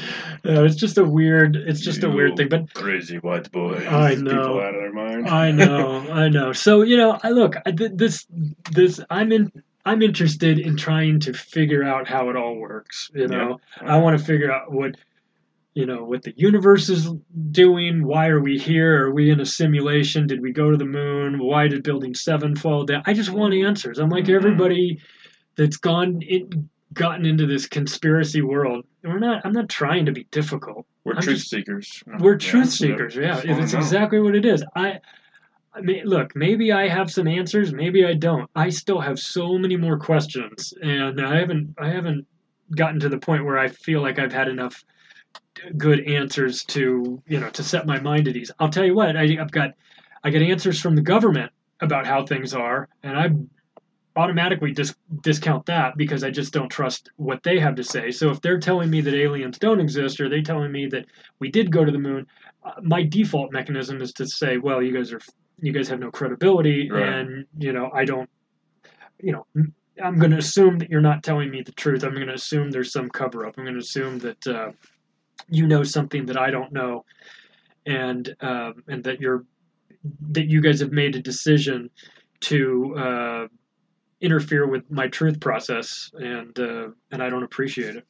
uh, 0.45 0.63
it's 0.63 0.75
just 0.75 0.97
a 0.97 1.03
weird. 1.03 1.55
It's 1.55 1.79
just 1.79 2.03
a 2.03 2.09
weird 2.09 2.35
thing. 2.35 2.49
But 2.49 2.73
Crazy 2.73 3.17
white 3.19 3.51
boy. 3.51 3.87
I 3.87 4.15
know. 4.15 4.31
People 4.31 4.61
out 4.61 4.75
of 4.75 4.81
their 4.81 4.93
mind. 4.93 5.29
I 5.29 5.51
know, 5.51 6.07
I 6.11 6.27
know. 6.27 6.53
So 6.53 6.81
you 6.81 6.97
know, 6.97 7.19
I 7.23 7.29
look 7.29 7.55
I, 7.65 7.71
th- 7.71 7.91
this 7.93 8.25
this 8.71 8.99
I'm 9.09 9.31
in. 9.31 9.51
I'm 9.85 10.01
interested 10.01 10.59
in 10.59 10.75
trying 10.75 11.19
to 11.21 11.33
figure 11.33 11.83
out 11.83 12.07
how 12.07 12.29
it 12.29 12.35
all 12.35 12.55
works. 12.55 13.09
You 13.13 13.27
know, 13.27 13.61
I 13.79 13.97
want 13.99 14.19
to 14.19 14.25
figure 14.25 14.51
out 14.51 14.71
what 14.71 14.95
you 15.73 15.85
know 15.85 16.03
what 16.03 16.23
the 16.23 16.33
universe 16.35 16.89
is 16.89 17.09
doing. 17.51 18.05
Why 18.05 18.27
are 18.27 18.41
we 18.41 18.57
here? 18.57 19.05
Are 19.07 19.13
we 19.13 19.31
in 19.31 19.39
a 19.39 19.45
simulation? 19.45 20.27
Did 20.27 20.41
we 20.41 20.51
go 20.51 20.69
to 20.69 20.77
the 20.77 20.85
moon? 20.85 21.39
Why 21.39 21.67
did 21.67 21.83
Building 21.83 22.13
Seven 22.13 22.55
fall 22.55 22.83
down? 22.85 23.03
I 23.05 23.13
just 23.13 23.29
want 23.29 23.53
answers. 23.53 23.97
I'm 23.99 24.09
like 24.09 24.25
Mhm. 24.25 24.35
everybody 24.35 24.99
that's 25.55 25.77
gone 25.77 26.21
in, 26.21 26.69
gotten 26.93 27.25
into 27.25 27.45
this 27.45 27.67
conspiracy 27.67 28.41
world. 28.41 28.85
We're 29.03 29.19
not. 29.19 29.45
I'm 29.45 29.53
not 29.53 29.69
trying 29.69 30.05
to 30.07 30.11
be 30.11 30.27
difficult. 30.31 30.85
We're 31.05 31.13
I'm 31.15 31.21
truth 31.21 31.37
just- 31.37 31.49
seekers. 31.49 32.03
we're 32.19 32.33
Yeah, 32.33 32.37
truth 32.37 32.69
seekers. 32.69 33.15
Yeah, 33.15 33.41
it's, 33.43 33.73
know. 33.73 33.79
exactly 33.79 34.19
what 34.19 34.35
it 34.35 34.45
is. 34.45 34.63
I, 34.75 34.99
I 35.73 35.79
mean, 35.81 36.03
look, 36.05 36.35
maybe 36.35 36.73
I 36.73 36.89
have 36.89 37.09
some 37.09 37.27
answers, 37.29 37.73
maybe 37.73 38.05
I 38.05 38.13
don't. 38.13 38.49
I 38.55 38.67
still 38.69 38.99
have 38.99 39.17
so 39.19 39.57
many 39.57 39.77
more 39.77 39.97
questions, 39.97 40.73
and 40.81 41.21
I 41.21 41.39
haven't, 41.39 41.75
I 41.79 41.89
haven't 41.89 42.27
gotten 42.75 42.99
to 42.99 43.09
the 43.09 43.17
point 43.17 43.45
where 43.45 43.57
I 43.57 43.69
feel 43.69 44.01
like 44.01 44.19
I've 44.19 44.33
had 44.33 44.49
enough 44.49 44.83
good 45.77 46.07
answers 46.07 46.63
to, 46.65 47.21
you 47.27 47.39
know, 47.39 47.49
to 47.51 47.63
set 47.63 47.85
my 47.85 47.99
mind 47.99 48.27
at 48.27 48.35
ease. 48.35 48.51
I'll 48.59 48.69
tell 48.69 48.85
you 48.85 48.95
what, 48.95 49.15
I, 49.15 49.37
I've 49.39 49.51
got, 49.51 49.71
I 50.23 50.29
get 50.29 50.41
answers 50.41 50.79
from 50.79 50.95
the 50.95 51.01
government 51.01 51.51
about 51.81 52.05
how 52.05 52.25
things 52.25 52.53
are, 52.53 52.87
and 53.03 53.17
I 53.17 53.29
automatically 54.15 54.71
dis- 54.71 54.95
discount 55.21 55.65
that 55.67 55.95
because 55.97 56.23
I 56.23 56.29
just 56.31 56.51
don't 56.53 56.69
trust 56.69 57.09
what 57.15 57.43
they 57.43 57.59
have 57.59 57.75
to 57.75 57.83
say. 57.83 58.11
So 58.11 58.29
if 58.29 58.41
they're 58.41 58.59
telling 58.59 58.89
me 58.89 59.01
that 59.01 59.13
aliens 59.13 59.57
don't 59.57 59.79
exist, 59.79 60.19
or 60.19 60.29
they're 60.29 60.41
telling 60.41 60.71
me 60.71 60.87
that 60.87 61.05
we 61.39 61.49
did 61.49 61.71
go 61.71 61.85
to 61.85 61.91
the 61.91 61.99
moon, 61.99 62.27
uh, 62.63 62.73
my 62.81 63.03
default 63.03 63.51
mechanism 63.51 64.01
is 64.01 64.13
to 64.13 64.27
say, 64.27 64.57
well, 64.57 64.81
you 64.81 64.93
guys 64.93 65.11
are, 65.11 65.21
you 65.59 65.71
guys 65.71 65.87
have 65.87 65.99
no 65.99 66.11
credibility, 66.11 66.89
Right. 66.89 67.07
and 67.07 67.45
you 67.57 67.73
know, 67.73 67.89
I 67.93 68.05
don't, 68.05 68.29
you 69.19 69.31
know. 69.31 69.45
I'm 70.01 70.17
going 70.17 70.31
to 70.31 70.37
assume 70.37 70.79
that 70.79 70.89
you're 70.89 71.01
not 71.01 71.21
telling 71.21 71.51
me 71.51 71.61
the 71.61 71.73
truth. 71.73 72.03
I'm 72.03 72.15
going 72.15 72.27
to 72.27 72.33
assume 72.33 72.71
there's 72.71 72.91
some 72.91 73.09
cover 73.09 73.45
up. 73.45 73.55
I'm 73.57 73.65
going 73.65 73.75
to 73.75 73.81
assume 73.81 74.17
that 74.19 74.47
uh, 74.47 74.71
you 75.49 75.67
know 75.67 75.83
something 75.83 76.25
that 76.27 76.37
I 76.37 76.51
don't 76.51 76.71
know, 76.71 77.05
and 77.85 78.33
um, 78.41 78.83
and 78.87 79.03
that 79.03 79.19
you're 79.19 79.45
that 80.31 80.47
you 80.47 80.61
guys 80.61 80.79
have 80.79 80.91
made 80.91 81.15
a 81.15 81.21
decision 81.21 81.89
to 82.41 82.95
uh, 82.97 83.47
interfere 84.19 84.67
with 84.67 84.89
my 84.89 85.07
truth 85.07 85.39
process, 85.39 86.09
and 86.13 86.57
uh, 86.59 86.87
and 87.11 87.21
I 87.21 87.29
don't 87.29 87.43
appreciate 87.43 87.95
it. 87.95 88.05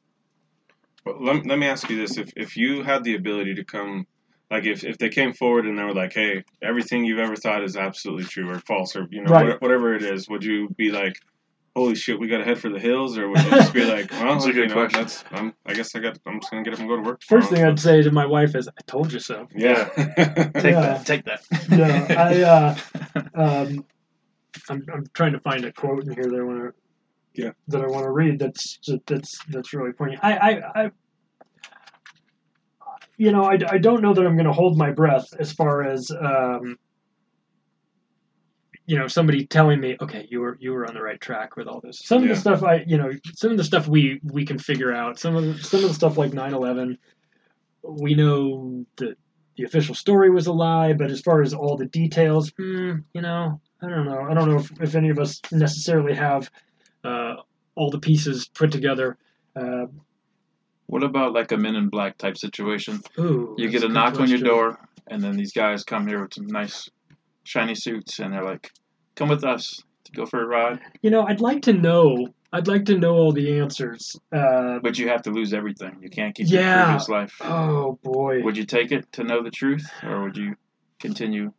Well, 1.05 1.23
let, 1.23 1.45
let 1.45 1.59
me 1.59 1.67
ask 1.67 1.89
you 1.89 1.97
this: 1.97 2.17
if 2.17 2.31
if 2.35 2.55
you 2.55 2.83
had 2.83 3.03
the 3.03 3.15
ability 3.15 3.55
to 3.55 3.63
come, 3.63 4.05
like 4.49 4.65
if, 4.65 4.83
if 4.83 4.97
they 4.97 5.09
came 5.09 5.33
forward 5.33 5.65
and 5.65 5.77
they 5.77 5.83
were 5.83 5.93
like, 5.93 6.13
"Hey, 6.13 6.43
everything 6.61 7.03
you've 7.03 7.19
ever 7.19 7.35
thought 7.35 7.63
is 7.63 7.75
absolutely 7.75 8.25
true 8.25 8.49
or 8.49 8.59
false 8.59 8.95
or 8.95 9.07
you 9.09 9.23
know 9.23 9.31
Right. 9.31 9.61
whatever 9.61 9.95
it 9.95 10.03
is," 10.03 10.29
would 10.29 10.43
you 10.43 10.69
be 10.77 10.91
like, 10.91 11.15
"Holy 11.75 11.95
shit, 11.95 12.19
we 12.19 12.27
got 12.27 12.39
to 12.39 12.43
head 12.43 12.59
for 12.59 12.69
the 12.69 12.79
hills," 12.79 13.17
or 13.17 13.29
would 13.29 13.43
you 13.43 13.51
just 13.51 13.73
be 13.73 13.85
like, 13.85 14.11
"Well, 14.11 14.33
That's 14.33 14.45
a 14.45 14.51
good 14.51 14.55
you 14.55 14.67
know, 14.67 14.73
question. 14.73 15.01
that's 15.01 15.23
I'm, 15.31 15.53
I 15.65 15.73
guess 15.73 15.95
I 15.95 15.99
got 15.99 16.17
I'm 16.25 16.39
just 16.39 16.51
gonna 16.51 16.63
get 16.63 16.73
up 16.73 16.79
and 16.79 16.87
go 16.89 16.97
to 16.97 17.01
work." 17.01 17.21
First 17.27 17.49
thing 17.49 17.63
I'd 17.63 17.79
say 17.79 18.01
to 18.01 18.11
my 18.11 18.25
wife 18.25 18.55
is, 18.55 18.67
"I 18.67 18.81
told 18.87 19.11
you 19.13 19.19
so." 19.19 19.47
yeah, 19.55 19.85
Take 19.95 20.75
Yeah. 20.75 20.81
that. 20.81 21.05
Take 21.05 21.23
that. 21.25 21.41
no, 21.69 21.85
I 21.85 22.41
uh, 22.55 22.75
um, 23.35 23.85
I'm 24.69 24.85
I'm 24.93 25.05
trying 25.13 25.31
to 25.33 25.39
find 25.39 25.63
a 25.65 25.71
quote 25.71 26.05
in 26.05 26.13
here 26.13 26.29
that 26.29 26.39
I 26.39 26.43
want 26.43 26.59
to 26.59 27.41
Yeah. 27.41 27.51
that 27.69 27.81
I 27.81 27.87
want 27.87 28.03
to 28.05 28.11
read. 28.11 28.39
That's 28.39 28.79
that's 29.07 29.37
that's 29.49 29.73
really 29.73 29.93
poignant. 29.93 30.23
I 30.23 30.33
I, 30.37 30.83
I 30.85 30.91
you 33.17 33.31
know 33.31 33.45
I, 33.45 33.57
I 33.69 33.77
don't 33.77 34.01
know 34.01 34.13
that 34.13 34.25
I'm 34.25 34.35
going 34.35 34.45
to 34.47 34.53
hold 34.53 34.77
my 34.77 34.91
breath 34.91 35.27
as 35.39 35.53
far 35.53 35.83
as 35.83 36.11
um, 36.11 36.77
you 38.91 38.97
know 38.99 39.07
somebody 39.07 39.45
telling 39.57 39.79
me 39.79 39.95
okay 40.01 40.27
you 40.29 40.39
were 40.41 40.57
you 40.59 40.71
were 40.73 40.85
on 40.85 40.93
the 40.93 41.01
right 41.01 41.21
track 41.27 41.55
with 41.55 41.67
all 41.69 41.79
this. 41.81 41.97
Some 42.03 42.23
of 42.23 42.27
Yeah. 42.27 42.33
the 42.33 42.39
stuff 42.45 42.61
I 42.63 42.75
you 42.85 42.97
know 42.97 43.09
some 43.41 43.51
of 43.51 43.57
the 43.57 43.63
stuff 43.71 43.87
we 43.87 44.19
we 44.37 44.43
can 44.45 44.59
figure 44.59 44.93
out. 44.93 45.17
Some 45.17 45.33
of 45.37 45.43
the, 45.45 45.53
some 45.63 45.81
of 45.83 45.87
the 45.89 45.93
stuff 46.01 46.17
like 46.17 46.31
9/11 46.31 46.97
we 47.83 48.13
know 48.15 48.85
that 48.97 49.15
the 49.57 49.63
official 49.63 49.95
story 49.95 50.29
was 50.29 50.47
a 50.47 50.53
lie, 50.53 50.93
but 50.93 51.09
as 51.09 51.21
far 51.21 51.41
as 51.41 51.53
all 51.53 51.77
the 51.77 51.87
details, 51.87 52.51
hmm, 52.57 52.93
you 53.13 53.21
know, 53.21 53.59
I 53.81 53.89
don't 53.89 54.05
know. 54.05 54.21
I 54.29 54.33
don't 54.33 54.49
know 54.49 54.59
if, 54.59 54.69
if 54.81 54.95
any 54.95 55.09
of 55.09 55.19
us 55.19 55.39
necessarily 55.51 56.13
have 56.13 56.49
uh, 57.03 57.35
all 57.75 57.89
the 57.91 57.99
pieces 57.99 58.49
put 58.53 58.71
together. 58.71 59.17
Uh, 59.55 59.85
What 60.87 61.03
about 61.03 61.33
like 61.33 61.51
a 61.51 61.57
Men 61.57 61.75
in 61.75 61.89
Black 61.89 62.17
type 62.17 62.37
situation? 62.37 62.99
ooh, 63.19 63.55
You 63.57 63.69
get 63.69 63.83
a 63.83 63.89
knock 63.89 64.19
on 64.19 64.29
your 64.29 64.39
door, 64.39 64.79
and 65.09 65.21
then 65.23 65.35
these 65.37 65.53
guys 65.53 65.83
come 65.83 66.07
here 66.07 66.21
with 66.21 66.33
some 66.33 66.47
nice, 66.47 66.89
shiny 67.43 67.75
suits, 67.75 68.19
and 68.19 68.31
they're 68.33 68.45
like, 68.53 68.69
"Come 69.15 69.29
with 69.29 69.43
us 69.43 69.81
to 70.05 70.11
go 70.11 70.25
for 70.25 70.41
a 70.41 70.45
ride," 70.45 70.79
You 71.01 71.09
know, 71.09 71.25
I'd 71.25 71.41
like 71.41 71.63
to 71.63 71.73
know. 71.73 72.27
I'd 72.53 72.67
like 72.67 72.83
to 72.85 72.97
know 72.97 73.13
all 73.15 73.31
the 73.31 73.59
answers. 73.59 74.19
Uh, 74.31 74.79
but 74.79 74.99
you 74.99 75.07
have 75.07 75.21
to 75.21 75.31
lose 75.31 75.53
everything. 75.53 75.97
You 76.01 76.09
can't 76.09 76.35
keep 76.35 76.49
Yeah. 76.49 76.75
your 76.77 76.85
previous 76.85 77.09
life. 77.09 77.37
oh 77.41 77.97
boy, 78.03 78.41
Would 78.43 78.57
you 78.57 78.65
take 78.65 78.91
it 78.91 79.09
to 79.13 79.23
know 79.23 79.41
the 79.41 79.51
truth, 79.51 79.89
or 80.03 80.23
would 80.23 80.35
you 80.37 80.55
continue 80.99 81.53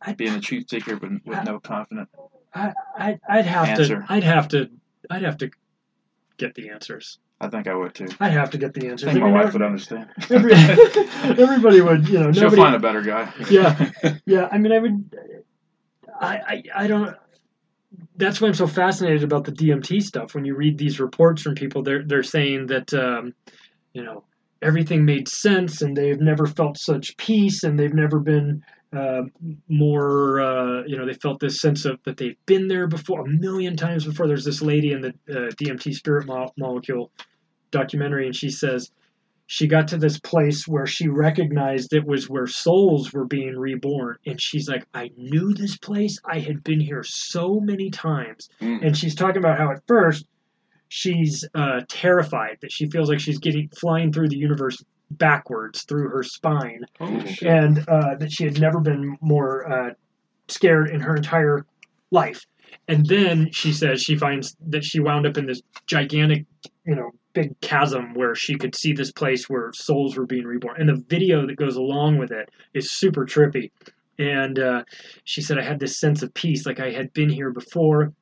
I- 0.00 0.14
being 0.14 0.34
a 0.34 0.40
truth 0.40 0.70
seeker 0.70 0.96
but 0.96 1.10
with 1.26 1.44
no 1.44 1.60
confidence? 1.60 2.08
I, 2.54 2.72
I 2.98 3.18
I'd 3.28 3.44
have 3.46 3.68
Answer. 3.68 4.00
to. 4.00 4.06
I'd 4.08 4.24
have 4.24 4.48
to. 4.48 4.70
I'd 5.10 5.22
have 5.22 5.36
to 5.38 5.50
get 6.38 6.54
the 6.54 6.70
answers. 6.70 7.18
I 7.42 7.48
think 7.48 7.68
I 7.68 7.74
would 7.74 7.94
too. 7.94 8.06
I'd 8.20 8.32
have 8.32 8.50
to 8.50 8.58
get 8.58 8.74
the 8.74 8.88
answers. 8.88 9.08
I 9.08 9.12
think 9.12 9.24
I 9.24 9.28
my 9.28 9.32
mean, 9.32 9.36
wife 9.38 9.46
ev- 9.48 9.52
would 9.54 9.62
understand. 9.62 10.08
every, 10.30 10.52
everybody 11.44 11.80
would. 11.82 12.08
You 12.08 12.20
know, 12.20 12.32
She'll 12.32 12.50
find 12.50 12.74
a 12.74 12.78
better 12.78 13.02
guy. 13.02 13.32
Yeah. 13.50 13.90
yeah 14.26 14.48
i 14.50 14.58
mean 14.58 14.72
i 14.72 14.78
would 14.78 15.10
I, 16.20 16.36
I 16.36 16.62
i 16.76 16.86
don't 16.86 17.16
that's 18.16 18.40
why 18.40 18.48
i'm 18.48 18.54
so 18.54 18.66
fascinated 18.66 19.24
about 19.24 19.44
the 19.44 19.52
dmt 19.52 20.02
stuff. 20.02 20.34
When 20.34 20.44
you 20.44 20.54
read 20.54 20.78
these 20.78 21.00
reports 21.00 21.42
from 21.42 21.54
people 21.54 21.82
they're 21.82 22.04
they're 22.04 22.22
saying 22.22 22.66
that 22.66 22.92
um, 22.94 23.34
you 23.94 24.04
know 24.04 24.24
everything 24.62 25.04
made 25.04 25.26
sense 25.26 25.82
and 25.82 25.96
they've 25.96 26.20
never 26.20 26.46
felt 26.46 26.78
such 26.78 27.16
peace 27.16 27.64
and 27.64 27.78
they've 27.78 27.94
never 27.94 28.20
been 28.20 28.62
uh, 28.92 29.22
more 29.68 30.40
uh, 30.40 30.82
you 30.86 30.96
know 30.96 31.06
they 31.06 31.14
felt 31.14 31.40
this 31.40 31.60
sense 31.60 31.84
of 31.84 31.98
that 32.04 32.16
they've 32.16 32.36
been 32.46 32.68
there 32.68 32.86
before 32.86 33.22
a 33.22 33.28
million 33.28 33.76
times 33.76 34.04
before. 34.04 34.26
There's 34.26 34.44
this 34.44 34.62
lady 34.62 34.92
in 34.92 35.00
the 35.00 35.14
uh, 35.30 35.50
dmt 35.60 35.94
spirit 35.94 36.26
mo- 36.26 36.52
molecule 36.58 37.10
documentary 37.70 38.26
and 38.26 38.34
she 38.34 38.50
says 38.50 38.90
she 39.52 39.66
got 39.66 39.88
to 39.88 39.96
this 39.96 40.16
place 40.16 40.68
where 40.68 40.86
she 40.86 41.08
recognized 41.08 41.92
it 41.92 42.06
was 42.06 42.30
where 42.30 42.46
souls 42.46 43.12
were 43.12 43.24
being 43.24 43.58
reborn. 43.58 44.16
And 44.24 44.40
she's 44.40 44.68
like 44.68 44.86
i 44.94 45.10
knew 45.16 45.52
this 45.52 45.76
place. 45.76 46.20
I 46.24 46.38
had 46.38 46.62
been 46.62 46.78
here 46.78 47.02
so 47.02 47.58
many 47.58 47.90
times. 47.90 48.48
Mm. 48.60 48.86
and 48.86 48.96
she's 48.96 49.16
talking 49.16 49.38
about 49.38 49.58
how 49.58 49.72
at 49.72 49.82
first 49.88 50.24
she's 50.86 51.44
uh, 51.56 51.80
terrified 51.88 52.58
that 52.60 52.70
she 52.70 52.88
feels 52.90 53.08
like 53.08 53.18
she's 53.18 53.40
getting 53.40 53.68
flying 53.70 54.12
through 54.12 54.28
the 54.28 54.36
universe 54.36 54.84
backwards 55.10 55.82
through 55.82 56.10
her 56.10 56.22
spine. 56.22 56.84
Oh, 57.00 57.24
and 57.42 57.80
uh, 57.88 58.14
that 58.20 58.30
she 58.30 58.44
had 58.44 58.60
never 58.60 58.78
been 58.78 59.18
more 59.20 59.68
uh, 59.68 59.94
scared 60.46 60.90
in 60.90 61.00
her 61.00 61.16
entire 61.16 61.66
life. 62.12 62.46
And 62.86 63.04
then 63.04 63.50
she 63.50 63.72
says 63.72 64.00
she 64.00 64.14
finds 64.14 64.56
that 64.68 64.84
she 64.84 65.00
wound 65.00 65.26
up 65.26 65.36
in 65.36 65.46
this 65.46 65.60
gigantic, 65.86 66.46
you 66.86 66.94
know, 66.94 67.10
big 67.32 67.58
chasm 67.60 68.14
where 68.14 68.34
she 68.34 68.56
could 68.56 68.74
see 68.74 68.92
this 68.92 69.12
place 69.12 69.48
where 69.48 69.72
souls 69.72 70.16
were 70.16 70.26
being 70.26 70.44
reborn. 70.44 70.80
And 70.80 70.88
the 70.88 71.04
video 71.08 71.46
that 71.46 71.56
goes 71.56 71.76
along 71.76 72.18
with 72.18 72.32
it 72.32 72.50
is 72.74 72.92
super 72.92 73.24
trippy. 73.24 73.70
And 74.18 74.58
uh, 74.58 74.84
she 75.24 75.40
said, 75.40 75.58
I 75.58 75.62
had 75.62 75.80
this 75.80 75.98
sense 75.98 76.22
of 76.22 76.32
peace, 76.34 76.66
like 76.66 76.80
I 76.80 76.90
had 76.90 77.12
been 77.12 77.30
here 77.30 77.50
before. 77.50 78.12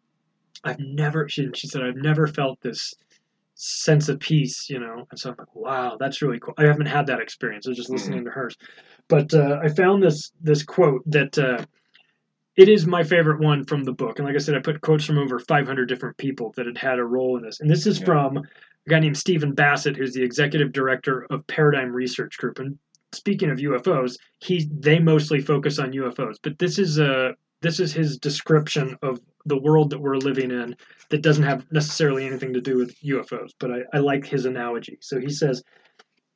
I've 0.65 0.79
never, 0.79 1.29
she, 1.29 1.49
she 1.55 1.67
said, 1.67 1.83
I've 1.83 1.97
never 1.97 2.27
felt 2.27 2.61
this 2.61 2.95
sense 3.55 4.09
of 4.09 4.21
peace, 4.21 4.71
you 4.71 4.79
know. 4.79 5.07
And 5.11 5.19
so 5.19 5.31
I'm 5.31 5.37
like, 5.39 5.55
wow, 5.55 5.97
that's 5.99 6.23
really 6.23 6.39
cool. 6.39 6.55
I 6.57 6.65
haven't 6.65 6.87
had 6.87 7.07
that 7.09 7.21
experience. 7.21 7.67
I 7.67 7.71
was 7.71 7.79
just 7.79 7.91
listening 7.91 8.25
to 8.25 8.31
hers, 8.31 8.57
but 9.09 9.33
uh, 9.35 9.59
I 9.63 9.69
found 9.69 10.03
this 10.03 10.33
this 10.41 10.63
quote 10.63 11.03
that 11.11 11.37
uh, 11.39 11.65
it 12.57 12.69
is 12.69 12.87
my 12.87 13.03
favorite 13.03 13.41
one 13.41 13.65
from 13.65 13.85
the 13.85 13.93
book. 13.93 14.19
And 14.19 14.27
like 14.27 14.37
I 14.37 14.39
said, 14.39 14.55
I 14.57 14.61
put 14.61 14.81
quotes 14.81 15.05
from 15.05 15.19
over 15.19 15.39
500 15.39 15.87
different 15.89 16.17
people 16.17 16.53
that 16.57 16.67
had 16.67 16.79
had 16.79 16.99
a 16.99 17.05
role 17.05 17.37
in 17.37 17.43
this. 17.43 17.61
And 17.61 17.71
this 17.71 17.87
is 17.87 17.99
Yeah. 18.01 18.05
from 18.07 18.43
a 18.89 18.91
guy 18.91 19.01
named 19.01 19.19
Stephen 19.19 19.53
Bassett, 19.53 19.97
who's 19.97 20.15
the 20.15 20.23
executive 20.23 20.73
director 20.73 21.27
of 21.29 21.47
Paradigm 21.47 21.93
Research 21.93 22.39
Group. 22.39 22.59
And 22.59 22.79
speaking 23.13 23.51
of 23.51 23.59
UFOs, 23.59 24.17
he 24.41 24.67
they 24.73 24.99
mostly 24.99 25.43
focus 25.43 25.79
on 25.79 25.93
UFOs, 25.93 26.37
but 26.43 26.59
this 26.59 26.79
is 26.79 26.99
a 26.99 27.35
this 27.61 27.81
is 27.81 27.93
his 27.93 28.17
description 28.17 28.97
of 29.03 29.21
the 29.45 29.61
world 29.61 29.91
that 29.91 30.01
we're 30.01 30.17
living 30.17 30.51
in 30.51 30.75
that 31.11 31.23
doesn't 31.23 31.45
have 31.45 31.67
necessarily 31.71 32.25
anything 32.25 32.55
to 32.55 32.63
do 32.63 32.79
with 32.79 32.99
UFOs, 33.03 33.51
but 33.59 33.71
I, 33.71 33.81
I 33.93 33.99
like 33.99 34.25
his 34.25 34.47
analogy. 34.47 34.97
So 35.01 35.21
he 35.21 35.31
says, 35.31 35.63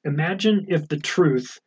Imagine 0.05 0.67
if 0.69 0.89
the 0.89 0.99
truth 0.99 1.59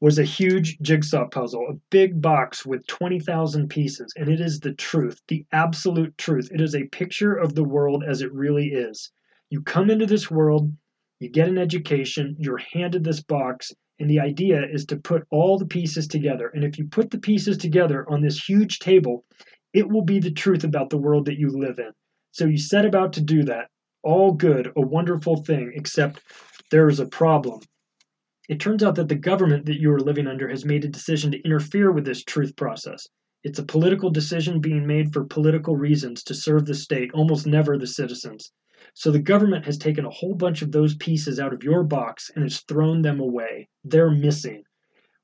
was 0.00 0.18
a 0.18 0.24
huge 0.24 0.78
jigsaw 0.80 1.26
puzzle, 1.28 1.66
a 1.70 1.80
big 1.90 2.20
box 2.20 2.66
with 2.66 2.86
20,000 2.88 3.68
pieces, 3.68 4.12
and 4.16 4.28
it 4.28 4.40
is 4.40 4.60
the 4.60 4.74
truth, 4.74 5.18
the 5.28 5.46
absolute 5.52 6.18
truth. 6.18 6.50
It 6.52 6.60
is 6.60 6.74
a 6.74 6.84
picture 6.88 7.34
of 7.34 7.54
the 7.54 7.64
world 7.64 8.04
as 8.06 8.20
it 8.20 8.32
really 8.34 8.66
is. 8.66 9.10
You 9.48 9.62
come 9.62 9.90
into 9.90 10.06
this 10.06 10.30
world, 10.30 10.72
you 11.20 11.28
get 11.28 11.48
an 11.48 11.56
education, 11.56 12.36
you're 12.38 12.60
handed 12.72 13.04
this 13.04 13.22
box, 13.22 13.72
and 13.98 14.10
the 14.10 14.20
idea 14.20 14.66
is 14.66 14.84
to 14.86 14.96
put 14.96 15.26
all 15.30 15.56
the 15.56 15.66
pieces 15.66 16.08
together. 16.08 16.48
And 16.48 16.64
if 16.64 16.78
you 16.78 16.86
put 16.86 17.10
the 17.10 17.18
pieces 17.18 17.56
together 17.56 18.04
on 18.10 18.20
this 18.20 18.44
huge 18.44 18.80
table, 18.80 19.24
it 19.72 19.88
will 19.88 20.02
be 20.02 20.18
the 20.18 20.32
truth 20.32 20.64
about 20.64 20.90
the 20.90 20.98
world 20.98 21.26
that 21.26 21.38
you 21.38 21.48
live 21.48 21.78
in. 21.78 21.92
So 22.32 22.46
you 22.46 22.58
set 22.58 22.84
about 22.84 23.12
to 23.14 23.20
do 23.20 23.44
that. 23.44 23.68
All 24.02 24.32
good, 24.32 24.72
a 24.76 24.80
wonderful 24.80 25.36
thing, 25.44 25.72
except 25.74 26.22
there 26.70 26.88
is 26.88 27.00
a 27.00 27.06
problem. 27.06 27.60
It 28.48 28.60
turns 28.60 28.82
out 28.82 28.96
that 28.96 29.08
the 29.08 29.14
government 29.14 29.66
that 29.66 29.80
you 29.80 29.92
are 29.92 30.00
living 30.00 30.26
under 30.26 30.48
has 30.48 30.64
made 30.64 30.84
a 30.84 30.88
decision 30.88 31.30
to 31.30 31.42
interfere 31.42 31.92
with 31.92 32.04
this 32.04 32.22
truth 32.24 32.54
process. 32.56 33.06
It's 33.44 33.58
a 33.58 33.64
political 33.64 34.10
decision 34.10 34.60
being 34.60 34.86
made 34.86 35.12
for 35.12 35.24
political 35.24 35.76
reasons 35.76 36.22
to 36.24 36.34
serve 36.34 36.66
the 36.66 36.74
state, 36.74 37.12
almost 37.14 37.46
never 37.46 37.78
the 37.78 37.86
citizens. 37.86 38.50
So 38.98 39.10
the 39.10 39.18
government 39.18 39.66
has 39.66 39.76
taken 39.76 40.06
a 40.06 40.10
whole 40.10 40.34
bunch 40.34 40.62
of 40.62 40.72
those 40.72 40.94
pieces 40.94 41.38
out 41.38 41.52
of 41.52 41.62
your 41.62 41.84
box 41.84 42.30
and 42.34 42.42
has 42.42 42.60
thrown 42.60 43.02
them 43.02 43.20
away. 43.20 43.68
They're 43.84 44.10
missing. 44.10 44.64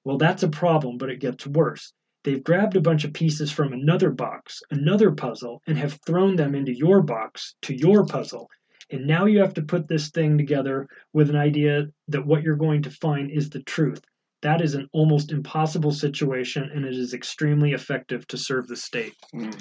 Well, 0.05 0.19
that's 0.19 0.43
a 0.43 0.49
problem, 0.49 0.99
but 0.99 1.09
it 1.09 1.20
gets 1.20 1.47
worse. 1.47 1.94
They've 2.23 2.44
grabbed 2.44 2.77
a 2.77 2.82
bunch 2.82 3.05
of 3.05 3.15
pieces 3.15 3.51
from 3.51 3.73
another 3.73 4.11
box, 4.11 4.61
another 4.70 5.11
puzzle, 5.11 5.62
and 5.66 5.78
have 5.78 5.99
thrown 6.07 6.36
them 6.36 6.55
into 6.55 6.77
your 6.77 7.01
box, 7.01 7.55
to 7.62 7.74
your 7.74 8.05
puzzle. 8.05 8.51
And 8.90 9.07
now 9.07 9.24
you 9.24 9.39
have 9.39 9.55
to 9.55 9.62
put 9.62 9.89
this 9.89 10.11
thing 10.11 10.36
together 10.36 10.86
with 11.15 11.31
an 11.31 11.36
idea 11.36 11.86
that 12.09 12.27
what 12.27 12.43
you're 12.43 12.57
going 12.57 12.82
to 12.82 12.90
find 12.90 13.31
is 13.31 13.49
the 13.49 13.62
truth. 13.62 14.05
That 14.43 14.61
is 14.61 14.74
an 14.74 14.86
almost 14.93 15.32
impossible 15.32 15.93
situation, 15.93 16.70
and 16.74 16.85
it 16.85 16.93
is 16.93 17.15
extremely 17.15 17.73
effective 17.73 18.27
to 18.27 18.36
serve 18.36 18.69
the 18.69 18.77
state. 18.77 19.15
Mm. 19.35 19.59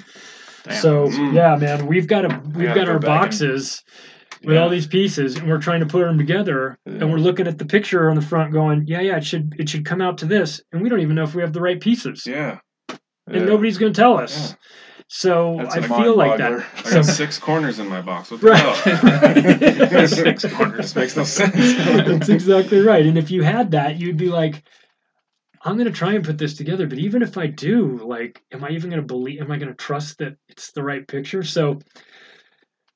Damn. 0.64 0.76
So 0.80 1.08
Mm. 1.08 1.34
yeah, 1.34 1.56
man, 1.56 1.86
we've 1.86 2.06
got 2.06 2.24
a 2.24 2.40
we've 2.54 2.66
gotta 2.68 2.80
got 2.80 2.86
go 2.86 2.92
our 2.92 2.98
back 2.98 3.10
and- 3.10 3.20
boxes 3.30 3.82
with 4.44 4.54
Yeah. 4.56 4.62
all 4.62 4.68
these 4.68 4.86
pieces, 4.86 5.36
and 5.36 5.48
we're 5.48 5.58
trying 5.58 5.80
to 5.80 5.86
put 5.86 6.04
them 6.04 6.18
together, 6.18 6.76
Yeah. 6.86 6.92
and 6.94 7.10
we're 7.12 7.18
looking 7.18 7.46
at 7.46 7.58
the 7.58 7.64
picture 7.64 8.08
on 8.10 8.16
the 8.16 8.22
front, 8.22 8.52
going, 8.52 8.84
yeah, 8.86 9.00
yeah, 9.00 9.16
it 9.16 9.24
should 9.24 9.54
it 9.58 9.68
should 9.68 9.84
come 9.84 10.00
out 10.00 10.18
to 10.18 10.26
this, 10.26 10.60
and 10.72 10.82
we 10.82 10.88
don't 10.88 11.00
even 11.00 11.14
know 11.16 11.22
if 11.24 11.34
we 11.34 11.42
have 11.42 11.52
the 11.52 11.60
right 11.60 11.80
pieces, 11.80 12.24
Yeah. 12.26 12.58
and 13.30 13.46
nobody's 13.46 13.78
going 13.78 13.92
to 13.92 14.00
tell 14.00 14.18
us. 14.18 14.50
Yeah. 14.50 14.56
So 15.14 15.56
That's 15.60 15.76
I 15.76 15.78
a 15.80 15.82
feel 15.82 16.16
like 16.16 16.38
mind-boggler. 16.40 16.58
that. 16.58 16.86
I 16.86 16.88
So- 16.88 16.94
got 16.96 17.04
six 17.04 17.38
corners 17.38 17.78
in 17.78 17.86
my 17.88 18.00
box. 18.00 18.30
What 18.30 18.40
the 18.40 18.46
Right. 18.48 18.60
hell? 18.60 20.06
six 20.08 20.44
corners 20.46 20.96
makes 20.96 21.16
no 21.16 21.24
sense. 21.24 21.54
That's 21.54 22.28
exactly 22.30 22.80
right. 22.80 23.04
And 23.04 23.18
if 23.18 23.30
you 23.30 23.42
had 23.42 23.72
that, 23.72 23.98
you'd 24.00 24.16
be 24.16 24.28
like, 24.28 24.62
I'm 25.64 25.76
going 25.76 25.86
to 25.86 25.92
try 25.92 26.14
and 26.14 26.24
put 26.24 26.38
this 26.38 26.54
together. 26.54 26.86
But 26.86 26.98
even 26.98 27.22
if 27.22 27.38
I 27.38 27.46
do, 27.46 27.98
like, 28.04 28.42
am 28.52 28.64
I 28.64 28.70
even 28.70 28.90
going 28.90 29.02
to 29.02 29.06
believe, 29.06 29.40
am 29.40 29.52
I 29.52 29.58
going 29.58 29.68
to 29.68 29.74
trust 29.74 30.18
that 30.18 30.36
it's 30.48 30.72
the 30.72 30.82
right 30.82 31.06
picture? 31.06 31.42
So 31.42 31.78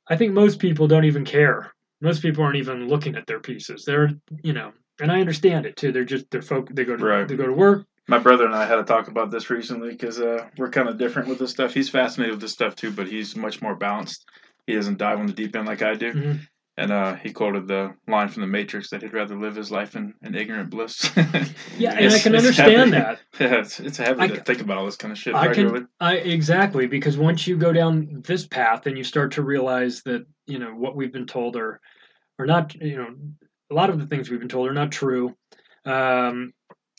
I 0.08 0.16
think 0.16 0.32
most 0.32 0.58
people 0.58 0.88
don't 0.88 1.04
even 1.04 1.24
care. 1.24 1.72
Most 2.00 2.22
people 2.22 2.44
aren't 2.44 2.56
even 2.56 2.88
looking 2.88 3.14
at 3.16 3.26
their 3.26 3.40
pieces. 3.40 3.84
They're, 3.84 4.10
you 4.42 4.52
know, 4.52 4.72
and 5.00 5.10
I 5.12 5.20
understand 5.20 5.66
it 5.66 5.76
too. 5.76 5.92
They're 5.92 6.04
just, 6.04 6.30
they're 6.30 6.42
folk, 6.42 6.68
they 6.74 6.84
go 6.84 6.96
to, 6.96 7.04
Right. 7.04 7.28
they 7.28 7.36
go 7.36 7.46
to 7.46 7.52
work. 7.52 7.86
My 8.08 8.18
brother 8.18 8.46
and 8.46 8.54
I 8.54 8.66
had 8.66 8.78
a 8.78 8.84
talk 8.84 9.08
about 9.08 9.30
this 9.30 9.50
recently 9.50 9.90
because 9.90 10.20
uh, 10.20 10.46
we're 10.58 10.70
kind 10.70 10.88
of 10.88 10.96
different 10.98 11.28
with 11.28 11.38
this 11.38 11.50
stuff. 11.50 11.74
He's 11.74 11.88
fascinated 11.88 12.34
with 12.34 12.40
this 12.40 12.52
stuff 12.52 12.76
too, 12.76 12.92
but 12.92 13.08
he's 13.08 13.34
much 13.34 13.60
more 13.60 13.74
balanced. 13.74 14.24
He 14.66 14.74
doesn't 14.74 14.98
dive 14.98 15.18
on 15.18 15.26
the 15.26 15.32
deep 15.32 15.56
end 15.56 15.66
like 15.66 15.82
I 15.82 15.94
do. 15.94 16.12
Mhm. 16.12 16.38
And 16.78 16.92
uh, 16.92 17.14
he 17.14 17.32
quoted 17.32 17.66
the 17.66 17.94
line 18.06 18.28
from 18.28 18.42
The 18.42 18.48
Matrix 18.48 18.90
that 18.90 19.00
he'd 19.00 19.14
rather 19.14 19.34
live 19.34 19.56
his 19.56 19.70
life 19.70 19.96
in, 19.96 20.12
in 20.22 20.34
ignorant 20.34 20.70
bliss. 20.70 21.10
Yeah, 21.78 21.94
and 21.98 22.12
I 22.12 22.18
can 22.18 22.34
understand 22.34 22.94
that. 22.94 23.20
Yeah, 23.40 23.60
it's, 23.60 23.80
it's 23.80 23.98
heavy 23.98 24.20
I 24.22 24.28
to 24.28 24.40
think 24.40 24.62
about 24.62 24.78
all 24.78 24.86
this 24.86 24.96
kind 24.96 25.12
of 25.12 25.18
shit 25.18 25.34
I 25.34 25.46
regularly. 25.46 25.80
can, 25.80 25.88
I 26.00 26.14
exactly 26.16 26.86
because 26.86 27.18
once 27.18 27.46
you 27.46 27.58
go 27.58 27.70
down 27.70 28.22
this 28.26 28.46
path 28.46 28.86
and 28.86 28.96
you 28.96 29.04
start 29.04 29.32
to 29.32 29.42
realize 29.42 30.02
that 30.04 30.26
you 30.46 30.58
know 30.58 30.70
what 30.70 30.96
we've 30.96 31.12
been 31.12 31.26
told 31.26 31.54
are, 31.56 31.80
are 32.38 32.46
not 32.46 32.74
you 32.74 32.96
know, 32.96 33.14
a 33.70 33.74
lot 33.74 33.90
of 33.90 33.98
the 33.98 34.06
things 34.06 34.30
we've 34.30 34.40
been 34.40 34.48
told 34.48 34.68
are 34.68 34.74
not 34.74 34.90
true. 34.90 35.36
Um, 35.84 36.54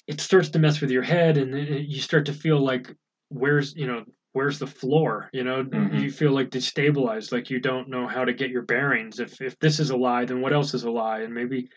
it 0.06 0.22
starts 0.22 0.50
to 0.50 0.60
mess 0.60 0.80
with 0.80 0.92
your 0.92 1.04
head, 1.04 1.38
and 1.38 1.88
you 1.88 2.00
start 2.00 2.28
to 2.28 2.34
feel 2.34 2.60
like 2.60 2.96
where's 3.30 3.76
you 3.76 3.88
know 3.88 4.06
where's 4.34 4.60
the 4.60 4.68
floor? 4.68 5.30
You 5.34 5.44
know, 5.44 5.64
Mhm. 5.64 6.02
you 6.02 6.12
feel 6.12 6.32
like 6.32 6.50
destabilized, 6.50 7.32
like 7.32 7.50
you 7.50 7.60
don't 7.60 7.90
know 7.90 8.08
how 8.08 8.24
to 8.26 8.34
get 8.34 8.50
your 8.50 8.62
bearings. 8.64 9.20
If 9.20 9.42
if 9.42 9.58
this 9.60 9.80
is 9.80 9.90
a 9.90 9.98
lie, 9.98 10.26
then 10.26 10.42
what 10.42 10.54
else 10.54 10.74
is 10.74 10.84
a 10.84 10.92
lie? 10.92 11.22
And 11.22 11.34
maybe. 11.34 11.70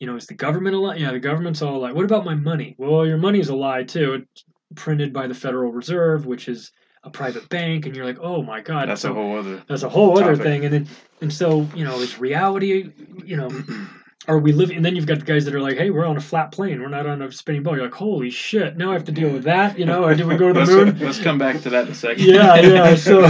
You 0.00 0.08
know, 0.08 0.16
is 0.16 0.26
the 0.26 0.34
government 0.34 0.74
a 0.74 0.80
lie? 0.80 0.96
Yeah, 0.96 1.12
the 1.12 1.20
government's 1.20 1.62
all 1.62 1.76
a 1.76 1.78
lie. 1.78 1.92
What 1.92 2.04
about 2.04 2.24
my 2.24 2.34
money? 2.34 2.74
Well, 2.76 3.06
your 3.06 3.18
money's 3.18 3.50
a 3.50 3.54
lie 3.54 3.84
too. 3.84 4.14
It's 4.14 4.44
printed 4.74 5.12
by 5.12 5.28
the 5.28 5.34
Federal 5.34 5.70
Reserve, 5.70 6.26
which 6.26 6.48
is 6.48 6.72
a 7.04 7.10
private 7.10 7.48
bank, 7.48 7.86
and 7.86 7.94
you're 7.94 8.04
like, 8.04 8.18
oh 8.20 8.42
my 8.42 8.60
god, 8.60 8.88
That's 8.88 9.02
so 9.02 9.12
a 9.12 9.14
whole 9.14 9.38
other. 9.38 9.62
that's 9.68 9.84
a 9.84 9.88
whole 9.88 10.18
other 10.18 10.34
thing. 10.34 10.64
And 10.64 10.74
then 10.74 10.88
and 11.20 11.32
so 11.32 11.68
you 11.76 11.84
know, 11.84 12.00
is 12.00 12.18
reality, 12.18 12.90
you 13.24 13.36
know, 13.36 13.48
are 14.28 14.38
we 14.38 14.52
living? 14.52 14.76
And 14.76 14.84
then 14.84 14.94
you've 14.94 15.06
got 15.06 15.18
the 15.18 15.24
guys 15.24 15.44
that 15.44 15.54
are 15.54 15.60
like, 15.60 15.76
hey, 15.76 15.90
we're 15.90 16.06
on 16.06 16.16
a 16.16 16.20
flat 16.20 16.52
plane, 16.52 16.80
we're 16.80 16.88
not 16.88 17.06
on 17.06 17.22
a 17.22 17.32
spinning 17.32 17.62
ball. 17.62 17.76
You're 17.76 17.86
like, 17.86 17.94
holy 17.94 18.30
shit, 18.30 18.76
now 18.76 18.90
I 18.90 18.92
have 18.94 19.04
to 19.04 19.12
deal 19.12 19.30
with 19.30 19.44
that, 19.44 19.78
you 19.78 19.84
know? 19.84 20.04
Or 20.04 20.14
did 20.14 20.26
we 20.26 20.36
go 20.36 20.52
to 20.52 20.60
the 20.60 20.66
moon? 20.66 20.98
let's 21.00 21.20
come 21.20 21.38
back 21.38 21.60
to 21.62 21.70
that 21.70 21.86
in 21.86 21.92
a 21.92 21.94
second. 21.94 22.24
yeah, 22.24 22.60
yeah. 22.60 22.94
So, 22.94 23.26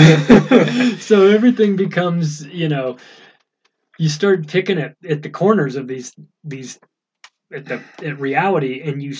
so 0.98 1.26
everything 1.26 1.76
becomes, 1.76 2.44
you 2.46 2.68
know, 2.68 2.98
you 3.98 4.08
start 4.08 4.46
picking 4.48 4.78
at, 4.78 4.96
at 5.08 5.22
the 5.22 5.30
corners 5.30 5.76
of 5.76 5.86
these 5.86 6.12
these 6.44 6.78
at 7.52 7.66
the 7.66 7.82
at 8.04 8.18
reality, 8.18 8.82
and 8.82 9.02
you 9.02 9.14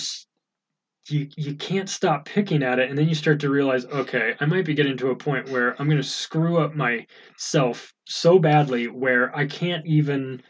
you 1.09 1.29
you 1.37 1.55
can't 1.55 1.89
stop 1.89 2.25
picking 2.25 2.63
at 2.63 2.79
it, 2.79 2.89
and 2.89 2.97
then 2.97 3.07
you 3.07 3.15
start 3.15 3.39
to 3.41 3.49
realize, 3.49 3.85
okay, 3.85 4.35
I 4.39 4.45
might 4.45 4.65
be 4.65 4.73
getting 4.73 4.97
to 4.97 5.11
a 5.11 5.15
point 5.15 5.49
where 5.49 5.79
I'm 5.79 5.87
going 5.87 6.01
to 6.01 6.07
screw 6.07 6.57
up 6.57 6.75
myself 6.75 7.93
so 8.05 8.39
badly 8.39 8.87
where 8.87 9.35
I 9.35 9.45
can't 9.45 9.85
even. 9.85 10.41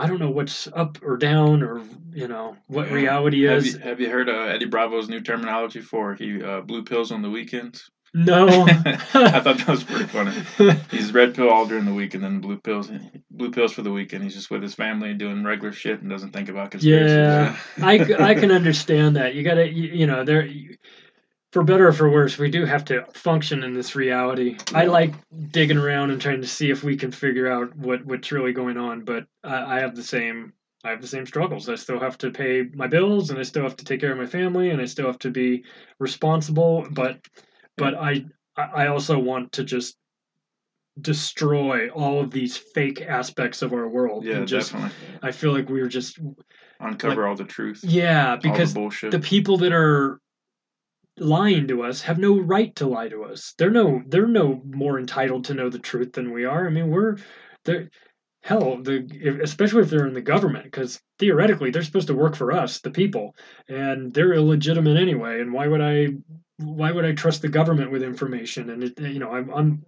I 0.00 0.06
don't 0.06 0.18
know 0.18 0.30
what's 0.30 0.66
up 0.68 0.98
or 1.02 1.16
down 1.16 1.62
or 1.62 1.82
you 2.12 2.26
know 2.26 2.56
what 2.66 2.90
reality 2.90 3.44
Have 3.44 3.58
is. 3.58 3.74
you, 3.74 3.80
have 3.80 4.00
you 4.00 4.10
heard 4.10 4.28
uh, 4.28 4.32
Eddie 4.32 4.66
Bravo's 4.66 5.08
new 5.08 5.20
terminology 5.20 5.80
for 5.80 6.14
he 6.14 6.42
uh, 6.42 6.62
blue 6.62 6.84
pills 6.84 7.12
on 7.12 7.22
the 7.22 7.30
weekends? 7.30 7.90
No. 8.12 8.48
I 8.68 8.96
thought 9.40 9.58
that 9.58 9.68
was 9.68 9.84
pretty 9.84 10.06
funny. 10.06 10.32
He's 10.90 11.12
red 11.12 11.34
pill 11.34 11.48
all 11.48 11.66
during 11.66 11.84
the 11.84 11.94
week 11.94 12.14
and 12.14 12.24
then 12.24 12.40
blue 12.40 12.58
pills 12.58 12.90
blue 13.30 13.50
pills 13.50 13.72
for 13.72 13.82
the 13.82 13.92
weekend. 13.92 14.24
He's 14.24 14.34
just 14.34 14.50
with 14.50 14.62
his 14.62 14.74
family 14.74 15.14
doing 15.14 15.44
regular 15.44 15.72
shit 15.72 16.00
and 16.00 16.10
doesn't 16.10 16.32
think 16.32 16.48
about 16.48 16.72
conspiracies. 16.72 17.16
Yeah, 17.16 17.56
I, 17.80 18.30
I 18.30 18.34
can 18.40 18.50
understand 18.50 19.16
that. 19.16 19.34
You 19.34 19.44
gotta, 19.44 19.68
you, 19.68 19.90
you 19.90 20.06
know, 20.06 20.24
there, 20.24 20.48
for 21.52 21.64
better 21.64 21.88
or 21.88 21.92
for 21.92 22.08
worse, 22.08 22.38
we 22.38 22.50
do 22.50 22.64
have 22.64 22.84
to 22.86 23.04
function 23.12 23.64
in 23.64 23.74
this 23.74 23.96
reality. 23.96 24.56
I 24.72 24.84
like 24.84 25.14
digging 25.50 25.78
around 25.78 26.10
and 26.10 26.20
trying 26.20 26.40
to 26.42 26.46
see 26.46 26.70
if 26.70 26.84
we 26.84 26.96
can 26.96 27.10
figure 27.10 27.50
out 27.50 27.74
what 27.76 28.04
what's 28.04 28.30
really 28.30 28.52
going 28.52 28.76
on, 28.76 29.04
but 29.04 29.26
I, 29.42 29.76
I 29.76 29.80
have 29.80 29.96
the 29.96 30.02
same. 30.02 30.52
I 30.82 30.90
have 30.90 31.02
the 31.02 31.08
same 31.08 31.26
struggles. 31.26 31.68
I 31.68 31.74
still 31.74 32.00
have 32.00 32.16
to 32.18 32.30
pay 32.30 32.62
my 32.72 32.86
bills, 32.86 33.30
and 33.30 33.38
I 33.38 33.42
still 33.42 33.64
have 33.64 33.76
to 33.76 33.84
take 33.84 34.00
care 34.00 34.12
of 34.12 34.18
my 34.18 34.26
family, 34.26 34.70
and 34.70 34.80
I 34.80 34.86
still 34.86 35.06
have 35.06 35.18
to 35.18 35.30
be 35.30 35.64
responsible. 35.98 36.86
But, 36.90 37.18
but 37.76 37.94
I, 37.94 38.24
I 38.56 38.86
also 38.86 39.18
want 39.18 39.52
to 39.52 39.64
just 39.64 39.96
destroy 40.98 41.88
all 41.90 42.20
of 42.20 42.30
these 42.30 42.56
fake 42.56 43.02
aspects 43.02 43.60
of 43.60 43.74
our 43.74 43.88
world. 43.88 44.24
Yeah, 44.24 44.36
and 44.36 44.48
just, 44.48 44.72
definitely. 44.72 44.96
I 45.22 45.32
feel 45.32 45.52
like 45.52 45.68
we're 45.68 45.88
just 45.88 46.18
Uncover 46.80 47.26
all 47.26 47.36
the 47.36 47.44
truth. 47.44 47.80
yeah, 47.82 48.36
the 48.36 48.48
because 48.48 48.72
bullshit. 48.72 49.10
the 49.10 49.20
people 49.20 49.58
that 49.58 49.72
are 49.74 50.18
lying 51.20 51.68
to 51.68 51.82
us 51.82 52.00
have 52.02 52.18
no 52.18 52.38
right 52.38 52.74
to 52.76 52.86
lie 52.86 53.08
to 53.08 53.24
us. 53.24 53.54
They're 53.58 53.70
no 53.70 54.02
they're 54.06 54.26
no 54.26 54.60
more 54.64 54.98
entitled 54.98 55.44
to 55.46 55.54
know 55.54 55.68
the 55.68 55.78
truth 55.78 56.12
than 56.12 56.32
we 56.32 56.44
are. 56.44 56.66
I 56.66 56.70
mean, 56.70 56.90
we're 56.90 57.16
they're 57.64 57.90
hell, 58.42 58.82
the 58.82 59.38
especially 59.42 59.82
if 59.82 59.90
they're 59.90 60.06
in 60.06 60.14
the 60.14 60.22
government 60.22 60.64
because 60.64 61.00
theoretically 61.18 61.70
they're 61.70 61.82
supposed 61.82 62.06
to 62.08 62.14
work 62.14 62.34
for 62.34 62.52
us, 62.52 62.80
the 62.80 62.90
people, 62.90 63.36
and 63.68 64.12
they're 64.12 64.32
illegitimate 64.32 64.96
anyway. 64.96 65.40
And 65.40 65.52
why 65.52 65.66
would 65.66 65.80
I 65.80 66.08
why 66.56 66.92
would 66.92 67.04
I 67.04 67.12
trust 67.12 67.42
the 67.42 67.48
government 67.48 67.90
with 67.90 68.02
information? 68.02 68.70
And 68.70 68.84
it, 68.84 69.00
you 69.00 69.18
know, 69.18 69.30
I'm, 69.30 69.50
I'm 69.50 69.84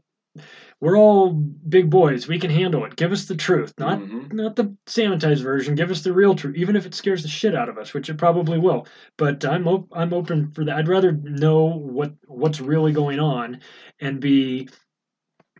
we're 0.80 0.98
all 0.98 1.30
big 1.30 1.90
boys. 1.90 2.26
We 2.26 2.38
can 2.38 2.50
handle 2.50 2.84
it. 2.84 2.96
Give 2.96 3.12
us 3.12 3.26
the 3.26 3.36
truth, 3.36 3.72
not 3.78 4.00
mm-hmm. 4.00 4.36
not 4.36 4.56
the 4.56 4.74
sanitized 4.86 5.42
version. 5.42 5.74
Give 5.74 5.90
us 5.90 6.02
the 6.02 6.12
real 6.12 6.34
truth, 6.34 6.56
even 6.56 6.74
if 6.74 6.86
it 6.86 6.94
scares 6.94 7.22
the 7.22 7.28
shit 7.28 7.54
out 7.54 7.68
of 7.68 7.78
us, 7.78 7.94
which 7.94 8.08
it 8.08 8.18
probably 8.18 8.58
will. 8.58 8.86
But 9.16 9.44
I'm 9.44 9.68
op- 9.68 9.92
I'm 9.92 10.12
open 10.12 10.50
for 10.52 10.64
that. 10.64 10.76
I'd 10.76 10.88
rather 10.88 11.12
know 11.12 11.66
what 11.66 12.12
what's 12.26 12.60
really 12.60 12.92
going 12.92 13.20
on, 13.20 13.60
and 14.00 14.20
be, 14.20 14.68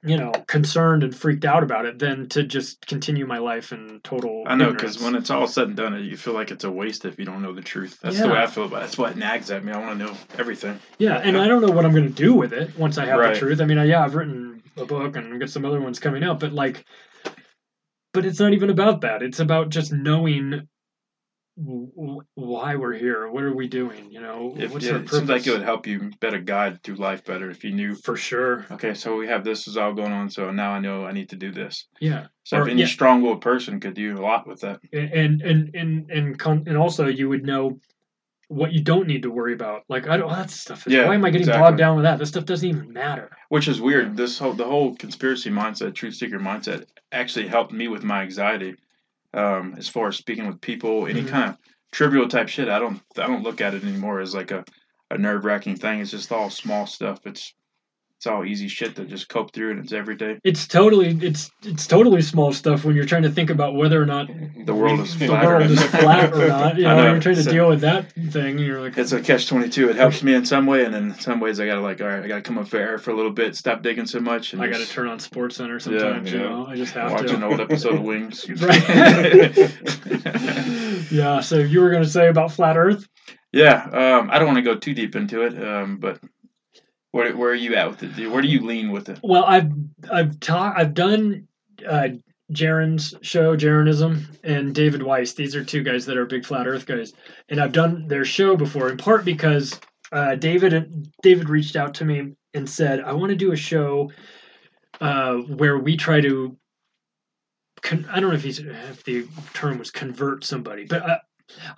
you 0.05 0.17
know, 0.17 0.33
concerned 0.49 1.05
and 1.05 1.15
freaked 1.15 1.45
out 1.45 1.63
about 1.63 1.87
it, 1.87 1.99
than 1.99 2.29
to 2.31 2.43
just 2.43 2.85
continue 2.87 3.25
my 3.25 3.39
life 3.39 3.73
in 3.73 4.01
total. 4.03 4.45
I 4.47 4.57
know 4.57 4.73
because 4.73 5.01
when 5.01 5.15
it's 5.15 5.31
all 5.31 5.47
said 5.47 5.69
and 5.69 5.77
done, 5.77 6.03
you 6.05 6.17
feel 6.17 6.35
like 6.35 6.51
it's 6.51 6.65
a 6.65 6.71
waste 6.71 7.05
if 7.05 7.19
you 7.19 7.25
don't 7.25 7.41
know 7.43 7.53
the 7.53 7.63
truth. 7.63 8.01
That's 8.03 8.21
the 8.21 8.29
way 8.29 8.39
I 8.39 8.47
feel 8.47 8.65
about 8.65 8.79
it. 8.79 8.81
That's 8.81 8.99
why 8.99 9.11
it 9.11 9.17
nags 9.17 9.51
at 9.51 9.65
me. 9.65 9.73
I 9.73 9.79
want 9.79 9.99
to 9.99 10.05
know 10.07 10.15
everything. 10.39 10.79
Yeah, 10.99 11.19
and 11.19 11.37
I 11.37 11.47
don't 11.47 11.63
know 11.63 11.71
what 11.71 11.85
I'm 11.85 11.93
going 11.93 12.09
to 12.09 12.23
do 12.23 12.35
with 12.35 12.53
it 12.53 12.77
once 12.77 12.99
I 12.99 13.07
have 13.07 13.19
Right. 13.21 13.35
the 13.35 13.39
truth. 13.39 13.61
I 13.61 13.65
mean, 13.65 13.79
yeah, 13.87 14.05
I've 14.05 14.15
written 14.17 14.63
a 14.77 14.85
book 14.85 15.17
and 15.17 15.33
I've 15.35 15.41
got 15.41 15.51
some 15.51 15.65
other 15.65 15.81
ones 15.81 15.99
coming 16.01 16.25
out, 16.25 16.41
but 16.41 16.53
like, 16.53 16.85
but 18.13 18.25
it's 18.27 18.41
not 18.41 18.53
even 18.53 18.71
about 18.71 19.03
that. 19.03 19.23
It's 19.23 19.41
about 19.41 19.69
just 19.69 19.93
knowing 19.93 20.51
w- 20.51 20.61
w- 20.61 20.69
why 21.57 22.77
we're 22.77 22.95
here. 22.95 23.29
What 23.29 23.45
are 23.45 23.55
we 23.55 23.69
doing? 23.69 24.11
You 24.11 24.21
know, 24.21 24.55
If, 24.57 24.73
what's 24.73 24.87
yeah, 24.87 24.93
our 24.93 24.99
it 25.01 25.11
seems 25.11 25.29
like 25.29 25.47
it 25.47 25.51
would 25.53 25.63
help 25.63 25.87
you 25.87 26.11
better 26.21 26.41
guide 26.41 26.83
through 26.83 26.97
life 26.97 27.25
better 27.25 27.51
if 27.51 27.63
you 27.65 27.73
knew. 27.73 27.95
For 27.95 28.17
sure. 28.17 28.67
Okay, 28.71 28.95
so 28.95 29.17
we 29.17 29.27
have 29.29 29.45
this 29.45 29.69
is 29.69 29.77
all 29.77 29.93
going 29.93 30.13
on, 30.13 30.31
so 30.31 30.51
now 30.51 30.73
I 30.73 30.79
know 30.81 31.05
I 31.05 31.13
need 31.13 31.29
to 31.31 31.37
do 31.37 31.53
this. 31.53 31.87
Yeah. 32.01 32.27
So 32.45 32.59
Or- 32.59 32.63
if 32.63 32.69
any 32.69 32.83
yeah. 32.83 32.87
strong-willed 32.89 33.41
person 33.43 33.81
could 33.81 33.95
do 33.95 34.19
a 34.19 34.23
lot 34.23 34.47
with 34.47 34.61
that. 34.61 34.81
and 34.93 35.43
and 35.43 35.75
and 35.75 36.11
and 36.11 36.39
con- 36.39 36.65
and 36.67 36.77
also 36.77 37.07
you 37.07 37.29
would 37.29 37.45
know 37.45 37.79
what 38.49 38.73
you 38.73 38.83
don't 38.83 39.07
need 39.07 39.23
to 39.23 39.31
worry 39.31 39.55
about. 39.55 39.83
Like 39.89 40.09
I 40.09 40.17
don't. 40.17 40.31
That 40.31 40.51
stuff. 40.51 40.87
Is, 40.87 40.93
Yeah, 40.93 41.07
why 41.07 41.15
am 41.15 41.25
I 41.25 41.31
getting 41.31 41.43
exactly. 41.49 41.63
bogged 41.63 41.79
down 41.79 41.97
with 41.97 42.05
that? 42.05 42.19
This 42.19 42.29
stuff 42.31 42.45
doesn't 42.45 42.69
even 42.69 42.93
matter. 42.93 43.31
Which 43.51 43.69
is 43.69 43.81
weird. 43.81 44.17
This 44.17 44.39
whole 44.39 44.53
the 44.55 44.65
whole 44.65 44.95
conspiracy 44.97 45.51
mindset, 45.51 45.95
truth 45.95 46.15
seeker 46.15 46.39
mindset, 46.39 46.87
actually 47.13 47.47
helped 47.49 47.73
me 47.73 47.89
with 47.89 48.05
my 48.05 48.23
anxiety. 48.23 48.75
Um, 49.35 49.75
as 49.79 49.89
far 49.89 50.09
as 50.09 50.17
speaking 50.17 50.47
with 50.47 50.61
people, 50.61 51.07
any 51.07 51.23
Mhm. 51.23 51.29
kind 51.29 51.51
of 51.51 51.59
trivial 51.91 52.29
type 52.29 52.49
shit, 52.49 52.69
I 52.69 52.79
don't 52.79 53.01
I 53.17 53.27
don't 53.27 53.43
look 53.43 53.61
at 53.61 53.75
it 53.75 53.83
anymore 53.85 54.21
as 54.21 54.35
like 54.35 54.51
a, 54.51 54.65
a 55.11 55.19
nerve 55.19 55.45
wracking 55.45 55.77
thing. 55.77 56.01
It's 56.01 56.11
just 56.11 56.33
all 56.33 56.51
small 56.51 56.87
stuff. 56.87 57.21
It's 57.27 57.55
it's 58.23 58.29
all 58.29 58.45
easy 58.45 58.69
shit 58.69 58.95
to 58.95 59.05
just 59.05 59.29
cope 59.29 59.53
through, 59.53 59.73
and 59.73 59.81
it's 59.81 59.93
everyday. 59.93 60.39
It's 60.45 60.69
totally 60.69 61.09
it's 61.23 61.51
it's 61.65 61.89
totally 61.89 62.23
small 62.23 62.53
stuff 62.53 62.85
when 62.85 62.95
you're 62.95 63.05
trying 63.05 63.25
to 63.25 63.31
think 63.33 63.51
about 63.51 63.75
whether 63.75 64.01
or 64.01 64.07
not 64.07 64.29
The 64.65 64.73
world 64.73 65.01
is 65.01 65.19
the 65.19 65.27
flat. 65.27 65.45
world 65.45 65.69
is 65.69 65.83
flat 65.87 66.33
or 66.33 66.47
not. 66.47 66.77
You 66.83 66.85
know, 66.85 66.97
know. 67.03 67.11
you're 67.11 67.21
trying 67.21 67.35
to 67.35 67.43
So- 67.43 67.51
deal 67.51 67.69
with 67.69 67.81
that 67.81 68.13
thing. 68.31 68.61
You're 68.61 68.81
like, 68.81 68.97
It's 68.97 69.11
a 69.11 69.21
catch 69.21 69.49
twenty 69.49 69.69
two. 69.71 69.91
It 69.91 69.97
helps 69.97 70.23
me 70.23 70.35
in 70.35 70.47
some 70.47 70.67
way, 70.67 70.85
and 70.85 70.95
in 70.95 71.15
some 71.15 71.41
ways, 71.41 71.59
I 71.59 71.67
gotta 71.67 71.81
like, 71.81 72.01
all 72.01 72.07
right, 72.07 72.23
I 72.23 72.29
gotta 72.29 72.43
come 72.43 72.59
up 72.59 72.69
for 72.69 72.77
air 72.77 72.97
for 72.97 73.11
a 73.11 73.17
little 73.17 73.33
bit, 73.33 73.57
stop 73.57 73.83
digging 73.83 74.07
so 74.07 74.21
much, 74.21 74.53
and 74.53 74.63
I 74.63 74.67
got 74.69 74.75
to 74.75 74.83
just 74.83 74.93
turn 74.93 75.09
on 75.09 75.19
Sports 75.19 75.57
Center 75.57 75.81
sometimes. 75.81 76.31
you 76.31 76.39
yeah. 76.39 76.49
know, 76.49 76.67
I 76.67 76.77
just 76.77 76.95
have 76.95 77.11
watch 77.11 77.27
to 77.27 77.35
an 77.35 77.43
old 77.43 77.61
episode 77.61 77.95
of 77.97 78.03
Wings. 78.03 78.49
right. 78.63 79.59
yeah. 81.11 81.41
So 81.41 81.59
you 81.59 81.81
were 81.81 81.91
going 81.91 82.05
to 82.05 82.09
say 82.09 82.29
about 82.29 82.53
flat 82.53 82.77
Earth? 82.77 83.09
Yeah, 83.53 83.83
um, 83.83 84.31
I 84.31 84.39
don't 84.39 84.47
want 84.47 84.59
to 84.59 84.63
go 84.63 84.77
too 84.77 84.95
deep 84.95 85.17
into 85.17 85.43
it, 85.43 85.61
um, 85.61 85.97
but 85.99 86.21
where 87.13 87.35
where 87.37 87.51
are 87.51 87.55
you 87.55 87.77
at 87.77 87.89
with 87.89 88.03
it? 88.03 88.29
Where 88.29 88.43
do 88.43 88.49
you 88.49 88.61
lean 88.67 88.91
with 88.91 89.09
it? 89.09 89.21
Well, 89.23 89.45
I've 89.45 89.71
I've 90.11 90.41
taught 90.41 90.79
I've 90.79 90.95
done 90.95 91.47
uh, 91.89 92.09
Jeran's 92.51 93.15
show, 93.23 93.57
Jeranism, 93.57 94.27
and 94.43 94.75
David 94.75 95.03
Weiss. 95.03 95.35
These 95.35 95.55
are 95.55 95.65
two 95.65 95.83
guys 95.83 96.07
that 96.07 96.17
are 96.17 96.27
big 96.27 96.45
flat 96.45 96.67
Earth 96.67 96.87
guys, 96.87 97.13
and 97.49 97.61
I've 97.61 97.73
done 97.73 98.09
their 98.09 98.25
show 98.25 98.57
before. 98.57 98.89
In 98.89 98.97
part 98.97 99.25
because 99.25 99.79
uh, 100.11 100.35
David 100.35 101.09
David 101.23 101.49
reached 101.49 101.77
out 101.77 101.95
to 101.95 102.05
me 102.05 102.35
and 102.55 102.69
said, 102.69 103.01
"I 103.01 103.13
want 103.13 103.31
to 103.31 103.37
do 103.37 103.53
a 103.53 103.57
show 103.57 104.11
uh, 105.01 105.35
where 105.35 105.79
we 105.79 105.97
try 105.97 106.21
to." 106.21 106.57
Con- 107.83 108.07
I 108.11 108.21
don't 108.21 108.31
know 108.31 108.37
if 108.37 108.45
he's 108.45 108.61
if 108.61 109.05
the 109.05 109.27
term 109.55 109.79
was 109.79 109.91
convert 109.91 110.45
somebody, 110.45 110.85
but 110.85 111.03
I, 111.03 111.19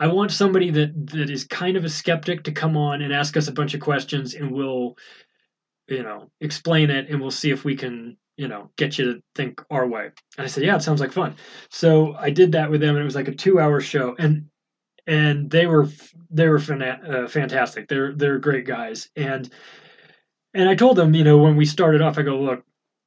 I 0.01 0.07
want 0.09 0.33
somebody 0.33 0.71
that 0.71 1.07
that 1.13 1.31
is 1.31 1.45
kind 1.45 1.77
of 1.77 1.85
a 1.85 1.89
skeptic 1.89 2.45
to 2.45 2.53
come 2.53 2.77
on 2.77 3.03
and 3.03 3.13
ask 3.13 3.37
us 3.37 3.49
a 3.49 3.53
bunch 3.53 3.75
of 3.75 3.81
questions, 3.81 4.35
and 4.35 4.51
we'll, 4.51 4.97
you 5.89 6.03
know, 6.03 6.31
explain 6.41 6.91
it, 6.91 7.09
and 7.09 7.21
we'll 7.21 7.31
see 7.31 7.51
if 7.51 7.65
we 7.65 7.77
can, 7.77 8.17
you 8.37 8.49
know, 8.49 8.71
get 8.77 8.99
you 8.99 9.15
to 9.15 9.23
think 9.35 9.63
our 9.71 9.87
way. 9.87 10.11
And 10.39 10.45
I 10.45 10.47
said, 10.47 10.65
yeah, 10.65 10.77
it 10.77 10.83
sounds 10.83 11.01
like 11.01 11.13
fun. 11.13 11.37
So 11.71 12.15
I 12.15 12.31
did 12.31 12.53
that 12.53 12.71
with 12.71 12.81
them, 12.81 12.97
and 12.97 13.03
it 13.03 13.05
was 13.05 13.15
like 13.17 13.29
a 13.29 13.35
two-hour 13.35 13.81
show, 13.81 14.15
and 14.19 14.47
and 15.07 15.51
they 15.51 15.67
were 15.67 15.89
they 16.31 16.49
were 16.49 16.59
fana- 16.59 17.25
uh, 17.25 17.29
fantastic. 17.29 17.89
They're 17.89 18.13
they're 18.15 18.39
great 18.39 18.67
guys, 18.67 19.11
and 19.17 19.49
and 20.55 20.69
I 20.69 20.75
told 20.75 20.97
them, 20.97 21.15
you 21.15 21.25
know, 21.25 21.39
when 21.39 21.57
we 21.57 21.67
started 21.67 22.01
off, 22.01 22.17
I 22.17 22.23
go, 22.23 22.39
look, 22.39 22.65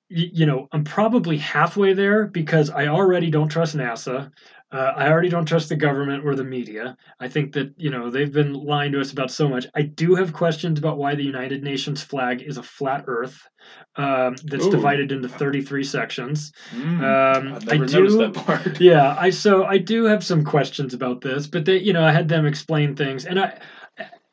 you 0.09 0.45
know, 0.45 0.67
I'm 0.71 0.83
probably 0.83 1.37
halfway 1.37 1.93
there 1.93 2.27
because 2.27 2.69
I 2.69 2.87
already 2.87 3.29
don't 3.29 3.49
trust 3.49 3.75
NASA. 3.75 4.31
Uh, 4.69 4.91
I 4.97 5.09
already 5.09 5.29
don't 5.29 5.45
trust 5.45 5.69
the 5.69 5.77
government 5.77 6.25
or 6.25 6.35
the 6.35 6.43
media. 6.43 6.97
I 7.21 7.29
think 7.29 7.53
that 7.53 7.73
you 7.77 7.89
know 7.89 8.09
they've 8.09 8.31
been 8.31 8.53
lying 8.53 8.91
to 8.91 8.99
us 8.99 9.13
about 9.13 9.31
so 9.31 9.47
much. 9.47 9.65
I 9.75 9.83
do 9.83 10.15
have 10.15 10.33
questions 10.33 10.77
about 10.77 10.97
why 10.97 11.15
the 11.15 11.23
United 11.23 11.63
Nations 11.63 12.03
flag 12.03 12.41
is 12.41 12.57
a 12.57 12.63
flat 12.63 13.05
Earth 13.07 13.47
um, 13.95 14.35
that's 14.43 14.65
Ooh. 14.65 14.71
divided 14.71 15.13
into 15.13 15.29
33 15.29 15.83
sections. 15.85 16.51
Mm, 16.75 16.99
um, 16.99 17.53
I've 17.53 17.69
I 17.69 17.77
do, 17.77 17.85
noticed 17.85 18.17
that 18.17 18.33
part. 18.33 18.81
yeah, 18.81 19.15
I 19.17 19.29
so 19.29 19.63
I 19.63 19.77
do 19.77 20.03
have 20.03 20.23
some 20.23 20.43
questions 20.43 20.93
about 20.93 21.21
this, 21.21 21.47
but 21.47 21.63
they, 21.63 21.77
you 21.77 21.93
know, 21.93 22.03
I 22.03 22.11
had 22.11 22.27
them 22.27 22.45
explain 22.45 22.93
things, 22.93 23.25
and 23.25 23.39
I, 23.39 23.57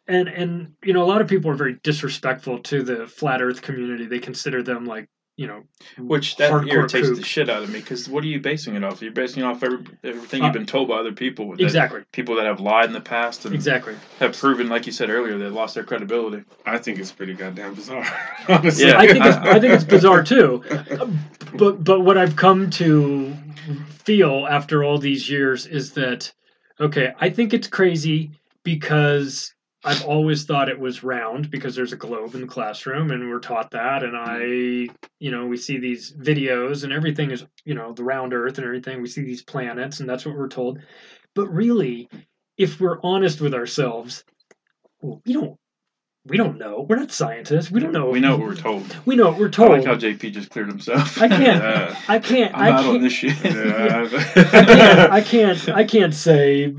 and 0.09 0.29
and 0.29 0.73
you 0.83 0.93
know, 0.93 1.05
a 1.05 1.07
lot 1.07 1.21
of 1.21 1.29
people 1.29 1.49
are 1.53 1.57
very 1.57 1.79
disrespectful 1.85 2.59
to 2.65 2.83
the 2.83 3.07
flat 3.07 3.41
Earth 3.41 3.63
community. 3.63 4.07
They 4.07 4.19
consider 4.19 4.65
them 4.65 4.85
like 4.85 5.09
you 5.37 5.49
know, 5.49 5.65
Which 5.99 6.37
that 6.37 6.53
hardcore 6.53 6.73
irritates 6.73 7.09
kook. 7.09 7.17
the 7.19 7.25
shit 7.25 7.49
out 7.51 7.65
of 7.65 7.69
me 7.71 7.81
because 7.81 8.09
what 8.09 8.23
are 8.23 8.29
you 8.29 8.39
basing 8.41 8.77
it 8.77 8.85
off? 8.85 9.03
You're 9.03 9.11
basing 9.11 9.43
it 9.43 9.47
off 9.47 9.63
every, 9.65 9.79
everything 10.05 10.41
Uh, 10.43 10.45
you've 10.45 10.53
been 10.55 10.65
told 10.67 10.89
by 10.89 10.95
other 10.97 11.11
people. 11.13 11.51
that- 11.51 11.61
Exactly. 11.61 12.03
People 12.13 12.37
that 12.37 12.47
have 12.47 12.61
lied 12.61 12.87
in 12.87 12.93
the 12.93 13.01
past 13.01 13.45
and 13.45 13.53
Exactly. 13.55 13.95
have 14.21 14.39
proven, 14.39 14.69
like 14.69 14.87
you 14.87 14.93
said 14.93 15.11
earlier, 15.11 15.37
they 15.37 15.47
lost 15.49 15.75
their 15.75 15.83
credibility. 15.85 16.45
I 16.65 16.79
think 16.79 16.99
it's 17.01 17.11
pretty 17.11 17.35
goddamn 17.35 17.75
bizarre. 17.75 18.07
Honestly. 18.49 18.87
Yeah. 18.87 18.99
I 18.99 19.07
think 19.09 19.25
it's, 19.25 19.37
I 19.37 19.59
think 19.59 19.75
it's 19.75 19.85
bizarre 19.85 20.23
too. 20.35 20.63
But 21.55 21.83
but 21.83 22.01
what 22.03 22.17
I've 22.17 22.37
come 22.37 22.71
to 22.71 23.35
feel 24.05 24.47
after 24.49 24.85
all 24.85 24.99
these 24.99 25.29
years 25.29 25.67
is 25.67 25.93
that 25.95 26.33
okay, 26.81 27.13
I 27.21 27.31
think 27.31 27.53
it's 27.55 27.67
crazy 27.69 28.31
because 28.63 29.53
I've 29.85 30.05
always 30.07 30.45
thought 30.45 30.69
it 30.69 30.79
was 30.81 31.03
round 31.05 31.51
because 31.51 31.75
there's 31.75 31.93
a 31.93 31.97
globe 31.97 32.35
in 32.35 32.41
the 32.41 32.47
classroom 32.47 33.11
and 33.11 33.29
we're 33.29 33.39
taught 33.39 33.71
that 33.73 34.03
and 34.03 34.17
I 34.17 34.39
you 35.21 35.31
know 35.31 35.47
we 35.47 35.57
see 35.57 35.79
these 35.79 36.13
videos 36.13 36.85
and 36.85 36.93
everything 36.93 37.31
is 37.31 37.45
you 37.65 37.75
know 37.75 37.93
the 37.93 38.05
round 38.05 38.33
earth 38.33 38.57
and 38.59 38.65
everything 38.67 39.03
we 39.03 39.09
see 39.09 39.23
these 39.23 39.43
planets 39.43 40.01
and 40.01 40.09
that's 40.09 40.25
what 40.25 40.37
we're 40.37 40.49
told 40.49 40.79
but 41.35 41.49
really 41.49 42.09
if 42.57 42.81
we're 42.81 42.99
honest 43.03 43.41
with 43.41 43.53
ourselves 43.55 44.25
we 45.03 45.33
don't 45.35 45.59
we 46.27 46.39
don't 46.39 46.57
know 46.57 46.87
we're 46.89 46.97
not 46.97 47.13
scientists 47.13 47.71
we 47.71 47.81
don't 47.81 47.93
know 47.93 48.09
We 48.09 48.21
know 48.21 48.39
what 48.39 48.47
we're 48.49 48.55
told. 48.55 48.97
we 49.05 49.17
know 49.17 49.29
what 49.29 49.39
we're 49.39 49.49
I 49.49 49.51
told 49.51 49.71
like 49.73 49.85
how 49.85 49.95
JP 49.97 50.33
just 50.33 50.49
cleared 50.51 50.69
himself. 50.69 51.21
I 51.21 51.29
can't. 51.29 51.43
Yeah. 51.63 52.01
I 52.09 52.19
can't. 52.19 52.55
I'm 52.57 52.75
I 52.75 52.83
can't. 52.83 52.97
on 52.97 53.03
this 53.03 53.13
shit. 53.13 53.37
I 53.45 54.09
can't. 54.09 55.13
I 55.13 55.21
can't. 55.21 55.69
I 55.81 55.85
can't 55.85 56.15
say 56.15 56.75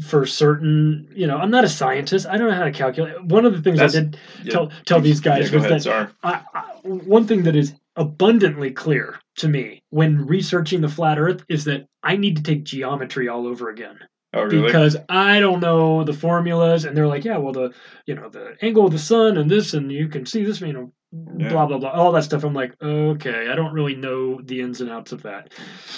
for 0.00 0.26
certain. 0.26 1.08
You 1.14 1.26
know, 1.26 1.36
I'm 1.38 1.50
not 1.50 1.64
a 1.64 1.68
scientist. 1.68 2.26
I 2.26 2.36
don't 2.38 2.48
know 2.48 2.54
how 2.56 2.64
to 2.64 2.72
calculate. 2.72 3.22
One 3.24 3.44
of 3.44 3.52
the 3.54 3.62
things 3.62 3.78
That's- 3.78 3.96
I 3.96 4.00
did 4.00 4.18
yeah. 4.44 4.52
tell 4.52 4.72
tell 4.86 5.00
these 5.00 5.20
guys 5.20 5.50
Yeah, 5.50 5.56
was 5.56 5.64
ahead, 5.66 5.80
that. 5.82 6.12
I, 6.22 6.40
I, 6.54 6.62
one 6.84 7.26
thing 7.26 7.42
that 7.44 7.56
is 7.56 7.74
abundantly 7.96 8.70
clear 8.70 9.18
to 9.36 9.48
me 9.48 9.82
when 9.90 10.26
researching 10.26 10.80
the 10.80 10.88
flat 10.88 11.18
Earth 11.18 11.44
is 11.48 11.64
that 11.64 11.86
I 12.02 12.16
need 12.16 12.36
to 12.36 12.42
take 12.42 12.64
geometry 12.64 13.28
all 13.28 13.46
over 13.46 13.70
again 13.70 13.98
Oh, 14.34 14.44
really? 14.44 14.66
because 14.66 14.96
I 15.08 15.40
don't 15.40 15.60
know 15.60 16.04
the 16.04 16.12
formulas, 16.12 16.84
and 16.84 16.96
they're 16.96 17.06
like, 17.08 17.24
yeah, 17.24 17.38
well, 17.38 17.52
the 17.52 17.72
you 18.06 18.14
know 18.14 18.28
the 18.28 18.56
angle 18.62 18.86
of 18.86 18.92
the 18.92 18.98
sun 18.98 19.36
and 19.36 19.50
this, 19.50 19.74
and 19.74 19.90
you 19.90 20.08
can 20.08 20.26
see 20.26 20.44
this, 20.44 20.60
you 20.60 20.72
know, 20.72 20.92
Yeah. 21.10 21.48
blah 21.48 21.66
blah 21.66 21.78
blah, 21.78 21.90
all 21.90 22.12
that 22.12 22.24
stuff. 22.24 22.44
I'm 22.44 22.52
like, 22.52 22.74
okay, 22.82 23.48
I 23.48 23.54
don't 23.54 23.72
really 23.72 23.94
know 23.94 24.40
the 24.42 24.60
ins 24.60 24.82
and 24.82 24.90
outs 24.90 25.12
of 25.12 25.22
that. 25.22 25.52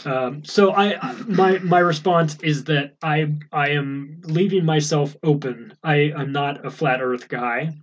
Um, 0.05 0.45
so 0.45 0.73
I 0.73 1.13
my 1.27 1.59
my 1.59 1.81
response 1.81 2.37
is 2.43 2.65
that 2.65 2.95
I 3.03 3.33
I 3.53 3.71
am 3.71 4.21
leaving 4.25 4.65
myself 4.65 5.17
open. 5.25 5.75
I 5.83 6.13
I'm 6.17 6.31
not 6.31 6.65
a 6.65 6.71
flat 6.71 7.03
Earth 7.03 7.29
guy. 7.29 7.75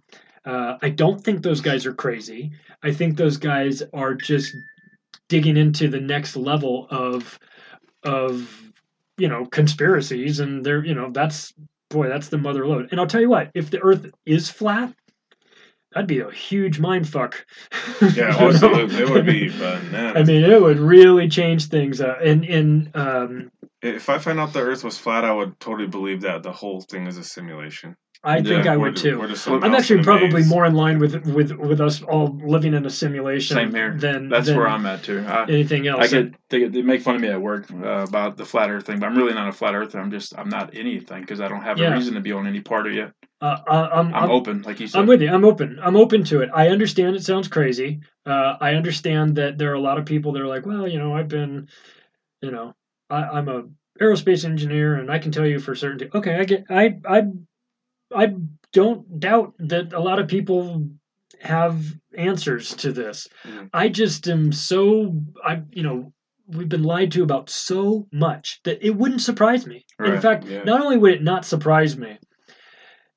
Uh, 0.46 0.78
I 0.82 0.90
don't 0.90 1.22
think 1.22 1.44
those 1.44 1.60
guys 1.60 1.86
are 1.86 1.94
crazy. 1.94 2.52
I 2.82 2.94
think 2.94 3.18
those 3.18 3.36
guys 3.36 3.84
are 3.94 4.14
just 4.14 4.56
digging 5.28 5.58
into 5.58 5.90
the 5.90 6.00
next 6.00 6.38
level 6.38 6.88
of 6.90 7.38
of 8.04 8.72
you 9.18 9.28
know 9.28 9.46
conspiracies 9.46 10.40
and 10.40 10.66
they're 10.66 10.86
you 10.86 10.94
know 10.94 11.10
that's 11.12 11.54
boy 11.90 12.08
that's 12.08 12.30
the 12.30 12.38
mother 12.38 12.68
load 12.68 12.88
and 12.92 13.00
i'll 13.00 13.08
tell 13.08 13.22
you 13.22 13.30
what 13.30 13.50
if 13.54 13.70
the 13.70 13.82
earth 13.82 14.10
is 14.26 14.50
flat 14.50 14.94
that'd 15.98 16.08
be 16.08 16.20
a 16.20 16.30
huge 16.32 16.80
mind 16.80 17.08
fuck 17.10 17.46
Yeah, 18.02 18.08
You 18.10 18.22
know? 18.40 18.50
absolutely. 18.50 18.98
It 19.04 19.10
would 19.10 19.26
be 19.26 19.50
bananas. 19.50 20.14
i 20.16 20.24
mean 20.24 20.44
it 20.44 20.62
would 20.62 20.80
really 20.80 21.28
change 21.28 21.66
things 21.68 22.00
uh, 22.02 22.16
and 22.24 22.46
in 22.46 22.92
um 22.94 23.52
If 23.82 24.10
I 24.10 24.18
found 24.20 24.40
out 24.40 24.54
the 24.54 24.60
Earth 24.62 24.84
was 24.84 24.98
flat, 24.98 25.24
I 25.26 25.32
would 25.32 25.60
totally 25.60 25.88
believe 25.88 26.22
that 26.22 26.44
the 26.44 26.52
whole 26.52 26.82
thing 26.82 27.08
is 27.08 27.18
a 27.18 27.24
simulation. 27.24 27.96
I 28.24 28.42
think 28.42 28.66
I 28.66 28.76
would 28.76 28.94
just- 28.96 29.04
too. 29.06 29.20
we're 29.20 29.28
just 29.28 29.44
someone 29.44 29.64
I'm 29.64 29.76
actually 29.76 30.02
probably 30.04 30.30
maze. 30.42 30.50
more 30.50 30.66
in 30.66 30.74
line 30.74 30.98
with 31.00 31.14
with 31.38 31.52
with 31.52 31.80
us 31.80 32.02
all 32.02 32.28
living 32.44 32.74
in 32.74 32.84
a 32.86 32.90
simulation. 32.90 33.56
Same 33.56 33.74
here. 33.74 33.96
Than 33.96 34.28
That's 34.30 34.48
than 34.48 34.58
where 34.58 34.68
I'm 34.68 34.86
at 34.88 35.04
too. 35.04 35.24
I, 35.28 35.44
anything 35.44 35.88
else. 35.88 36.04
I 36.06 36.08
get 36.08 36.34
they, 36.50 36.68
they 36.68 36.82
make 36.82 37.02
fun 37.04 37.16
of 37.16 37.22
me 37.22 37.30
at 37.30 37.40
work 37.40 37.70
uh, 37.72 38.06
about 38.10 38.36
the 38.36 38.46
flat 38.46 38.72
Earth 38.72 38.88
thing, 38.88 39.00
but 39.00 39.06
I'm 39.08 39.18
really 39.18 39.36
not 39.36 39.48
a 39.48 39.52
flat 39.60 39.76
Earther. 39.76 40.00
I'm 40.00 40.10
just 40.12 40.30
I'm 40.40 40.50
not 40.50 40.76
anything 40.76 41.22
because 41.22 41.40
I 41.40 41.48
don't 41.48 41.62
have 41.70 41.78
Yeah. 41.78 41.92
a 41.92 41.94
reason 41.94 42.16
to 42.16 42.22
be 42.22 42.32
on 42.32 42.48
any 42.48 42.62
part 42.62 42.88
of 42.88 42.94
it. 42.94 43.12
Uh, 43.40 43.58
uh, 43.68 43.90
I'm, 43.94 44.14
I'm 44.16 44.32
open, 44.32 44.64
like 44.64 44.80
you 44.80 44.88
said. 44.88 45.00
I'm 45.00 45.06
with 45.08 45.22
you. 45.22 45.30
I'm 45.30 45.46
open. 45.46 45.80
I'm 45.82 45.96
open 45.96 46.24
to 46.26 46.42
it. 46.42 46.50
I 46.54 46.70
understand 46.70 47.16
it 47.16 47.24
sounds 47.24 47.48
crazy. 47.48 48.00
Uh, 48.26 48.58
I 48.60 48.74
understand 48.74 49.36
that 49.36 49.58
there 49.58 49.72
are 49.72 49.76
a 49.76 49.80
lot 49.80 50.00
of 50.00 50.06
people 50.06 50.32
that 50.34 50.42
are 50.42 50.48
like, 50.48 50.66
well, 50.66 50.88
you 50.88 50.98
know, 50.98 51.16
I've 51.16 51.28
been, 51.28 51.68
you 52.42 52.50
know, 52.50 52.74
I, 53.10 53.24
I'm 53.24 53.48
a 53.48 53.64
aerospace 54.02 54.44
engineer, 54.44 54.96
and 54.96 55.12
I 55.12 55.20
can 55.20 55.32
tell 55.32 55.46
you 55.46 55.60
for 55.60 55.76
certainty. 55.76 56.10
Okay, 56.14 56.36
I 56.36 56.44
get. 56.46 56.66
I 56.70 56.98
I 57.08 57.24
I 58.16 58.36
don't 58.74 59.20
doubt 59.20 59.54
that 59.60 59.94
a 59.94 60.00
lot 60.00 60.20
of 60.20 60.28
people 60.28 60.90
have 61.42 61.84
answers 62.18 62.74
to 62.76 62.92
this. 62.92 63.28
Mhm. 63.46 63.70
I 63.74 63.90
just 63.90 64.28
am 64.28 64.52
so 64.52 65.16
I 65.44 65.62
you 65.72 65.84
know 65.84 66.12
we've 66.48 66.70
been 66.70 66.84
lied 66.84 67.12
to 67.12 67.24
about 67.24 67.50
so 67.50 68.08
much 68.12 68.62
that 68.64 68.80
it 68.82 68.96
wouldn't 68.96 69.22
surprise 69.22 69.68
me. 69.68 69.86
In 70.04 70.22
fact, 70.22 70.46
yeah. 70.46 70.64
not 70.64 70.82
only 70.82 70.98
would 70.98 71.14
it 71.14 71.22
not 71.22 71.44
surprise 71.46 71.98
me, 71.98 72.18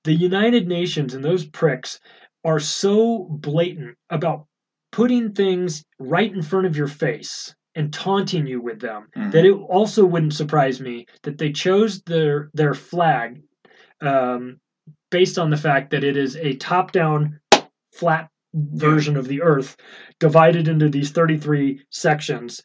the 0.05 0.15
United 0.15 0.67
Nations 0.67 1.15
and 1.15 1.25
those 1.25 1.45
pricks 1.45 2.01
are 2.45 2.61
so 2.61 3.27
blatant 3.31 3.97
about 4.09 4.47
putting 4.93 5.33
things 5.33 5.85
right 5.99 6.33
in 6.33 6.43
front 6.43 6.67
of 6.67 6.77
your 6.77 6.89
face 6.89 7.55
and 7.75 7.93
taunting 7.93 8.47
you 8.47 8.61
with 8.61 8.81
them 8.81 9.09
Mhm. 9.17 9.31
that 9.33 9.45
it 9.45 9.53
also 9.53 10.05
wouldn't 10.05 10.35
surprise 10.35 10.81
me 10.81 11.07
that 11.23 11.39
they 11.39 11.53
chose 11.53 12.03
their 12.03 12.51
their 12.55 12.75
flag 12.75 13.43
um, 14.01 14.59
based 15.11 15.39
on 15.39 15.51
the 15.51 15.57
fact 15.57 15.91
that 15.91 16.03
it 16.05 16.17
is 16.17 16.37
a 16.37 16.55
top 16.57 16.93
down 16.93 17.39
flat 17.93 18.29
version 18.55 19.17
of 19.17 19.29
the 19.29 19.43
earth 19.43 19.77
divided 20.19 20.67
into 20.67 20.89
these 20.89 21.11
33 21.13 21.81
sections 21.91 22.63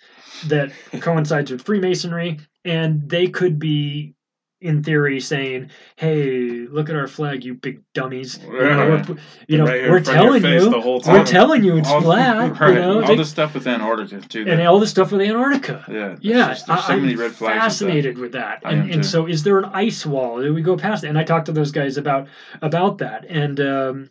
that 0.47 0.71
coincides 1.01 1.51
with 1.51 1.61
freemasonry 1.61 2.39
and 2.63 3.07
they 3.07 3.27
could 3.27 3.59
be 3.59 4.15
in 4.61 4.81
theory 4.83 5.19
saying 5.19 5.69
hey 5.97 6.65
look 6.71 6.89
at 6.89 6.95
our 6.95 7.07
flag 7.07 7.43
you 7.43 7.53
big 7.53 7.81
dummies 7.93 8.39
you 8.41 8.51
know, 8.51 8.59
Yeah. 8.61 9.05
we're, 9.09 9.17
you 9.47 9.57
know 9.57 9.65
Right 9.65 9.89
we're 9.89 10.01
front 10.03 10.07
of 10.07 10.15
your 10.15 10.39
telling 10.39 10.43
you 10.43 11.11
we're 11.11 11.25
telling 11.25 11.63
you 11.65 11.77
it's 11.77 11.89
all, 11.89 12.01
flat 12.01 12.59
right, 12.61 12.69
you 12.73 12.79
know 12.79 13.03
all 13.03 13.15
the 13.17 13.25
stuff 13.25 13.53
with 13.53 13.67
Antarctica 13.67 14.21
too. 14.27 14.45
and 14.47 14.61
all 14.61 14.79
the 14.79 14.87
stuff 14.87 15.11
with 15.11 15.21
antarctica 15.21 15.83
yeah, 15.89 16.15
yeah, 16.21 16.47
just- 16.53 16.67
there's 16.67 16.85
so 16.85 16.93
I, 16.93 16.95
many 16.95 17.15
red 17.15 17.33
flags. 17.33 17.39
with 17.39 17.39
that. 17.39 17.59
fascinated 17.59 18.17
with 18.17 18.31
that. 18.31 18.61
And, 18.63 18.89
and 18.91 19.05
so, 19.05 19.27
is 19.27 19.43
there 19.43 19.59
an 19.59 19.65
ice 19.65 20.05
wall? 20.05 20.41
Do 20.41 20.53
we 20.53 20.61
go 20.61 20.77
past 20.77 21.03
it? 21.03 21.09
And 21.09 21.17
I 21.17 21.23
talked 21.23 21.47
to 21.47 21.51
those 21.51 21.71
guys 21.71 21.97
about 21.97 22.27
about 22.61 22.97
that, 22.99 23.25
and 23.25 23.59
um, 23.59 24.09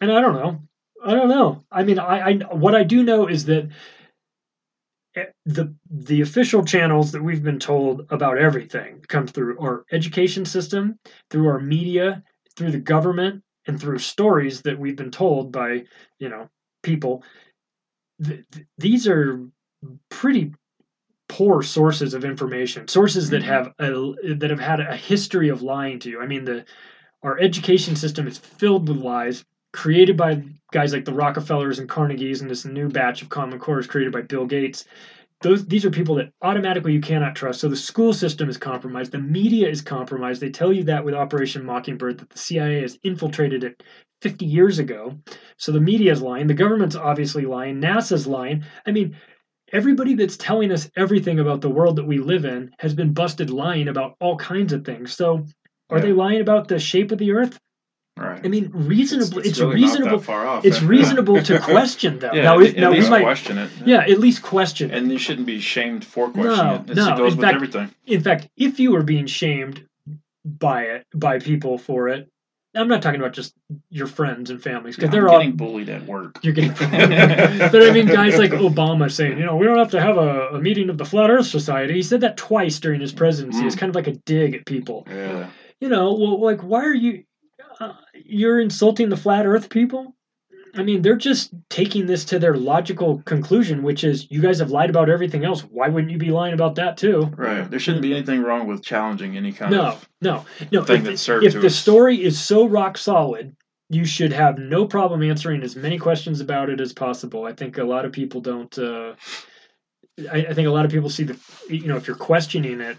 and 0.00 0.10
I 0.12 0.20
don't 0.20 0.34
know, 0.34 0.60
I 1.04 1.14
don't 1.14 1.28
know. 1.28 1.64
I 1.70 1.82
mean, 1.82 1.98
I, 1.98 2.20
I 2.20 2.32
what 2.54 2.74
I 2.74 2.84
do 2.84 3.02
know 3.02 3.26
is 3.26 3.44
that 3.46 3.68
the 5.46 5.74
the 5.90 6.20
official 6.20 6.64
channels 6.64 7.12
that 7.12 7.22
we've 7.22 7.42
been 7.42 7.58
told 7.58 8.06
about 8.10 8.38
everything 8.38 9.04
come 9.08 9.26
through 9.26 9.58
our 9.58 9.84
education 9.92 10.44
system, 10.44 10.98
through 11.30 11.48
our 11.48 11.58
media, 11.60 12.22
through 12.56 12.70
the 12.70 12.78
government, 12.78 13.42
and 13.66 13.80
through 13.80 13.98
stories 13.98 14.62
that 14.62 14.78
we've 14.78 14.96
been 14.96 15.10
told 15.10 15.52
by 15.52 15.84
you 16.18 16.28
know 16.28 16.48
people. 16.82 17.22
Th- 18.24 18.44
th- 18.52 18.66
these 18.78 19.08
are 19.08 19.40
pretty 20.10 20.54
poor 21.28 21.62
sources 21.62 22.14
of 22.14 22.24
information 22.24 22.88
sources 22.88 23.30
that 23.30 23.42
Mhm. 23.42 23.46
have 23.46 23.74
a, 23.80 24.34
that 24.36 24.50
have 24.50 24.60
had 24.60 24.80
a 24.80 24.96
history 24.96 25.48
of 25.48 25.62
lying 25.62 25.98
to 26.00 26.10
you 26.10 26.20
i 26.20 26.26
mean 26.26 26.44
the 26.44 26.64
our 27.22 27.38
education 27.40 27.96
system 27.96 28.26
is 28.28 28.38
filled 28.38 28.88
with 28.88 28.98
lies 28.98 29.44
created 29.72 30.16
by 30.16 30.42
guys 30.72 30.92
like 30.92 31.04
the 31.04 31.12
Rockefellers 31.12 31.78
and 31.78 31.88
Carnegies 31.88 32.40
and 32.40 32.50
this 32.50 32.64
new 32.64 32.88
batch 32.88 33.22
of 33.22 33.28
Common 33.28 33.58
Core 33.58 33.78
is 33.78 33.86
created 33.86 34.12
by 34.12 34.22
Bill 34.22 34.46
Gates. 34.46 34.84
Those 35.42 35.66
these 35.66 35.84
are 35.86 35.90
people 35.90 36.16
that 36.16 36.30
automatically 36.42 36.92
you 36.92 37.00
cannot 37.00 37.34
trust. 37.34 37.60
So 37.60 37.68
the 37.68 37.76
school 37.76 38.12
system 38.12 38.48
is 38.48 38.58
compromised, 38.58 39.12
the 39.12 39.18
media 39.18 39.68
is 39.68 39.80
compromised. 39.80 40.40
They 40.40 40.50
tell 40.50 40.72
you 40.72 40.84
that 40.84 41.04
with 41.04 41.14
Operation 41.14 41.64
Mockingbird 41.64 42.18
that 42.18 42.30
the 42.30 42.38
CIA 42.38 42.82
has 42.82 42.98
infiltrated 43.04 43.64
it 43.64 43.82
50 44.22 44.44
years 44.46 44.78
ago. 44.78 45.18
So 45.56 45.72
the 45.72 45.80
media 45.80 46.12
is 46.12 46.22
lying, 46.22 46.46
the 46.46 46.54
government's 46.54 46.96
obviously 46.96 47.46
lying, 47.46 47.80
NASA's 47.80 48.26
lying. 48.26 48.64
I 48.86 48.90
mean, 48.92 49.16
everybody 49.72 50.14
that's 50.14 50.36
telling 50.36 50.72
us 50.72 50.90
everything 50.96 51.38
about 51.40 51.60
the 51.60 51.70
world 51.70 51.96
that 51.96 52.06
we 52.06 52.18
live 52.18 52.44
in 52.44 52.70
has 52.80 52.94
been 52.94 53.12
busted 53.12 53.50
lying 53.50 53.88
about 53.88 54.16
all 54.20 54.36
kinds 54.36 54.72
of 54.72 54.84
things. 54.84 55.12
So 55.12 55.44
are 55.90 55.98
Yeah. 55.98 56.04
they 56.06 56.12
lying 56.12 56.40
about 56.40 56.68
the 56.68 56.78
shape 56.78 57.12
of 57.12 57.18
the 57.18 57.32
earth? 57.32 57.58
Right. 58.20 58.40
I 58.44 58.48
mean, 58.48 58.70
reasonable. 58.74 59.38
It's- 59.38 59.50
It's, 59.52 59.58
it's 59.58 59.60
really 59.60 59.74
reasonable. 59.74 60.18
far 60.20 60.46
off, 60.46 60.64
it's 60.64 60.82
reasonable 60.82 61.42
to 61.42 61.58
question 61.74 62.18
them. 62.18 62.34
Yeah, 62.34 62.42
now, 62.42 62.60
at 62.60 62.76
now 62.76 62.90
we 62.92 63.08
might. 63.08 63.22
question 63.22 63.56
it. 63.58 63.70
Yeah, 63.84 64.00
at 64.00 64.18
least 64.20 64.42
question. 64.42 64.90
it. 64.90 64.96
And 64.98 65.10
you 65.10 65.18
shouldn't 65.18 65.46
be 65.46 65.60
shamed 65.60 66.04
for 66.04 66.28
questioning 66.30 66.56
No, 66.56 66.74
it. 66.74 66.90
It's- 66.90 66.96
no. 66.96 67.14
It 67.14 67.16
goes 67.16 67.34
in 67.34 67.40
fact, 67.40 67.54
everything. 67.54 67.90
in 68.06 68.20
fact, 68.22 68.48
if 68.56 68.78
you 68.78 68.92
were 68.92 69.02
being 69.02 69.26
shamed 69.26 69.86
by 70.44 70.82
it, 70.84 71.06
by 71.14 71.38
people 71.38 71.78
for 71.78 72.08
it, 72.08 72.28
I'm 72.72 72.86
not 72.86 73.02
talking 73.02 73.20
about 73.20 73.32
just 73.32 73.52
your 73.88 74.06
friends 74.06 74.50
and 74.50 74.62
families 74.62 74.94
because 74.94 75.08
I'm 75.08 75.12
they're 75.12 75.28
all 75.28 75.38
getting 75.38 75.56
bullied 75.56 75.88
at 75.88 76.06
work. 76.06 76.38
you're 76.42 76.52
getting. 76.54 76.70
but 76.78 77.82
I 77.82 77.90
mean, 77.92 78.06
guys 78.06 78.38
like 78.38 78.52
Obama 78.52 79.10
saying, 79.10 79.38
you 79.38 79.44
know, 79.44 79.56
we 79.56 79.66
don't 79.66 79.78
have 79.78 79.90
to 79.90 80.00
have 80.00 80.16
a, 80.18 80.50
a 80.50 80.60
meeting 80.60 80.88
of 80.88 80.96
the 80.96 81.04
Flat 81.04 81.30
Earth 81.30 81.46
Society. 81.46 81.94
He 81.94 82.02
said 82.04 82.20
that 82.20 82.36
twice 82.36 82.78
during 82.78 83.00
his 83.00 83.12
presidency. 83.12 83.66
It's 83.66 83.74
Mm. 83.74 83.78
kind 83.80 83.90
of 83.90 83.96
like 83.96 84.06
a 84.06 84.12
dig 84.12 84.54
at 84.54 84.66
people. 84.66 85.04
Yeah. 85.10 85.48
You 85.80 85.88
know, 85.88 86.12
well, 86.14 86.40
like, 86.40 86.60
why 86.62 86.84
are 86.84 86.94
you? 86.94 87.24
Uh, 87.80 87.94
you're 88.14 88.60
insulting 88.60 89.08
the 89.08 89.16
flat 89.16 89.46
Earth 89.46 89.70
people. 89.70 90.14
I 90.74 90.84
mean, 90.84 91.02
they're 91.02 91.16
just 91.16 91.50
taking 91.68 92.06
this 92.06 92.24
to 92.26 92.38
their 92.38 92.54
logical 92.56 93.22
conclusion, 93.22 93.82
which 93.82 94.04
is 94.04 94.30
you 94.30 94.40
guys 94.40 94.60
have 94.60 94.70
lied 94.70 94.88
about 94.90 95.10
everything 95.10 95.44
else. 95.44 95.62
Why 95.62 95.88
wouldn't 95.88 96.12
you 96.12 96.18
be 96.18 96.30
lying 96.30 96.54
about 96.54 96.76
that 96.76 96.96
too? 96.96 97.22
Right. 97.36 97.68
There 97.68 97.80
shouldn't 97.80 98.02
be 98.02 98.14
anything 98.14 98.42
wrong 98.42 98.68
with 98.68 98.82
challenging 98.82 99.36
any 99.36 99.52
kind 99.52 99.72
No, 99.72 99.86
of 99.86 100.08
no, 100.20 100.44
no. 100.70 100.84
thing 100.84 100.98
If, 100.98 101.04
that 101.04 101.18
serves 101.18 101.46
if 101.46 101.52
to 101.54 101.60
the 101.60 101.66
us. 101.66 101.74
story 101.74 102.22
is 102.22 102.38
so 102.38 102.68
rock 102.68 102.98
solid, 102.98 103.56
you 103.88 104.04
should 104.04 104.32
have 104.32 104.58
no 104.58 104.86
problem 104.86 105.24
answering 105.24 105.62
as 105.64 105.74
many 105.74 105.98
questions 105.98 106.40
about 106.40 106.70
it 106.70 106.80
as 106.80 106.92
possible. 106.92 107.44
I 107.46 107.52
think 107.52 107.78
a 107.78 107.84
lot 107.84 108.04
of 108.04 108.12
people 108.12 108.40
don't. 108.40 108.78
Uh, 108.78 109.14
I, 110.30 110.46
I 110.46 110.54
think 110.54 110.68
a 110.68 110.70
lot 110.70 110.84
of 110.84 110.92
people 110.92 111.10
see 111.10 111.24
the, 111.24 111.36
you 111.68 111.88
know, 111.88 111.96
if 111.96 112.06
you're 112.06 112.16
questioning 112.16 112.80
it, 112.80 112.98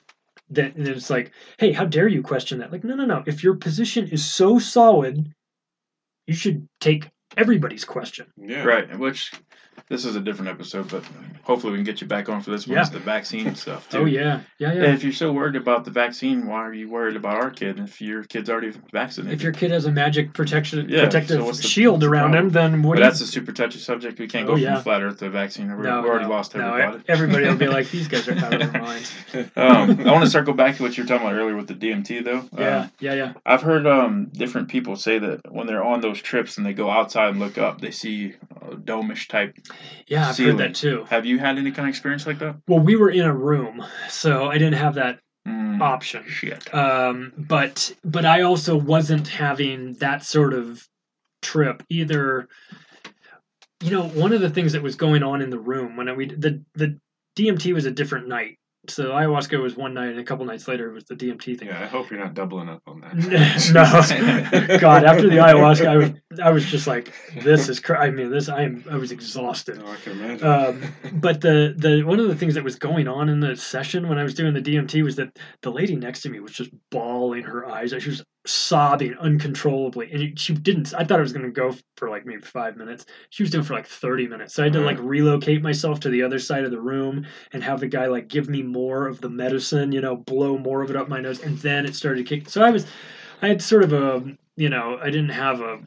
then 0.51 0.73
then 0.75 0.93
it's 0.93 1.09
like, 1.09 1.31
hey, 1.57 1.71
how 1.71 1.85
dare 1.85 2.07
you 2.07 2.21
question 2.21 2.59
that? 2.59 2.71
Like, 2.71 2.83
no, 2.83 2.95
no, 2.95 3.05
no. 3.05 3.23
If 3.25 3.43
your 3.43 3.55
position 3.55 4.07
is 4.09 4.23
so 4.23 4.59
solid, 4.59 5.33
you 6.27 6.33
should 6.33 6.67
take 6.79 7.09
everybody's 7.37 7.85
question. 7.85 8.27
Yeah. 8.37 8.63
Right, 8.63 8.99
which 8.99 9.31
this 9.91 10.05
is 10.05 10.15
a 10.15 10.21
different 10.21 10.49
episode, 10.49 10.89
but 10.89 11.03
hopefully 11.43 11.71
we 11.73 11.77
can 11.77 11.83
get 11.83 11.99
you 11.99 12.07
back 12.07 12.29
on 12.29 12.41
for 12.41 12.49
this 12.51 12.65
one. 12.65 12.75
Yeah. 12.75 12.81
It's 12.81 12.91
the 12.91 12.99
vaccine 12.99 13.55
stuff 13.63 13.89
too. 13.89 13.97
Oh 13.99 14.05
yeah, 14.05 14.39
yeah, 14.57 14.71
yeah. 14.73 14.83
And 14.85 14.93
if 14.93 15.03
you're 15.03 15.11
so 15.11 15.33
worried 15.33 15.57
about 15.57 15.83
the 15.83 15.91
vaccine, 15.91 16.47
why 16.47 16.59
are 16.61 16.73
you 16.73 16.89
worried 16.89 17.17
about 17.17 17.35
our 17.35 17.49
kid 17.49 17.77
if 17.77 17.99
your 18.01 18.23
kid's 18.23 18.49
already 18.49 18.71
vaccinated? 18.93 19.33
If 19.37 19.43
your 19.43 19.51
kid 19.51 19.71
has 19.71 19.85
a 19.85 19.91
magic 19.91 20.33
protection 20.33 20.87
Yeah, 20.87 21.03
protective 21.03 21.41
so 21.41 21.51
the- 21.51 21.61
shield 21.61 21.99
the 21.99 22.07
around 22.09 22.33
him, 22.35 22.49
then 22.51 22.81
what 22.83 22.93
but 22.95 22.99
you 22.99 23.03
that's 23.03 23.19
a 23.19 23.27
super 23.27 23.51
touchy 23.51 23.79
subject. 23.79 24.17
We 24.17 24.27
can't 24.27 24.45
Oh, 24.47 24.53
go 24.53 24.55
yeah. 24.55 24.75
from 24.75 24.83
flat 24.83 25.03
Earth 25.03 25.17
to 25.19 25.29
vaccine. 25.29 25.67
We're, 25.67 25.83
No, 25.83 26.01
we 26.01 26.07
already 26.07 26.23
no, 26.25 26.31
lost 26.31 26.55
no, 26.55 26.73
everybody. 26.73 27.03
everybody 27.09 27.45
will 27.47 27.57
be 27.57 27.67
like, 27.67 27.89
these 27.91 28.07
guys 28.07 28.27
are 28.29 28.37
out 28.37 28.53
of 28.61 28.71
their 28.71 28.81
minds. 28.81 29.11
um, 29.57 29.99
I 30.07 30.11
want 30.13 30.23
to 30.23 30.29
circle 30.29 30.53
back 30.53 30.77
to 30.77 30.83
what 30.83 30.95
you 30.97 31.03
were 31.03 31.07
talking 31.09 31.27
about 31.27 31.35
earlier 31.37 31.57
with 31.57 31.67
the 31.67 31.73
DMT, 31.75 32.23
though. 32.23 32.45
Yeah, 32.57 32.77
Um, 32.83 32.91
yeah, 33.01 33.13
yeah. 33.13 33.33
I've 33.45 33.61
heard 33.61 33.85
um, 33.85 34.27
different 34.31 34.69
people 34.69 34.95
say 34.95 35.19
that 35.19 35.51
when 35.51 35.67
they're 35.67 35.83
on 35.83 35.99
those 35.99 36.21
trips 36.21 36.55
and 36.57 36.65
they 36.65 36.71
go 36.73 36.89
outside 36.89 37.29
and 37.31 37.39
look 37.39 37.57
up, 37.57 37.81
they 37.81 37.91
see 37.91 38.35
a 38.61 38.75
domish 38.75 39.27
type. 39.27 39.57
Yeah, 40.07 40.27
I've 40.27 40.35
ceiling. 40.35 40.57
heard 40.57 40.69
that 40.69 40.75
too. 40.75 41.05
Have 41.09 41.25
you 41.25 41.39
had 41.39 41.57
any 41.57 41.71
kind 41.71 41.87
of 41.87 41.89
experience 41.89 42.25
like 42.27 42.39
that? 42.39 42.57
Well, 42.67 42.79
we 42.79 42.95
were 42.95 43.09
in 43.09 43.21
a 43.25 43.33
room, 43.33 43.83
so 44.09 44.47
I 44.49 44.53
didn't 44.57 44.75
have 44.75 44.95
that 44.95 45.19
Mm, 45.47 45.81
option. 45.81 46.23
shit. 46.27 46.71
Um, 46.71 47.33
but 47.35 47.91
but 48.03 48.25
I 48.25 48.41
also 48.43 48.77
wasn't 48.77 49.27
having 49.27 49.93
that 49.93 50.23
sort 50.23 50.53
of 50.53 50.87
trip 51.41 51.81
either. 51.89 52.47
You 53.81 53.89
know, 53.89 54.03
one 54.09 54.33
of 54.33 54.41
the 54.41 54.49
things 54.51 54.73
that 54.73 54.83
was 54.83 54.95
going 54.95 55.23
on 55.23 55.41
in 55.41 55.49
the 55.49 55.57
room 55.57 55.95
when 55.97 56.15
we 56.15 56.27
the 56.27 56.63
the 56.75 56.99
DMT 57.35 57.73
was 57.73 57.85
a 57.85 57.91
different 57.91 58.27
night. 58.27 58.59
So 58.87 59.11
ayahuasca 59.11 59.61
was 59.61 59.77
one 59.77 59.93
night, 59.93 60.09
and 60.09 60.19
a 60.19 60.23
couple 60.23 60.43
nights 60.43 60.67
later 60.67 60.89
it 60.89 60.93
was 60.93 61.03
the 61.03 61.15
DMT 61.15 61.59
thing. 61.59 61.67
Yeah, 61.67 61.83
I 61.83 61.85
hope 61.85 62.09
you're 62.09 62.19
not 62.19 62.33
doubling 62.33 62.67
up 62.67 62.81
on 62.87 63.01
that. 63.01 63.15
no, 64.69 64.77
God! 64.79 65.03
After 65.03 65.29
the 65.29 65.35
ayahuasca, 65.35 65.87
I 65.87 65.97
was 65.97 66.11
I 66.43 66.49
was 66.49 66.65
just 66.65 66.87
like, 66.87 67.13
this 67.43 67.69
is. 67.69 67.79
Cr- 67.79 67.97
I 67.97 68.09
mean, 68.09 68.31
this 68.31 68.49
I 68.49 68.63
am. 68.63 68.83
I 68.89 68.97
was 68.97 69.11
exhausted. 69.11 69.77
No, 69.77 69.85
I 69.85 69.97
can 69.97 70.13
imagine. 70.13 70.47
Um, 70.47 70.81
but 71.19 71.41
the 71.41 71.75
the 71.77 72.01
one 72.01 72.19
of 72.19 72.27
the 72.27 72.35
things 72.35 72.55
that 72.55 72.63
was 72.63 72.75
going 72.75 73.07
on 73.07 73.29
in 73.29 73.39
the 73.39 73.55
session 73.55 74.09
when 74.09 74.17
I 74.17 74.23
was 74.23 74.33
doing 74.33 74.55
the 74.55 74.61
DMT 74.61 75.03
was 75.03 75.15
that 75.17 75.37
the 75.61 75.71
lady 75.71 75.95
next 75.95 76.21
to 76.21 76.29
me 76.29 76.39
was 76.39 76.51
just 76.51 76.71
bawling 76.89 77.20
her 77.43 77.67
eyes. 77.69 77.93
She 77.99 78.09
was 78.09 78.23
sobbing 78.45 79.15
uncontrollably, 79.19 80.11
and 80.11 80.39
she 80.39 80.53
didn't. 80.53 80.93
I 80.93 81.03
thought 81.03 81.19
it 81.19 81.23
was 81.23 81.33
going 81.33 81.45
to 81.45 81.51
go 81.51 81.75
for 81.97 82.09
like 82.09 82.25
maybe 82.25 82.41
five 82.41 82.75
minutes. 82.77 83.05
She 83.29 83.43
was 83.43 83.51
doing 83.51 83.63
for 83.63 83.73
like 83.73 83.87
thirty 83.87 84.27
minutes. 84.27 84.55
So 84.55 84.63
I 84.63 84.65
had 84.65 84.73
to 84.73 84.79
mm-hmm. 84.79 84.87
like 84.87 84.97
relocate 84.99 85.61
myself 85.61 85.99
to 86.01 86.09
the 86.09 86.23
other 86.23 86.39
side 86.39 86.63
of 86.63 86.71
the 86.71 86.79
room 86.79 87.25
and 87.53 87.63
have 87.63 87.79
the 87.79 87.87
guy 87.87 88.07
like 88.07 88.27
give 88.27 88.49
me 88.49 88.63
more 88.63 89.07
of 89.07 89.21
the 89.21 89.29
medicine, 89.29 89.91
you 89.91 90.01
know, 90.01 90.15
blow 90.15 90.57
more 90.57 90.81
of 90.81 90.89
it 90.89 90.95
up 90.95 91.09
my 91.09 91.21
nose, 91.21 91.41
and 91.41 91.57
then 91.59 91.85
it 91.85 91.95
started 91.95 92.25
kicking. 92.25 92.47
So 92.47 92.63
I 92.63 92.71
was, 92.71 92.85
I 93.41 93.47
had 93.47 93.61
sort 93.61 93.83
of 93.83 93.93
a, 93.93 94.23
you 94.55 94.69
know, 94.69 94.97
I 95.01 95.05
didn't 95.05 95.29
have 95.29 95.61
a 95.61 95.79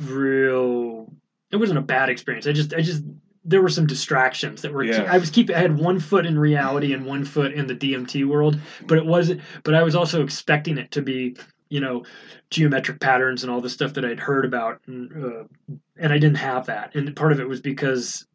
real. 0.00 1.12
It 1.52 1.56
wasn't 1.56 1.78
a 1.78 1.82
bad 1.82 2.08
experience. 2.08 2.46
I 2.46 2.52
just, 2.52 2.74
I 2.74 2.80
just, 2.80 3.04
there 3.46 3.62
were 3.62 3.68
some 3.68 3.86
distractions 3.86 4.62
that 4.62 4.72
were. 4.72 4.84
Yeah. 4.84 5.06
I 5.08 5.18
was 5.18 5.30
keep. 5.30 5.50
I 5.50 5.58
had 5.58 5.78
one 5.78 6.00
foot 6.00 6.26
in 6.26 6.38
reality 6.38 6.92
and 6.92 7.06
one 7.06 7.24
foot 7.24 7.52
in 7.52 7.66
the 7.66 7.74
DMT 7.74 8.26
world, 8.26 8.58
but 8.86 8.98
it 8.98 9.06
wasn't. 9.06 9.40
But 9.62 9.74
I 9.74 9.82
was 9.82 9.94
also 9.94 10.22
expecting 10.22 10.78
it 10.78 10.90
to 10.90 11.02
be, 11.02 11.36
you 11.68 11.80
know, 11.80 12.04
geometric 12.50 13.00
patterns 13.00 13.44
and 13.44 13.52
all 13.52 13.60
the 13.60 13.70
stuff 13.70 13.94
that 13.94 14.04
I'd 14.04 14.20
heard 14.20 14.44
about, 14.44 14.80
and 14.86 15.24
uh, 15.24 15.44
and 15.96 16.12
I 16.12 16.18
didn't 16.18 16.38
have 16.38 16.66
that. 16.66 16.94
And 16.96 17.14
part 17.14 17.32
of 17.32 17.40
it 17.40 17.48
was 17.48 17.60
because 17.60 18.26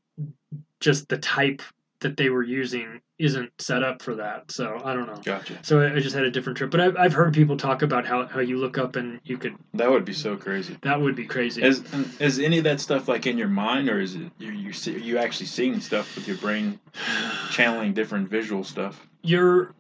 just 0.80 1.10
the 1.10 1.18
type 1.18 1.62
that 2.02 2.18
they 2.18 2.30
were 2.30 2.44
using 2.44 3.00
isn't 3.18 3.52
set 3.60 3.84
up 3.84 4.02
for 4.02 4.16
that. 4.16 4.52
So 4.52 4.82
I 4.84 4.94
don't 4.94 5.08
know. 5.08 5.22
Gotcha. 5.24 5.60
So 5.62 5.80
I, 5.80 5.96
I 5.96 6.00
just 6.00 6.16
had 6.16 6.26
a 6.26 6.32
different 6.32 6.58
trip. 6.58 6.72
But 6.72 6.82
I've, 6.82 6.98
I've 6.98 7.14
heard 7.14 7.34
people 7.34 7.56
talk 7.56 7.84
about 7.84 8.06
how, 8.06 8.26
how 8.26 8.40
you 8.40 8.58
look 8.58 8.78
up 8.78 8.96
and 8.96 9.20
you 9.24 9.38
could. 9.38 9.56
That 9.76 9.90
would 9.90 10.04
be 10.04 10.14
so 10.14 10.36
crazy. 10.36 10.78
That 10.82 11.00
would 11.00 11.16
be 11.16 11.26
crazy. 11.26 11.64
Is 11.64 11.84
is 12.20 12.40
any 12.40 12.58
of 12.58 12.64
that 12.66 12.82
stuff 12.82 13.08
like 13.08 13.28
in 13.28 13.38
your 13.38 13.48
mind, 13.48 13.90
or 13.90 14.00
is 14.00 14.16
it 14.16 14.32
you 14.40 14.52
you 14.52 14.74
see, 14.74 14.96
are 14.96 15.00
you 15.00 15.18
actually 15.18 15.46
seeing 15.46 15.80
stuff 15.80 16.16
with 16.16 16.28
your 16.28 16.38
brain, 16.38 16.80
channeling 17.52 17.94
different 17.94 18.30
visual 18.30 18.64
stuff? 18.64 19.08
You're, 19.22 19.74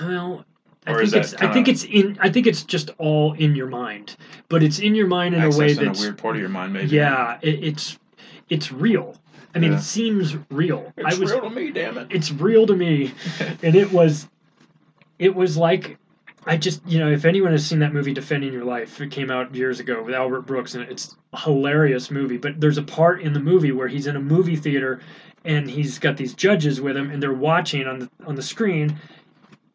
well. 0.00 0.44
I 0.86 0.92
Or 0.92 1.00
is 1.00 1.12
think 1.12 1.24
that 1.24 1.32
it's. 1.32 1.42
I 1.42 1.52
think 1.52 1.68
it's 1.68 1.84
in. 1.84 2.18
I 2.20 2.30
think 2.30 2.46
it's 2.46 2.62
just 2.62 2.90
all 2.98 3.32
in 3.32 3.54
your 3.54 3.68
mind, 3.68 4.16
but 4.50 4.62
it's 4.62 4.80
in 4.80 4.94
your 4.94 5.06
mind 5.06 5.34
in 5.34 5.42
a 5.42 5.48
way 5.48 5.74
Accessing 5.74 5.96
a 5.96 6.00
weird 6.00 6.18
part 6.18 6.36
of 6.36 6.40
your 6.40 6.50
mind, 6.50 6.74
maybe. 6.74 6.88
Yeah, 6.88 7.38
it, 7.40 7.64
it's 7.64 7.98
it's 8.50 8.70
real. 8.70 9.16
I 9.54 9.58
mean, 9.58 9.72
Yeah. 9.72 9.78
it 9.78 9.82
seems 9.82 10.36
real. 10.50 10.92
It's 10.96 11.16
I 11.16 11.18
was, 11.18 11.30
real 11.30 11.42
to 11.42 11.50
me, 11.50 11.70
damn 11.70 11.96
it. 11.98 12.08
It's 12.10 12.32
real 12.32 12.66
to 12.66 12.74
me, 12.74 13.12
and 13.62 13.74
it 13.74 13.92
was, 13.92 14.28
it 15.18 15.34
was 15.34 15.56
like, 15.56 15.96
I 16.46 16.56
just 16.56 16.82
you 16.86 16.98
know, 16.98 17.10
if 17.10 17.24
anyone 17.24 17.52
has 17.52 17.64
seen 17.66 17.78
that 17.78 17.92
movie 17.94 18.12
Defending 18.12 18.52
Your 18.52 18.64
Life, 18.64 19.00
it 19.00 19.10
came 19.10 19.30
out 19.30 19.54
years 19.54 19.80
ago 19.80 20.02
with 20.02 20.14
Albert 20.14 20.42
Brooks, 20.42 20.74
and 20.74 20.84
it's 20.90 21.16
a 21.32 21.38
hilarious 21.40 22.10
movie. 22.10 22.36
But 22.36 22.60
there's 22.60 22.78
a 22.78 22.82
part 22.82 23.22
in 23.22 23.32
the 23.32 23.40
movie 23.40 23.72
where 23.72 23.88
he's 23.88 24.06
in 24.06 24.16
a 24.16 24.20
movie 24.20 24.56
theater, 24.56 25.00
and 25.44 25.70
he's 25.70 25.98
got 25.98 26.16
these 26.16 26.34
judges 26.34 26.80
with 26.80 26.96
him, 26.96 27.10
and 27.10 27.22
they're 27.22 27.32
watching 27.32 27.86
on 27.86 27.98
the 28.00 28.10
on 28.26 28.34
the 28.34 28.42
screen 28.42 28.98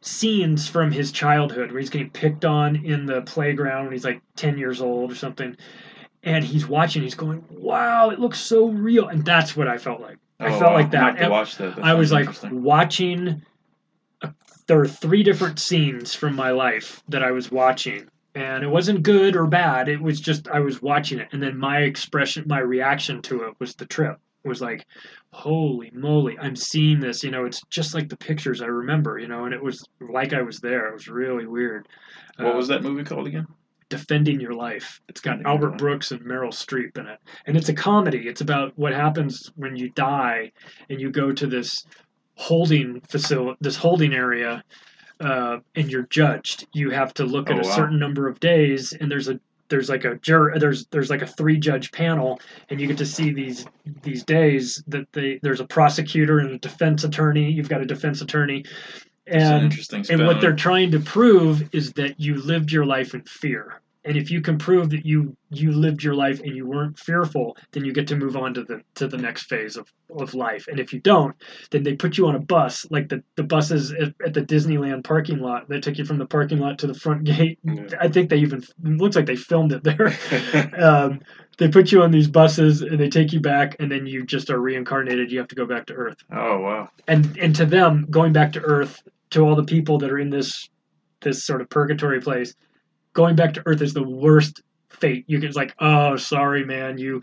scenes 0.02 0.68
from 0.68 0.92
his 0.92 1.12
childhood 1.12 1.72
where 1.72 1.80
he's 1.82 1.90
getting 1.90 2.10
picked 2.10 2.46
on 2.46 2.76
in 2.86 3.06
the 3.06 3.22
playground 3.24 3.84
when 3.84 3.92
he's 3.92 4.06
like 4.06 4.22
10 4.38 4.58
years 4.58 4.80
old 4.80 5.12
or 5.12 5.16
something 5.16 5.58
and 6.24 6.44
he's 6.44 6.68
watching 6.68 7.02
he's 7.04 7.16
going 7.16 7.44
wow 7.50 8.10
it 8.10 8.20
looks 8.20 8.40
so 8.40 8.68
real. 8.68 9.08
And 9.08 9.24
that's 9.26 9.56
what 9.56 9.68
i 9.68 9.78
felt 9.78 10.02
like. 10.02 10.18
I 10.40 10.48
Oh, 10.48 10.60
felt 10.60 10.72
wow. 10.72 10.74
like 10.74 10.92
that. 10.92 11.02
Might 11.02 11.08
have 11.10 11.18
to 11.18 11.24
And 11.24 11.32
watch 11.32 11.58
that. 11.58 11.80
I 11.84 11.94
was 11.94 12.12
like 12.12 12.30
watching 12.52 13.42
a, 14.22 14.34
there 14.68 14.78
were 14.78 14.88
three 14.88 15.24
different 15.24 15.60
scenes 15.60 16.14
from 16.14 16.36
my 16.36 16.52
life 16.52 17.02
that 17.10 17.24
i 17.24 17.32
was 17.32 17.52
watching 17.52 18.08
and 18.36 18.64
it 18.64 18.68
wasn't 18.70 19.02
good 19.04 19.36
or 19.36 19.48
bad 19.48 19.90
it 19.90 20.02
was 20.02 20.20
just 20.22 20.48
i 20.50 20.60
was 20.60 20.82
watching 20.82 21.20
it 21.20 21.28
and 21.32 21.42
then 21.42 21.58
my 21.58 21.80
expression 21.80 22.44
my 22.48 22.60
reaction 22.60 23.22
to 23.24 23.44
it 23.44 23.54
was 23.60 23.76
the 23.76 23.86
trip. 23.86 24.18
It 24.46 24.48
was 24.48 24.62
like 24.62 24.86
holy 25.34 25.92
moly 25.94 26.38
i'm 26.40 26.56
seeing 26.56 27.00
this 27.00 27.24
you 27.24 27.32
know 27.32 27.46
it's 27.46 27.62
just 27.70 27.94
like 27.94 28.08
the 28.10 28.18
pictures 28.18 28.62
i 28.62 28.66
remember 28.68 29.20
you 29.20 29.28
know 29.28 29.46
and 29.46 29.54
it 29.54 29.62
was 29.64 29.84
like 30.00 30.34
i 30.34 30.42
was 30.42 30.60
there. 30.60 30.88
It 30.88 30.94
was 30.94 31.08
really 31.08 31.46
weird. 31.48 31.88
What 32.38 32.54
Uh, 32.54 32.58
was 32.58 32.68
that 32.70 32.84
movie 32.84 33.04
called 33.04 33.28
again? 33.28 33.48
Defending 33.90 34.40
your 34.40 34.54
life. 34.54 35.02
It's 35.10 35.22
got 35.22 35.40
Defending 35.40 35.48
albert 35.52 35.78
brooks 35.78 36.12
and 36.12 36.22
meryl 36.22 36.50
streep 36.52 36.98
in 36.98 37.08
it. 37.08 37.20
And 37.46 37.58
it's 37.58 37.70
a 37.70 37.74
comedy. 37.74 38.28
It's 38.28 38.42
about 38.42 38.74
what 38.78 38.94
happens 38.94 39.52
when 39.56 39.76
you 39.76 39.90
die 39.92 40.52
and 40.90 41.00
you 41.02 41.12
go 41.12 41.32
to 41.32 41.48
this 41.48 41.86
holding 42.36 43.02
facility 43.02 43.58
this 43.62 43.76
holding 43.76 44.14
area 44.14 44.64
uh, 45.20 45.58
and 45.76 45.92
you're 45.92 46.08
judged. 46.10 46.68
You 46.74 46.92
have 46.92 47.14
to 47.16 47.26
look 47.26 47.50
at 47.50 47.58
Oh, 47.58 47.62
a 47.62 47.64
wow. 47.64 47.76
certain 47.76 48.00
number 48.00 48.28
of 48.28 48.40
days 48.40 48.94
and 48.94 49.12
there's 49.12 49.28
a 49.28 49.40
there's 49.70 49.90
like 49.90 50.04
a 50.06 50.16
jur 50.16 50.58
there's 50.58 50.88
there's 50.88 51.10
like 51.12 51.22
a 51.22 51.28
three 51.28 51.58
judge 51.58 51.92
panel 51.92 52.40
and 52.70 52.82
you 52.82 52.88
get 52.88 52.98
to 52.98 53.06
see 53.06 53.32
these 53.32 53.66
these 54.02 54.24
days 54.24 54.84
that 54.88 55.06
they 55.14 55.40
there's 55.44 55.60
a 55.60 55.66
prosecutor 55.68 56.40
and 56.40 56.52
a 56.52 56.58
defense 56.60 57.04
attorney. 57.04 57.52
You've 57.52 57.70
got 57.70 57.82
a 57.82 57.86
defense 57.86 58.22
attorney 58.22 58.66
and 59.30 59.74
and 60.10 60.26
what 60.26 60.42
they're 60.42 60.56
trying 60.56 60.92
to 60.92 61.00
prove 61.00 61.74
is 61.74 61.94
that 61.94 62.20
you 62.20 62.36
lived 62.36 62.72
your 62.72 62.86
life 62.86 63.14
in 63.14 63.22
fear. 63.22 63.82
And 64.06 64.16
if 64.18 64.32
you 64.32 64.42
can 64.42 64.58
prove 64.58 64.90
that 64.92 65.06
you 65.06 65.36
you 65.50 65.72
lived 65.72 66.04
your 66.04 66.14
life 66.14 66.40
and 66.40 66.56
you 66.56 66.66
weren't 66.66 66.98
fearful 66.98 67.58
then 67.72 67.84
you 67.84 67.92
get 67.92 68.08
to 68.08 68.16
move 68.16 68.38
on 68.38 68.54
to 68.54 68.64
the 68.64 68.82
to 68.96 69.08
the 69.08 69.18
next 69.18 69.44
phase 69.44 69.76
of, 69.78 69.92
of 70.16 70.34
life. 70.34 70.68
And 70.68 70.80
if 70.80 70.94
you 70.94 71.00
don't 71.00 71.36
then 71.72 71.84
they 71.84 71.96
put 71.96 72.18
you 72.18 72.28
on 72.28 72.36
a 72.36 72.40
bus 72.40 72.88
like 72.90 73.10
the, 73.10 73.24
the 73.36 73.44
buses 73.44 73.92
at, 73.92 74.14
at 74.26 74.34
the 74.34 74.42
disneyland 74.42 75.04
parking 75.04 75.40
lot 75.40 75.68
that 75.70 75.84
took 75.84 75.98
you 75.98 76.06
from 76.06 76.18
the 76.18 76.26
parking 76.26 76.60
lot 76.60 76.80
to 76.80 76.88
the 76.88 76.94
front 76.94 77.24
gate. 77.26 77.60
I 78.00 78.08
think 78.08 78.30
they 78.30 78.38
even 78.38 78.60
it 78.60 78.98
looks 78.98 79.16
like 79.16 79.26
they 79.26 79.36
filmed 79.36 79.74
it 79.74 79.84
there. 79.84 80.14
Um, 80.80 81.22
they 81.58 81.68
put 81.68 81.92
you 81.92 82.02
on 82.04 82.12
these 82.12 82.28
buses 82.28 82.82
and 82.82 82.98
they 82.98 83.10
take 83.10 83.34
you 83.34 83.42
back 83.42 83.76
and 83.80 83.92
then 83.92 84.08
you 84.08 84.26
just 84.26 84.50
are 84.50 84.60
reincarnated. 84.60 85.30
You 85.30 85.40
have 85.40 85.50
to 85.50 85.56
go 85.56 85.66
back 85.66 85.88
to 85.88 85.94
earth. 85.94 86.18
Oh 86.32 86.60
wow. 86.60 86.90
and 87.08 87.38
and 87.38 87.56
to 87.58 87.66
them 87.66 88.08
going 88.10 88.32
back 88.34 88.54
to 88.54 88.62
earth 88.62 89.04
to 89.32 89.42
all 89.42 89.56
the 89.56 89.64
people 89.64 89.98
that 90.00 90.12
are 90.12 90.20
in 90.20 90.30
this 90.30 90.70
this 91.22 91.44
sort 91.44 91.62
of 91.62 91.70
purgatory 91.70 92.22
place 92.22 92.54
going 93.14 93.36
back 93.36 93.54
to 93.56 93.64
earth 93.66 93.82
is 93.82 93.94
the 93.94 94.04
worst 94.04 94.62
fate. 94.90 95.24
You 95.28 95.40
can 95.40 95.52
like 95.52 95.74
oh 95.80 96.16
sorry 96.18 96.66
man 96.66 96.98
you 96.98 97.22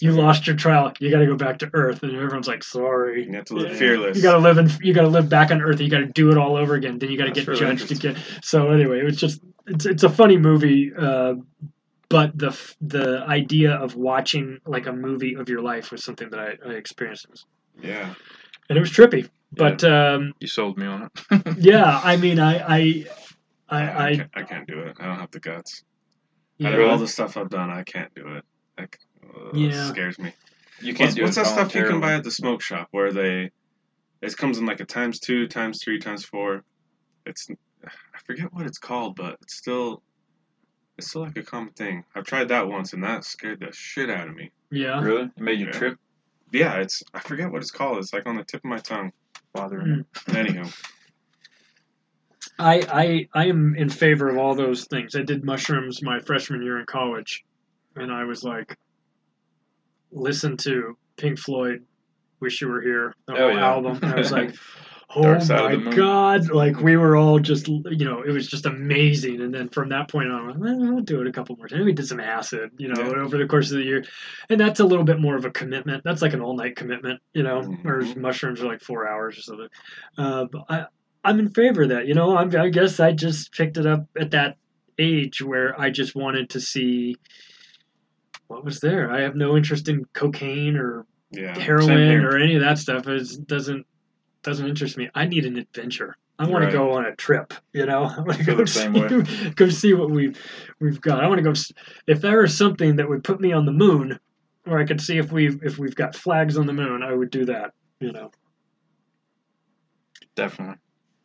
you 0.00 0.12
lost 0.12 0.46
your 0.46 0.56
trial. 0.56 0.92
You 1.00 1.10
got 1.10 1.18
to 1.20 1.26
go 1.26 1.36
back 1.36 1.58
to 1.60 1.70
earth. 1.72 2.02
And 2.02 2.14
everyone's 2.14 2.48
like 2.48 2.62
sorry. 2.64 3.26
You 3.26 3.32
have 3.34 3.44
to 3.46 3.54
live 3.54 3.76
fearless. 3.76 4.16
you 4.16 4.22
got 4.22 4.32
to 4.32 4.38
live 4.38 4.58
in 4.58 4.70
you 4.82 4.92
got 4.94 5.02
to 5.02 5.08
live 5.08 5.28
back 5.28 5.50
on 5.50 5.60
earth 5.62 5.80
you 5.80 5.88
got 5.90 5.98
to 5.98 6.06
do 6.06 6.30
it 6.30 6.38
all 6.38 6.56
over 6.56 6.74
again. 6.74 6.98
Then 6.98 7.10
you 7.10 7.18
got 7.18 7.26
to 7.26 7.32
get 7.32 7.46
really 7.46 7.60
judged 7.60 7.90
again. 7.92 8.16
So 8.42 8.70
anyway 8.70 9.00
it 9.00 9.04
was 9.04 9.16
just 9.16 9.40
it's 9.66 9.86
it's 9.86 10.02
a 10.02 10.08
funny 10.10 10.36
movie 10.36 10.92
uh 10.96 11.34
but 12.08 12.36
the 12.38 12.50
the 12.80 13.24
idea 13.26 13.72
of 13.74 13.96
watching 13.96 14.58
like 14.66 14.86
a 14.86 14.92
movie 14.92 15.34
of 15.34 15.48
your 15.48 15.62
life 15.62 15.90
was 15.90 16.04
something 16.04 16.30
that 16.30 16.38
I, 16.38 16.56
I 16.68 16.72
experienced, 16.74 17.46
Yeah. 17.82 18.14
and 18.68 18.76
it 18.76 18.80
was 18.80 18.90
trippy. 18.90 19.28
But 19.52 19.84
um, 19.84 20.32
You 20.40 20.48
sold 20.48 20.78
me 20.78 20.86
on 20.86 21.04
it. 21.30 21.56
yeah, 21.58 22.00
I 22.04 22.16
mean, 22.16 22.38
I 22.40 22.58
I 22.58 23.06
I, 23.68 23.78
I, 23.82 24.06
I 24.08 24.16
can't, 24.16 24.30
I 24.34 24.42
can't 24.42 24.66
do 24.68 24.80
it. 24.80 24.96
I 25.00 25.06
don't 25.06 25.18
have 25.18 25.30
the 25.30 25.40
guts. 25.40 25.82
Yeah. 26.58 26.68
Out 26.68 26.74
of 26.80 26.88
all 26.90 26.98
the 26.98 27.08
stuff 27.08 27.36
I've 27.36 27.50
done, 27.50 27.70
I 27.70 27.82
can't 27.82 28.14
do 28.14 28.26
it. 28.36 28.44
Like, 28.78 28.98
uh, 29.24 29.50
Yeah. 29.54 29.68
it 29.68 29.88
scares 29.88 30.18
me. 30.18 30.32
You 30.80 30.92
can't 30.94 31.08
what's, 31.08 31.14
do 31.14 31.22
what's 31.22 31.36
it 31.36 31.44
that 31.44 31.46
stuff 31.46 31.74
you 31.74 31.84
can 31.84 32.00
buy 32.00 32.14
at 32.14 32.24
the 32.24 32.30
smoke 32.30 32.60
shop 32.62 32.88
where 32.90 33.12
they 33.12 33.50
it 34.22 34.36
comes 34.36 34.58
in 34.58 34.66
like 34.66 34.80
a 34.80 34.84
times 34.84 35.18
two, 35.20 35.46
times 35.48 35.82
three, 35.82 35.98
times 35.98 36.24
four. 36.24 36.62
It's 37.26 37.48
I 37.84 38.18
forget 38.26 38.52
what 38.52 38.66
it's 38.66 38.78
called, 38.78 39.16
but 39.16 39.36
it's 39.42 39.56
still 39.56 40.02
it's 40.98 41.08
still 41.08 41.22
like 41.22 41.36
a 41.36 41.42
common 41.42 41.72
thing. 41.72 42.04
I've 42.14 42.24
tried 42.24 42.48
that 42.48 42.68
once 42.68 42.92
and 42.92 43.02
that 43.04 43.24
scared 43.24 43.60
the 43.60 43.72
shit 43.72 44.10
out 44.10 44.28
of 44.28 44.34
me. 44.34 44.50
yeah. 44.70 45.00
Really? 45.00 45.24
It 45.24 45.38
made 45.40 45.58
you 45.60 45.66
Yeah. 45.66 45.72
trip? 45.72 45.98
Yeah, 46.52 46.74
it's 46.76 47.02
I 47.12 47.20
forget 47.20 47.50
what 47.50 47.62
it's 47.62 47.70
called. 47.72 47.98
It's 47.98 48.12
like 48.12 48.26
on 48.26 48.36
the 48.36 48.44
tip 48.44 48.60
of 48.60 48.70
my 48.70 48.78
tongue. 48.78 49.12
Bothering. 49.54 50.04
Hmm. 50.26 50.36
Anyhow, 50.36 50.68
I, 52.58 52.82
I 53.34 53.42
I 53.42 53.46
am 53.46 53.76
in 53.76 53.88
favor 53.88 54.28
of 54.28 54.36
all 54.36 54.54
those 54.56 54.84
things. 54.86 55.14
I 55.14 55.22
did 55.22 55.44
mushrooms 55.44 56.02
my 56.02 56.18
freshman 56.20 56.60
year 56.62 56.78
in 56.80 56.86
college, 56.86 57.44
and 57.94 58.12
I 58.12 58.24
was 58.24 58.42
like, 58.42 58.76
listen 60.10 60.56
to 60.58 60.96
Pink 61.16 61.38
Floyd, 61.38 61.84
"Wish 62.40 62.60
You 62.60 62.68
Were 62.68 62.82
Here," 62.82 63.14
the 63.26 63.34
Oh, 63.34 63.36
whole 63.48 63.54
yeah. 63.56 63.64
album. 63.66 63.98
And 64.02 64.12
I 64.12 64.16
was 64.18 64.32
like, 64.32 64.54
oh 65.16 65.22
Dark 65.22 65.42
Side 65.42 65.58
of 65.58 65.64
my 65.64 65.70
the 65.76 65.78
Moon. 65.90 65.96
god! 65.96 66.50
Like 66.50 66.80
we 66.80 66.96
were 66.96 67.16
all 67.16 67.38
just, 67.38 67.68
you 67.68 68.04
know, 68.04 68.22
it 68.22 68.30
was 68.30 68.46
just 68.48 68.66
amazing. 68.66 69.40
And 69.40 69.52
then 69.54 69.68
from 69.68 69.88
that 69.90 70.08
point 70.08 70.30
on, 70.30 70.40
I 70.42 70.46
went, 70.46 70.58
well, 70.58 70.94
I'll 70.96 71.00
do 71.00 71.20
it 71.20 71.26
a 71.26 71.32
couple 71.32 71.56
more 71.56 71.68
times. 71.68 71.84
We 71.84 71.92
did 71.92 72.06
some 72.06 72.20
acid, 72.20 72.70
you 72.78 72.88
know, 72.88 73.00
Yeah. 73.02 73.22
over 73.22 73.38
the 73.38 73.46
course 73.46 73.70
of 73.70 73.78
the 73.78 73.84
year, 73.84 74.04
and 74.48 74.60
that's 74.60 74.80
a 74.80 74.84
little 74.84 75.04
bit 75.04 75.20
more 75.20 75.36
of 75.36 75.44
a 75.44 75.50
commitment. 75.50 76.04
That's 76.04 76.22
like 76.22 76.32
an 76.32 76.40
all 76.40 76.56
night 76.56 76.76
commitment, 76.76 77.20
you 77.32 77.42
know, 77.42 77.76
Or 77.84 78.02
mushrooms 78.16 78.60
are 78.60 78.66
like 78.66 78.80
four 78.80 79.08
hours 79.08 79.38
or 79.38 79.42
something. 79.42 79.68
Uh, 80.18 80.44
but 80.50 80.62
I, 80.68 80.86
I'm 81.24 81.38
in 81.38 81.48
favor 81.50 81.82
of 81.82 81.88
that. 81.90 82.06
You 82.06 82.14
know, 82.14 82.36
I'm, 82.36 82.54
I 82.56 82.68
guess 82.68 83.00
I 83.00 83.12
just 83.12 83.52
picked 83.52 83.76
it 83.78 83.86
up 83.86 84.06
at 84.18 84.32
that 84.32 84.56
age 84.98 85.42
where 85.42 85.78
I 85.80 85.90
just 85.90 86.14
wanted 86.14 86.50
to 86.50 86.60
see 86.60 87.16
what 88.46 88.64
was 88.64 88.80
there. 88.80 89.10
I 89.10 89.22
have 89.22 89.34
no 89.34 89.56
interest 89.56 89.88
in 89.88 90.04
cocaine 90.12 90.76
or 90.76 91.06
yeah. 91.32 91.58
heroin 91.58 92.24
or 92.24 92.36
any 92.36 92.56
of 92.56 92.62
that 92.62 92.78
stuff. 92.78 93.08
It 93.08 93.46
doesn't 93.46 93.86
doesn't 94.44 94.68
interest 94.68 94.96
me. 94.96 95.10
I 95.14 95.26
need 95.26 95.44
an 95.46 95.56
adventure. 95.56 96.16
I 96.38 96.46
want 96.46 96.64
Right. 96.64 96.70
to 96.70 96.76
go 96.76 96.92
on 96.92 97.06
a 97.06 97.16
trip. 97.16 97.54
You 97.72 97.86
know, 97.86 98.04
I 98.16 98.20
want 98.20 98.38
to 98.38 98.44
go 98.44 98.56
the 98.56 98.66
same 98.66 98.94
see, 99.24 99.50
go 99.56 99.68
see 99.68 99.94
what 99.94 100.10
we've 100.10 100.38
we've 100.80 101.00
got. 101.00 101.22
I 101.24 101.28
want 101.28 101.38
to 101.38 101.42
go. 101.42 101.52
If 102.06 102.20
there 102.20 102.40
was 102.40 102.56
something 102.56 102.96
that 102.96 103.08
would 103.08 103.24
put 103.24 103.40
me 103.40 103.52
on 103.52 103.66
the 103.66 103.72
moon, 103.72 104.18
where 104.64 104.78
I 104.78 104.84
could 104.84 105.00
see 105.00 105.18
if 105.18 105.32
we've 105.32 105.60
if 105.62 105.78
we've 105.78 105.94
got 105.94 106.14
flags 106.14 106.56
on 106.56 106.66
the 106.66 106.72
moon, 106.72 107.02
I 107.02 107.12
would 107.12 107.30
do 107.30 107.44
that. 107.46 107.72
You 108.00 108.12
know. 108.12 108.30
Definitely. 110.34 110.76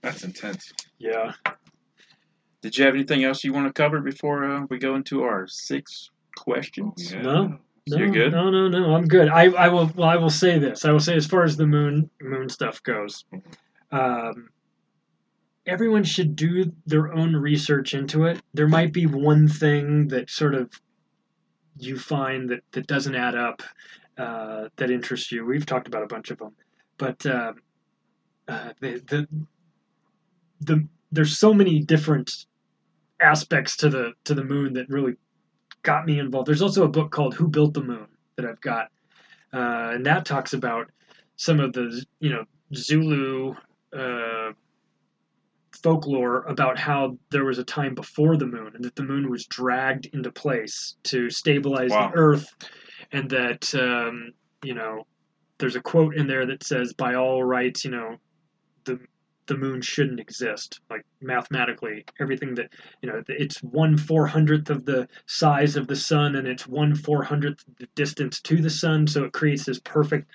That's 0.01 0.23
intense. 0.23 0.71
Yeah. 0.97 1.33
Did 2.61 2.77
you 2.77 2.85
have 2.85 2.93
anything 2.93 3.23
else 3.23 3.43
you 3.43 3.53
want 3.53 3.67
to 3.67 3.73
cover 3.73 4.01
before 4.01 4.43
uh, 4.45 4.65
we 4.69 4.77
go 4.77 4.95
into 4.95 5.23
our 5.23 5.47
six 5.47 6.09
questions? 6.35 7.11
Yeah. 7.11 7.21
No. 7.21 7.59
No, 7.89 7.97
You're 7.97 8.11
good? 8.11 8.31
No, 8.31 8.49
no, 8.49 8.67
no. 8.67 8.95
I'm 8.95 9.07
good. 9.07 9.29
I, 9.29 9.45
I 9.45 9.67
will. 9.69 9.91
Well, 9.95 10.07
I 10.07 10.15
will 10.17 10.29
say 10.29 10.59
this. 10.59 10.85
I 10.85 10.91
will 10.91 10.99
say, 10.99 11.15
as 11.15 11.25
far 11.25 11.43
as 11.43 11.57
the 11.57 11.65
moon 11.65 12.09
moon 12.21 12.49
stuff 12.49 12.81
goes, 12.83 13.25
um, 13.91 14.49
everyone 15.65 16.03
should 16.03 16.35
do 16.35 16.71
their 16.85 17.13
own 17.13 17.35
research 17.35 17.93
into 17.93 18.25
it. 18.25 18.41
There 18.53 18.67
might 18.67 18.93
be 18.93 19.05
one 19.05 19.47
thing 19.47 20.07
that 20.09 20.29
sort 20.29 20.55
of 20.55 20.69
you 21.77 21.97
find 21.97 22.49
that 22.49 22.61
that 22.71 22.87
doesn't 22.87 23.15
add 23.15 23.35
up 23.35 23.63
uh, 24.17 24.69
that 24.75 24.91
interests 24.91 25.31
you. 25.31 25.45
We've 25.45 25.65
talked 25.65 25.87
about 25.87 26.03
a 26.03 26.07
bunch 26.07 26.29
of 26.29 26.37
them, 26.37 26.53
but 26.97 27.25
uh, 27.25 27.53
uh, 28.47 28.73
the 28.81 29.01
the 29.07 29.27
the 30.61 30.87
there's 31.11 31.37
so 31.37 31.53
many 31.53 31.79
different 31.79 32.45
aspects 33.21 33.75
to 33.77 33.89
the 33.89 34.13
to 34.25 34.33
the 34.33 34.43
moon 34.43 34.73
that 34.73 34.89
really 34.89 35.15
got 35.83 36.05
me 36.05 36.19
involved. 36.19 36.47
There's 36.47 36.61
also 36.61 36.83
a 36.83 36.89
book 36.89 37.11
called 37.11 37.33
Who 37.35 37.47
Built 37.47 37.73
the 37.73 37.83
Moon 37.83 38.07
that 38.35 38.45
I've 38.45 38.61
got, 38.61 38.87
uh, 39.53 39.91
and 39.95 40.05
that 40.05 40.25
talks 40.25 40.53
about 40.53 40.87
some 41.35 41.59
of 41.59 41.73
the 41.73 42.03
you 42.19 42.29
know 42.31 42.43
Zulu 42.73 43.55
uh, 43.97 44.51
folklore 45.81 46.43
about 46.43 46.77
how 46.77 47.17
there 47.31 47.45
was 47.45 47.57
a 47.59 47.63
time 47.63 47.95
before 47.95 48.35
the 48.37 48.45
moon 48.45 48.71
and 48.75 48.83
that 48.83 48.95
the 48.95 49.03
moon 49.03 49.29
was 49.29 49.45
dragged 49.45 50.07
into 50.07 50.31
place 50.31 50.95
to 51.03 51.29
stabilize 51.29 51.91
Wow. 51.91 52.09
the 52.09 52.17
Earth, 52.17 52.53
and 53.11 53.29
that 53.29 53.73
um, 53.75 54.31
you 54.63 54.73
know 54.73 55.05
there's 55.57 55.75
a 55.75 55.81
quote 55.81 56.15
in 56.15 56.27
there 56.27 56.45
that 56.45 56.63
says, 56.63 56.93
"By 56.93 57.15
all 57.15 57.43
rights, 57.43 57.85
you 57.85 57.91
know 57.91 58.17
the 58.85 58.99
the 59.49 59.57
moon 59.57 59.81
shouldn't 59.81 60.19
exist. 60.19 60.79
Like 60.89 61.03
mathematically, 61.19 62.05
everything 62.19 62.55
that 62.55 62.69
you 63.01 63.09
know, 63.09 63.21
it's 63.27 63.57
one 63.61 63.97
four 63.97 64.25
hundredth 64.25 64.69
of 64.69 64.85
the 64.85 65.09
size 65.25 65.75
of 65.75 65.87
the 65.87 65.95
sun, 65.95 66.35
and 66.35 66.47
it's 66.47 66.67
one 66.67 66.95
four 66.95 67.23
hundredth 67.23 67.65
the 67.79 67.87
distance 67.95 68.39
to 68.41 68.61
the 68.61 68.69
sun. 68.69 69.07
So 69.07 69.25
it 69.25 69.33
creates 69.33 69.65
this 69.65 69.79
perfect 69.79 70.31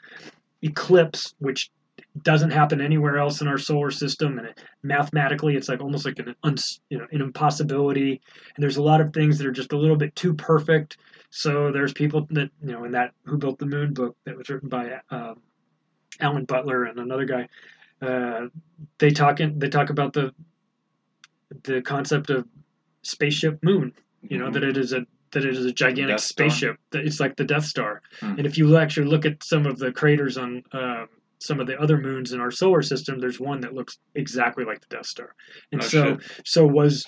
eclipse, 0.62 1.34
which 1.38 1.70
doesn't 2.22 2.50
happen 2.50 2.80
anywhere 2.80 3.18
else 3.18 3.40
in 3.40 3.48
our 3.48 3.58
solar 3.58 3.90
system. 3.90 4.38
And 4.38 4.48
it, 4.48 4.60
mathematically, 4.82 5.56
it's 5.56 5.68
like 5.68 5.80
almost 5.80 6.04
like 6.04 6.18
an 6.18 6.34
uns, 6.42 6.80
you 6.90 6.98
know 6.98 7.06
an 7.10 7.22
impossibility. 7.22 8.20
And 8.56 8.62
there's 8.62 8.76
a 8.76 8.82
lot 8.82 9.00
of 9.00 9.12
things 9.14 9.38
that 9.38 9.46
are 9.46 9.52
just 9.52 9.72
a 9.72 9.78
little 9.78 9.96
bit 9.96 10.14
too 10.16 10.34
perfect. 10.34 10.98
So 11.30 11.72
there's 11.72 11.92
people 11.92 12.26
that 12.30 12.50
you 12.62 12.72
know 12.72 12.84
in 12.84 12.92
that 12.92 13.12
Who 13.24 13.38
Built 13.38 13.60
the 13.60 13.66
Moon 13.66 13.94
book 13.94 14.16
that 14.24 14.36
was 14.36 14.50
written 14.50 14.68
by 14.68 15.00
um, 15.10 15.40
Alan 16.20 16.44
Butler 16.44 16.84
and 16.84 16.98
another 16.98 17.24
guy 17.24 17.48
uh, 18.02 18.46
they 18.98 19.10
talk 19.10 19.40
in, 19.40 19.58
they 19.58 19.68
talk 19.68 19.90
about 19.90 20.12
the 20.12 20.32
the 21.64 21.82
concept 21.82 22.30
of 22.30 22.46
spaceship 23.02 23.58
moon. 23.62 23.92
You 24.22 24.38
know 24.38 24.48
Mhm. 24.48 24.52
that 24.54 24.64
it 24.64 24.76
is 24.76 24.92
a 24.92 25.06
that 25.32 25.44
it 25.44 25.56
is 25.56 25.64
a 25.66 25.72
gigantic 25.72 26.18
spaceship. 26.20 26.76
That 26.90 27.04
it's 27.04 27.20
like 27.20 27.36
the 27.36 27.44
Death 27.44 27.64
Star. 27.64 28.00
Hmm. 28.20 28.38
And 28.38 28.46
if 28.46 28.56
you 28.56 28.76
actually 28.76 29.06
look 29.08 29.26
at 29.26 29.42
some 29.42 29.66
of 29.66 29.78
the 29.78 29.92
craters 29.92 30.38
on 30.38 30.62
um, 30.72 31.08
some 31.40 31.60
of 31.60 31.66
the 31.66 31.78
other 31.78 31.98
moons 31.98 32.32
in 32.32 32.40
our 32.40 32.50
solar 32.50 32.82
system, 32.82 33.18
there's 33.18 33.40
one 33.40 33.60
that 33.60 33.74
looks 33.74 33.98
exactly 34.14 34.64
like 34.64 34.80
the 34.80 34.96
Death 34.96 35.06
Star. 35.06 35.34
And 35.72 35.80
No 35.80 35.86
so 35.86 36.18
so 36.44 36.66
was 36.66 37.04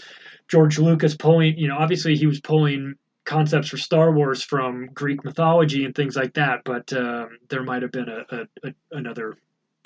George 0.49 0.79
Lucas 0.79 1.17
pulling. 1.17 1.57
You 1.57 1.69
know, 1.69 1.77
obviously 1.79 2.17
he 2.17 2.27
was 2.27 2.41
pulling 2.41 2.95
concepts 3.25 3.69
for 3.69 3.77
Star 3.77 4.13
Wars 4.13 4.43
from 4.43 4.87
Greek 4.95 5.25
mythology 5.25 5.85
and 5.85 5.95
things 5.95 6.15
like 6.17 6.35
that, 6.35 6.61
but 6.65 6.93
um, 6.93 7.39
there 7.49 7.65
might 7.65 7.83
have 7.83 7.91
been 7.91 8.09
a, 8.09 8.25
a, 8.31 8.69
a 8.69 8.75
another 8.93 9.37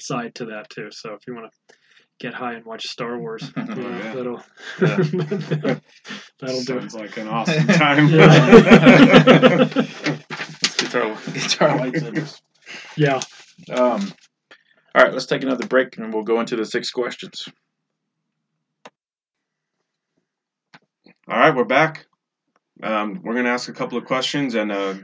side 0.02 0.35
to 0.36 0.47
that 0.47 0.70
too. 0.70 0.89
So 0.90 1.14
if 1.14 1.20
you 1.27 1.35
want 1.35 1.51
to 1.52 1.77
get 2.18 2.35
high 2.35 2.55
and 2.55 2.64
watch 2.64 2.86
Star 2.86 3.18
Wars, 3.18 3.51
you 3.56 3.64
know, 3.74 3.89
yeah. 3.89 4.14
that'll 4.14 4.43
Yeah. 4.81 4.97
that'll 6.40 6.60
do. 6.64 6.81
Sounds 6.81 6.94
like 6.94 7.16
an 7.16 7.28
awesome 7.28 7.66
time. 7.68 8.09
Yeah. 8.09 8.27
Get 10.77 10.94
our, 10.94 11.14
lightsabers. 11.78 12.40
yeah. 12.97 13.20
Um, 13.72 14.12
all 14.94 15.05
right, 15.05 15.12
let's 15.12 15.27
take 15.27 15.43
another 15.43 15.66
break 15.66 15.97
and 15.98 16.12
we'll 16.12 16.24
go 16.24 16.40
into 16.40 16.56
the 16.56 16.64
six 16.64 16.90
questions. 16.90 17.48
All 21.28 21.39
right, 21.39 21.55
we're 21.55 21.64
back. 21.64 22.06
Um, 22.82 23.20
we're 23.22 23.35
gonna 23.35 23.51
ask 23.51 23.68
a 23.68 23.72
couple 23.72 23.98
of 23.98 24.05
questions 24.05 24.55
and 24.55 24.72
uh, 24.72 24.94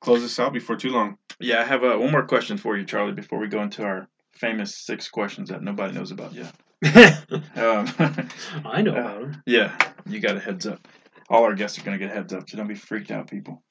close 0.00 0.20
this 0.20 0.38
out 0.38 0.52
before 0.52 0.76
too 0.76 0.90
long. 0.90 1.16
Yeah, 1.40 1.60
I 1.60 1.64
have 1.64 1.82
uh, 1.82 1.96
one 1.96 2.10
more 2.12 2.26
question 2.26 2.58
for 2.58 2.76
you, 2.76 2.84
Charlie, 2.84 3.12
before 3.12 3.38
we 3.38 3.48
go 3.48 3.62
into 3.62 3.82
our 3.84 4.08
famous 4.36 4.84
six 4.84 5.08
questions 5.08 5.50
that 5.50 5.62
nobody 5.62 5.94
knows 5.94 6.10
about 6.10 6.32
yet. 6.32 6.54
um, 7.56 7.86
I 8.64 8.82
know 8.82 8.92
about 8.92 9.20
them. 9.20 9.42
Yeah, 9.46 9.76
you 10.06 10.20
got 10.20 10.36
a 10.36 10.40
heads 10.40 10.66
up. 10.66 10.86
All 11.28 11.44
our 11.44 11.54
guests 11.54 11.78
are 11.78 11.82
going 11.82 11.98
to 11.98 12.04
get 12.04 12.12
a 12.12 12.16
heads 12.16 12.32
up, 12.32 12.48
so 12.48 12.56
don't 12.56 12.68
be 12.68 12.74
freaked 12.74 13.10
out, 13.10 13.28
people. 13.30 13.62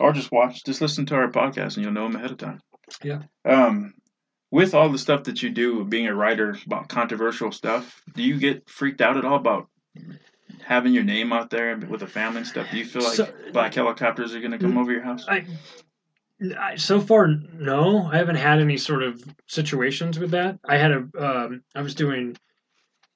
Or 0.00 0.12
just 0.12 0.32
watch, 0.32 0.64
just 0.64 0.80
listen 0.80 1.06
to 1.06 1.14
our 1.14 1.30
podcast, 1.30 1.76
and 1.76 1.84
you'll 1.84 1.92
know 1.92 2.04
them 2.04 2.16
ahead 2.16 2.32
of 2.32 2.38
time. 2.38 2.60
Yeah. 3.02 3.22
Um, 3.44 3.94
with 4.50 4.74
all 4.74 4.88
the 4.88 4.98
stuff 4.98 5.24
that 5.24 5.42
you 5.42 5.50
do, 5.50 5.84
being 5.84 6.06
a 6.06 6.14
writer 6.14 6.56
about 6.66 6.88
controversial 6.88 7.52
stuff, 7.52 8.02
do 8.14 8.22
you 8.22 8.38
get 8.38 8.68
freaked 8.68 9.00
out 9.00 9.16
at 9.16 9.24
all 9.24 9.36
about 9.36 9.68
having 10.64 10.94
your 10.94 11.04
name 11.04 11.32
out 11.32 11.50
there 11.50 11.76
with 11.76 12.02
a 12.02 12.06
family 12.06 12.38
and 12.38 12.46
stuff? 12.46 12.68
Do 12.70 12.78
you 12.78 12.84
feel 12.84 13.02
like 13.02 13.14
So- 13.14 13.32
black 13.52 13.74
helicopters 13.74 14.34
are 14.34 14.40
going 14.40 14.52
to 14.52 14.58
come 14.58 14.78
over 14.78 14.92
your 14.92 15.02
house? 15.02 15.24
I 15.28 15.44
so 16.76 17.00
far 17.00 17.28
no, 17.28 18.06
I 18.12 18.16
haven't 18.18 18.36
had 18.36 18.60
any 18.60 18.76
sort 18.76 19.02
of 19.02 19.22
situations 19.48 20.18
with 20.18 20.30
that. 20.32 20.58
I 20.68 20.76
had 20.76 20.92
a 20.92 21.08
um, 21.18 21.62
I 21.74 21.82
was 21.82 21.94
doing 21.94 22.36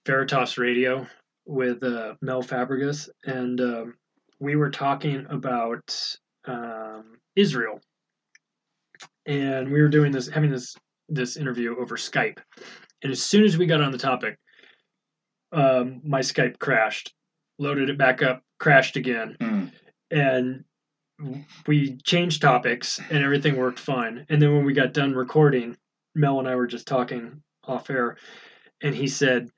Veritas 0.07 0.59
Radio 0.59 1.07
with 1.47 1.83
uh, 1.83 2.15
Mel 2.21 2.43
Fabregas, 2.43 3.09
and 3.25 3.61
um, 3.61 3.95
we 4.41 4.57
were 4.57 4.71
talking 4.71 5.27
about 5.31 6.17
um, 6.47 7.19
Israel, 7.37 7.81
and 9.27 9.71
we 9.71 9.81
were 9.81 9.89
doing 9.89 10.13
this 10.13 10.29
having 10.29 10.51
this 10.51 10.75
this 11.09 11.37
interview 11.37 11.77
over 11.79 11.97
Skype, 11.97 12.39
and 13.03 13.13
as 13.13 13.23
soon 13.23 13.45
as 13.45 13.57
we 13.57 13.67
got 13.67 13.81
on 13.83 13.93
the 13.93 13.99
topic, 13.99 14.39
um, 15.53 16.01
my 16.05 16.21
Skype 16.21 16.59
crashed, 16.59 17.15
loaded 17.59 17.91
it 17.91 17.99
back 17.99 18.23
up, 18.23 18.43
crashed 18.59 18.97
again, 18.97 19.37
Mm. 19.41 19.73
and 20.11 20.65
we 21.67 21.97
changed 22.05 22.43
topics 22.43 23.01
and 23.11 23.25
everything 23.25 23.57
worked 23.57 23.79
fine. 23.81 24.25
And 24.29 24.41
then 24.41 24.55
when 24.55 24.65
we 24.65 24.73
got 24.73 24.93
done 24.93 25.15
recording, 25.15 25.77
Mel 26.15 26.39
and 26.39 26.49
I 26.49 26.55
were 26.55 26.67
just 26.67 26.87
talking 26.87 27.43
off 27.65 27.91
air, 27.91 28.17
and 28.81 28.95
he 28.95 29.07
said, 29.09 29.51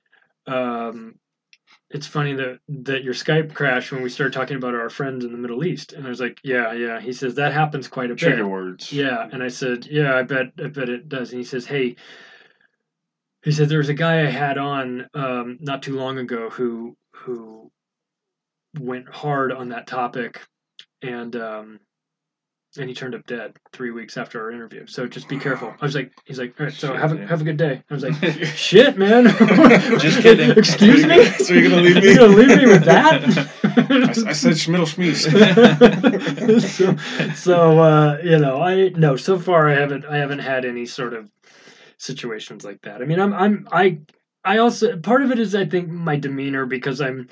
um, 0.47 1.15
"It's 1.91 2.07
funny 2.07 2.35
that 2.35 2.59
that 2.69 3.05
your 3.05 3.15
Skype 3.15 3.55
crashed 3.55 3.93
when 3.93 4.03
we 4.03 4.09
started 4.09 4.33
talking 4.33 4.57
about 4.57 4.75
our 4.75 4.91
friends 4.91 5.25
in 5.25 5.33
the 5.33 5.39
Middle 5.39 5.65
East." 5.65 5.93
And 5.93 6.07
I 6.07 6.09
was 6.09 6.21
like, 6.21 6.41
"Yeah, 6.43 6.73
yeah." 6.73 7.01
He 7.01 7.13
says 7.13 7.35
that 7.37 7.53
happens 7.53 7.89
quite 7.89 8.11
a 8.11 8.15
Trigger 8.17 8.39
bit. 8.45 8.49
words. 8.49 8.93
Yeah, 8.93 9.29
and 9.33 9.43
I 9.43 9.49
said, 9.49 9.87
"Yeah, 9.87 10.17
I 10.17 10.23
bet, 10.23 10.53
I 10.63 10.69
bet 10.69 10.89
it 10.89 11.09
does." 11.09 11.31
And 11.33 11.39
he 11.39 11.45
says, 11.45 11.67
"Hey." 11.67 11.97
He 13.43 13.53
said 13.53 13.71
there 13.71 13.79
was 13.79 13.89
a 13.89 13.95
guy 13.95 14.21
I 14.21 14.31
had 14.31 14.59
on 14.59 15.09
um, 15.15 15.57
not 15.61 15.83
too 15.83 15.97
long 15.97 16.19
ago 16.19 16.51
who 16.51 16.97
who 17.13 17.71
went 18.79 19.09
hard 19.09 19.51
on 19.53 19.71
that 19.71 19.87
topic, 19.87 20.41
and 21.03 21.35
um, 21.37 21.81
and 22.77 22.89
he 22.89 22.95
turned 22.95 23.17
up 23.17 23.27
dead 23.27 23.57
three 23.73 23.91
weeks 23.91 24.17
after 24.17 24.41
our 24.41 24.53
interview. 24.53 24.87
So 24.87 25.07
just 25.09 25.29
be 25.29 25.39
careful. 25.39 25.75
I 25.81 25.85
was 25.85 25.95
like, 25.95 26.13
he's 26.25 26.39
like, 26.39 26.55
all 26.61 26.67
right, 26.67 26.75
so 26.75 26.95
have 26.95 27.13
a 27.13 27.27
have 27.27 27.41
a 27.41 27.45
good 27.45 27.57
day. 27.57 27.83
I 27.91 27.95
was 27.95 28.05
like, 28.05 28.15
shit, 28.55 28.97
man. 28.97 29.25
Just 29.99 30.21
kidding. 30.23 30.51
Excuse 30.51 31.05
me. 31.07 31.21
So 31.41 31.55
you're 31.55 31.69
gonna 31.69 31.83
leave 31.83 31.97
me? 31.97 32.03
You're 32.03 32.17
gonna 32.17 32.37
leave 32.37 32.57
me 32.57 32.67
with 32.67 32.85
that? 32.85 33.23
I, 33.65 34.29
I 34.29 34.33
said 34.33 34.53
Schmiddle 34.53 34.87
Schmies. 34.87 35.27
so, 36.61 37.35
so 37.35 37.81
uh, 37.81 38.19
you 38.23 38.39
know, 38.39 38.61
I 38.61 38.91
no. 38.91 39.17
So 39.17 39.39
far, 39.39 39.69
I 39.69 39.75
haven't 39.75 40.05
I 40.05 40.19
haven't 40.19 40.41
had 40.41 40.65
any 40.65 40.87
sort 40.87 41.15
of 41.15 41.31
situations 41.99 42.65
like 42.65 42.83
that. 42.83 43.03
I 43.03 43.05
mean, 43.05 43.19
I'm 43.19 43.33
I'm 43.33 43.69
I 43.73 44.01
I 44.45 44.59
also 44.59 44.97
part 44.99 45.23
of 45.23 45.33
it 45.33 45.39
is 45.41 45.55
I 45.55 45.65
think 45.65 45.89
my 45.89 46.17
demeanor 46.17 46.67
because 46.67 47.01
I'm. 47.01 47.29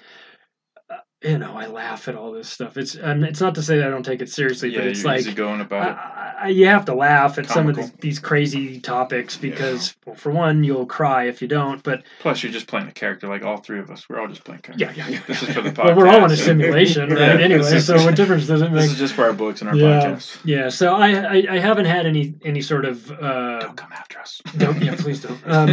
You 1.24 1.36
know, 1.36 1.56
I 1.56 1.66
laugh 1.66 2.06
at 2.06 2.14
all 2.14 2.30
this 2.30 2.48
stuff. 2.48 2.76
It's 2.76 2.94
and 2.94 3.24
it's 3.24 3.40
not 3.40 3.56
to 3.56 3.62
say 3.62 3.78
that 3.78 3.88
I 3.88 3.90
don't 3.90 4.04
take 4.04 4.22
it 4.22 4.28
seriously, 4.28 4.70
Yeah, 4.70 4.78
but 4.78 4.86
it's 4.86 5.04
like 5.04 5.18
easygoing 5.18 5.60
about 5.60 5.88
it. 5.88 5.96
I, 5.96 6.34
I, 6.42 6.48
you 6.50 6.66
have 6.66 6.84
to 6.84 6.94
laugh 6.94 7.38
at 7.38 7.46
some 7.46 7.68
of 7.68 7.74
these, 7.74 7.90
these 7.94 8.18
crazy 8.20 8.78
topics 8.78 9.36
because, 9.36 9.96
well, 10.06 10.14
for 10.14 10.30
one, 10.30 10.62
you'll 10.62 10.86
cry 10.86 11.24
if 11.24 11.42
you 11.42 11.48
don't. 11.48 11.82
But 11.82 12.04
Plus, 12.20 12.44
you're 12.44 12.52
just 12.52 12.68
playing 12.68 12.86
a 12.86 12.92
character 12.92 13.26
like 13.26 13.42
all 13.42 13.56
three 13.56 13.80
of 13.80 13.90
us. 13.90 14.08
We're 14.08 14.20
all 14.20 14.28
just 14.28 14.44
playing 14.44 14.60
characters. 14.60 14.96
Yeah, 14.96 15.06
yeah, 15.06 15.14
yeah. 15.14 15.20
This 15.26 15.42
is 15.42 15.52
for 15.52 15.60
the 15.60 15.70
podcast. 15.70 15.84
well, 15.86 15.96
we're 15.96 16.08
all 16.08 16.24
in 16.24 16.30
a 16.30 16.36
simulation, 16.36 17.08
right? 17.10 17.18
Yeah, 17.18 17.44
anyway, 17.44 17.62
is- 17.74 17.84
so 17.86 17.96
what 18.04 18.14
difference 18.14 18.46
does 18.46 18.62
it 18.62 18.70
make? 18.70 18.82
This 18.82 18.92
is 18.92 18.98
just 18.98 19.14
for 19.14 19.24
our 19.24 19.32
books 19.32 19.60
and 19.60 19.70
our 19.70 19.74
yeah, 19.74 20.00
podcast. 20.00 20.38
yeah. 20.44 20.68
So 20.68 20.94
I, 20.94 21.10
I, 21.38 21.46
I 21.50 21.58
haven't 21.58 21.86
had 21.86 22.06
any 22.06 22.34
any 22.44 22.60
sort 22.62 22.84
of. 22.84 23.10
Uh, 23.10 23.58
Don't 23.58 23.76
come 23.76 23.90
after 23.92 24.20
us. 24.20 24.40
don't 24.56 24.80
yeah, 24.80 24.94
please 24.96 25.20
don't. 25.20 25.40
Um, 25.48 25.70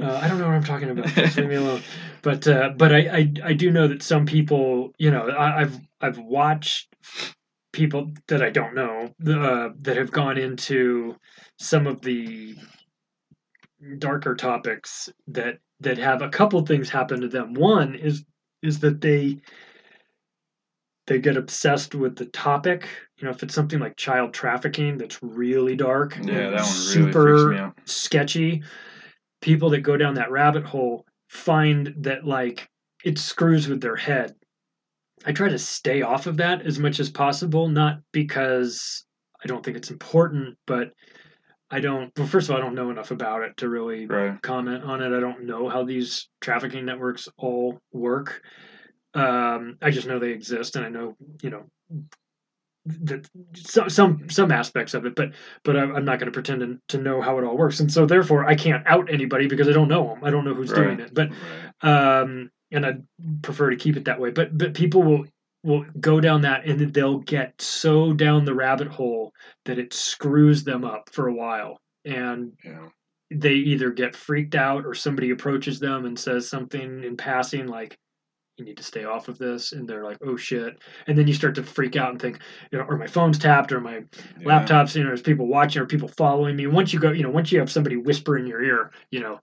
uh, 0.00 0.20
I 0.22 0.28
don't 0.28 0.38
know 0.38 0.46
what 0.46 0.54
I'm 0.54 0.62
talking 0.62 0.90
about. 0.90 1.06
Just 1.08 1.36
leave 1.36 1.48
me 1.48 1.56
alone. 1.56 1.82
But 2.24 2.48
uh, 2.48 2.70
but 2.76 2.90
I, 2.90 2.98
I 3.18 3.32
I 3.44 3.52
do 3.52 3.70
know 3.70 3.86
that 3.86 4.02
some 4.02 4.24
people, 4.24 4.92
you 4.98 5.10
know, 5.10 5.28
I, 5.28 5.60
I've 5.60 5.78
I've 6.00 6.18
watched 6.18 6.88
people 7.72 8.12
that 8.28 8.42
I 8.42 8.48
don't 8.48 8.74
know 8.74 9.10
uh, 9.28 9.68
that 9.82 9.98
have 9.98 10.10
gone 10.10 10.38
into 10.38 11.16
some 11.58 11.86
of 11.86 12.00
the 12.00 12.56
darker 13.98 14.34
topics 14.34 15.10
that 15.28 15.58
that 15.80 15.98
have 15.98 16.22
a 16.22 16.30
couple 16.30 16.64
things 16.64 16.88
happen 16.88 17.20
to 17.20 17.28
them. 17.28 17.52
One 17.52 17.94
is 17.94 18.24
is 18.62 18.80
that 18.80 19.02
they 19.02 19.38
they 21.06 21.18
get 21.18 21.36
obsessed 21.36 21.94
with 21.94 22.16
the 22.16 22.24
topic. 22.26 22.88
You 23.18 23.26
know, 23.26 23.32
if 23.32 23.42
it's 23.42 23.54
something 23.54 23.80
like 23.80 23.96
child 23.96 24.32
trafficking 24.32 24.96
that's 24.96 25.22
really 25.22 25.76
dark, 25.76 26.16
Yeah, 26.16 26.22
that 26.24 26.52
one 26.52 26.52
really 26.54 27.12
super 27.12 27.36
freaks 27.36 27.50
me 27.50 27.58
out. 27.58 27.78
sketchy. 27.84 28.62
People 29.42 29.68
that 29.70 29.80
go 29.80 29.98
down 29.98 30.14
that 30.14 30.30
rabbit 30.30 30.64
hole 30.64 31.04
find 31.34 31.92
that 31.98 32.24
like 32.24 32.70
it 33.04 33.18
screws 33.18 33.68
with 33.68 33.80
their 33.80 33.96
head. 33.96 34.34
I 35.26 35.32
try 35.32 35.48
to 35.48 35.58
stay 35.58 36.02
off 36.02 36.26
of 36.26 36.36
that 36.38 36.62
as 36.62 36.78
much 36.78 37.00
as 37.00 37.10
possible, 37.10 37.68
not 37.68 38.00
because 38.12 39.04
I 39.42 39.46
don't 39.46 39.64
think 39.64 39.76
it's 39.76 39.90
important, 39.90 40.56
but 40.66 40.92
I 41.70 41.80
don't. 41.80 42.12
Well, 42.16 42.26
first 42.26 42.48
of 42.48 42.54
all, 42.54 42.60
I 42.60 42.64
don't 42.64 42.74
know 42.74 42.90
enough 42.90 43.10
about 43.10 43.42
it 43.42 43.56
to 43.58 43.68
really 43.68 44.06
Right. 44.06 44.40
comment 44.42 44.84
on 44.84 45.02
it. 45.02 45.16
I 45.16 45.20
don't 45.20 45.44
know 45.44 45.68
how 45.68 45.82
these 45.82 46.28
trafficking 46.40 46.84
networks 46.84 47.28
all 47.36 47.80
work. 47.92 48.42
Um, 49.14 49.76
I 49.82 49.90
just 49.90 50.06
know 50.06 50.18
they 50.18 50.30
exist, 50.30 50.76
and 50.76 50.84
I 50.84 50.88
know 50.88 51.16
you 51.42 51.50
know 51.50 51.70
that 52.86 53.26
some 53.54 53.88
some 53.88 54.28
some 54.28 54.50
aspects 54.52 54.94
of 54.94 55.06
it, 55.06 55.14
but 55.14 55.32
but 55.62 55.76
I'm 55.76 56.04
not 56.04 56.18
going 56.18 56.26
to 56.26 56.32
pretend 56.32 56.78
to, 56.88 56.98
know 56.98 57.20
how 57.20 57.38
it 57.38 57.44
all 57.44 57.56
works, 57.56 57.80
and 57.80 57.90
so 57.90 58.04
therefore 58.06 58.44
I 58.44 58.54
can't 58.54 58.86
out 58.86 59.10
anybody 59.10 59.46
because 59.46 59.68
I 59.68 59.72
don't 59.72 59.88
know 59.88 60.08
them. 60.08 60.22
I 60.22 60.30
don't 60.30 60.44
know 60.44 60.54
who's 60.54 60.72
doing 60.72 61.00
it, 61.00 61.14
but 61.14 61.30
um, 61.82 62.50
and 62.70 62.84
I 62.84 62.94
prefer 63.42 63.70
to 63.70 63.76
keep 63.76 63.96
it 63.96 64.04
that 64.04 64.20
way. 64.20 64.30
But 64.30 64.56
but 64.56 64.74
people 64.74 65.02
will 65.02 65.24
will 65.62 65.84
go 65.98 66.20
down 66.20 66.42
that, 66.42 66.66
and 66.66 66.92
they'll 66.92 67.20
get 67.20 67.54
so 67.60 68.12
down 68.12 68.44
the 68.44 68.54
rabbit 68.54 68.88
hole 68.88 69.32
that 69.64 69.78
it 69.78 69.94
screws 69.94 70.62
them 70.62 70.84
up 70.84 71.08
for 71.10 71.28
a 71.28 71.34
while, 71.34 71.78
and 72.04 72.52
Yeah. 72.62 72.88
they 73.30 73.54
either 73.54 73.90
get 73.90 74.14
freaked 74.14 74.54
out 74.54 74.84
or 74.84 74.94
somebody 74.94 75.30
approaches 75.30 75.80
them 75.80 76.04
and 76.04 76.18
says 76.18 76.48
something 76.48 77.02
in 77.02 77.16
passing 77.16 77.66
like 77.66 77.96
you 78.56 78.64
need 78.64 78.76
to 78.76 78.82
stay 78.82 79.04
off 79.04 79.28
of 79.28 79.38
this. 79.38 79.72
And 79.72 79.88
they're 79.88 80.04
like 80.04 80.18
oh 80.22 80.36
shit. 80.36 80.78
And 81.06 81.16
then 81.18 81.26
you 81.26 81.34
start 81.34 81.54
to 81.56 81.62
freak 81.62 81.96
out 81.96 82.10
and 82.10 82.20
think 82.20 82.40
you 82.70 82.78
know 82.78 82.84
or 82.84 82.96
my 82.96 83.06
phone's 83.06 83.38
tapped? 83.38 83.72
Or 83.72 83.80
my 83.80 83.96
Yeah. 84.40 84.44
laptop's 84.44 84.94
you 84.96 85.02
know 85.02 85.08
there's 85.10 85.22
people 85.22 85.46
watching? 85.46 85.82
Or 85.82 85.86
people 85.86 86.08
following 86.08 86.56
me? 86.56 86.66
Once 86.66 86.92
you 86.92 86.98
go 87.00 87.10
you 87.12 87.22
know 87.22 87.30
once 87.30 87.52
you 87.52 87.58
have 87.58 87.70
somebody 87.70 87.96
whisper 87.96 88.36
in 88.36 88.46
your 88.46 88.62
ear 88.62 88.90
you 89.10 89.20
know 89.20 89.40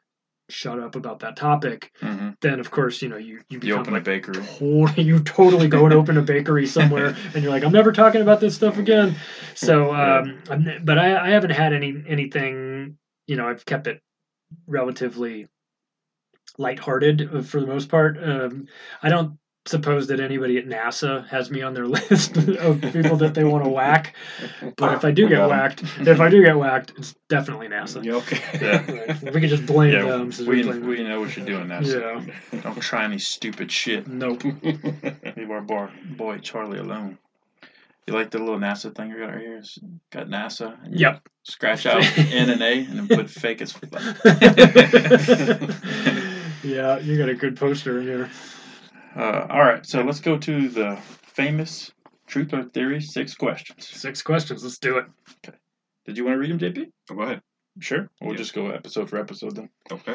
shut 0.49 0.79
up 0.79 0.95
about 0.95 1.19
that 1.19 1.35
topic 1.37 1.91
hmm 2.01 2.29
then 2.41 2.59
of 2.59 2.71
course 2.71 3.01
you 3.01 3.07
know 3.07 3.17
you 3.17 3.39
you 3.49 3.59
You 3.63 3.75
open 3.77 3.95
a 3.95 4.01
bakery. 4.01 4.33
totally, 4.33 5.03
you 5.03 5.19
totally 5.19 5.67
go 5.67 5.85
and 5.85 5.93
open 5.93 6.17
a 6.17 6.21
bakery 6.21 6.65
somewhere 6.65 7.13
and 7.33 7.43
you're 7.43 7.51
like 7.51 7.63
i'm 7.63 7.71
never 7.71 7.91
talking 7.91 8.21
about 8.21 8.39
this 8.41 8.55
stuff 8.55 8.77
again. 8.79 9.15
So 9.53 9.93
um 9.93 10.41
I'm, 10.49 10.67
but 10.83 10.97
I, 10.97 11.27
I 11.27 11.29
haven't 11.29 11.51
had 11.51 11.71
any 11.71 12.03
anything 12.07 12.97
you 13.27 13.35
know 13.37 13.47
i've 13.47 13.63
kept 13.65 13.87
it 13.87 14.01
relatively 14.67 15.47
lighthearted 16.57 17.29
uh, 17.33 17.41
for 17.41 17.59
the 17.61 17.67
most 17.67 17.89
part 17.89 18.17
um 18.23 18.65
i 19.03 19.09
don't 19.09 19.37
suppose 19.67 20.07
that 20.07 20.19
anybody 20.19 20.57
at 20.57 20.65
nasa 20.65 21.27
has 21.27 21.51
me 21.51 21.61
on 21.61 21.73
their 21.75 21.85
list 21.97 22.35
of 22.35 22.81
people 22.81 23.15
that 23.17 23.33
they 23.35 23.43
want 23.43 23.63
to 23.63 23.69
whack 23.69 24.15
but 24.75 24.93
if 24.95 25.05
i 25.05 25.11
do 25.11 25.29
get 25.29 25.47
whacked 25.47 25.83
if 25.99 26.19
i 26.19 26.27
do 26.29 26.43
get 26.43 26.57
whacked 26.57 26.93
it's 26.97 27.13
definitely 27.29 27.67
nasa 27.67 28.03
You 28.03 28.15
okay? 28.15 28.39
Yeah. 28.59 28.91
Right. 28.91 29.21
we 29.33 29.39
can 29.39 29.49
just 29.49 29.67
blame 29.67 29.93
Yeah, 29.93 30.01
them 30.05 30.31
since 30.31 30.47
we, 30.47 30.63
we're 30.65 30.79
we 30.79 31.03
know 31.03 31.19
what 31.21 31.37
you're 31.37 31.45
doing 31.45 31.67
now. 31.67 31.81
yeah 31.81 32.25
Don't 32.63 32.81
try 32.81 33.03
any 33.03 33.19
stupid 33.19 33.71
shit. 33.71 34.07
nope 34.07 34.43
Leave 35.37 35.51
our 35.51 35.61
boy, 35.61 35.89
boy 36.17 36.39
Charlie 36.39 36.79
alone. 36.79 37.19
You 38.07 38.15
like 38.15 38.31
the 38.31 38.39
little 38.39 38.57
NASA 38.57 38.93
thing 38.95 39.13
we 39.13 39.19
got 39.19 39.27
right 39.27 39.39
here? 39.41 39.57
It's 39.57 39.77
got 40.09 40.27
NASA. 40.27 40.83
and 40.83 40.99
Yep. 40.99 41.21
Scratch 41.43 41.85
out 41.85 42.03
N 42.17 42.49
and 42.49 42.61
A 42.63 42.79
and 42.85 42.97
then 42.97 43.07
put 43.07 43.29
fake 43.29 43.61
as 43.61 43.71
fuck. 43.73 44.01
Yeah, 46.63 46.99
you 46.99 47.17
got 47.17 47.29
a 47.29 47.35
good 47.35 47.57
poster 47.57 47.99
in 47.99 48.05
here. 48.07 48.29
Uh, 49.15 49.47
all 49.49 49.63
right, 49.63 49.85
so 49.85 50.01
let's 50.01 50.19
go 50.19 50.37
to 50.37 50.69
the 50.69 50.97
famous 51.23 51.91
truth 52.27 52.53
or 52.53 52.63
theory 52.63 53.01
six 53.01 53.35
questions. 53.35 53.87
Six 53.87 54.21
questions. 54.21 54.63
Let's 54.63 54.77
do 54.77 54.97
it. 54.99 55.05
Okay. 55.45 55.57
Did 56.05 56.17
you 56.17 56.25
want 56.25 56.35
to 56.35 56.39
read 56.39 56.51
them, 56.51 56.59
JP? 56.59 56.85
Oh, 57.11 57.15
go 57.15 57.21
ahead. 57.23 57.41
Sure. 57.79 58.09
We'll 58.21 58.31
Yeah. 58.31 58.37
just 58.37 58.53
go 58.53 58.69
episode 58.71 59.09
for 59.09 59.17
episode 59.17 59.55
then. 59.55 59.69
Okay. 59.91 60.13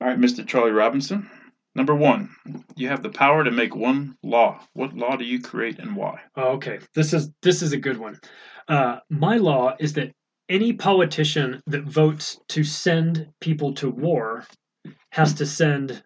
All 0.00 0.08
right, 0.08 0.18
Mr. 0.18 0.46
Charlie 0.46 0.72
Robinson. 0.72 1.30
Number 1.74 1.94
one, 1.94 2.28
you 2.76 2.88
have 2.88 3.02
the 3.02 3.08
power 3.08 3.44
to 3.44 3.50
make 3.50 3.74
one 3.74 4.16
law. 4.22 4.60
What 4.74 4.94
law 4.94 5.16
do 5.16 5.24
you 5.24 5.40
create 5.40 5.78
and 5.78 5.96
why? 5.96 6.20
Oh, 6.36 6.52
okay, 6.54 6.80
this 6.94 7.14
is 7.14 7.30
this 7.40 7.62
is 7.62 7.72
a 7.72 7.78
good 7.78 7.96
one. 7.96 8.18
Uh, 8.68 8.98
my 9.08 9.38
law 9.38 9.74
is 9.80 9.94
that 9.94 10.12
any 10.50 10.74
politician 10.74 11.62
that 11.66 11.84
votes 11.84 12.38
to 12.48 12.62
send 12.62 13.28
people 13.40 13.72
to 13.74 13.88
war 13.88 14.44
has 15.10 15.34
to 15.34 15.46
send 15.46 16.02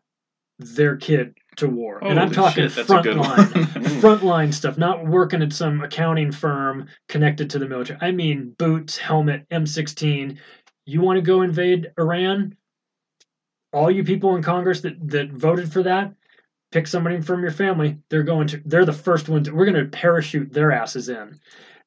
their 0.58 0.96
kid 0.96 1.34
to 1.56 1.68
war. 1.68 1.98
and 2.02 2.18
I'm 2.18 2.30
talking 2.30 2.64
frontline, 2.64 2.74
that's 2.74 2.78
a 2.78 2.84
front 2.84 3.04
good 3.04 3.16
line, 3.16 3.50
one. 3.50 4.00
front 4.00 4.24
line 4.24 4.52
stuff, 4.52 4.78
not 4.78 5.06
working 5.06 5.42
at 5.42 5.52
some 5.52 5.82
accounting 5.82 6.32
firm 6.32 6.86
connected 7.08 7.50
to 7.50 7.58
the 7.58 7.66
military. 7.66 7.98
I 8.00 8.10
mean 8.12 8.54
boots, 8.58 8.96
helmet, 8.96 9.48
M16. 9.50 10.38
You 10.86 11.00
want 11.00 11.16
to 11.16 11.22
go 11.22 11.42
invade 11.42 11.92
Iran? 11.98 12.56
All 13.72 13.90
you 13.90 14.04
people 14.04 14.36
in 14.36 14.42
Congress 14.42 14.80
that, 14.82 14.96
that 15.10 15.30
voted 15.30 15.72
for 15.72 15.82
that, 15.82 16.14
pick 16.72 16.86
somebody 16.86 17.20
from 17.20 17.42
your 17.42 17.50
family. 17.50 17.98
They're 18.08 18.22
going 18.22 18.48
to. 18.48 18.62
They're 18.64 18.84
the 18.84 18.92
first 18.92 19.28
ones. 19.28 19.50
We're 19.50 19.70
going 19.70 19.84
to 19.84 19.90
parachute 19.90 20.52
their 20.52 20.72
asses 20.72 21.08
in. 21.08 21.38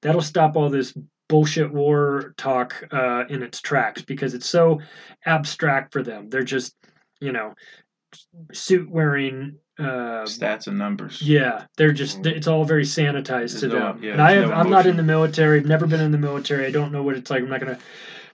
That'll 0.02 0.22
stop 0.22 0.56
all 0.56 0.70
this 0.70 0.94
bullshit 1.30 1.72
war 1.72 2.34
talk 2.38 2.84
uh, 2.92 3.24
in 3.30 3.42
its 3.44 3.62
tracks 3.62 4.02
because 4.02 4.34
it's 4.34 4.50
so 4.50 4.82
abstract 5.26 5.94
for 5.94 6.04
them. 6.04 6.30
They're 6.30 6.44
just, 6.44 6.76
you 7.22 7.32
know, 7.32 7.54
suit 8.52 8.90
wearing. 8.90 9.56
Uh, 9.80 10.26
Stats 10.26 10.68
and 10.68 10.78
numbers. 10.78 11.22
yeah, 11.22 11.64
they're 11.78 11.94
just. 11.94 12.26
It's 12.26 12.48
all 12.48 12.66
very 12.66 12.84
sanitized 12.84 13.28
There's 13.28 13.62
to 13.62 13.68
no- 13.70 13.80
them. 13.80 14.04
yeah, 14.04 14.12
and 14.14 14.22
I 14.22 14.32
have, 14.34 14.50
no 14.50 14.56
I'm 14.56 14.70
not 14.70 14.86
in 14.86 14.98
the 14.98 15.04
military. 15.04 15.60
I've 15.60 15.66
never 15.66 15.88
been 15.88 16.02
in 16.02 16.12
the 16.12 16.18
military. 16.18 16.66
I 16.66 16.72
don't 16.72 16.92
know 16.92 17.02
what 17.02 17.16
it's 17.16 17.30
like. 17.32 17.44
I'm 17.44 17.50
not 17.50 17.62
going 17.62 17.74
to 17.78 17.82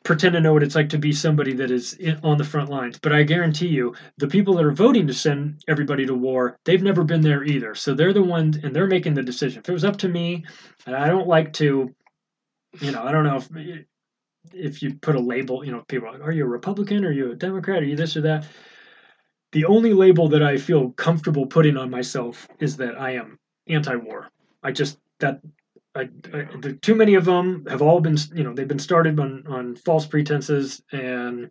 pretend 0.04 0.34
to 0.34 0.40
know 0.40 0.54
what 0.54 0.64
it's 0.64 0.74
like 0.76 0.90
to 0.90 0.98
be 0.98 1.12
somebody 1.12 1.54
that 1.54 1.70
is 1.70 1.94
in, 1.94 2.20
on 2.24 2.40
the 2.40 2.44
front 2.44 2.70
lines. 2.70 2.98
But 2.98 3.14
I 3.14 3.22
guarantee 3.24 3.68
you, 3.68 3.94
the 4.18 4.28
people 4.28 4.56
that 4.56 4.66
are 4.66 4.72
voting 4.72 5.06
to 5.06 5.14
send 5.14 5.64
everybody 5.68 6.06
to 6.08 6.16
war, 6.16 6.58
they've 6.66 6.82
never 6.82 7.04
been 7.04 7.22
there 7.22 7.44
either. 7.44 7.76
So 7.76 7.94
they're 7.94 8.14
the 8.14 8.24
ones, 8.24 8.58
and 8.64 8.76
they're 8.76 8.88
making 8.88 9.14
the 9.14 9.22
decision. 9.24 9.60
If 9.60 9.70
it 9.70 9.74
was 9.74 9.86
up 9.86 9.98
to 9.98 10.08
me, 10.10 10.46
and 10.88 10.96
I 10.96 11.08
don't 11.10 11.28
like 11.28 11.54
to, 11.54 11.94
you 12.80 12.92
know, 12.92 13.04
I 13.04 13.12
don't 13.12 13.24
know 13.24 13.38
if 13.38 13.50
if 14.54 14.84
you 14.84 14.94
put 14.96 15.16
a 15.16 15.20
label, 15.20 15.66
you 15.66 15.72
know, 15.72 15.84
people 15.88 16.08
are 16.08 16.14
like, 16.14 16.22
are 16.22 16.32
you 16.32 16.44
a 16.44 16.48
Republican? 16.48 17.04
Are 17.04 17.12
you 17.12 17.32
a 17.32 17.36
Democrat? 17.36 17.82
Are 17.82 17.86
you 17.86 17.96
this 17.96 18.16
or 18.16 18.22
that? 18.22 18.46
The 19.52 19.66
only 19.66 19.94
label 19.94 20.28
that 20.30 20.44
I 20.44 20.58
feel 20.58 20.92
comfortable 20.92 21.46
putting 21.46 21.78
on 21.78 21.90
myself 21.90 22.48
is 22.60 22.78
that 22.78 23.00
I 23.00 23.12
am 23.12 23.40
anti-war. 23.68 24.30
I 24.64 24.72
just 24.72 25.00
that 25.20 25.40
I, 25.96 26.10
I 26.34 26.48
the, 26.60 26.78
too 26.82 26.96
many 26.96 27.16
of 27.16 27.26
them 27.26 27.66
have 27.70 27.82
all 27.82 28.02
been 28.02 28.18
you 28.34 28.44
know 28.44 28.54
they've 28.54 28.68
been 28.68 28.80
started 28.80 29.20
on 29.20 29.46
on 29.48 29.76
false 29.76 30.06
pretenses 30.06 30.84
and 30.92 31.50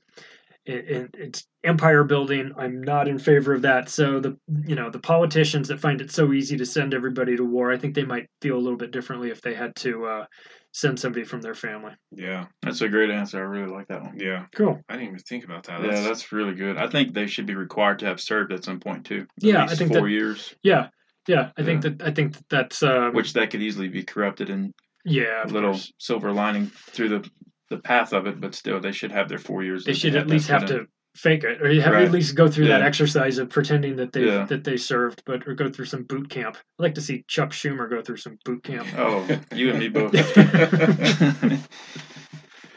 it, 0.66 1.10
it's 1.14 1.46
empire 1.62 2.04
building. 2.04 2.52
I'm 2.56 2.82
not 2.82 3.06
in 3.06 3.18
favor 3.18 3.52
of 3.52 3.62
that. 3.62 3.88
So 3.88 4.20
the 4.20 4.36
you 4.66 4.74
know 4.74 4.90
the 4.90 4.98
politicians 4.98 5.68
that 5.68 5.80
find 5.80 6.00
it 6.00 6.10
so 6.10 6.32
easy 6.32 6.56
to 6.56 6.66
send 6.66 6.94
everybody 6.94 7.36
to 7.36 7.44
war, 7.44 7.70
I 7.70 7.78
think 7.78 7.94
they 7.94 8.04
might 8.04 8.28
feel 8.40 8.56
a 8.56 8.60
little 8.60 8.78
bit 8.78 8.90
differently 8.90 9.30
if 9.30 9.42
they 9.42 9.54
had 9.54 9.76
to 9.76 10.06
uh, 10.06 10.26
send 10.74 10.98
somebody 10.98 11.24
from 11.24 11.40
their 11.40 11.54
family. 11.54 11.92
Yeah. 12.10 12.46
That's 12.60 12.80
a 12.80 12.88
great 12.88 13.08
answer. 13.08 13.38
I 13.38 13.42
really 13.42 13.70
like 13.72 13.86
that 13.86 14.02
one. 14.02 14.18
Yeah. 14.18 14.46
Cool. 14.56 14.80
I 14.88 14.94
didn't 14.94 15.06
even 15.08 15.20
think 15.20 15.44
about 15.44 15.62
that. 15.64 15.80
Yeah, 15.84 16.00
that's 16.00 16.32
really 16.32 16.54
good. 16.54 16.76
I 16.76 16.88
think 16.88 17.14
they 17.14 17.28
should 17.28 17.46
be 17.46 17.54
required 17.54 18.00
to 18.00 18.06
have 18.06 18.20
served 18.20 18.52
at 18.52 18.64
some 18.64 18.80
point 18.80 19.06
too. 19.06 19.20
At 19.20 19.44
Yeah, 19.44 19.62
least 19.62 19.74
I 19.74 19.76
think 19.76 19.92
four 19.92 20.02
that- 20.02 20.10
years, 20.10 20.52
Yeah, 20.64 20.88
yeah. 21.28 21.50
I 21.56 21.62
think 21.62 21.82
that 21.82 22.02
I 22.02 22.10
think 22.10 22.32
that 22.34 22.48
that's 22.50 22.82
um, 22.82 23.14
which 23.14 23.34
that 23.34 23.50
could 23.50 23.62
easily 23.62 23.86
be 23.88 24.02
corrupted 24.02 24.50
and 24.50 24.74
yeah, 25.04 25.44
a 25.44 25.46
little 25.46 25.72
course. 25.74 25.92
silver 25.98 26.32
lining 26.32 26.66
through 26.90 27.08
the 27.10 27.30
the 27.70 27.78
path 27.78 28.12
of 28.12 28.26
it. 28.26 28.40
But 28.40 28.56
still, 28.56 28.80
they 28.80 28.92
should 28.92 29.12
have 29.12 29.28
their 29.28 29.38
four 29.38 29.62
years. 29.62 29.84
they 29.84 29.92
should 29.94 30.14
have 30.14 30.24
at 30.24 30.28
least 30.30 30.48
have 30.48 30.66
to 30.66 30.78
in. 30.80 30.88
Fake 31.14 31.44
it 31.44 31.62
or 31.62 31.70
you 31.70 31.80
have 31.80 31.92
Right. 31.92 32.04
at 32.04 32.10
least 32.10 32.34
go 32.34 32.48
through 32.48 32.66
that 32.66 32.82
exercise 32.82 33.38
of 33.38 33.48
pretending 33.48 33.94
that 33.96 34.12
they 34.12 34.24
Yeah. 34.26 34.44
that 34.46 34.64
they 34.64 34.76
served 34.76 35.22
but 35.24 35.46
or 35.46 35.54
go 35.54 35.70
through 35.70 35.84
some 35.84 36.02
boot 36.02 36.28
camp 36.28 36.56
i'd 36.56 36.82
like 36.82 36.94
to 36.96 37.00
see 37.00 37.24
chuck 37.28 37.50
schumer 37.50 37.88
go 37.88 38.02
through 38.02 38.16
some 38.16 38.36
boot 38.44 38.64
camp 38.64 38.88
Oh, 38.96 39.24
you 39.54 39.70
and 39.70 39.78
me 39.78 39.88
both. 39.88 40.12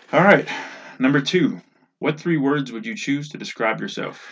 All 0.13 0.23
right, 0.23 0.47
number 0.99 1.19
two. 1.19 1.59
What 1.99 2.19
three 2.19 2.37
words 2.37 2.71
would 2.71 2.85
you 2.85 2.95
choose 2.95 3.29
to 3.29 3.37
describe 3.37 3.81
yourself? 3.81 4.23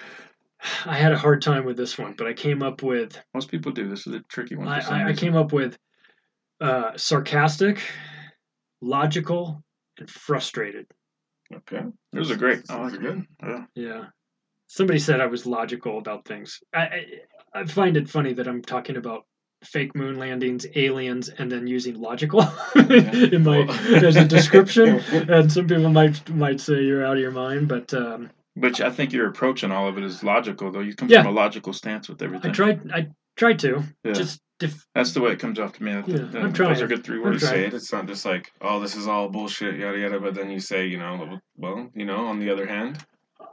i 0.86 0.96
had 0.96 1.12
a 1.12 1.18
hard 1.18 1.42
time 1.44 1.64
with 1.66 1.78
this 1.78 1.96
one 1.98 2.16
but 2.18 2.26
i 2.26 2.34
came 2.34 2.64
up 2.64 2.82
with 2.82 3.20
Most 3.34 3.52
people 3.52 3.72
do. 3.72 3.88
This 3.90 4.08
is 4.08 4.14
a 4.16 4.20
tricky 4.30 4.56
one. 4.56 4.68
i, 4.68 4.80
I, 4.80 5.10
I 5.10 5.14
came 5.14 5.36
up 5.36 5.52
with 5.54 5.78
uh, 6.62 6.92
sarcastic 6.96 7.82
logical 8.82 9.62
and 10.00 10.10
frustrated 10.10 10.88
Okay. 11.54 11.84
Those 12.14 12.32
are 12.32 12.38
great. 12.38 12.64
I 12.70 12.78
Those 12.78 12.92
like 12.92 13.00
are 13.00 13.04
good. 13.04 13.26
Yeah. 13.44 13.66
yeah 13.76 14.06
somebody 14.68 14.98
said 14.98 15.22
i 15.22 15.28
was 15.28 15.46
logical 15.46 16.00
about 16.00 16.26
things 16.26 16.60
I, 16.74 16.82
I 16.82 17.06
i 17.54 17.66
find 17.66 17.98
it 17.98 18.10
funny 18.10 18.34
that 18.34 18.48
i'm 18.48 18.64
talking 18.64 18.98
about 18.98 19.26
fake 19.64 19.96
moon 19.96 20.18
landings 20.18 20.66
aliens 20.76 21.30
and 21.30 21.52
then 21.52 21.68
using 21.68 22.02
logical 22.02 22.42
in 22.76 23.44
my 23.44 23.60
as 24.10 24.16
a 24.16 24.26
description 24.26 25.00
and 25.30 25.52
some 25.52 25.68
people 25.68 25.90
might 25.90 26.28
might 26.36 26.60
say 26.60 26.82
you're 26.82 27.06
out 27.06 27.14
of 27.18 27.22
your 27.22 27.32
mind 27.32 27.68
but 27.68 27.94
um 27.94 28.32
But 28.56 28.82
I 28.82 28.90
think 28.90 29.14
your 29.14 29.28
approach 29.28 29.64
on 29.64 29.72
all 29.72 29.88
of 29.88 29.98
it 30.00 30.04
is 30.04 30.24
logical, 30.24 30.72
though. 30.72 30.80
You 30.80 30.96
come 30.96 31.10
Yeah. 31.10 31.22
from 31.24 31.32
a 31.38 31.40
logical 31.44 31.74
stance 31.74 32.10
with 32.10 32.22
everything. 32.24 32.52
i 32.52 32.54
tried 32.54 32.92
i 32.92 33.08
tried 33.36 33.60
to 33.60 33.84
Yeah. 34.04 34.14
just 34.14 34.42
That's 34.94 35.12
the 35.14 35.22
way 35.22 35.32
it 35.32 35.40
comes 35.40 35.60
off 35.60 35.74
to 35.74 35.84
me. 35.84 35.92
I 35.92 36.02
think 36.02 36.08
Yeah, 36.18 36.26
that- 36.26 36.42
I'm 36.44 36.54
Those 36.54 36.82
are 36.82 36.88
good 36.88 37.04
three 37.04 37.20
words. 37.20 37.42
Trying. 37.42 37.54
say 37.54 37.66
it. 37.66 37.74
It's 37.74 37.92
not 37.92 38.08
just 38.08 38.26
like, 38.26 38.52
oh, 38.62 38.80
this 38.80 38.96
is 38.96 39.08
all 39.08 39.28
bullshit, 39.30 39.78
yada 39.78 39.98
yada. 39.98 40.20
But 40.20 40.34
then 40.36 40.50
you 40.50 40.60
say, 40.60 40.88
you 40.88 40.98
know, 40.98 41.40
well, 41.58 41.90
you 41.94 42.06
know, 42.06 42.28
on 42.28 42.40
the 42.40 42.50
other 42.50 42.66
hand, 42.66 43.04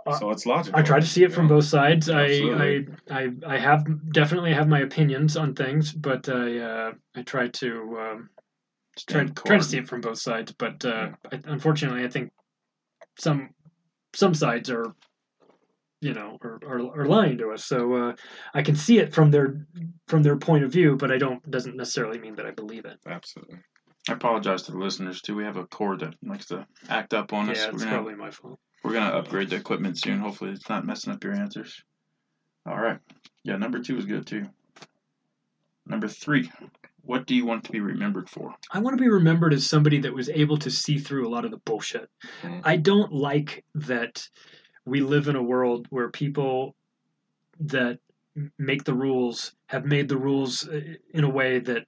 Uh, 0.06 0.18
so 0.18 0.30
it's 0.30 0.46
logical. 0.46 0.78
I 0.78 0.82
try 0.82 1.00
to 1.00 1.06
see 1.06 1.24
it 1.24 1.32
from 1.32 1.46
know? 1.48 1.56
both 1.56 1.64
sides. 1.64 2.08
I, 2.08 2.26
I, 2.26 2.86
I, 3.10 3.30
I 3.46 3.58
have 3.58 3.84
definitely 4.12 4.52
have 4.52 4.68
my 4.68 4.80
opinions 4.80 5.36
on 5.36 5.54
things, 5.54 5.92
but 5.92 6.28
I, 6.28 6.58
uh, 6.58 6.92
I 7.16 7.22
try 7.22 7.48
to 7.48 7.98
um, 8.00 8.30
try, 9.08 9.24
try 9.26 9.58
to 9.58 9.64
see 9.64 9.78
it 9.78 9.88
from 9.88 10.00
both 10.02 10.18
sides. 10.18 10.52
But 10.52 10.84
uh, 10.84 11.10
I, 11.32 11.40
unfortunately, 11.46 12.04
I 12.04 12.08
think 12.08 12.30
some 13.18 13.50
some 14.14 14.34
sides 14.34 14.70
are, 14.70 14.94
you 16.02 16.12
know, 16.12 16.36
are, 16.42 16.58
are, 16.66 17.00
are 17.00 17.06
lying 17.06 17.38
to 17.38 17.52
us. 17.52 17.64
So 17.64 17.94
uh, 17.94 18.12
I 18.52 18.62
can 18.62 18.74
see 18.74 18.98
it 18.98 19.14
from 19.14 19.30
their 19.30 19.64
from 20.08 20.22
their 20.22 20.36
point 20.36 20.64
of 20.64 20.72
view, 20.72 20.96
but 20.96 21.12
I 21.12 21.16
don't 21.16 21.48
doesn't 21.50 21.76
necessarily 21.76 22.18
mean 22.18 22.34
that 22.34 22.44
I 22.44 22.50
believe 22.50 22.84
it. 22.84 22.98
Absolutely. 23.06 23.58
I 24.08 24.14
apologize 24.14 24.64
to 24.64 24.72
the 24.72 24.78
listeners 24.78 25.22
too. 25.22 25.36
We 25.36 25.44
have 25.44 25.56
a 25.56 25.66
cord 25.66 26.00
that 26.00 26.14
likes 26.22 26.46
to 26.46 26.66
act 26.88 27.14
up 27.14 27.32
on 27.32 27.48
us. 27.48 27.58
Yeah, 27.58 27.66
we're 27.66 27.74
it's 27.74 27.84
gonna 27.84 27.96
probably 27.96 28.14
my 28.16 28.32
fault. 28.32 28.58
we're 28.82 28.94
gonna 28.94 29.16
upgrade 29.16 29.50
the 29.50 29.56
equipment 29.56 29.96
soon. 29.96 30.18
Hopefully, 30.18 30.50
it's 30.50 30.68
not 30.68 30.84
messing 30.84 31.12
up 31.12 31.22
your 31.22 31.34
answers. 31.34 31.80
All 32.66 32.78
right. 32.78 32.98
Yeah, 33.44 33.56
number 33.56 33.78
two 33.78 33.96
is 33.96 34.04
good 34.04 34.26
too. 34.26 34.46
Number 35.86 36.08
three. 36.08 36.50
What 37.04 37.26
do 37.26 37.34
you 37.34 37.44
want 37.44 37.64
to 37.64 37.72
be 37.72 37.80
remembered 37.80 38.28
for? 38.28 38.54
I 38.70 38.78
want 38.78 38.96
to 38.96 39.02
be 39.02 39.08
remembered 39.08 39.52
as 39.52 39.68
somebody 39.68 39.98
that 40.00 40.14
was 40.14 40.28
able 40.28 40.56
to 40.58 40.70
see 40.70 40.98
through 40.98 41.26
a 41.26 41.30
lot 41.30 41.44
of 41.44 41.50
the 41.50 41.56
bullshit. 41.58 42.08
Mm. 42.42 42.60
I 42.62 42.76
don't 42.76 43.12
like 43.12 43.64
that 43.74 44.24
we 44.84 45.00
live 45.00 45.28
in 45.28 45.36
a 45.36 45.42
world 45.42 45.86
where 45.90 46.08
people 46.08 46.74
that 47.60 47.98
make 48.58 48.84
the 48.84 48.94
rules 48.94 49.52
have 49.66 49.84
made 49.84 50.08
the 50.08 50.16
rules 50.16 50.66
uh, 50.68 50.80
in 51.12 51.24
a 51.24 51.28
way 51.28 51.58
that 51.58 51.86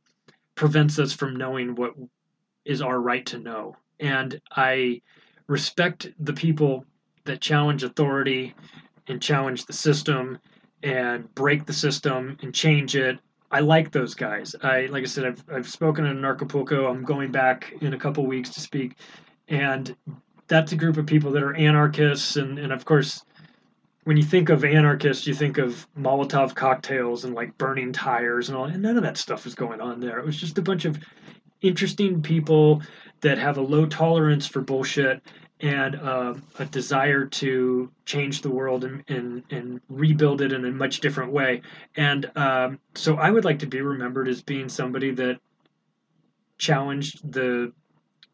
prevents 0.55 0.99
us 0.99 1.13
from 1.13 1.37
knowing 1.37 1.75
what 1.75 1.95
is 2.65 2.81
our 2.83 3.01
right 3.01 3.27
to 3.27 3.39
know. 3.39 3.77
And 4.01 4.41
I 4.53 5.01
respect 5.47 6.09
the 6.19 6.33
people 6.33 6.85
that 7.25 7.41
challenge 7.41 7.83
authority 7.83 8.55
and 9.09 9.21
challenge 9.21 9.67
the 9.67 9.73
system 9.73 10.39
and 10.83 11.33
break 11.35 11.67
the 11.67 11.73
system 11.73 12.37
and 12.43 12.55
change 12.55 12.97
it. 12.97 13.19
I 13.51 13.61
like 13.61 13.91
those 13.93 14.15
guys. 14.15 14.55
I 14.63 14.87
like 14.87 15.05
I 15.05 15.07
said, 15.07 15.25
I've 15.25 15.45
I've 15.53 15.69
spoken 15.69 16.07
in 16.07 16.25
Acapulco. 16.25 16.87
I'm 16.87 17.05
going 17.05 17.31
back 17.31 17.73
in 17.81 17.95
a 17.95 17.99
couple 17.99 18.27
weeks 18.27 18.51
to 18.51 18.61
speak, 18.61 18.97
and 19.49 19.95
that's 20.47 20.73
a 20.73 20.77
group 20.77 20.97
of 20.97 21.07
people 21.07 21.33
that 21.33 21.43
are 21.43 21.55
anarchists, 21.55 22.37
and 22.37 22.59
and 22.59 22.73
of 22.73 22.85
course, 22.85 23.25
when 24.05 24.17
you 24.17 24.23
think 24.23 24.51
of 24.51 24.65
anarchists, 24.65 25.27
you 25.27 25.35
think 25.35 25.59
of 25.59 25.87
Molotov 25.99 26.55
cocktails 26.55 27.25
and 27.25 27.35
like 27.35 27.57
burning 27.59 27.93
tires 27.93 28.49
and 28.49 28.57
all, 28.57 28.65
and 28.65 28.83
none 28.83 28.97
of 28.97 29.03
that 29.03 29.17
stuff 29.17 29.45
was 29.45 29.55
going 29.55 29.81
on 29.81 30.01
there. 30.01 30.19
It 30.19 30.27
was 30.27 30.39
just 30.39 30.59
a 30.59 30.63
bunch 30.63 30.85
of 30.85 30.99
interesting 31.63 32.23
people 32.23 32.83
that 33.23 33.39
have 33.39 33.57
a 33.57 33.63
low 33.63 33.87
tolerance 33.87 34.47
for 34.47 34.61
bullshit 34.61 35.23
and 35.61 35.95
uh, 35.97 36.35
a 36.59 36.65
desire 36.67 37.25
to 37.25 37.91
change 38.05 38.43
the 38.43 38.51
world 38.51 38.85
and, 38.85 39.03
and, 39.09 39.43
and 39.51 39.81
rebuild 39.89 40.43
it 40.43 40.53
in 40.53 40.65
a 40.67 40.71
much 40.71 41.01
different 41.01 41.33
way. 41.33 41.63
And 41.97 42.31
um, 42.37 42.79
so 42.95 43.17
I 43.17 43.31
would 43.31 43.47
like 43.47 43.61
to 43.61 43.67
be 43.67 43.81
remembered 43.81 44.29
as 44.29 44.43
being 44.43 44.69
somebody 44.69 45.11
that 45.13 45.39
challenged 46.59 47.33
the 47.33 47.73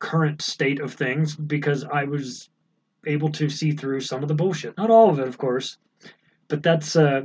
current 0.01 0.43
state 0.43 0.81
of 0.81 0.93
things 0.93 1.37
because 1.37 1.85
I 1.85 2.05
was 2.05 2.51
able 3.07 3.31
to 3.33 3.49
see 3.49 3.73
through 3.73 4.01
some 4.01 4.23
of 4.23 4.29
the 4.29 4.35
bullshit. 4.35 4.77
Not 4.77 4.91
all 4.91 5.11
of 5.11 5.19
it, 5.19 5.29
of 5.29 5.39
course, 5.39 5.79
but 6.49 6.63
that's 6.63 6.97
uh, 6.97 7.23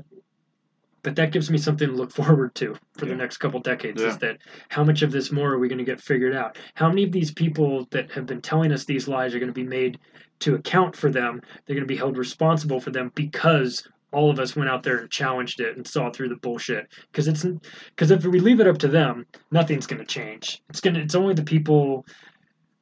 but 1.02 1.16
that 1.16 1.32
gives 1.32 1.52
me 1.52 1.58
something 1.58 1.88
to 1.88 1.94
look 1.94 2.12
forward 2.24 2.56
to 2.56 2.76
for 2.98 3.06
the 3.06 3.16
next 3.16 3.38
couple 3.38 3.60
decades. 3.60 4.02
Yeah. 4.02 4.10
Is 4.10 4.18
that 4.20 4.38
how 4.70 4.84
much 4.84 5.02
of 5.02 5.12
this 5.12 5.32
more 5.32 5.54
are 5.54 5.60
we 5.60 5.68
going 5.68 5.80
to 5.80 5.86
get 5.86 6.02
figured 6.02 6.36
out? 6.36 6.58
How 6.76 6.90
many 6.90 7.04
of 7.04 7.12
these 7.12 7.32
people 7.32 7.88
that 7.92 8.12
have 8.12 8.26
been 8.26 8.42
telling 8.42 8.72
us 8.72 8.86
these 8.86 9.08
lies 9.08 9.34
are 9.34 9.40
going 9.40 9.50
to 9.50 9.54
be 9.54 9.64
made 9.64 10.00
to 10.40 10.56
account 10.56 10.96
for 10.96 11.12
them? 11.12 11.42
They're 11.66 11.76
going 11.76 11.88
to 11.88 11.94
be 11.94 11.98
held 11.98 12.18
responsible 12.18 12.80
for 12.80 12.92
them 12.92 13.12
because 13.16 13.88
all 14.12 14.32
of 14.32 14.40
us 14.40 14.56
went 14.56 14.70
out 14.70 14.82
there 14.82 14.98
and 14.98 15.12
challenged 15.12 15.60
it 15.60 15.76
and 15.76 15.86
saw 15.86 16.10
through 16.10 16.30
the 16.30 16.38
bullshit. 16.38 16.88
Because 17.12 17.28
it's 17.28 17.46
because 17.90 18.12
if 18.12 18.26
we 18.26 18.40
leave 18.40 18.60
it 18.60 18.68
up 18.68 18.78
to 18.80 18.88
them, 18.88 19.26
nothing's 19.52 19.86
going 19.86 20.00
to 20.00 20.06
change. 20.06 20.64
It's 20.70 20.82
gonna. 20.82 21.00
It's 21.00 21.16
only 21.16 21.34
the 21.34 21.44
people 21.44 22.06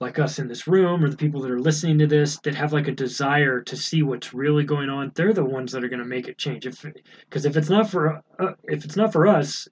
like 0.03 0.19
us 0.19 0.37
in 0.39 0.47
this 0.47 0.67
room 0.67 1.03
or 1.03 1.09
the 1.09 1.17
people 1.17 1.41
that 1.41 1.51
are 1.51 1.59
listening 1.59 1.97
to 1.99 2.07
this 2.07 2.37
that 2.43 2.55
have 2.55 2.73
like 2.73 2.87
a 2.87 2.91
desire 2.91 3.61
to 3.61 3.75
see 3.75 4.03
what's 4.03 4.33
really 4.33 4.63
going 4.63 4.89
on. 4.89 5.11
They're 5.15 5.33
the 5.33 5.43
ones 5.45 5.71
that 5.71 5.83
are 5.83 5.89
going 5.89 5.99
to 6.03 6.05
make 6.05 6.27
it 6.27 6.37
change. 6.37 6.65
If 6.67 6.85
because 7.29 7.45
if 7.45 7.57
it's 7.57 7.69
not 7.69 7.89
for 7.89 8.21
uh, 8.39 8.53
if 8.65 8.85
it's 8.85 8.95
not 8.95 9.11
for 9.11 9.27
us, 9.27 9.67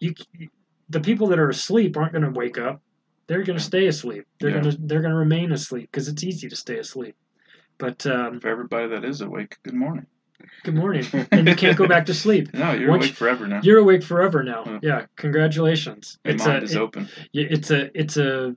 you 0.00 0.14
the 0.90 1.00
people 1.00 1.28
that 1.28 1.38
are 1.38 1.48
asleep 1.48 1.96
aren't 1.96 2.12
going 2.12 2.24
to 2.24 2.30
wake 2.38 2.58
up. 2.58 2.82
They're 3.26 3.42
going 3.42 3.58
to 3.58 3.64
stay 3.64 3.86
asleep. 3.86 4.26
They're 4.38 4.50
Yeah. 4.50 4.60
going 4.60 4.70
to 4.72 4.78
they're 4.82 5.00
going 5.00 5.12
to 5.12 5.16
remain 5.18 5.50
asleep 5.52 5.88
because 5.90 6.08
it's 6.08 6.22
easy 6.22 6.48
to 6.48 6.56
stay 6.56 6.78
asleep. 6.78 7.16
But 7.78 8.06
um, 8.06 8.40
For 8.40 8.48
everybody 8.48 8.88
that 8.88 9.04
is 9.04 9.20
awake, 9.22 9.56
good 9.64 9.74
morning. 9.74 10.06
good 10.62 10.74
morning, 10.74 11.04
and 11.32 11.48
you 11.48 11.54
can't 11.56 11.76
go 11.76 11.88
back 11.88 12.06
to 12.06 12.14
sleep. 12.14 12.52
No, 12.54 12.72
you're 12.72 12.90
Once- 12.90 13.06
awake 13.06 13.14
forever 13.16 13.46
now. 13.46 13.60
You're 13.62 13.78
awake 13.78 14.02
forever 14.02 14.42
now. 14.42 14.64
Hmm. 14.64 14.76
Yeah, 14.82 15.06
congratulations. 15.16 16.18
Your 16.24 16.34
it's 16.34 16.44
mind 16.46 16.62
a, 16.62 16.64
is 16.64 16.74
it- 16.74 16.80
open. 16.80 17.08
yeah, 17.32 17.46
it's 17.50 17.70
a 17.70 17.98
it's 17.98 18.16
a 18.18 18.54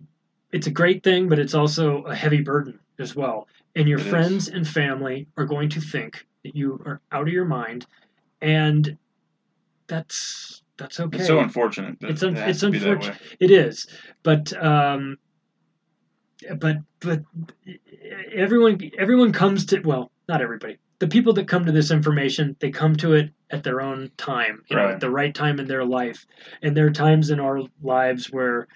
it's 0.51 0.67
a 0.67 0.71
great 0.71 1.03
thing, 1.03 1.27
but 1.29 1.39
it's 1.39 1.53
also 1.53 2.03
a 2.03 2.15
heavy 2.15 2.41
burden 2.41 2.79
as 2.99 3.15
well. 3.15 3.47
And 3.75 3.87
your 3.87 3.99
It 3.99 4.05
is. 4.05 4.09
friends 4.09 4.47
and 4.47 4.67
family 4.67 5.27
are 5.37 5.45
going 5.45 5.69
to 5.69 5.81
think 5.81 6.25
that 6.43 6.55
you 6.55 6.81
are 6.85 7.01
out 7.11 7.23
of 7.27 7.33
your 7.33 7.45
mind, 7.45 7.85
and 8.41 8.97
that's 9.87 10.61
that's 10.77 10.99
okay. 10.99 11.17
It's 11.17 11.27
so 11.27 11.39
unfortunate. 11.39 11.97
It's 12.01 12.23
un- 12.23 12.37
it 12.37 12.49
it's 12.49 12.59
to 12.61 12.69
be 12.71 12.79
that 12.79 12.87
unfortunate. 12.89 13.17
It 13.39 13.51
is, 13.51 13.87
but 14.23 14.51
um, 14.63 15.17
but 16.59 16.77
but 16.99 17.21
everyone 18.33 18.79
everyone 18.97 19.31
comes 19.31 19.65
to 19.67 19.79
well, 19.81 20.11
not 20.29 20.41
everybody. 20.41 20.77
The 20.99 21.07
people 21.07 21.33
that 21.33 21.47
come 21.47 21.65
to 21.65 21.71
this 21.71 21.91
information, 21.91 22.55
they 22.59 22.71
come 22.71 22.95
to 22.97 23.13
it 23.13 23.29
at 23.51 23.63
their 23.63 23.81
own 23.81 24.09
time, 24.17 24.63
you 24.67 24.75
know, 24.75 24.85
Right. 24.85 24.93
at 24.95 24.99
the 24.99 25.11
right 25.11 25.33
time 25.33 25.59
in 25.59 25.67
their 25.67 25.85
life. 25.85 26.25
And 26.63 26.75
there 26.75 26.87
are 26.87 26.91
times 26.91 27.29
in 27.29 27.39
our 27.39 27.61
lives 27.83 28.31
where 28.31 28.67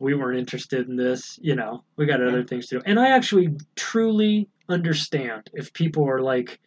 we 0.00 0.14
weren't 0.14 0.38
interested 0.38 0.88
in 0.88 0.96
this, 0.96 1.38
you 1.42 1.54
know, 1.54 1.84
we 1.96 2.06
got 2.06 2.22
other 2.22 2.42
things 2.42 2.66
to 2.68 2.78
do. 2.78 2.82
And 2.86 2.98
I 2.98 3.10
actually 3.10 3.54
truly 3.76 4.48
understand 4.68 5.50
if 5.52 5.72
people 5.72 6.08
are 6.08 6.20
like, 6.20 6.58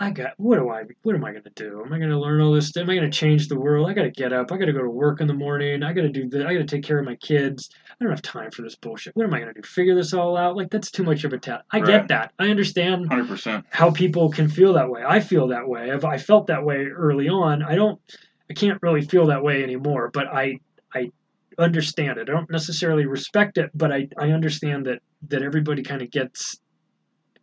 I 0.00 0.10
got 0.10 0.34
what 0.36 0.58
do 0.58 0.68
I 0.70 0.84
what 1.02 1.16
am 1.16 1.24
I 1.24 1.32
gonna 1.32 1.50
do? 1.56 1.82
Am 1.84 1.92
I 1.92 1.98
gonna 1.98 2.18
learn 2.20 2.40
all 2.40 2.52
this? 2.52 2.76
Am 2.76 2.88
I 2.88 2.94
gonna 2.94 3.10
change 3.10 3.48
the 3.48 3.58
world? 3.58 3.88
I 3.90 3.94
gotta 3.94 4.10
get 4.10 4.32
up. 4.32 4.52
I 4.52 4.56
gotta 4.56 4.72
go 4.72 4.82
to 4.82 4.88
work 4.88 5.20
in 5.20 5.26
the 5.26 5.34
morning. 5.34 5.82
I 5.82 5.92
gotta 5.92 6.08
do 6.08 6.28
this. 6.28 6.44
I 6.44 6.52
gotta 6.52 6.64
take 6.66 6.84
care 6.84 7.00
of 7.00 7.04
my 7.04 7.16
kids. 7.16 7.70
I 7.90 8.04
don't 8.04 8.12
have 8.12 8.22
time 8.22 8.52
for 8.52 8.62
this 8.62 8.76
bullshit. 8.76 9.16
What 9.16 9.24
am 9.26 9.34
I 9.34 9.40
gonna 9.40 9.54
do? 9.54 9.62
Figure 9.62 9.96
this 9.96 10.12
all 10.14 10.36
out? 10.36 10.56
Like 10.56 10.70
that's 10.70 10.92
too 10.92 11.02
much 11.02 11.24
of 11.24 11.32
a 11.32 11.38
task. 11.38 11.64
I 11.72 11.78
Right. 11.78 11.86
get 11.86 12.08
that. 12.08 12.32
I 12.38 12.48
understand 12.48 13.08
100%. 13.10 13.64
how 13.70 13.90
people 13.90 14.30
can 14.30 14.48
feel 14.48 14.72
that 14.74 14.88
way. 14.88 15.02
I 15.04 15.18
feel 15.18 15.48
that 15.48 15.66
way. 15.68 15.90
I've, 15.90 16.04
I 16.04 16.16
felt 16.18 16.46
that 16.46 16.64
way 16.64 16.86
early 16.86 17.28
on. 17.28 17.64
I 17.64 17.74
don't. 17.74 18.00
I 18.48 18.54
can't 18.54 18.80
really 18.82 19.02
feel 19.02 19.26
that 19.26 19.42
way 19.42 19.64
anymore. 19.64 20.10
But 20.14 20.28
I 20.28 20.60
I 20.94 21.10
understand 21.58 22.18
it. 22.18 22.28
I 22.28 22.32
don't 22.32 22.50
necessarily 22.50 23.06
respect 23.06 23.58
it, 23.58 23.70
but 23.74 23.92
I 23.92 24.08
I 24.18 24.30
understand 24.30 24.86
that 24.86 25.00
that 25.28 25.42
everybody 25.42 25.82
kind 25.82 26.02
of 26.02 26.10
gets 26.10 26.58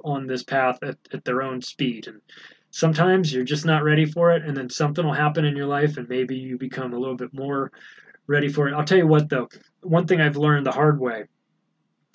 on 0.04 0.28
this 0.28 0.44
path 0.44 0.78
at, 0.84 0.98
at 1.12 1.26
their 1.26 1.42
own 1.42 1.62
speed. 1.62 2.08
And 2.08 2.22
sometimes 2.70 3.34
you're 3.34 3.44
just 3.44 3.66
not 3.66 3.84
ready 3.84 4.06
for 4.06 4.32
it 4.32 4.44
and 4.44 4.56
then 4.56 4.70
something 4.70 5.04
will 5.04 5.14
happen 5.14 5.44
in 5.46 5.58
your 5.58 5.66
life 5.66 5.98
and 5.98 6.08
maybe 6.08 6.36
you 6.36 6.58
become 6.58 6.94
a 6.94 7.00
little 7.00 7.16
bit 7.16 7.34
more 7.34 7.72
ready 8.28 8.48
for 8.48 8.68
it. 8.68 8.74
I'll 8.74 8.86
tell 8.86 8.98
you 8.98 9.08
what 9.08 9.30
though. 9.30 9.50
One 9.82 10.08
thing 10.08 10.22
i've 10.22 10.38
learned 10.38 10.66
the 10.66 10.72
hard 10.72 11.00
way 11.00 11.26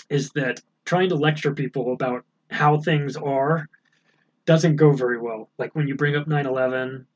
is 0.09 0.31
that 0.33 0.61
trying 0.85 1.09
to 1.09 1.15
lecture 1.15 1.55
people 1.55 1.93
about 1.93 2.25
how 2.51 2.79
things 2.79 3.17
are 3.17 3.69
doesn't 4.45 4.77
go 4.77 4.93
very 4.93 5.19
well. 5.19 5.51
Like 5.59 5.75
when 5.75 5.89
you 5.89 5.95
bring 5.95 6.17
up 6.17 6.27
9-11 6.27 7.07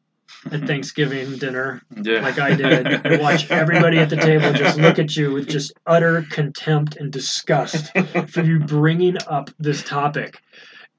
at 0.53 0.67
thanksgiving 0.67 1.37
dinner 1.37 1.81
Yeah. 2.03 2.21
like 2.21 2.39
i 2.39 2.55
did. 2.55 2.87
And 2.87 3.21
watch 3.21 3.51
everybody 3.63 3.99
at 3.99 4.11
the 4.11 4.17
table 4.17 4.53
just 4.53 4.79
look 4.79 4.99
at 4.99 5.17
you 5.17 5.33
with 5.33 5.49
just 5.49 5.73
utter 5.87 6.25
contempt 6.31 6.97
and 6.97 7.11
disgust 7.13 7.93
for 8.29 8.43
you 8.43 8.59
bringing 8.77 9.17
up 9.27 9.51
this 9.59 9.83
topic. 9.83 10.39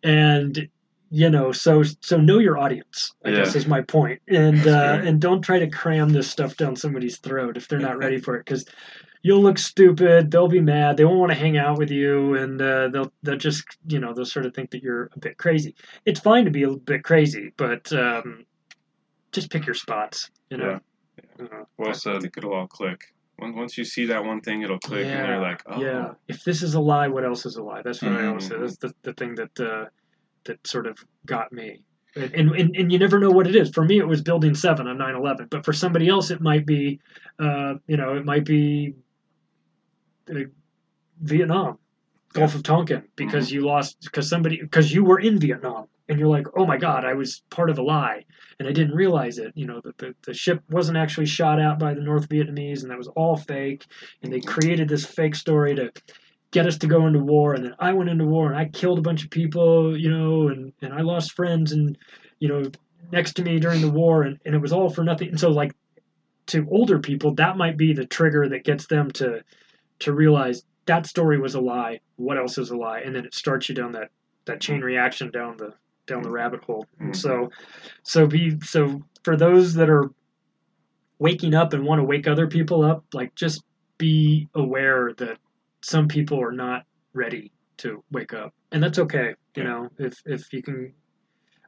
And 0.03 0.67
you 1.11 1.29
know 1.29 1.51
so 1.51 1.83
so 2.01 2.17
know 2.17 2.39
your 2.39 2.57
audience 2.57 3.13
i 3.23 3.29
Yeah. 3.29 3.35
guess 3.37 3.55
is 3.55 3.67
my 3.67 3.81
point. 3.81 4.19
And 4.27 4.65
uh, 4.67 4.99
and 5.03 5.21
don't 5.21 5.41
try 5.43 5.59
to 5.59 5.69
cram 5.69 6.09
this 6.09 6.29
stuff 6.29 6.57
down 6.57 6.75
somebody's 6.75 7.17
throat 7.19 7.57
if 7.57 7.67
they're 7.67 7.79
not 7.79 7.97
ready 7.99 8.17
for 8.19 8.35
it 8.35 8.45
because 8.45 8.65
you'll 9.21 9.41
look 9.41 9.57
stupid 9.59 10.31
they'll 10.31 10.47
be 10.47 10.61
mad 10.61 10.97
they 10.97 11.05
won't 11.05 11.19
want 11.19 11.31
to 11.31 11.37
hang 11.37 11.57
out 11.57 11.77
with 11.77 11.91
you 11.91 12.35
and 12.35 12.59
uh, 12.61 12.87
they'll 12.89 13.11
they'll 13.23 13.37
just 13.37 13.63
you 13.87 13.99
know 13.99 14.13
they'll 14.13 14.25
sort 14.25 14.45
of 14.47 14.53
think 14.55 14.71
that 14.71 14.81
you're 14.81 15.09
a 15.15 15.19
bit 15.19 15.37
crazy. 15.37 15.75
It's 16.05 16.19
fine 16.19 16.45
to 16.45 16.51
be 16.51 16.63
a 16.63 16.71
bit 16.75 17.03
crazy 17.03 17.53
but 17.57 17.91
um, 17.93 18.43
just 19.35 19.51
pick 19.51 19.65
your 19.65 19.75
spots 19.75 20.31
you 20.49 20.57
know 20.57 20.79
Uh, 21.39 21.63
Well 21.77 21.89
I 21.89 21.93
said. 21.93 22.21
think 22.21 22.35
it'll 22.37 22.53
all 22.53 22.67
click. 22.67 23.01
Once 23.37 23.77
you 23.77 23.83
see 23.83 24.05
that 24.05 24.23
one 24.23 24.39
thing, 24.39 24.61
it'll 24.61 24.79
click, 24.79 25.05
and 25.05 25.27
you're 25.27 25.41
like, 25.41 25.61
oh, 25.65 25.81
yeah. 25.81 26.13
If 26.33 26.45
this 26.45 26.63
is 26.63 26.73
a 26.75 26.79
lie, 26.79 27.09
what 27.09 27.25
else 27.25 27.45
is 27.45 27.57
a 27.57 27.63
lie? 27.63 27.81
That's 27.81 28.01
what 28.01 28.13
I 28.13 28.27
always 28.27 28.47
say. 28.47 28.55
Mhm. 28.55 28.61
That's 28.61 28.77
the, 28.77 28.93
the 29.07 29.13
thing 29.13 29.35
that 29.35 29.59
uh, 29.59 29.85
that 30.45 30.65
sort 30.65 30.87
of 30.87 30.95
got 31.25 31.51
me. 31.51 31.81
And, 32.15 32.33
and, 32.61 32.75
and 32.79 32.91
you 32.93 32.97
never 32.97 33.19
know 33.19 33.31
what 33.37 33.45
it 33.45 33.55
is. 33.61 33.67
For 33.71 33.83
me, 33.83 33.97
it 33.99 34.07
was 34.07 34.21
Building 34.21 34.55
Seven 34.55 34.87
on 34.87 34.97
9/11, 34.97 35.49
but 35.49 35.65
for 35.65 35.73
somebody 35.73 36.07
else, 36.07 36.31
it 36.31 36.39
might 36.39 36.65
be, 36.65 36.99
uh, 37.45 37.73
you 37.87 37.97
know, 37.97 38.15
it 38.15 38.23
might 38.23 38.45
be 38.45 38.93
uh, 40.31 40.47
Vietnam, 41.21 41.77
Gulf 42.33 42.55
of 42.55 42.63
Tonkin, 42.63 43.03
because 43.17 43.51
you 43.51 43.61
lost 43.65 43.97
because 44.01 44.29
somebody 44.29 44.61
because 44.61 44.93
you 44.93 45.03
were 45.03 45.19
in 45.19 45.39
Vietnam, 45.39 45.87
and 46.07 46.19
you're 46.19 46.29
like, 46.29 46.47
oh 46.55 46.65
my 46.65 46.77
God, 46.77 47.03
I 47.03 47.13
was 47.13 47.41
part 47.49 47.69
of 47.69 47.77
a 47.77 47.83
lie, 47.83 48.25
and 48.59 48.67
I 48.67 48.71
didn't 48.71 48.95
realize 48.95 49.37
it. 49.37 49.53
You 49.55 49.65
know, 49.65 49.81
that 49.83 49.97
the, 49.97 50.15
the 50.25 50.33
ship 50.33 50.61
wasn't 50.69 50.97
actually 50.97 51.25
shot 51.25 51.59
at 51.59 51.79
by 51.79 51.93
the 51.93 52.01
North 52.01 52.29
Vietnamese, 52.29 52.81
and 52.81 52.91
that 52.91 52.97
was 52.97 53.07
all 53.09 53.37
fake, 53.37 53.85
and 54.21 54.31
they 54.31 54.39
created 54.39 54.87
this 54.87 55.05
fake 55.05 55.35
story 55.35 55.75
to 55.75 55.91
get 56.51 56.67
us 56.67 56.77
to 56.77 56.87
go 56.87 57.07
into 57.07 57.19
war, 57.19 57.53
and 57.53 57.65
then 57.65 57.75
I 57.79 57.93
went 57.93 58.09
into 58.09 58.25
war 58.25 58.47
and 58.47 58.57
I 58.57 58.65
killed 58.65 58.99
a 58.99 59.01
bunch 59.01 59.23
of 59.23 59.29
people, 59.29 59.97
you 59.97 60.09
know, 60.09 60.47
and 60.47 60.71
and 60.81 60.93
I 60.93 61.01
lost 61.01 61.33
friends, 61.33 61.71
and 61.71 61.97
you 62.39 62.47
know, 62.47 62.63
next 63.11 63.33
to 63.33 63.43
me 63.43 63.59
during 63.59 63.81
the 63.81 63.91
war, 63.91 64.23
and, 64.23 64.39
and 64.45 64.55
it 64.55 64.61
was 64.61 64.73
all 64.73 64.89
for 64.89 65.03
nothing. 65.03 65.29
And 65.29 65.39
so, 65.39 65.49
like, 65.49 65.75
to 66.47 66.67
older 66.69 66.99
people, 66.99 67.33
that 67.35 67.57
might 67.57 67.77
be 67.77 67.93
the 67.93 68.05
trigger 68.05 68.47
that 68.49 68.63
gets 68.63 68.87
them 68.87 69.11
to 69.11 69.43
to 69.99 70.13
realize 70.13 70.63
that 70.85 71.07
story 71.07 71.39
was 71.39 71.55
a 71.55 71.61
lie. 71.61 71.99
What 72.17 72.37
else 72.37 72.57
is 72.57 72.69
a 72.69 72.77
lie? 72.77 72.99
And 72.99 73.15
then 73.15 73.25
it 73.25 73.33
starts 73.33 73.69
you 73.69 73.75
down 73.75 73.93
that 73.93 74.11
that 74.45 74.61
chain 74.61 74.81
reaction 74.81 75.31
down 75.31 75.57
the 75.57 75.73
down 76.07 76.21
the 76.21 76.31
rabbit 76.31 76.63
hole. 76.63 76.85
And 76.99 77.15
so, 77.15 77.49
so 78.03 78.27
be 78.27 78.59
so 78.61 79.03
for 79.23 79.35
those 79.35 79.73
that 79.75 79.89
are 79.89 80.09
waking 81.19 81.53
up 81.53 81.73
and 81.73 81.85
want 81.85 81.99
to 81.99 82.03
wake 82.03 82.27
other 82.27 82.47
people 82.47 82.83
up, 82.83 83.03
like 83.13 83.35
just 83.35 83.63
be 83.97 84.47
aware 84.55 85.13
that 85.17 85.37
some 85.81 86.07
people 86.07 86.41
are 86.41 86.51
not 86.51 86.83
ready 87.13 87.51
to 87.77 88.03
wake 88.11 88.33
up, 88.33 88.53
and 88.71 88.81
that's 88.81 88.99
okay. 88.99 89.35
You 89.55 89.63
know, 89.63 89.89
if 89.97 90.21
if 90.25 90.51
you 90.53 90.61
can 90.61 90.93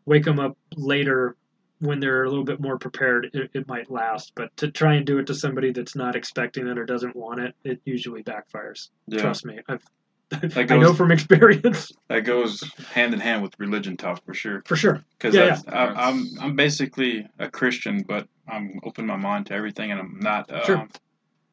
wake 0.06 0.24
them 0.24 0.40
up 0.40 0.58
later 0.76 1.36
when 1.80 2.00
they're 2.00 2.24
a 2.24 2.30
little 2.30 2.44
bit 2.44 2.60
more 2.60 2.78
prepared, 2.78 3.30
it, 3.34 3.52
it 3.54 3.68
might 3.68 3.92
last. 3.92 4.34
But 4.36 4.56
to 4.58 4.72
try 4.72 4.96
and 4.96 5.06
do 5.06 5.20
it 5.20 5.28
to 5.28 5.36
somebody 5.36 5.72
that's 5.72 5.96
not 5.96 6.16
expecting 6.16 6.68
it 6.68 6.78
or 6.78 6.86
doesn't 6.86 7.16
want 7.16 7.40
it, 7.40 7.56
it 7.64 7.80
usually 7.86 8.24
backfires. 8.24 8.90
Yeah. 9.08 9.22
Trust 9.22 9.46
me, 9.46 9.60
I've 9.68 9.84
That 10.30 10.72
I 10.72 10.78
know 10.78 10.94
from 10.94 11.12
experience. 11.12 11.92
That 12.10 12.22
goes 12.22 12.64
hand 12.94 13.14
in 13.14 13.20
hand 13.20 13.44
with 13.44 13.54
religion 13.60 13.98
talk 13.98 14.24
for 14.26 14.34
sure. 14.34 14.62
For 14.66 14.76
sure. 14.76 15.04
Because 15.18 15.36
Yeah, 15.36 15.60
I'm 15.68 16.26
I'm 16.42 16.56
basically 16.56 17.28
a 17.40 17.50
Christian, 17.50 18.04
but 18.08 18.28
I'm 18.48 18.80
open 18.84 19.06
my 19.06 19.16
mind 19.18 19.48
to 19.48 19.54
everything, 19.54 19.92
and 19.92 20.00
I'm 20.00 20.20
not 20.20 20.52
um, 20.52 20.62
Sure. 20.66 20.78
I'm 20.78 20.90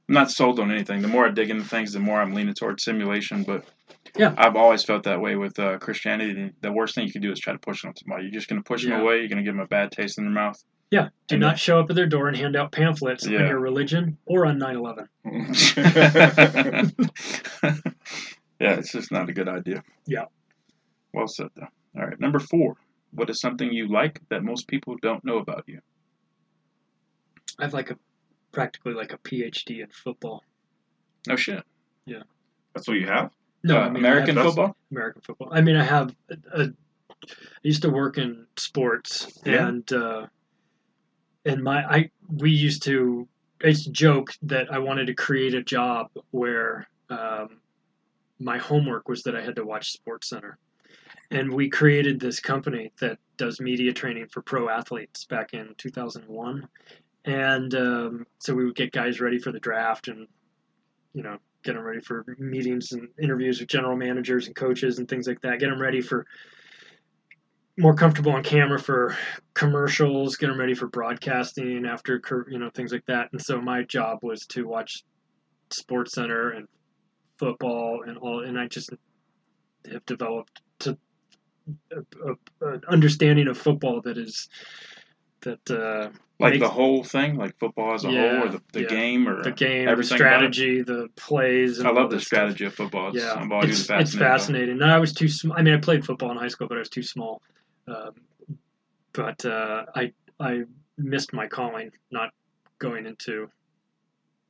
not 0.09 0.31
sold 0.31 0.61
on 0.61 0.71
anything. 0.71 1.03
The 1.03 1.09
more 1.09 1.27
I 1.27 1.31
dig 1.31 1.51
into 1.51 1.65
things, 1.65 1.93
the 1.93 2.01
more 2.01 2.21
I'm 2.21 2.35
leaning 2.35 2.55
towards 2.55 2.85
simulation. 2.85 3.43
But 3.45 3.65
Yeah. 4.17 4.35
I've 4.37 4.57
always 4.57 4.85
felt 4.85 5.05
that 5.05 5.21
way 5.21 5.37
with 5.37 5.59
uh, 5.59 5.79
Christianity. 5.79 6.53
The 6.61 6.73
worst 6.73 6.95
thing 6.95 7.07
you 7.07 7.13
can 7.13 7.23
do 7.23 7.33
is 7.33 7.41
try 7.41 7.53
to 7.53 7.59
push 7.59 7.85
it 7.85 7.89
on 7.89 7.97
somebody. 7.97 8.25
You're 8.25 8.33
just 8.33 8.49
going 8.49 8.63
to 8.63 8.67
push 8.67 8.85
Yeah. 8.85 8.91
them 8.91 9.01
away. 9.01 9.19
You're 9.19 9.29
going 9.29 9.39
to 9.39 9.45
give 9.45 9.55
them 9.55 9.65
a 9.65 9.69
bad 9.69 9.91
taste 9.93 10.19
in 10.19 10.25
their 10.25 10.33
mouth. 10.33 10.63
Yeah, 10.91 11.09
do 11.27 11.35
And 11.37 11.41
not 11.41 11.59
show 11.59 11.81
up 11.81 11.89
at 11.91 11.97
their 11.97 12.07
door 12.07 12.29
and 12.29 12.37
hand 12.37 12.55
out 12.55 12.71
pamphlets 12.71 13.27
Yeah. 13.27 13.41
on 13.41 13.47
your 13.49 13.59
religion 13.59 14.17
or 14.27 14.47
on 14.47 14.59
9/11. 14.61 15.09
yeah, 18.65 18.75
it's 18.79 18.93
just 18.93 19.13
not 19.13 19.29
a 19.29 19.33
good 19.33 19.49
idea. 19.49 19.83
Yeah. 20.07 20.25
Well 21.13 21.29
said, 21.29 21.49
though. 21.57 21.69
All 21.97 22.07
right, 22.07 22.19
number 22.19 22.39
four. 22.41 22.77
What 23.13 23.31
is 23.31 23.41
something 23.41 23.73
you 23.73 23.87
like 23.89 24.21
that 24.31 24.43
most 24.43 24.67
people 24.67 24.97
don't 25.01 25.25
know 25.25 25.39
about 25.39 25.65
you? 25.69 25.81
I 27.59 27.65
have 27.65 27.73
like 27.75 27.91
a 27.91 27.99
practically 28.53 28.95
like 28.95 29.13
a 29.13 29.19
PhD 29.19 29.81
in 29.81 29.89
football. 29.91 30.43
No 31.29 31.37
shit. 31.37 31.63
Yeah. 32.07 32.23
That's 32.75 32.89
what 32.89 32.97
you 32.99 33.07
have? 33.07 33.31
No, 33.63 33.77
Uh, 33.79 33.81
I 33.81 33.89
mean, 33.89 33.97
American 33.99 34.37
have- 34.37 34.47
football? 34.47 34.77
American 34.91 35.23
football. 35.23 35.49
I 35.53 35.61
mean, 35.61 35.77
I 35.77 35.85
have. 35.85 36.15
A, 36.31 36.37
a, 36.63 36.65
I 37.23 37.63
used 37.63 37.83
to 37.83 37.91
work 37.91 38.19
in 38.19 38.47
sports, 38.59 39.39
Yeah. 39.47 39.69
and 39.69 39.91
uh, 39.93 40.27
and 41.47 41.63
my 41.63 41.83
I 41.85 42.11
we 42.29 42.51
used 42.51 42.83
to. 42.85 43.29
I 43.63 43.69
used 43.69 43.85
to 43.85 43.93
joke 43.93 44.33
that 44.43 44.71
I 44.73 44.79
wanted 44.79 45.07
to 45.07 45.15
create 45.15 45.55
a 45.55 45.63
job 45.63 46.11
where 46.33 46.87
um, 47.09 47.61
my 48.39 48.59
homework 48.59 49.09
was 49.09 49.23
that 49.23 49.37
I 49.37 49.43
had 49.43 49.57
to 49.57 49.65
watch 49.65 49.93
Sports 49.93 50.29
Center, 50.29 50.59
and 51.31 51.53
we 51.53 51.69
created 51.69 52.21
this 52.21 52.41
company 52.41 52.93
that 53.01 53.19
does 53.37 53.61
media 53.61 53.93
training 53.93 54.29
for 54.29 54.43
pro 54.43 54.69
athletes 54.69 55.25
back 55.25 55.55
in 55.55 55.75
2001 55.79 56.69
and 57.25 57.75
um, 57.75 58.27
so 58.39 58.55
we 58.55 58.65
would 58.65 58.75
get 58.75 58.93
guys 58.93 59.21
ready 59.21 59.39
for 59.39 59.53
the 59.53 59.61
draft 59.61 60.09
and 60.09 60.27
you 61.15 61.23
know 61.23 61.39
get 61.63 61.75
them 61.75 61.83
ready 61.83 62.01
for 62.01 62.25
meetings 62.39 62.93
and 62.93 63.09
interviews 63.23 63.59
with 63.59 63.69
general 63.69 63.97
managers 63.97 64.47
and 64.47 64.55
coaches 64.55 64.99
and 64.99 65.09
things 65.09 65.27
like 65.27 65.41
that. 65.41 65.59
Get 65.59 65.71
them 65.71 65.81
ready 65.81 66.03
for 66.03 66.27
more 67.79 67.95
comfortable 67.95 68.33
on 68.33 68.43
camera 68.45 68.79
for 68.79 69.17
commercials 69.55 70.37
get 70.37 70.47
them 70.47 70.61
ready 70.61 70.75
for 70.75 70.87
broadcasting 70.87 71.87
after 71.87 72.21
you 72.51 72.59
know 72.59 72.71
things 72.75 72.93
like 72.93 73.07
that. 73.07 73.29
And 73.33 73.41
so 73.41 73.61
my 73.61 73.83
job 73.83 74.19
was 74.23 74.47
to 74.49 74.67
watch 74.67 75.05
sports 75.71 76.13
center 76.13 76.51
and 76.51 76.69
football 77.39 78.03
and 78.07 78.17
all 78.19 78.45
and 78.45 78.59
i 78.59 78.67
just 78.67 78.91
have 79.91 80.05
developed 80.07 80.61
to 80.79 80.97
a, 81.93 82.01
a, 82.63 82.69
an 82.73 82.83
understanding 82.89 83.49
of 83.49 83.57
football 83.59 84.01
that 84.03 84.19
is 84.19 84.49
that 85.41 85.71
uh, 85.71 86.11
Like 86.41 86.55
makes- 86.55 86.63
the 86.63 86.71
whole 86.71 87.05
thing, 87.05 87.37
like 87.37 87.59
football 87.59 87.93
as 87.95 88.05
a 88.05 88.11
Yeah, 88.11 88.39
whole, 88.39 88.49
or 88.49 88.49
the, 88.51 88.63
the 88.73 88.81
yeah. 88.83 88.87
game, 88.89 89.29
or 89.29 89.43
the 89.43 89.53
game, 89.53 89.95
the 89.95 90.03
strategy, 90.03 90.81
the 90.83 91.09
plays. 91.17 91.79
And 91.81 91.89
I 91.89 91.91
love 91.91 92.09
the 92.11 92.17
this 92.17 92.27
stuff. 92.27 92.39
strategy 92.39 92.65
of 92.65 92.75
football. 92.75 93.09
It's, 93.11 93.19
Yeah, 93.23 93.33
it's, 93.43 93.49
been 93.49 93.71
it's 93.71 93.83
fascinated 93.87 94.19
by 94.21 94.27
it. 94.27 94.29
fascinating. 94.39 94.79
No, 94.79 94.87
I 94.87 94.99
was 94.99 95.13
too 95.13 95.29
small. 95.29 95.57
I 95.59 95.63
mean, 95.63 95.75
I 95.75 95.77
played 95.79 96.05
football 96.05 96.31
in 96.31 96.39
high 96.39 96.49
school, 96.49 96.67
but 96.67 96.77
I 96.77 96.79
was 96.81 96.89
too 96.89 97.03
small. 97.03 97.43
Um, 97.87 98.13
but 99.13 99.45
uh, 99.45 99.85
I 99.95 100.13
I 100.41 100.63
missed 100.97 101.35
my 101.35 101.47
calling, 101.47 101.91
not 102.11 102.31
going 102.79 103.05
into, 103.07 103.51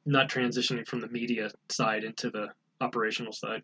not 0.06 0.28
transitioning 0.28 0.86
from 0.86 1.00
the 1.00 1.08
media 1.08 1.50
side 1.70 2.04
into 2.04 2.30
the 2.30 2.48
operational 2.84 3.32
side. 3.32 3.62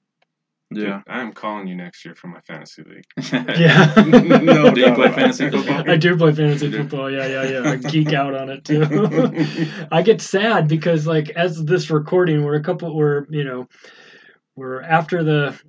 Yeah. 0.73 1.03
I 1.09 1.21
am 1.21 1.33
calling 1.33 1.67
you 1.67 1.75
next 1.75 2.05
year 2.05 2.15
for 2.15 2.29
my 2.29 2.41
fantasy 2.41 2.85
league. 2.85 3.05
Yeah. 3.59 3.93
no 3.97 4.73
Do 4.73 4.81
you 4.81 4.95
play 4.95 5.11
fantasy 5.11 5.51
football? 5.51 5.91
I 5.91 5.97
do 5.97 6.17
play 6.17 6.33
fantasy 6.33 6.71
do? 6.71 6.79
football. 6.79 7.11
Yeah, 7.11 7.27
yeah, 7.27 7.61
yeah. 7.61 7.71
I 7.71 7.77
geek 7.91 8.13
out 8.13 8.35
on 8.35 8.51
it 8.51 8.65
too. 8.65 8.85
I 9.91 10.03
get 10.03 10.21
sad 10.21 10.69
because 10.69 11.07
like 11.07 11.31
as 11.31 11.65
this 11.65 11.91
recording, 11.91 12.45
we're 12.45 12.55
a 12.55 12.63
couple. 12.63 12.97
We're 12.97 13.27
you 13.31 13.43
know, 13.43 13.69
we're 14.55 14.81
after 14.81 15.25
the 15.25 15.61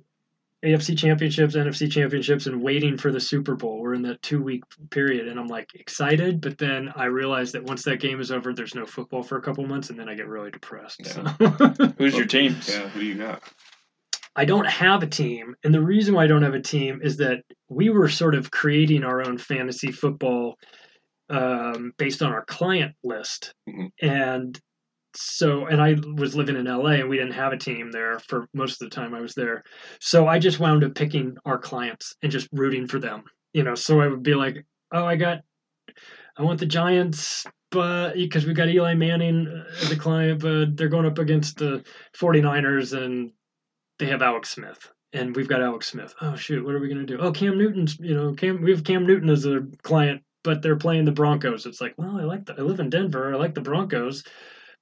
AFC 0.64 0.96
championships, 0.96 1.56
NFC 1.56 1.90
championships, 1.90 2.46
and 2.46 2.62
waiting 2.62 2.96
for 2.96 3.10
the 3.10 3.20
Super 3.20 3.56
Bowl. 3.56 3.80
We're 3.80 3.94
in 3.94 4.02
that 4.02 4.22
two 4.22 4.40
week 4.42 4.62
period, 4.90 5.26
and 5.26 5.38
I'm 5.38 5.48
like 5.48 5.70
excited, 5.74 6.40
but 6.40 6.56
then 6.58 6.88
I 6.94 7.06
realize 7.06 7.52
that 7.52 7.64
once 7.64 7.82
that 7.84 7.98
game 8.00 8.20
is 8.20 8.30
over, 8.30 8.52
there's 8.52 8.74
no 8.74 8.86
football 8.86 9.22
for 9.24 9.38
a 9.38 9.42
couple 9.42 9.66
months, 9.66 9.90
and 9.90 9.98
then 9.98 10.08
I 10.08 10.14
get 10.14 10.28
really 10.28 10.50
depressed. 10.52 11.04
So. 11.04 11.22
Who's 11.98 12.16
your 12.16 12.26
team? 12.26 12.56
Yeah, 12.68 12.88
who 12.88 13.00
do 13.00 13.06
you 13.06 13.14
got? 13.16 13.42
I 14.36 14.44
don't 14.44 14.66
have 14.66 15.02
a 15.02 15.06
team, 15.08 15.56
and 15.64 15.74
the 15.74 15.82
reason 15.82 16.14
why 16.14 16.24
I 16.24 16.26
don't 16.28 16.42
have 16.42 16.54
a 16.54 16.60
team 16.62 17.00
is 17.02 17.16
that 17.18 17.42
we 17.68 17.90
were 17.90 18.08
sort 18.08 18.34
of 18.34 18.50
creating 18.50 19.04
our 19.04 19.20
own 19.26 19.38
fantasy 19.38 19.90
football 19.92 20.56
um, 21.28 21.92
based 21.98 22.22
on 22.22 22.32
our 22.32 22.44
client 22.44 22.94
list, 23.02 23.52
Mhm. 23.68 23.90
and 24.00 24.60
so 25.14 25.66
and 25.66 25.80
I 25.80 25.96
was 26.16 26.34
living 26.34 26.56
in 26.56 26.66
LA, 26.66 26.92
and 26.92 27.08
we 27.08 27.16
didn't 27.16 27.32
have 27.32 27.52
a 27.52 27.58
team 27.58 27.90
there 27.90 28.18
for 28.20 28.48
most 28.54 28.80
of 28.80 28.90
the 28.90 28.94
time 28.94 29.14
I 29.14 29.20
was 29.20 29.34
there, 29.34 29.64
so 30.00 30.26
I 30.26 30.38
just 30.38 30.60
wound 30.60 30.84
up 30.84 30.94
picking 30.94 31.36
our 31.44 31.58
clients 31.58 32.14
and 32.22 32.32
just 32.32 32.48
rooting 32.52 32.86
for 32.86 32.98
them, 32.98 33.24
you 33.52 33.62
know. 33.62 33.74
So 33.74 34.00
I 34.00 34.08
would 34.08 34.22
be 34.22 34.34
like, 34.34 34.64
oh, 34.92 35.04
I 35.04 35.16
got, 35.16 35.40
I 36.36 36.42
want 36.42 36.60
the 36.60 36.66
Giants. 36.66 37.46
But 37.70 38.14
because 38.14 38.44
we 38.44 38.52
got 38.52 38.68
Eli 38.68 38.92
Manning 38.92 39.48
uh, 39.48 39.64
as 39.80 39.90
a 39.90 39.96
client, 39.96 40.42
but 40.42 40.76
they're 40.76 40.88
going 40.88 41.06
up 41.06 41.18
against 41.18 41.56
the 41.56 41.82
49ers 42.14 42.92
and 42.92 43.32
they 43.98 44.06
have 44.06 44.20
Alex 44.20 44.50
Smith, 44.50 44.90
and 45.12 45.34
we've 45.34 45.48
got 45.48 45.62
Alex 45.62 45.88
Smith. 45.88 46.14
Oh 46.20 46.36
shoot, 46.36 46.64
what 46.64 46.74
are 46.74 46.80
we 46.80 46.88
gonna 46.88 47.06
do? 47.06 47.18
Oh, 47.18 47.32
Cam 47.32 47.56
Newton's, 47.56 47.98
you 47.98 48.14
know, 48.14 48.34
Cam. 48.34 48.60
We 48.60 48.72
have 48.72 48.84
Cam 48.84 49.06
Newton 49.06 49.30
as 49.30 49.46
a 49.46 49.62
client, 49.82 50.22
but 50.44 50.60
they're 50.60 50.76
playing 50.76 51.04
the 51.04 51.12
Broncos. 51.12 51.66
It's 51.66 51.80
like, 51.80 51.94
well, 51.96 52.18
I 52.18 52.24
like 52.24 52.44
the. 52.44 52.54
I 52.58 52.62
live 52.62 52.80
in 52.80 52.90
Denver. 52.90 53.32
I 53.32 53.38
like 53.38 53.54
the 53.54 53.60
Broncos, 53.60 54.24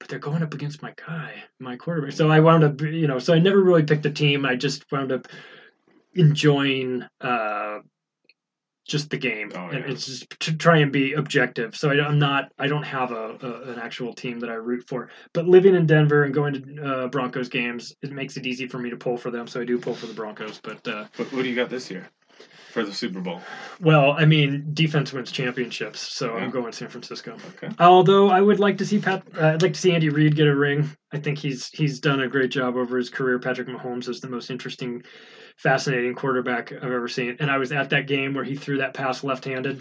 but 0.01 0.09
they're 0.09 0.18
going 0.18 0.43
up 0.43 0.55
against 0.55 0.82
my 0.82 0.93
guy, 1.06 1.35
my 1.60 1.77
quarterback. 1.77 2.12
So 2.12 2.28
I 2.31 2.40
wound 2.40 2.64
up, 2.64 2.81
you 2.81 3.06
know, 3.06 3.20
so 3.20 3.32
I 3.35 3.39
never 3.39 3.60
really 3.62 3.85
picked 3.85 4.05
a 4.06 4.10
team. 4.10 4.44
I 4.44 4.56
just 4.56 4.90
wound 4.90 5.12
up 5.12 5.28
enjoying. 6.14 7.05
uh 7.20 7.81
just 8.89 9.10
the 9.10 9.16
game, 9.18 9.52
Oh, 9.55 9.68
and 9.68 9.85
yeah. 9.85 9.90
it's 9.93 10.06
just 10.06 10.28
to 10.40 10.56
try 10.56 10.78
and 10.78 10.90
be 10.90 11.12
objective. 11.12 11.77
So 11.77 11.90
I, 11.90 12.05
I'm 12.05 12.18
not, 12.18 12.51
I 12.59 12.66
don't 12.66 12.82
have 12.82 13.12
a, 13.12 13.39
a 13.40 13.70
an 13.70 13.78
actual 13.78 14.12
team 14.12 14.40
that 14.40 14.51
I 14.51 14.55
root 14.55 14.82
for. 14.89 15.10
But 15.32 15.47
living 15.47 15.77
in 15.77 15.86
Denver 15.86 16.24
and 16.24 16.35
going 16.35 16.55
to 16.55 16.82
uh, 16.85 17.06
Broncos 17.06 17.48
games, 17.48 17.94
it 18.02 18.10
makes 18.10 18.36
it 18.36 18.47
easy 18.47 18.66
for 18.66 18.78
me 18.78 18.90
to 18.90 18.97
pull 18.97 19.16
for 19.16 19.31
them. 19.31 19.47
So 19.47 19.60
I 19.60 19.64
do 19.64 19.78
pull 19.78 19.94
for 19.94 20.06
the 20.06 20.12
Broncos. 20.14 20.59
But 20.60 20.89
uh, 20.89 21.06
What, 21.14 21.32
what 21.32 21.43
do 21.44 21.48
you 21.48 21.55
got 21.55 21.70
this 21.70 21.89
year 21.89 22.09
for 22.71 22.85
the 22.85 22.93
Super 22.93 23.21
Bowl? 23.21 23.41
well, 23.81 24.13
I 24.13 24.25
mean, 24.25 24.71
defense 24.73 25.13
wins 25.13 25.31
championships, 25.33 26.01
so 26.01 26.37
Yeah. 26.37 26.45
I'm 26.45 26.51
going 26.51 26.73
San 26.73 26.89
Francisco. 26.89 27.37
Okay. 27.57 27.69
Although 27.79 28.29
I 28.31 28.41
would 28.41 28.59
like 28.61 28.79
to 28.79 28.87
see 28.87 28.99
Pat, 28.99 29.23
uh, 29.39 29.47
I'd 29.49 29.63
like 29.63 29.75
to 29.75 29.81
see 29.81 29.93
Andy 29.93 30.09
Reid 30.09 30.37
get 30.37 30.47
a 30.49 30.55
ring. 30.55 30.89
I 31.13 31.19
think 31.19 31.39
he's 31.39 31.69
he's 31.69 32.01
done 32.01 32.21
a 32.21 32.29
great 32.29 32.51
job 32.51 32.77
over 32.77 32.97
his 32.97 33.11
career. 33.11 33.39
Patrick 33.39 33.69
Mahomes 33.69 34.09
is 34.09 34.21
the 34.21 34.29
most 34.29 34.51
interesting, 34.51 35.03
fascinating 35.57 36.15
quarterback 36.15 36.73
I've 36.73 36.85
ever 36.85 37.09
seen. 37.09 37.37
And 37.41 37.51
I 37.51 37.59
was 37.59 37.73
at 37.73 37.91
that 37.91 38.07
game 38.07 38.35
where 38.35 38.45
he 38.45 38.55
threw 38.55 38.79
that 38.79 38.95
pass 38.95 39.25
left-handed 39.25 39.81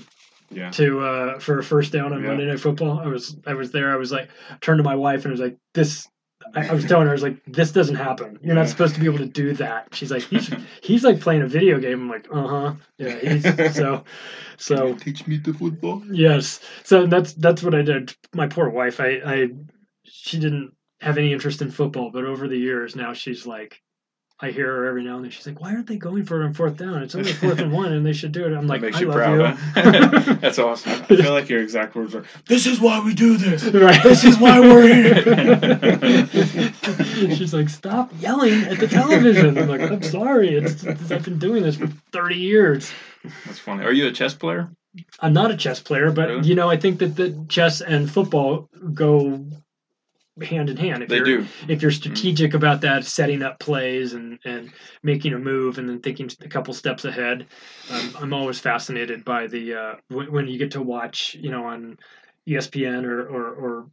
Yeah. 0.52 0.72
to 0.72 0.99
uh, 1.02 1.40
for 1.40 1.60
a 1.60 1.64
first 1.64 1.91
down 1.94 2.11
on 2.14 2.22
Yeah. 2.22 2.30
Monday 2.30 2.45
Night 2.48 2.60
Football. 2.60 2.99
I 2.99 3.07
was 3.07 3.38
I 3.45 3.53
was 3.53 3.72
there. 3.72 3.91
I 3.91 3.98
was 3.98 4.11
like 4.11 4.30
turned 4.61 4.80
to 4.80 4.84
my 4.84 4.95
wife 4.95 5.26
and 5.26 5.32
I 5.32 5.34
was 5.34 5.41
like 5.41 5.57
this. 5.74 6.07
I, 6.55 6.67
I 6.67 6.73
was 6.73 6.85
telling 6.85 7.05
her 7.05 7.11
I 7.11 7.13
was 7.13 7.23
like 7.23 7.43
this 7.45 7.71
doesn't 7.71 7.95
happen. 7.95 8.39
You're 8.41 8.55
not 8.55 8.69
supposed 8.69 8.93
to 8.95 8.99
be 8.99 9.05
able 9.05 9.19
to 9.19 9.26
do 9.26 9.53
that. 9.53 9.93
She's 9.93 10.11
like 10.11 10.23
he's 10.23 10.49
he's 10.81 11.03
like 11.03 11.19
playing 11.19 11.41
a 11.41 11.47
video 11.47 11.80
game. 11.80 12.01
I'm 12.01 12.09
like 12.09 12.27
uh 12.31 12.47
huh 12.47 12.73
yeah. 12.97 13.15
He's, 13.19 13.76
so 13.76 14.03
so 14.57 14.93
Teach 14.95 15.27
me 15.27 15.38
the 15.38 15.53
football. 15.53 16.03
yes. 16.11 16.59
So 16.84 17.05
that's 17.07 17.34
that's 17.34 17.63
what 17.63 17.76
I 17.76 17.81
did. 17.81 18.15
My 18.34 18.47
poor 18.47 18.69
wife. 18.69 18.99
I 18.99 19.21
I 19.26 19.47
she 20.03 20.39
didn't 20.39 20.73
have 21.01 21.17
any 21.17 21.34
interest 21.34 21.61
in 21.61 21.71
football, 21.71 22.11
but 22.11 22.26
over 22.26 22.47
the 22.47 22.57
years 22.57 22.95
now 22.95 23.13
she's 23.13 23.45
like. 23.45 23.81
I 24.41 24.52
hear 24.52 24.68
her 24.68 24.86
every 24.86 25.03
now 25.03 25.16
and 25.18 25.26
then. 25.26 25.32
She's 25.32 25.45
like, 25.45 25.60
"Why 25.60 25.74
aren't 25.74 25.88
they 25.88 25.98
going 25.98 26.24
for 26.24 26.41
it 26.41 26.45
on 26.45 26.53
fourth 26.53 26.78
down? 26.78 27.03
It's 27.03 27.14
only 27.14 27.34
fourth 27.34 27.60
and 27.60 27.72
one, 27.82 27.91
and 27.91 28.06
they 28.06 28.14
should 28.14 28.32
do 28.32 28.45
it." 28.45 28.53
I'm 28.57 28.68
like, 28.68 28.80
that 28.82 28.88
makes 28.88 28.98
"I 28.98 29.02
you 29.02 29.07
love 29.07 29.18
proud. 29.18 29.38
you." 29.38 29.45
Huh? 29.48 30.34
That's 30.41 30.60
awesome. 30.60 30.91
I 30.94 31.06
feel 31.07 31.34
like 31.34 31.49
your 31.49 31.61
exact 31.61 31.94
words 31.95 32.16
are, 32.16 32.24
"This 32.48 32.66
is 32.66 32.80
why 32.80 33.03
we 33.03 33.14
do 33.14 33.36
this. 33.38 33.64
Right. 33.66 34.02
This 34.02 34.24
is 34.24 34.38
why 34.40 34.60
we're 34.61 34.88
here." 34.88 36.26
She's 37.36 37.53
like, 37.53 37.70
stop 37.70 38.11
yelling 38.20 38.53
at 38.64 38.80
the 38.80 38.88
television. 38.88 39.57
I'm 39.57 39.68
like, 39.68 39.82
I'm 39.82 40.03
sorry. 40.03 40.56
It's, 40.56 40.84
it's- 40.84 41.11
I've 41.11 41.24
been 41.26 41.40
doing 41.40 41.64
this 41.64 41.76
for 41.76 41.88
30 42.14 42.36
years. 42.36 42.91
That's 43.45 43.60
funny. 43.60 43.84
Are 43.84 43.91
you 43.94 44.07
a 44.07 44.11
chess 44.11 44.34
player? 44.34 44.70
I'm 45.20 45.34
not 45.34 45.52
a 45.52 45.57
chess 45.57 45.80
player, 45.80 46.11
but 46.11 46.30
Really? 46.30 46.48
you 46.48 46.56
know, 46.56 46.70
I 46.70 46.78
think 46.78 46.99
that 46.99 47.16
the 47.16 47.45
chess 47.49 47.82
and 47.82 48.10
football 48.10 48.70
go 48.94 49.45
hand 50.41 50.70
in 50.70 50.78
hand. 50.78 51.03
If 51.03 51.10
They 51.10 51.18
you're, 51.18 51.26
do. 51.26 51.45
If 51.68 51.82
you're 51.82 51.91
strategic 51.91 52.53
about 52.53 52.82
that, 52.82 53.06
setting 53.06 53.41
up 53.41 53.60
plays 53.60 54.14
and, 54.14 54.40
and 54.45 54.72
making 55.03 55.34
a 55.34 55.40
move 55.40 55.78
and 55.78 55.88
then 55.88 55.99
thinking 55.99 56.30
a 56.41 56.49
couple 56.49 56.74
steps 56.74 57.06
ahead, 57.06 57.45
um, 57.91 58.14
I'm 58.20 58.34
always 58.34 58.60
fascinated 58.60 59.26
by 59.26 59.48
the 59.48 59.74
uh, 59.74 59.94
when, 60.10 60.32
when 60.32 60.48
you 60.48 60.57
get 60.57 60.72
to 60.72 60.82
watch, 60.82 61.36
you 61.40 61.52
know, 61.52 61.66
on 61.66 61.98
ESPN 62.48 63.06
or, 63.06 63.22
or, 63.28 63.53
or 63.53 63.88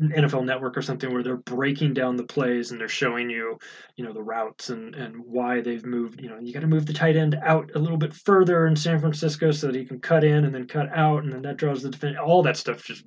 NFL 0.00 0.44
Network 0.44 0.76
or 0.76 0.82
something 0.82 1.12
where 1.12 1.22
they're 1.22 1.36
breaking 1.36 1.94
down 1.94 2.16
the 2.16 2.24
plays 2.24 2.70
and 2.70 2.80
they're 2.80 2.88
showing 2.88 3.28
you, 3.28 3.58
you 3.96 4.04
know, 4.04 4.12
the 4.12 4.22
routes 4.22 4.70
and, 4.70 4.94
and 4.94 5.16
why 5.16 5.60
they've 5.60 5.84
moved. 5.84 6.20
You 6.20 6.28
know, 6.28 6.38
you 6.38 6.52
got 6.52 6.60
to 6.60 6.66
move 6.66 6.86
the 6.86 6.92
tight 6.92 7.16
end 7.16 7.34
out 7.42 7.72
a 7.74 7.78
little 7.78 7.96
bit 7.96 8.14
further 8.14 8.66
in 8.66 8.76
San 8.76 9.00
Francisco 9.00 9.50
so 9.50 9.66
that 9.66 9.76
he 9.76 9.84
can 9.84 10.00
cut 10.00 10.22
in 10.22 10.44
and 10.44 10.54
then 10.54 10.68
cut 10.68 10.90
out 10.94 11.24
and 11.24 11.32
then 11.32 11.42
that 11.42 11.56
draws 11.56 11.82
the 11.82 11.90
defense. 11.90 12.16
All 12.22 12.42
that 12.42 12.56
stuff 12.56 12.84
just, 12.84 13.04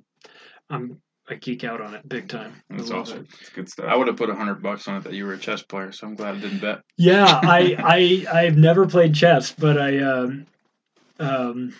I'm 0.68 1.00
I 1.30 1.34
geek 1.34 1.64
out 1.64 1.80
on 1.80 1.94
it 1.94 2.08
big 2.08 2.28
time. 2.28 2.54
That's 2.70 2.90
awesome. 2.90 3.20
it. 3.20 3.26
It's 3.40 3.50
good 3.50 3.68
stuff. 3.68 3.86
I 3.88 3.96
would 3.96 4.06
have 4.06 4.16
put 4.16 4.30
a 4.30 4.34
hundred 4.34 4.62
bucks 4.62 4.88
on 4.88 4.96
it 4.96 5.04
that 5.04 5.12
you 5.12 5.26
were 5.26 5.34
a 5.34 5.38
chess 5.38 5.62
player, 5.62 5.92
so 5.92 6.06
I'm 6.06 6.14
glad 6.14 6.36
I 6.36 6.40
didn't 6.40 6.60
bet. 6.60 6.80
Yeah, 6.96 7.26
I 7.26 7.76
I 8.32 8.40
I've 8.40 8.56
never 8.56 8.86
played 8.86 9.14
chess, 9.14 9.52
but 9.52 9.78
I 9.78 9.98
um 9.98 10.46
um 11.18 11.74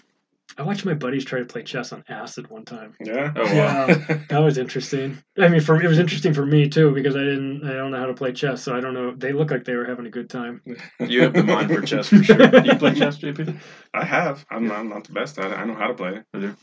I 0.59 0.63
watched 0.63 0.85
my 0.85 0.95
buddies 0.95 1.25
try 1.25 1.39
to 1.39 1.45
play 1.45 1.63
chess 1.63 1.93
on 1.93 2.03
acid 2.09 2.51
one 2.51 2.65
time. 2.65 2.95
Yeah. 3.01 3.33
Oh 3.37 3.45
wow. 3.45 3.87
Yeah, 3.87 3.95
that 4.29 4.39
was 4.39 4.59
interesting. 4.59 5.17
I 5.39 5.49
mean, 5.49 5.61
for 5.61 5.81
it 5.81 5.89
was 5.89 5.99
interesting 5.99 6.35
for 6.35 6.45
me 6.45 6.69
too 6.69 6.93
because 6.93 7.17
I 7.17 7.21
didn't 7.21 7.65
I 7.65 7.75
don't 7.75 7.93
know 7.93 7.99
how 7.99 8.07
to 8.07 8.15
play 8.15 8.33
chess, 8.33 8.63
so 8.63 8.77
I 8.77 8.81
don't 8.81 8.93
know. 8.93 9.15
They 9.15 9.33
look 9.33 9.51
like 9.51 9.65
they 9.65 9.77
were 9.77 9.85
having 9.85 10.07
a 10.07 10.11
good 10.11 10.29
time. 10.29 10.61
You 11.01 11.23
have 11.23 11.33
the 11.33 11.43
mind 11.45 11.71
for 11.73 11.81
chess 11.81 12.09
for 12.09 12.23
sure. 12.23 12.37
Do 12.37 12.63
you 12.65 12.77
play 12.77 12.93
chess, 12.93 13.19
JP? 13.19 13.57
I 13.95 14.05
have. 14.05 14.45
I'm, 14.51 14.71
I'm 14.71 14.89
not 14.91 15.05
the 15.05 15.13
best 15.13 15.39
at 15.39 15.53
it. 15.53 15.55
I 15.55 15.65
know 15.65 15.75
how 15.75 15.87
to 15.87 15.95
play 15.95 16.17
it. 16.17 16.25
I 16.35 16.41
do. 16.41 16.57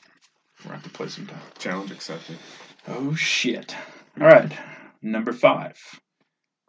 We'll 0.64 0.74
have 0.74 0.84
to 0.84 0.90
play 0.90 1.08
sometime. 1.08 1.40
Challenge 1.58 1.92
accepted. 1.92 2.38
Oh 2.88 3.16
shit. 3.16 3.76
All 4.20 4.28
right. 4.28 4.52
Number 5.02 5.34
five. 5.34 5.78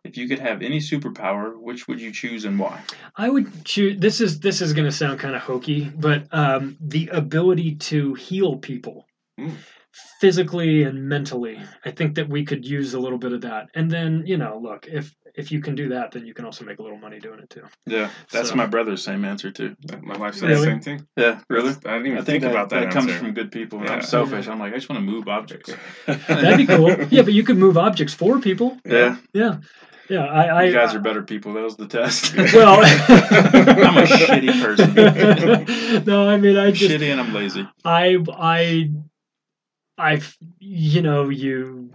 If 0.05 0.17
you 0.17 0.29
could 0.29 0.39
have 0.39 0.63
any 0.63 0.79
superpower, 0.79 1.59
which 1.59 1.89
would 1.89 2.01
you 2.01 2.13
choose 2.13 2.45
and 2.45 2.59
why? 2.59 2.81
I 3.17 3.29
would 3.29 3.65
choose. 3.65 3.99
This 3.99 4.21
is 4.21 4.39
this 4.39 4.61
is 4.61 4.73
going 4.73 4.85
to 4.85 4.93
sound 4.93 5.19
kind 5.19 5.35
of 5.35 5.43
hokey, 5.43 5.91
but 5.97 6.29
um, 6.33 6.77
the 6.81 7.09
ability 7.09 7.75
to 7.77 8.15
heal 8.15 8.57
people 8.57 9.07
Mm. 9.39 9.53
Physically 10.21 10.83
and 10.85 11.09
mentally. 11.09 11.59
I 11.85 11.91
think 11.91 12.15
that 12.17 12.29
we 12.29 12.45
could 12.45 12.67
use 12.67 12.95
a 12.95 13.01
little 13.01 13.19
bit 13.19 13.33
of 13.33 13.43
that. 13.43 13.67
And 13.75 13.91
then, 13.91 14.25
you 14.27 14.37
know, 14.37 14.59
look, 14.63 14.87
if 14.91 15.15
if 15.35 15.53
you 15.53 15.61
can 15.61 15.75
do 15.75 15.91
that, 15.91 16.13
then 16.13 16.25
you 16.25 16.33
can 16.33 16.47
also 16.47 16.65
make 16.65 16.79
a 16.79 16.83
little 16.83 16.97
money 16.97 17.21
doing 17.21 17.41
it 17.41 17.51
too. 17.51 17.63
Yeah, 17.85 18.09
that's 18.33 18.49
So- 18.49 18.55
my 18.55 18.65
brother's 18.65 19.03
same 19.05 19.25
answer 19.25 19.51
too. 19.51 19.77
My 20.03 20.17
wife 20.17 20.35
said 20.35 20.49
Really? 20.49 20.61
the 20.61 20.67
same 20.67 20.81
thing. 20.81 21.07
Yeah, 21.17 21.41
really. 21.51 21.75
I 21.85 21.93
didn't 21.99 22.07
even 22.07 22.19
I 22.19 22.23
think, 22.23 22.43
that, 22.43 22.51
about 22.51 22.71
that. 22.71 22.85
That 22.85 22.93
comes 22.93 23.13
from 23.13 23.35
good 23.35 23.53
people. 23.53 23.83
Yeah. 23.85 23.93
I'm 23.95 24.03
selfish. 24.03 24.49
I'm 24.49 24.59
like, 24.59 24.73
I 24.73 24.77
just 24.77 24.89
want 24.89 25.05
to 25.05 25.05
move 25.13 25.29
objects. 25.29 25.75
That'd 26.07 26.57
be 26.57 26.67
cool. 26.67 26.91
yeah, 27.11 27.21
but 27.21 27.35
you 27.35 27.45
could 27.45 27.59
move 27.59 27.77
objects 27.77 28.15
for 28.15 28.41
people. 28.41 28.79
Yeah, 28.87 29.17
Yeah. 29.35 29.59
Yeah. 30.09 30.25
I, 30.25 30.45
I 30.47 30.63
you 30.65 30.73
guys 30.73 30.95
uh, 30.95 30.99
are 30.99 31.01
better 31.01 31.23
people. 31.23 31.53
That 31.55 31.65
was 31.65 31.77
the 31.77 31.89
test. 31.89 32.35
well 32.55 32.79
I'm 32.85 33.99
a 33.99 34.07
shitty 34.07 34.63
person. 34.63 36.05
no, 36.07 36.29
I 36.29 36.39
mean 36.39 36.57
I 36.57 36.71
just 36.71 36.91
shitty 36.91 37.11
and 37.11 37.21
I'm 37.21 37.35
lazy. 37.35 37.69
I 37.85 38.17
I 38.39 38.91
I 39.99 40.21
you 40.59 41.03
know 41.03 41.29
you 41.29 41.93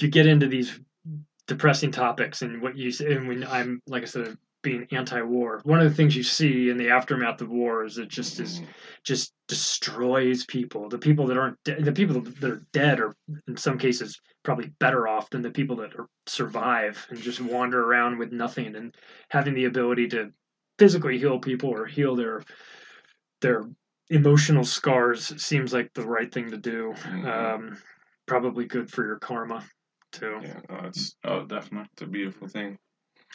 you 0.00 0.08
get 0.08 0.26
into 0.26 0.46
these 0.46 0.78
depressing 1.46 1.90
topics 1.90 2.42
and 2.42 2.62
what 2.62 2.76
you 2.76 2.90
say 2.90 3.12
and 3.14 3.28
when 3.28 3.44
I'm 3.44 3.80
like 3.86 4.02
I 4.02 4.06
said 4.06 4.36
being 4.62 4.86
anti-war 4.92 5.60
one 5.64 5.80
of 5.80 5.88
the 5.88 5.94
things 5.94 6.16
you 6.16 6.22
see 6.22 6.70
in 6.70 6.76
the 6.76 6.90
aftermath 6.90 7.40
of 7.40 7.50
war 7.50 7.84
is 7.84 7.98
it 7.98 8.08
just 8.08 8.38
is 8.40 8.60
mm. 8.60 8.66
just 9.04 9.32
destroys 9.52 10.46
people. 10.46 10.88
The 10.88 10.96
people 10.96 11.26
that 11.26 11.36
aren't 11.36 11.62
de- 11.62 11.82
the 11.82 11.92
people 11.92 12.22
that 12.22 12.50
are 12.50 12.62
dead 12.72 13.00
are 13.00 13.14
in 13.46 13.54
some 13.54 13.76
cases 13.76 14.18
probably 14.42 14.72
better 14.80 15.06
off 15.06 15.28
than 15.28 15.42
the 15.42 15.50
people 15.50 15.76
that 15.76 15.94
are, 15.94 16.08
survive 16.26 17.06
and 17.10 17.20
just 17.20 17.38
wander 17.38 17.84
around 17.84 18.16
with 18.16 18.32
nothing 18.32 18.74
and 18.76 18.96
having 19.28 19.52
the 19.52 19.66
ability 19.66 20.08
to 20.08 20.32
physically 20.78 21.18
heal 21.18 21.38
people 21.38 21.68
or 21.68 21.84
heal 21.84 22.16
their 22.16 22.42
their 23.42 23.64
emotional 24.12 24.64
scars 24.64 25.42
seems 25.42 25.72
like 25.72 25.92
the 25.94 26.06
right 26.06 26.32
thing 26.32 26.50
to 26.50 26.56
do. 26.56 26.94
Mhm. 27.04 27.26
Um, 27.26 27.78
probably 28.26 28.66
good 28.66 28.90
for 28.90 29.04
your 29.04 29.18
karma 29.18 29.64
too. 30.12 30.38
Yeah, 30.42 30.60
oh, 30.70 30.86
it's 30.86 31.16
Oh, 31.24 31.44
definitely. 31.44 31.88
it's 31.94 32.02
a 32.02 32.06
beautiful 32.06 32.48
thing. 32.48 32.78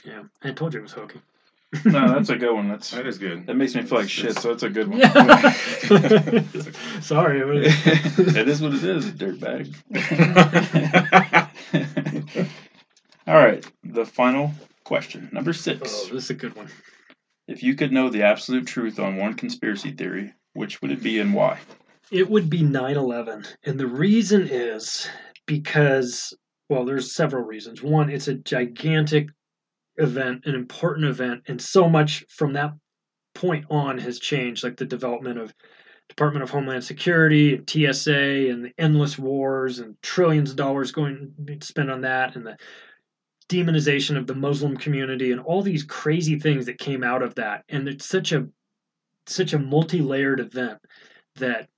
Yeah, 0.06 0.24
I 0.44 0.52
told 0.52 0.74
you 0.74 0.80
it 0.80 0.84
was 0.84 0.94
hokey. 0.94 1.20
No, 1.86 2.08
that's 2.14 2.30
a 2.30 2.38
good 2.38 2.54
one. 2.54 2.70
That's 2.70 2.92
That 2.92 3.06
is 3.08 3.18
good. 3.18 3.46
that 3.48 3.56
makes 3.56 3.76
me 3.76 3.82
feel 3.82 3.98
like 4.00 4.10
shit. 4.10 4.38
So 4.40 4.52
it's 4.52 4.64
a 4.64 4.70
good 4.70 4.88
one. 4.88 5.00
Yeah. 5.00 5.52
Sorry. 7.02 7.42
it 7.42 7.46
was- 7.46 7.66
it 8.38 8.48
is 8.48 8.62
what 8.62 8.74
it 8.74 8.84
is, 8.86 9.12
dirtbag. 9.12 9.74
All 13.28 13.36
right, 13.36 13.66
the 13.84 14.06
final 14.06 14.54
question, 14.86 15.30
number 15.34 15.52
six. 15.52 15.82
oh, 16.10 16.14
this 16.14 16.24
is 16.26 16.30
a 16.30 16.34
good 16.36 16.56
one. 16.56 16.70
If 17.48 17.62
you 17.64 17.76
could 17.76 17.92
know 17.92 18.10
the 18.10 18.24
absolute 18.24 18.68
truth 18.68 19.00
on 19.00 19.18
one 19.18 19.34
conspiracy 19.34 19.92
theory, 19.92 20.34
which 20.58 20.82
would 20.82 20.92
it 20.92 21.04
be 21.04 21.20
and 21.20 21.34
why? 21.34 21.60
It 22.12 22.30
would 22.30 22.50
be 22.50 22.62
9/11, 22.62 23.56
and 23.64 23.80
the 23.80 23.88
reason 23.88 24.48
is 24.50 25.08
because 25.46 26.34
well, 26.70 26.84
there's 26.84 27.14
several 27.14 27.46
reasons. 27.46 27.82
One, 27.82 28.10
it's 28.10 28.28
a 28.28 28.34
gigantic 28.34 29.30
event, 29.96 30.46
an 30.46 30.56
important 30.56 31.08
event, 31.08 31.44
and 31.48 31.62
so 31.62 31.88
much 31.88 32.26
from 32.30 32.54
that 32.54 32.74
point 33.34 33.66
on 33.70 33.98
has 34.00 34.20
changed, 34.20 34.64
like 34.64 34.76
the 34.76 34.86
development 34.86 35.40
of 35.40 35.54
Department 36.10 36.44
of 36.44 36.50
Homeland 36.50 36.84
Security 36.84 37.56
and 37.56 37.70
TSA 37.70 38.50
and 38.50 38.66
the 38.66 38.74
endless 38.78 39.18
wars 39.18 39.80
and 39.80 39.96
trillions 40.02 40.52
of 40.52 40.56
dollars 40.56 40.92
going 40.92 41.34
spent 41.62 41.92
on 41.92 42.02
that 42.02 42.36
and 42.36 42.46
the 42.46 42.58
demonization 43.50 44.18
of 44.18 44.28
the 44.28 44.36
Muslim 44.36 44.76
community 44.76 45.32
and 45.32 45.40
all 45.42 45.62
these 45.62 45.84
crazy 45.84 46.38
things 46.40 46.66
that 46.66 46.80
came 46.80 47.04
out 47.04 47.22
of 47.22 47.36
that. 47.36 47.64
And 47.70 47.88
it's 47.88 48.06
such 48.06 48.32
a 48.32 48.48
such 49.30 49.54
a 49.54 49.60
multi-layered 49.60 50.40
event 50.40 50.80
that 51.36 51.70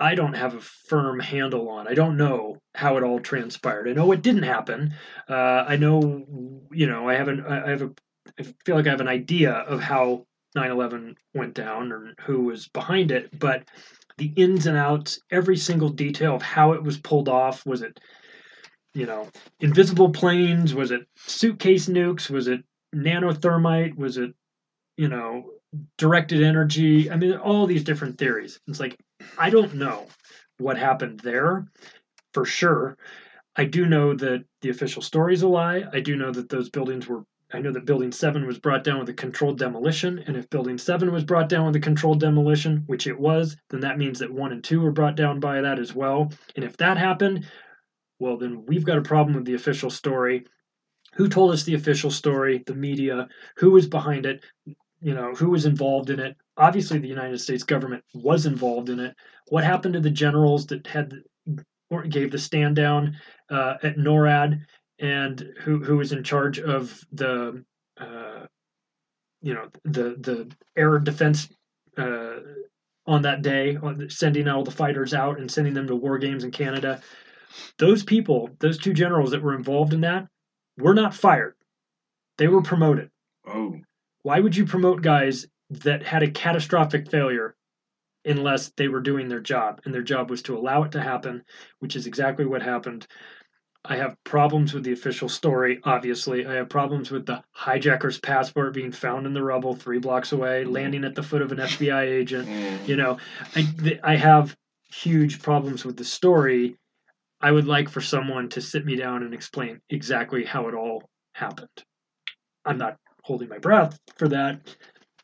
I 0.00 0.14
don't 0.14 0.34
have 0.34 0.54
a 0.54 0.60
firm 0.60 1.18
handle 1.18 1.68
on. 1.68 1.88
I 1.88 1.94
don't 1.94 2.16
know 2.16 2.58
how 2.74 2.96
it 2.96 3.02
all 3.02 3.18
transpired. 3.18 3.88
I 3.88 3.92
know 3.92 4.12
it 4.12 4.22
didn't 4.22 4.44
happen. 4.44 4.94
Uh, 5.28 5.64
I 5.66 5.76
know, 5.76 6.62
you 6.70 6.86
know, 6.86 7.08
I 7.08 7.14
haven't. 7.14 7.44
I 7.44 7.70
have 7.70 7.82
a, 7.82 7.90
I 8.38 8.42
feel 8.64 8.76
like 8.76 8.86
I 8.86 8.90
have 8.90 9.00
an 9.00 9.08
idea 9.08 9.52
of 9.52 9.80
how 9.80 10.26
9/11 10.56 11.16
went 11.34 11.54
down 11.54 11.90
or 11.92 12.14
who 12.20 12.44
was 12.44 12.68
behind 12.68 13.10
it, 13.10 13.36
but 13.38 13.64
the 14.18 14.32
ins 14.36 14.66
and 14.66 14.76
outs, 14.76 15.20
every 15.30 15.56
single 15.56 15.88
detail 15.88 16.34
of 16.36 16.42
how 16.42 16.72
it 16.72 16.82
was 16.82 16.98
pulled 16.98 17.28
off, 17.28 17.64
was 17.66 17.82
it, 17.82 17.98
you 18.94 19.06
know, 19.06 19.28
invisible 19.60 20.10
planes? 20.10 20.74
Was 20.74 20.90
it 20.90 21.06
suitcase 21.16 21.88
nukes? 21.88 22.30
Was 22.30 22.48
it 22.48 22.62
nanothermite? 22.94 23.96
Was 23.96 24.16
it, 24.16 24.32
you 24.96 25.08
know, 25.08 25.50
directed 25.96 26.42
energy? 26.42 27.10
I 27.10 27.16
mean, 27.16 27.34
all 27.34 27.66
these 27.66 27.84
different 27.84 28.18
theories. 28.18 28.60
It's 28.66 28.80
like 28.80 28.96
I 29.36 29.50
don't 29.50 29.74
know 29.74 30.06
what 30.58 30.78
happened 30.78 31.20
there 31.20 31.66
for 32.34 32.44
sure. 32.44 32.96
I 33.56 33.64
do 33.64 33.86
know 33.86 34.14
that 34.14 34.44
the 34.62 34.70
official 34.70 35.02
story 35.02 35.34
is 35.34 35.42
a 35.42 35.48
lie. 35.48 35.84
I 35.92 36.00
do 36.00 36.16
know 36.16 36.30
that 36.30 36.48
those 36.48 36.70
buildings 36.70 37.08
were. 37.08 37.24
I 37.50 37.60
know 37.60 37.72
that 37.72 37.86
Building 37.86 38.12
7 38.12 38.46
was 38.46 38.58
brought 38.58 38.84
down 38.84 38.98
with 38.98 39.08
a 39.08 39.14
controlled 39.14 39.58
demolition. 39.58 40.22
And 40.26 40.36
if 40.36 40.50
Building 40.50 40.76
7 40.76 41.10
was 41.10 41.24
brought 41.24 41.48
down 41.48 41.64
with 41.64 41.76
a 41.76 41.80
controlled 41.80 42.20
demolition, 42.20 42.84
which 42.86 43.06
it 43.06 43.18
was, 43.18 43.56
then 43.70 43.80
that 43.80 43.96
means 43.96 44.18
that 44.18 44.30
1 44.30 44.52
and 44.52 44.62
2 44.62 44.82
were 44.82 44.92
brought 44.92 45.16
down 45.16 45.40
by 45.40 45.62
that 45.62 45.78
as 45.78 45.94
well. 45.94 46.30
And 46.56 46.64
if 46.64 46.76
that 46.76 46.98
happened, 46.98 47.46
well, 48.18 48.36
then 48.36 48.66
we've 48.66 48.84
got 48.84 48.98
a 48.98 49.02
problem 49.02 49.34
with 49.34 49.46
the 49.46 49.54
official 49.54 49.88
story. 49.88 50.44
Who 51.14 51.26
told 51.26 51.52
us 51.52 51.64
the 51.64 51.74
official 51.74 52.10
story? 52.10 52.62
The 52.66 52.74
media. 52.74 53.28
Who 53.56 53.70
was 53.70 53.86
behind 53.86 54.26
it? 54.26 54.44
You 55.00 55.14
know, 55.14 55.32
who 55.34 55.50
was 55.50 55.64
involved 55.64 56.10
in 56.10 56.18
it? 56.18 56.36
Obviously, 56.56 56.98
the 56.98 57.08
United 57.08 57.40
States 57.40 57.62
government 57.62 58.02
was 58.14 58.46
involved 58.46 58.88
in 58.88 58.98
it. 58.98 59.14
What 59.48 59.64
happened 59.64 59.94
to 59.94 60.00
the 60.00 60.10
generals 60.10 60.66
that 60.66 60.86
had 60.86 61.14
or 61.90 62.02
gave 62.02 62.30
the 62.30 62.38
stand 62.38 62.76
down 62.76 63.16
uh, 63.50 63.74
at 63.82 63.96
NORAD 63.96 64.60
and 64.98 65.52
who 65.60 65.82
who 65.82 65.96
was 65.96 66.12
in 66.12 66.24
charge 66.24 66.58
of 66.58 67.00
the 67.12 67.64
uh, 67.98 68.46
you 69.40 69.54
know 69.54 69.68
the 69.84 70.16
the 70.18 70.50
air 70.76 70.98
defense 70.98 71.48
uh, 71.96 72.36
on 73.06 73.22
that 73.22 73.42
day, 73.42 73.76
on 73.76 74.08
sending 74.10 74.48
all 74.48 74.64
the 74.64 74.70
fighters 74.70 75.14
out 75.14 75.38
and 75.38 75.50
sending 75.50 75.74
them 75.74 75.86
to 75.86 75.96
war 75.96 76.18
games 76.18 76.44
in 76.44 76.50
Canada. 76.50 77.00
Those 77.78 78.02
people, 78.02 78.50
those 78.60 78.78
two 78.78 78.92
generals 78.92 79.30
that 79.30 79.42
were 79.42 79.54
involved 79.54 79.94
in 79.94 80.02
that, 80.02 80.26
were 80.76 80.94
not 80.94 81.14
fired. 81.14 81.54
They 82.36 82.48
were 82.48 82.62
promoted. 82.62 83.10
Oh, 83.46 83.76
Why 84.28 84.40
would 84.40 84.54
you 84.54 84.66
promote 84.66 85.00
guys 85.00 85.46
that 85.70 86.02
had 86.02 86.22
a 86.22 86.30
catastrophic 86.30 87.10
failure 87.10 87.56
unless 88.26 88.70
they 88.76 88.88
were 88.88 89.00
doing 89.00 89.26
their 89.26 89.40
job? 89.40 89.80
And 89.86 89.94
their 89.94 90.02
job 90.02 90.28
was 90.28 90.42
to 90.42 90.54
allow 90.54 90.82
it 90.82 90.92
to 90.92 91.00
happen, 91.00 91.44
which 91.78 91.96
is 91.96 92.06
exactly 92.06 92.44
what 92.44 92.60
happened. 92.60 93.06
I 93.86 93.96
have 93.96 94.22
problems 94.24 94.74
with 94.74 94.84
the 94.84 94.92
official 94.92 95.30
story, 95.30 95.80
obviously. 95.82 96.44
I 96.44 96.56
have 96.56 96.68
problems 96.68 97.10
with 97.10 97.24
the 97.24 97.42
hijacker's 97.56 98.20
passport 98.20 98.74
being 98.74 98.92
found 98.92 99.26
in 99.26 99.32
the 99.32 99.42
rubble 99.42 99.74
three 99.74 99.98
blocks 99.98 100.32
away, 100.32 100.62
mm-hmm. 100.62 100.72
landing 100.72 101.04
at 101.04 101.14
the 101.14 101.22
foot 101.22 101.40
of 101.40 101.50
an 101.50 101.58
FBI 101.60 102.02
agent. 102.02 102.50
Mm-hmm. 102.50 102.84
You 102.84 102.96
know, 102.96 103.16
I, 103.56 103.62
th- 103.62 104.00
I 104.04 104.16
have 104.16 104.54
huge 104.92 105.40
problems 105.40 105.86
with 105.86 105.96
the 105.96 106.04
story. 106.04 106.76
I 107.40 107.50
would 107.50 107.66
like 107.66 107.88
for 107.88 108.02
someone 108.02 108.50
to 108.50 108.60
sit 108.60 108.84
me 108.84 108.94
down 108.94 109.22
and 109.22 109.32
explain 109.32 109.80
exactly 109.88 110.44
how 110.44 110.68
it 110.68 110.74
all 110.74 111.08
happened. 111.32 111.70
I'm 112.66 112.76
not 112.76 112.98
holding 113.22 113.48
my 113.48 113.58
breath 113.58 113.98
for 114.16 114.28
that. 114.28 114.60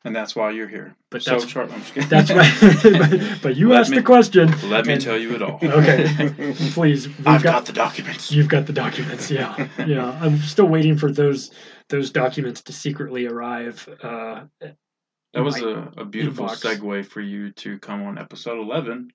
And 0.06 0.14
that's 0.14 0.36
why 0.36 0.50
you're 0.50 0.68
here. 0.68 0.94
But 1.10 1.22
so 1.22 1.30
that's- 1.30 1.48
short. 1.50 1.72
I'm 1.72 1.80
just 1.80 1.94
kidding. 1.94 2.08
That's 2.10 2.30
right. 2.30 2.82
but, 2.82 3.42
but 3.42 3.56
you 3.56 3.70
Let 3.70 3.80
asked 3.80 3.90
me- 3.90 3.96
the 3.98 4.02
question. 4.02 4.52
Let 4.68 4.84
me 4.84 4.92
and- 4.94 5.02
tell 5.02 5.16
you 5.16 5.34
it 5.34 5.40
all. 5.42 5.58
Okay, 5.62 6.52
please. 6.72 7.08
I've 7.24 7.42
got 7.42 7.64
the 7.64 7.72
documents. 7.72 8.30
You've 8.30 8.48
got 8.48 8.66
the 8.66 8.74
documents. 8.74 9.30
Yeah, 9.30 9.68
yeah. 9.86 10.10
I'm 10.20 10.38
still 10.40 10.66
waiting 10.66 10.98
for 10.98 11.10
those 11.10 11.50
those 11.88 12.10
documents 12.10 12.62
to 12.64 12.72
secretly 12.72 13.26
arrive. 13.26 13.88
Uh, 14.02 14.44
That 14.60 15.42
was 15.42 15.60
a, 15.62 15.90
a 15.96 16.04
beautiful 16.04 16.46
inbox. 16.48 16.62
segue 16.78 17.06
for 17.06 17.20
you 17.22 17.50
to 17.52 17.78
come 17.78 18.02
on 18.04 18.18
episode 18.18 18.58
11, 18.60 19.10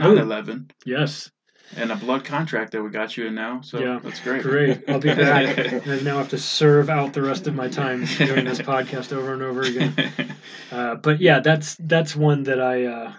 Oh. 0.00 0.14
9 0.14 0.18
11, 0.18 0.70
yes. 0.86 1.30
And 1.76 1.90
a 1.90 1.96
blood 1.96 2.24
contract 2.24 2.72
that 2.72 2.82
we 2.82 2.90
got 2.90 3.16
you 3.16 3.26
in 3.26 3.34
now. 3.34 3.60
So 3.62 3.78
yeah, 3.80 4.00
that's 4.02 4.20
great. 4.20 4.42
Great. 4.42 4.84
I'll 4.88 4.98
be 5.00 5.14
back. 5.14 5.58
I 5.86 6.00
now 6.00 6.18
have 6.18 6.28
to 6.30 6.38
serve 6.38 6.90
out 6.90 7.12
the 7.12 7.22
rest 7.22 7.46
of 7.46 7.54
my 7.54 7.68
time 7.68 8.04
doing 8.18 8.44
this 8.44 8.58
podcast 8.60 9.12
over 9.16 9.32
and 9.32 9.42
over 9.42 9.62
again. 9.62 9.94
Uh, 10.70 10.94
but 10.94 11.20
yeah, 11.20 11.38
that's 11.40 11.74
that's 11.80 12.16
one 12.16 12.44
that 12.44 12.58
I, 12.58 12.86
uh, 12.86 13.12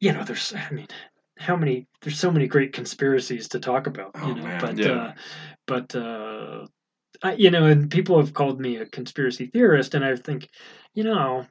you 0.00 0.12
know, 0.12 0.22
there's. 0.22 0.52
I 0.54 0.70
mean, 0.70 0.86
how 1.38 1.56
many? 1.56 1.86
There's 2.02 2.18
so 2.18 2.30
many 2.30 2.46
great 2.46 2.74
conspiracies 2.74 3.48
to 3.48 3.58
talk 3.60 3.86
about. 3.86 4.10
You 4.16 4.32
Oh, 4.32 4.34
know, 4.34 4.42
man. 4.42 4.60
but 4.60 4.78
Yeah. 4.78 4.90
uh, 4.92 5.12
but 5.66 5.94
uh, 5.96 6.66
I, 7.22 7.32
you 7.34 7.50
know, 7.50 7.64
and 7.64 7.90
people 7.90 8.18
have 8.18 8.34
called 8.34 8.60
me 8.60 8.76
a 8.76 8.86
conspiracy 8.86 9.46
theorist, 9.46 9.94
and 9.94 10.04
I 10.04 10.16
think, 10.16 10.48
you 10.92 11.04
know, 11.04 11.46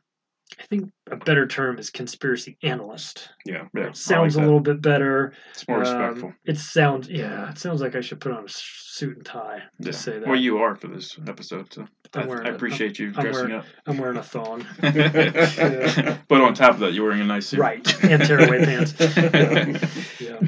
I 0.59 0.63
think 0.65 0.89
a 1.11 1.15
better 1.17 1.45
term 1.45 1.77
is 1.77 1.89
conspiracy 1.89 2.57
analyst. 2.63 3.29
yeah. 3.45 3.65
Yeah, 3.75 3.91
sounds 3.91 4.35
I 4.37 4.39
a 4.39 4.41
like 4.41 4.45
little 4.47 4.59
bit 4.61 4.81
better. 4.81 5.33
It's 5.51 5.67
more 5.67 5.77
Um, 5.77 5.83
respectful. 5.83 6.33
it 6.45 6.57
sounds 6.57 7.09
yeah. 7.09 7.49
It 7.51 7.57
sounds 7.57 7.81
like 7.81 7.95
I 7.95 8.01
should 8.01 8.19
put 8.19 8.31
on 8.31 8.45
a 8.45 8.49
suit 8.49 9.17
and 9.17 9.25
tie 9.25 9.59
to 9.81 9.87
Yeah. 9.89 9.91
say 9.91 10.19
that. 10.19 10.27
Well, 10.27 10.39
you 10.39 10.57
are 10.59 10.75
for 10.75 10.87
this 10.87 11.17
episode, 11.27 11.71
so 11.73 11.85
I, 12.15 12.21
I 12.21 12.23
a- 12.49 12.55
appreciate 12.55 12.97
you 12.97 13.07
I'm 13.07 13.23
dressing 13.23 13.33
wearing, 13.49 13.51
up. 13.55 13.65
I'm 13.85 13.97
wearing 13.97 14.17
a 14.17 14.23
thong. 14.23 14.65
but 14.81 16.41
on 16.41 16.53
top 16.53 16.71
of 16.75 16.79
that, 16.79 16.93
you're 16.93 17.03
wearing 17.05 17.21
a 17.21 17.25
nice 17.25 17.47
suit. 17.47 17.59
Right, 17.59 18.03
and 18.03 18.23
tearaway 18.23 18.63
pants. 18.65 18.93
Yeah. 20.19 20.39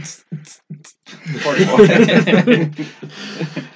Boy. 1.43 2.71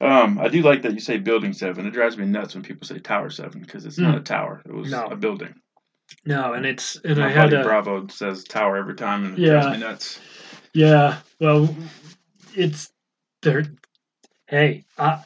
um, 0.00 0.38
I 0.38 0.48
do 0.48 0.62
like 0.62 0.82
that 0.82 0.94
you 0.94 1.00
say 1.00 1.18
building 1.18 1.52
seven. 1.52 1.86
It 1.86 1.92
drives 1.92 2.16
me 2.16 2.26
nuts 2.26 2.54
when 2.54 2.62
people 2.62 2.86
say 2.86 2.98
tower 2.98 3.30
seven 3.30 3.60
because 3.60 3.84
it's 3.84 3.98
not 3.98 4.16
Mm. 4.16 4.20
a 4.20 4.22
tower. 4.22 4.62
It 4.64 4.72
was 4.72 4.90
No. 4.90 5.06
a 5.06 5.16
building. 5.16 5.54
No, 6.24 6.54
and 6.54 6.66
it's 6.66 6.96
and 7.04 7.18
My 7.18 7.26
I 7.26 7.30
had 7.30 7.50
buddy 7.50 7.56
a, 7.56 7.62
Bravo 7.62 8.06
says 8.08 8.44
tower 8.44 8.76
every 8.76 8.94
time, 8.94 9.24
and 9.24 9.34
it 9.38 9.40
Yeah. 9.40 9.60
drives 9.60 9.78
me 9.80 9.86
nuts. 9.86 10.20
Yeah, 10.72 11.18
well, 11.38 11.74
it's 12.54 12.92
there. 13.42 13.64
Hey, 14.48 14.84
I, 14.98 15.22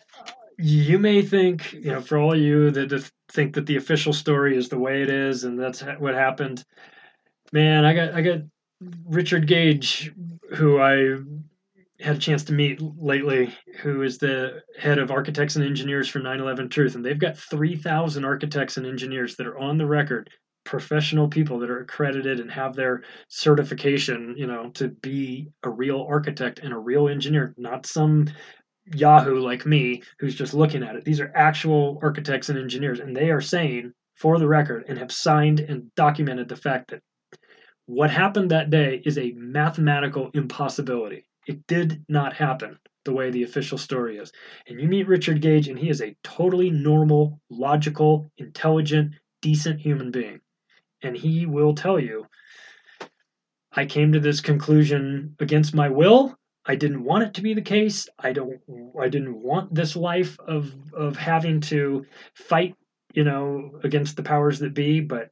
you 0.58 0.98
may 0.98 1.22
think, 1.22 1.72
you 1.72 1.92
know, 1.92 2.00
for 2.00 2.18
all 2.18 2.36
you 2.36 2.70
that 2.70 2.88
that 2.90 3.10
think 3.30 3.54
that 3.54 3.66
the 3.66 3.76
official 3.76 4.12
story 4.12 4.56
is 4.56 4.68
the 4.68 4.78
way 4.78 5.02
it 5.02 5.10
is 5.10 5.44
and 5.44 5.58
that's 5.58 5.80
what 5.98 6.14
happened. 6.14 6.62
Man, 7.52 7.84
I 7.84 7.94
got 7.94 8.14
I 8.14 8.22
got 8.22 8.40
Richard 9.06 9.46
Gage, 9.46 10.12
who 10.54 10.78
I 10.78 11.18
had 12.00 12.16
a 12.16 12.18
chance 12.18 12.44
to 12.44 12.52
meet 12.52 12.80
lately, 12.80 13.54
who 13.80 14.02
is 14.02 14.18
the 14.18 14.62
head 14.78 14.98
of 14.98 15.10
architects 15.10 15.56
and 15.56 15.64
engineers 15.64 16.08
for 16.08 16.18
9/11 16.18 16.68
Truth, 16.70 16.94
and 16.96 17.04
they've 17.04 17.18
got 17.18 17.38
3,000 17.38 18.24
architects 18.24 18.76
and 18.76 18.86
engineers 18.86 19.36
that 19.36 19.46
are 19.46 19.58
on 19.58 19.78
the 19.78 19.86
record 19.86 20.30
professional 20.64 21.28
people 21.28 21.58
that 21.58 21.70
are 21.70 21.80
accredited 21.80 22.40
and 22.40 22.50
have 22.50 22.74
their 22.74 23.02
certification, 23.28 24.34
you 24.36 24.46
know, 24.46 24.70
to 24.70 24.88
be 24.88 25.48
a 25.62 25.70
real 25.70 26.06
architect 26.08 26.58
and 26.60 26.72
a 26.72 26.78
real 26.78 27.08
engineer, 27.08 27.54
not 27.58 27.84
some 27.86 28.26
Yahoo 28.94 29.38
like 29.40 29.66
me 29.66 30.02
who's 30.18 30.34
just 30.34 30.54
looking 30.54 30.82
at 30.82 30.96
it. 30.96 31.04
These 31.04 31.20
are 31.20 31.30
actual 31.34 31.98
architects 32.02 32.48
and 32.48 32.58
engineers, 32.58 33.00
and 33.00 33.14
they 33.14 33.30
are 33.30 33.42
saying, 33.42 33.92
for 34.14 34.38
the 34.38 34.48
record, 34.48 34.84
and 34.88 34.98
have 34.98 35.12
signed 35.12 35.60
and 35.60 35.94
documented 35.96 36.48
the 36.48 36.56
fact 36.56 36.90
that 36.90 37.02
what 37.86 38.10
happened 38.10 38.50
that 38.50 38.70
day 38.70 39.02
is 39.04 39.18
a 39.18 39.32
mathematical 39.32 40.30
impossibility. 40.32 41.26
It 41.46 41.66
did 41.66 42.04
not 42.08 42.34
happen 42.34 42.78
the 43.04 43.12
way 43.12 43.30
the 43.30 43.42
official 43.42 43.78
story 43.78 44.16
is. 44.16 44.32
And 44.66 44.80
you 44.80 44.88
meet 44.88 45.06
Richard 45.06 45.40
Gage, 45.40 45.68
and 45.68 45.78
he 45.78 45.90
is 45.90 46.00
a 46.00 46.16
totally 46.22 46.70
normal, 46.70 47.40
logical, 47.50 48.30
intelligent, 48.38 49.14
decent 49.42 49.80
human 49.80 50.10
being 50.10 50.40
and 51.04 51.16
he 51.16 51.46
will 51.46 51.74
tell 51.74 52.00
you 52.00 52.26
I 53.76 53.86
came 53.86 54.12
to 54.12 54.20
this 54.20 54.40
conclusion 54.40 55.34
against 55.40 55.74
my 55.74 55.88
will. 55.88 56.36
I 56.64 56.76
didn't 56.76 57.04
want 57.04 57.24
it 57.24 57.34
to 57.34 57.42
be 57.42 57.54
the 57.54 57.60
case. 57.60 58.08
I 58.18 58.32
don't 58.32 58.60
I 58.98 59.08
didn't 59.08 59.36
want 59.36 59.74
this 59.74 59.94
life 59.96 60.38
of 60.40 60.72
of 60.94 61.16
having 61.16 61.60
to 61.72 62.06
fight, 62.34 62.74
you 63.12 63.24
know, 63.24 63.80
against 63.82 64.16
the 64.16 64.22
powers 64.22 64.60
that 64.60 64.74
be, 64.74 65.00
but 65.00 65.30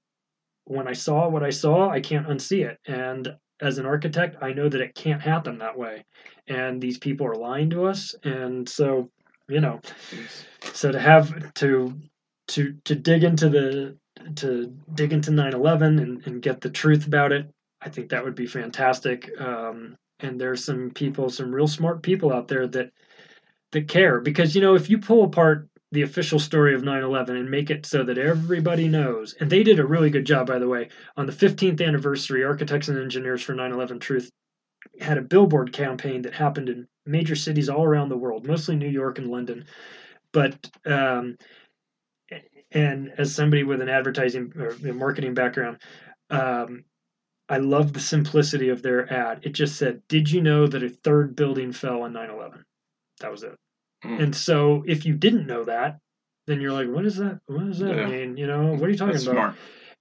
when 0.64 0.86
I 0.86 0.92
saw 0.92 1.28
what 1.28 1.42
I 1.42 1.50
saw, 1.50 1.88
I 1.88 2.00
can't 2.00 2.28
unsee 2.28 2.68
it. 2.68 2.78
And 2.86 3.34
as 3.62 3.78
an 3.78 3.86
architect, 3.86 4.36
I 4.42 4.52
know 4.52 4.68
that 4.68 4.80
it 4.80 4.94
can't 4.94 5.22
happen 5.22 5.58
that 5.58 5.78
way. 5.78 6.04
And 6.48 6.80
these 6.80 6.98
people 6.98 7.26
are 7.26 7.36
lying 7.36 7.70
to 7.70 7.86
us. 7.86 8.14
And 8.24 8.68
so, 8.68 9.10
you 9.48 9.60
know, 9.60 9.80
so 10.72 10.92
to 10.92 11.00
have 11.00 11.54
to 11.54 11.94
to 12.48 12.74
to 12.84 12.94
dig 12.94 13.24
into 13.24 13.48
the 13.48 13.96
to 14.36 14.76
dig 14.94 15.12
into 15.12 15.30
9-11 15.30 16.02
and, 16.02 16.26
and 16.26 16.42
get 16.42 16.60
the 16.60 16.70
truth 16.70 17.06
about 17.06 17.32
it 17.32 17.48
i 17.80 17.88
think 17.88 18.08
that 18.08 18.24
would 18.24 18.34
be 18.34 18.46
fantastic. 18.46 19.30
Um, 19.40 19.96
and 20.20 20.40
there's 20.40 20.64
some 20.64 20.90
people 20.90 21.28
some 21.30 21.54
real 21.54 21.66
smart 21.66 22.02
people 22.02 22.32
out 22.32 22.48
there 22.48 22.66
that 22.68 22.90
that 23.72 23.88
care. 23.88 24.20
Because 24.20 24.54
you 24.54 24.62
know 24.62 24.74
if 24.74 24.88
you 24.88 24.98
pull 24.98 25.24
apart 25.24 25.68
the 25.92 26.02
official 26.02 26.38
story 26.38 26.74
of 26.74 26.82
9-11 26.82 27.30
and 27.30 27.50
make 27.50 27.70
it 27.70 27.86
so 27.86 28.02
that 28.02 28.18
everybody 28.18 28.88
knows 28.88 29.34
and 29.34 29.50
they 29.50 29.62
did 29.62 29.78
a 29.78 29.86
really 29.86 30.10
good 30.10 30.24
job 30.24 30.46
by 30.46 30.58
the 30.58 30.68
way 30.68 30.88
on 31.16 31.26
the 31.26 31.32
15th 31.32 31.86
anniversary 31.86 32.44
architects 32.44 32.88
and 32.88 32.98
engineers 32.98 33.42
for 33.42 33.54
9-11 33.54 34.00
truth 34.00 34.30
had 35.00 35.18
a 35.18 35.22
billboard 35.22 35.72
campaign 35.72 36.22
that 36.22 36.34
happened 36.34 36.68
in 36.68 36.88
major 37.06 37.36
cities 37.36 37.68
all 37.68 37.84
around 37.84 38.08
the 38.08 38.16
world 38.16 38.46
mostly 38.46 38.74
new 38.74 38.88
york 38.88 39.18
and 39.18 39.30
london 39.30 39.64
but 40.32 40.70
um, 40.86 41.36
and 42.72 43.12
as 43.18 43.34
somebody 43.34 43.62
with 43.62 43.80
an 43.80 43.88
advertising 43.88 44.52
or 44.56 44.74
marketing 44.92 45.34
background, 45.34 45.78
um, 46.30 46.84
I 47.48 47.58
love 47.58 47.92
the 47.92 48.00
simplicity 48.00 48.70
of 48.70 48.82
their 48.82 49.12
ad. 49.12 49.40
It 49.42 49.52
just 49.52 49.76
said, 49.76 50.02
"Did 50.08 50.30
you 50.30 50.40
know 50.40 50.66
that 50.66 50.82
a 50.82 50.88
third 50.88 51.36
building 51.36 51.72
fell 51.72 52.02
on 52.02 52.12
9/11?" 52.12 52.64
That 53.20 53.30
was 53.30 53.42
it. 53.42 53.56
Mm. 54.04 54.22
And 54.22 54.36
so, 54.36 54.82
if 54.86 55.06
you 55.06 55.14
didn't 55.14 55.46
know 55.46 55.64
that, 55.64 55.98
then 56.46 56.60
you're 56.60 56.72
like, 56.72 56.88
"What 56.88 57.04
is 57.06 57.16
that? 57.16 57.40
What 57.46 57.66
does 57.66 57.78
that 57.78 57.96
Yeah. 57.96 58.06
mean? 58.06 58.36
You 58.36 58.46
know, 58.46 58.72
what 58.72 58.82
are 58.82 58.90
you 58.90 58.96
talking 58.96 59.12
That's 59.12 59.24
about?" 59.24 59.34
smart. 59.34 59.54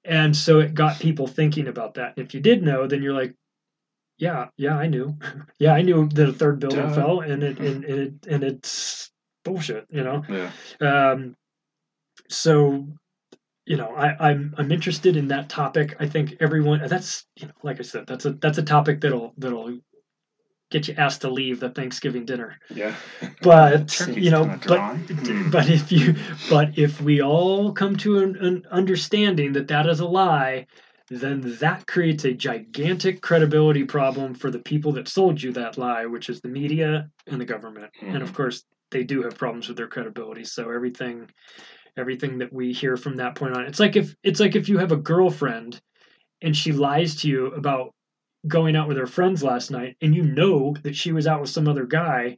And 0.04 0.36
so 0.36 0.60
it 0.60 0.74
got 0.74 1.00
people 1.00 1.28
thinking 1.28 1.68
about 1.68 1.94
that. 1.96 2.14
If 2.18 2.34
you 2.34 2.40
did 2.40 2.64
know, 2.64 2.88
then 2.88 3.04
you're 3.04 3.14
like, 3.14 3.36
"Yeah, 4.18 4.50
yeah, 4.58 4.76
I 4.76 4.88
knew. 4.88 5.18
yeah, 5.60 5.74
I 5.74 5.82
knew 5.84 6.08
that 6.10 6.30
a 6.30 6.34
third 6.34 6.60
building 6.60 6.88
Duh. 6.88 6.94
fell, 6.94 7.20
and 7.22 7.44
it 7.44 7.60
and, 7.60 7.86
and 7.86 8.00
it 8.00 8.14
and 8.28 8.44
it's 8.44 9.12
bullshit." 9.44 9.86
You 9.90 10.04
know. 10.04 10.24
Yeah. 10.28 10.52
Um, 10.80 11.36
so, 12.30 12.88
you 13.66 13.78
know, 13.78 13.94
I, 13.96 14.30
I'm 14.30 14.56
I'm 14.58 14.72
interested 14.72 15.16
in 15.16 15.28
that 15.28 15.50
topic. 15.50 15.96
I 16.00 16.08
think 16.08 16.38
everyone 16.40 16.82
that's 16.88 17.26
you 17.36 17.48
know, 17.48 17.54
like 17.62 17.80
I 17.80 17.84
said, 17.84 18.08
that's 18.08 18.26
a 18.26 18.32
that's 18.32 18.58
a 18.58 18.64
topic 18.64 19.02
that'll 19.02 19.34
that'll 19.38 19.80
get 20.72 20.88
you 20.88 20.96
asked 20.98 21.22
to 21.22 21.30
leave 21.30 21.60
the 21.60 21.70
Thanksgiving 21.70 22.26
dinner. 22.26 22.58
Yeah. 22.74 22.96
But 23.42 24.08
you 24.16 24.32
know, 24.32 24.46
but. 24.68 24.80
Hmm. 24.80 25.52
but 25.52 25.70
if 25.70 25.92
you 25.92 26.16
but 26.50 26.78
if 26.78 27.00
we 27.02 27.22
all 27.22 27.72
come 27.74 27.96
to 27.98 28.20
an, 28.20 28.38
an 28.38 28.66
understanding 28.72 29.54
that 29.54 29.68
that 29.68 29.88
is 29.88 30.00
a 30.00 30.08
lie, 30.08 30.66
then 31.10 31.58
that 31.60 31.86
creates 31.86 32.24
a 32.24 32.34
gigantic 32.34 33.22
credibility 33.22 33.84
problem 33.84 34.34
for 34.34 34.50
the 34.50 34.60
people 34.60 34.94
that 34.94 35.08
sold 35.08 35.42
you 35.42 35.52
that 35.52 35.78
lie, 35.78 36.06
which 36.06 36.30
is 36.30 36.40
the 36.42 36.48
media 36.48 37.10
and 37.28 37.40
the 37.40 37.46
government. 37.46 37.92
And 38.02 38.24
of 38.24 38.34
course, 38.34 38.64
they 38.92 39.04
do 39.04 39.22
have 39.24 39.38
problems 39.38 39.68
with 39.68 39.78
their 39.78 39.88
credibility. 39.88 40.46
So 40.46 40.72
everything 40.72 41.30
everything 41.98 42.38
that 42.38 42.54
we 42.54 42.72
hear 42.72 42.96
from 42.96 43.18
that 43.18 43.36
point 43.36 43.56
on, 43.56 43.66
it's 43.66 43.80
like 43.80 43.98
if 43.98 44.16
it's 44.24 44.40
like 44.40 44.56
if 44.56 44.70
you 44.70 44.78
have 44.78 44.94
a 44.94 44.98
girlfriend 44.98 45.82
and 46.42 46.56
she 46.56 46.72
lies 46.72 47.16
to 47.18 47.28
you 47.28 47.48
about 47.48 47.94
going 48.48 48.76
out 48.76 48.88
with 48.88 48.98
her 48.98 49.08
friends 49.08 49.44
last 49.44 49.72
night 49.72 49.96
and 50.02 50.16
you 50.16 50.24
know 50.24 50.76
that 50.84 50.96
she 50.96 51.12
was 51.12 51.28
out 51.28 51.42
with 51.42 51.50
some 51.50 51.68
other 51.68 51.86
guy, 51.86 52.38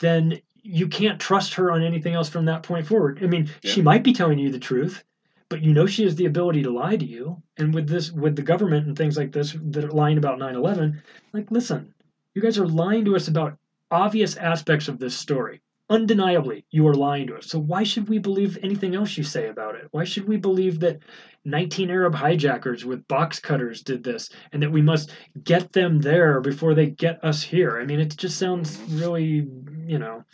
then 0.00 0.40
you 0.62 0.88
can't 0.88 1.20
trust 1.20 1.54
her 1.54 1.70
on 1.70 1.82
anything 1.82 2.14
else 2.14 2.28
from 2.28 2.44
that 2.46 2.62
point 2.62 2.86
forward. 2.86 3.20
I 3.22 3.26
mean, 3.26 3.48
she 3.62 3.82
might 3.82 4.02
be 4.02 4.12
telling 4.12 4.38
you 4.38 4.50
the 4.50 4.58
truth, 4.58 5.04
but 5.48 5.62
you 5.62 5.72
know 5.72 5.86
she 5.86 6.02
has 6.02 6.16
the 6.16 6.26
ability 6.26 6.62
to 6.64 6.70
lie 6.70 6.96
to 6.96 7.04
you. 7.04 7.40
And 7.56 7.72
with 7.72 7.88
this, 7.88 8.10
with 8.10 8.34
the 8.34 8.42
government 8.42 8.86
and 8.86 8.96
things 8.96 9.16
like 9.16 9.32
this 9.32 9.56
that 9.66 9.84
are 9.84 9.92
lying 9.92 10.18
about 10.18 10.38
9 10.38 10.54
11, 10.54 11.02
like, 11.32 11.50
listen, 11.50 11.94
you 12.34 12.42
guys 12.42 12.58
are 12.58 12.66
lying 12.66 13.04
to 13.04 13.14
us 13.16 13.28
about 13.28 13.56
obvious 13.90 14.36
aspects 14.36 14.88
of 14.88 14.98
this 14.98 15.16
story. 15.16 15.60
Undeniably, 15.88 16.64
you 16.70 16.86
are 16.88 16.94
lying 16.94 17.28
to 17.28 17.36
us. 17.36 17.46
So 17.46 17.60
why 17.60 17.84
should 17.84 18.08
we 18.08 18.18
believe 18.18 18.58
anything 18.62 18.96
else 18.96 19.16
you 19.16 19.22
say 19.22 19.48
about 19.48 19.76
it? 19.76 19.86
Why 19.92 20.02
should 20.04 20.26
we 20.26 20.36
believe 20.36 20.80
that 20.80 20.98
19 21.44 21.90
Arab 21.90 22.12
hijackers 22.14 22.84
with 22.84 23.06
box 23.06 23.38
cutters 23.38 23.82
did 23.82 24.02
this 24.02 24.30
and 24.52 24.60
that 24.62 24.72
we 24.72 24.82
must 24.82 25.12
get 25.44 25.72
them 25.72 26.00
there 26.00 26.40
before 26.40 26.74
they 26.74 26.86
get 26.86 27.22
us 27.24 27.40
here? 27.40 27.78
I 27.80 27.84
mean, 27.84 28.00
it 28.00 28.16
just 28.16 28.36
sounds 28.36 28.80
really, 28.90 29.46
you 29.86 29.98
know, 30.00 30.24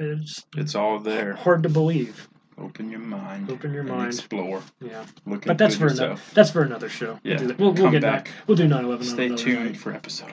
it's 0.00 0.44
It's 0.56 0.74
all 0.74 0.98
there. 0.98 1.34
hard 1.34 1.62
to 1.62 1.68
believe. 1.68 2.28
Open 2.58 2.90
your 2.90 3.00
mind. 3.00 3.50
Open 3.50 3.72
your 3.72 3.84
mind. 3.84 4.08
Explore. 4.14 4.62
Yeah. 4.80 5.04
Look 5.26 5.44
But 5.46 5.58
that's 5.58 5.76
for 5.76 5.86
another, 5.86 6.16
that's 6.34 6.50
for 6.50 6.62
another 6.62 6.88
show. 6.88 7.20
Yeah. 7.22 7.40
We'll, 7.40 7.54
we'll, 7.56 7.72
we'll 7.74 7.90
get 7.92 8.02
back. 8.02 8.24
back. 8.24 8.34
We'll 8.48 8.56
do 8.56 8.66
9 8.66 8.84
11 8.84 9.06
Stay 9.06 9.28
tuned 9.28 9.64
night. 9.66 9.76
for 9.76 9.92
episode 9.92 10.32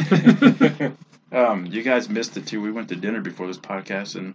11. 0.00 0.96
um, 1.32 1.66
you 1.66 1.82
guys 1.82 2.08
missed 2.08 2.36
it 2.36 2.46
too. 2.46 2.60
We 2.60 2.70
went 2.72 2.88
to 2.90 2.96
dinner 2.96 3.20
before 3.20 3.46
this 3.46 3.58
podcast, 3.58 4.16
and 4.16 4.34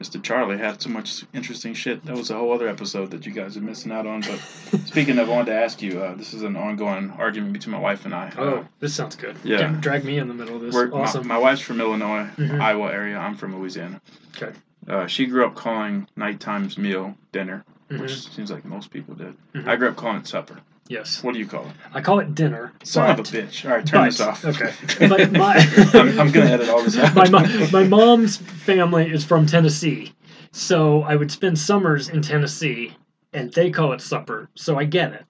Mr. 0.00 0.22
Charlie 0.22 0.58
had 0.58 0.82
so 0.82 0.90
much 0.90 1.24
interesting 1.32 1.72
shit. 1.72 2.04
That 2.04 2.16
was 2.16 2.30
a 2.30 2.34
whole 2.36 2.52
other 2.52 2.68
episode 2.68 3.10
that 3.12 3.24
you 3.24 3.32
guys 3.32 3.56
are 3.56 3.62
missing 3.62 3.92
out 3.92 4.06
on. 4.06 4.20
But 4.20 4.38
speaking 4.86 5.18
of, 5.18 5.30
I 5.30 5.32
wanted 5.32 5.52
to 5.52 5.58
ask 5.58 5.80
you. 5.80 6.02
Uh, 6.02 6.14
this 6.14 6.34
is 6.34 6.42
an 6.42 6.54
ongoing 6.56 7.10
argument 7.12 7.54
between 7.54 7.72
my 7.72 7.80
wife 7.80 8.04
and 8.04 8.14
I. 8.14 8.30
Oh, 8.36 8.48
Uh, 8.58 8.64
this 8.80 8.94
sounds 8.94 9.16
good. 9.16 9.36
Yeah. 9.42 9.58
Drag- 9.58 9.80
Drag 9.80 10.04
me 10.04 10.18
in 10.18 10.28
the 10.28 10.34
middle 10.34 10.56
of 10.56 10.60
this. 10.62 10.74
we're- 10.74 10.90
awesome. 10.92 11.26
My, 11.26 11.38
wife's 11.38 11.62
from 11.62 11.80
Illinois, 11.80 12.28
Mhm. 12.36 12.60
Iowa 12.60 12.92
area. 12.92 13.16
I'm 13.18 13.34
from 13.36 13.56
Louisiana. 13.58 14.00
Okay. 14.36 14.52
Uh, 14.86 15.06
she 15.06 15.26
grew 15.26 15.46
up 15.46 15.54
calling 15.54 16.06
nighttime's 16.14 16.76
meal 16.78 17.16
dinner, 17.32 17.64
which 17.88 17.98
Mhm. 18.12 18.34
seems 18.34 18.50
like 18.52 18.64
most 18.66 18.90
people 18.90 19.14
did. 19.14 19.34
Mhm. 19.54 19.66
I 19.66 19.76
grew 19.76 19.88
up 19.88 19.96
calling 19.96 20.18
it 20.18 20.26
supper. 20.26 20.58
Yes. 20.88 21.22
What 21.22 21.32
do 21.34 21.40
you 21.40 21.46
call 21.46 21.66
it? 21.66 21.72
I 21.92 22.00
call 22.00 22.20
it 22.20 22.34
dinner. 22.34 22.72
Son 22.84 23.10
of 23.10 23.18
a 23.18 23.22
bitch. 23.22 23.64
All 23.64 23.76
right, 23.76 23.84
turn 23.86 24.00
but- 24.02 24.04
this 24.06 24.20
off. 24.20 24.44
Okay. 24.44 24.72
But 25.08 25.32
my, 25.32 25.54
I'm, 25.94 26.18
I'm 26.20 26.30
gonna 26.32 26.46
edit 26.50 26.68
all 26.68 26.82
this 26.82 26.96
out. 26.98 27.14
my, 27.14 27.28
mo- 27.28 27.68
my 27.72 27.84
mom's 27.84 28.36
family 28.36 29.10
is 29.10 29.24
from 29.24 29.46
Tennessee, 29.46 30.12
so 30.52 31.02
I 31.02 31.16
would 31.16 31.30
spend 31.32 31.58
summers 31.58 32.08
in 32.08 32.22
Tennessee, 32.22 32.94
and 33.32 33.52
they 33.52 33.70
call 33.70 33.92
it 33.92 34.00
supper. 34.00 34.48
So 34.54 34.78
I 34.78 34.84
get 34.84 35.12
it, 35.12 35.24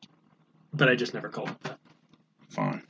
but 0.74 0.88
I 0.88 0.94
just 0.94 1.14
never 1.14 1.28
call 1.30 1.48
it 1.48 1.60
that. 1.64 1.78
Fine. 2.50 2.82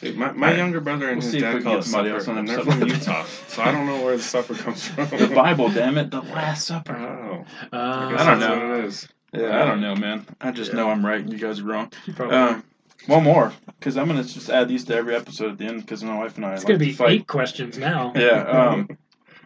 Dude, 0.00 0.16
my, 0.16 0.30
my 0.32 0.54
younger 0.54 0.80
brother 0.80 1.08
and 1.08 1.18
We'll 1.20 1.24
his 1.24 1.32
see 1.32 1.40
dad 1.40 1.62
call 1.62 1.78
it 1.78 1.82
somebody 1.84 2.08
supper, 2.10 2.18
else 2.18 2.28
on 2.28 2.38
and 2.38 2.48
they're 2.48 2.60
from 2.62 2.86
Utah, 2.86 3.24
so 3.48 3.62
I 3.62 3.72
don't 3.72 3.86
know 3.86 4.04
where 4.04 4.16
the 4.16 4.22
supper 4.22 4.54
comes 4.54 4.86
from. 4.88 5.08
The 5.08 5.32
Bible, 5.34 5.70
damn 5.70 5.96
it, 5.96 6.10
the 6.10 6.20
Last 6.20 6.66
Supper. 6.66 6.94
Oh, 6.96 7.44
Uh, 7.76 8.10
guess 8.10 8.20
I 8.20 8.30
don't 8.30 8.40
that's 8.40 8.54
know. 8.60 8.68
what 8.68 8.78
it 8.80 8.84
is. 8.86 9.08
Yeah, 9.32 9.60
I 9.62 9.66
don't 9.66 9.80
know, 9.80 9.94
man. 9.96 10.24
I 10.40 10.50
just 10.50 10.72
know 10.72 10.88
I'm 10.90 11.04
right 11.04 11.20
and 11.20 11.32
you 11.32 11.38
guys 11.38 11.60
are 11.60 11.64
wrong. 11.64 11.90
Probably. 12.14 12.36
Um, 12.36 12.64
One 13.06 13.24
more, 13.24 13.52
because 13.78 13.96
I'm 13.96 14.06
gonna 14.06 14.24
just 14.24 14.48
add 14.50 14.68
these 14.68 14.84
to 14.84 14.94
every 14.94 15.14
episode 15.14 15.52
at 15.52 15.58
the 15.58 15.64
end, 15.66 15.80
because 15.82 16.02
my 16.02 16.16
wife 16.16 16.36
and 16.36 16.46
I 16.46 16.54
It's 16.54 16.64
like 16.64 16.68
gonna 16.68 16.78
to 16.78 16.84
be 16.84 16.92
fight. 16.92 17.10
eight 17.10 17.26
questions 17.26 17.78
now. 17.78 18.12
Yeah. 18.16 18.86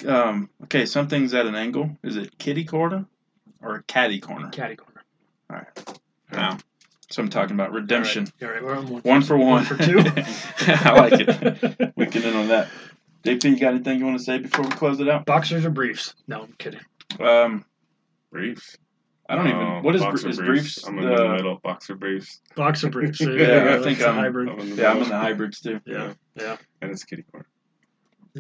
Um, 0.07 0.13
um, 0.15 0.51
okay, 0.65 0.87
something's 0.87 1.35
at 1.35 1.45
an 1.47 1.55
angle. 1.55 1.91
Is 2.03 2.17
it 2.17 2.39
kitty 2.39 2.65
corner 2.65 3.05
or 3.61 3.85
caddy 3.87 4.19
corner? 4.21 4.49
Caddy 4.49 4.77
corner. 4.77 5.03
All 5.51 5.57
right. 5.57 5.99
Now, 6.33 6.59
so 7.11 7.23
I'm 7.23 7.29
talking 7.29 7.55
about 7.55 7.73
redemption. 7.73 8.27
All 8.41 8.49
right, 8.49 8.63
we're 8.65 8.77
on 8.79 8.87
one, 8.89 9.03
One 9.03 9.23
for 9.23 9.37
one. 9.37 9.49
One 9.49 9.65
for 9.67 9.77
two. 9.77 9.99
I 10.69 10.93
like 11.01 11.13
it. 11.21 11.93
We 11.97 12.07
can 12.07 12.23
end 12.23 12.37
on 12.37 12.49
that. 12.49 12.69
JP, 13.25 13.45
you 13.45 13.59
got 13.61 13.75
anything 13.75 13.99
you 13.99 14.07
want 14.07 14.17
to 14.19 14.25
say 14.25 14.39
before 14.39 14.65
we 14.65 14.71
close 14.71 15.01
it 15.01 15.09
out? 15.09 15.27
Boxers 15.27 15.67
or 15.67 15.71
briefs? 15.71 16.15
No, 16.27 16.43
I'm 16.45 16.55
kidding. 16.57 16.81
Um, 17.19 17.67
Briefs. 18.33 18.79
I 19.31 19.37
don't 19.37 19.47
even. 19.47 19.61
No, 19.61 19.81
What 19.83 19.95
is, 19.95 20.03
boxer 20.03 20.29
is 20.29 20.39
briefs? 20.39 20.85
I'm 20.87 20.99
in 20.99 21.05
the- 21.09 21.15
the 21.17 21.29
middle. 21.29 21.61
Boxer 21.63 21.95
briefs. 21.95 22.41
Boxer 22.57 22.91
briefs. 22.91 23.19
There 23.21 23.31
you 23.33 23.39
Yeah. 23.47 23.77
I 23.79 23.83
think 23.83 23.99
That's 23.99 24.01
a 24.01 24.07
I'm- 24.09 24.17
hybrid. 24.17 24.49
I'm 24.49 24.59
in 24.59 24.71
the 24.71 24.83
Yeah, 24.83 24.91
I'm 24.91 25.03
in 25.03 25.09
the 25.09 25.17
hybrids 25.19 25.61
too. 25.61 25.81
Yeah, 25.87 26.13
yeah. 26.35 26.57
And 26.83 26.91
it's 26.91 27.05
kitty 27.05 27.23
corner. 27.31 27.47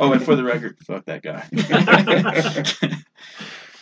oh, 0.00 0.12
and 0.12 0.22
for 0.22 0.36
the 0.36 0.44
record, 0.44 0.76
fuck 0.86 1.04
that 1.06 1.22
guy. 1.22 1.46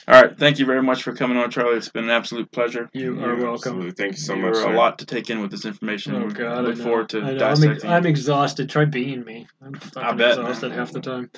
All 0.09 0.15
right, 0.23 0.39
thank 0.39 0.59
you 0.59 0.65
very 0.65 0.83
much 0.83 1.03
for 1.03 1.15
coming 1.15 1.37
on, 1.37 1.51
Charlie. 1.51 1.77
It's 1.77 1.91
been 1.91 2.05
an 2.05 2.11
absolute 2.11 2.51
pleasure. 2.51 2.89
You 2.95 3.23
are 3.23 3.35
welcome. 3.35 3.53
Absolutely. 3.53 3.91
Thank 3.91 4.13
you 4.13 4.19
so 4.19 4.35
you 4.35 4.43
much. 4.43 4.55
were 4.55 4.63
sir. 4.63 4.73
a 4.73 4.77
lot 4.77 5.01
to 5.01 5.07
take 5.07 5.29
in 5.29 5.41
with 5.43 5.51
this 5.51 5.67
information. 5.67 6.15
Oh 6.17 6.25
We 6.27 6.33
God, 6.33 6.65
look 6.65 6.77
I 6.77 6.79
know. 6.79 6.85
forward 6.85 7.09
to 7.11 7.21
I 7.21 7.35
know. 7.35 7.45
I'm, 7.47 7.63
ex- 7.65 7.85
I'm 7.85 8.07
exhausted. 8.07 8.71
Try 8.71 8.87
being 8.87 9.23
me. 9.25 9.47
I'm 9.61 9.75
fucking 9.75 10.17
bet, 10.17 10.31
exhausted 10.39 10.71
man. 10.71 10.79
half 10.79 10.93
the 10.93 11.01
time. 11.01 11.31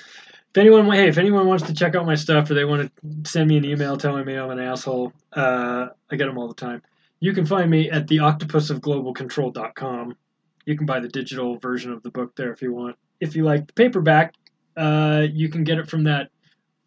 If 0.52 0.59
anyone, 0.59 0.90
hey, 0.90 1.09
if 1.09 1.16
anyone 1.16 1.47
wants 1.47 1.62
to 1.64 1.74
check 1.74 1.94
out 1.94 2.06
my 2.06 2.16
stuff 2.16 2.51
or 2.51 2.55
they 2.55 2.64
want 2.64 2.82
to 2.82 3.31
send 3.31 3.48
me 3.48 3.56
an 3.56 3.64
email 3.64 3.97
telling 3.97 4.24
me 4.24 4.35
I'm 4.35 4.51
an 4.51 4.59
asshole, 4.59 5.12
uh, 5.32 5.86
I 6.10 6.16
get 6.16 6.27
them 6.27 6.39
all 6.39 6.48
the 6.48 6.55
time. 6.55 6.82
You 7.20 7.32
can 7.32 7.47
find 7.47 7.70
me 7.70 7.89
at 7.89 8.09
the 8.09 8.16
octopusofglobalcontrol.com. 8.16 10.16
You 10.66 10.77
can 10.77 10.86
buy 10.86 11.01
the 11.01 11.09
digital 11.09 11.56
version 11.59 11.93
of 11.93 12.02
the 12.02 12.10
book 12.10 12.35
there 12.35 12.52
if 12.52 12.62
you 12.62 12.72
want. 12.72 12.97
If 13.20 13.36
you 13.36 13.44
like 13.44 13.68
the 13.68 13.72
paperback, 13.74 14.35
uh, 14.77 15.27
you 15.31 15.48
can 15.48 15.62
get 15.62 15.78
it 15.78 15.89
from 15.89 16.05
that 16.05 16.31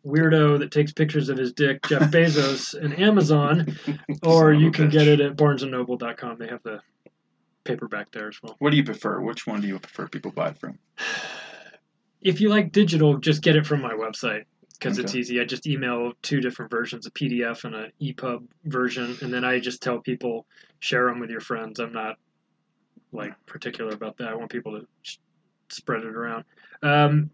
weirdo 0.06 0.60
that 0.60 0.72
takes 0.72 0.92
pictures 0.92 1.30
of 1.30 1.38
his 1.38 1.54
dick, 1.54 1.82
Jeff 1.88 2.12
Bezos, 2.12 2.74
and 2.74 2.98
Amazon, 3.00 3.78
or 4.24 4.52
you 4.52 4.72
can 4.72 4.90
bitch. 4.90 4.92
get 4.92 5.08
it 5.08 5.22
at 5.22 5.38
barnesandnoble.com. 5.38 6.38
They 6.38 6.48
have 6.48 6.64
the 6.64 6.82
paperback 7.64 8.12
there 8.12 8.28
as 8.28 8.42
well. 8.44 8.56
What 8.60 8.72
do 8.72 8.78
you 8.78 8.84
prefer? 8.84 9.22
Which 9.22 9.48
one 9.48 9.62
do 9.62 9.68
you 9.68 9.80
prefer 9.80 10.08
people 10.08 10.32
buy 10.32 10.50
it 10.50 10.58
from? 10.58 10.78
If 12.24 12.42
you 12.42 12.50
like 12.50 12.72
digital, 12.72 13.18
just 13.18 13.42
get 13.42 13.56
it 13.56 13.66
from 13.66 13.82
my 13.82 13.94
website 13.94 14.44
because 14.74 14.98
it's 14.98 15.16
easy. 15.16 15.40
I 15.40 15.46
just 15.46 15.68
email 15.68 16.14
two 16.22 16.42
different 16.42 16.70
versions, 16.72 17.06
a 17.06 17.12
PDF 17.12 17.64
and 17.64 17.76
an 17.76 17.92
EPUB 18.02 18.44
version, 18.66 19.18
and 19.22 19.34
then 19.34 19.46
I 19.46 19.60
just 19.60 19.82
tell 19.82 20.00
people 20.00 20.46
share 20.80 21.06
them 21.08 21.20
with 21.20 21.30
your 21.30 21.40
friends. 21.40 21.80
I'm 21.80 21.94
not 21.94 22.18
like 23.12 23.34
particular 23.46 23.94
about 23.94 24.18
that. 24.18 24.28
I 24.28 24.36
want 24.36 24.52
people 24.52 24.80
to 24.80 24.88
sh- 25.04 25.18
spread 25.70 26.04
it 26.04 26.16
around. 26.16 26.44
Um, 26.82 27.30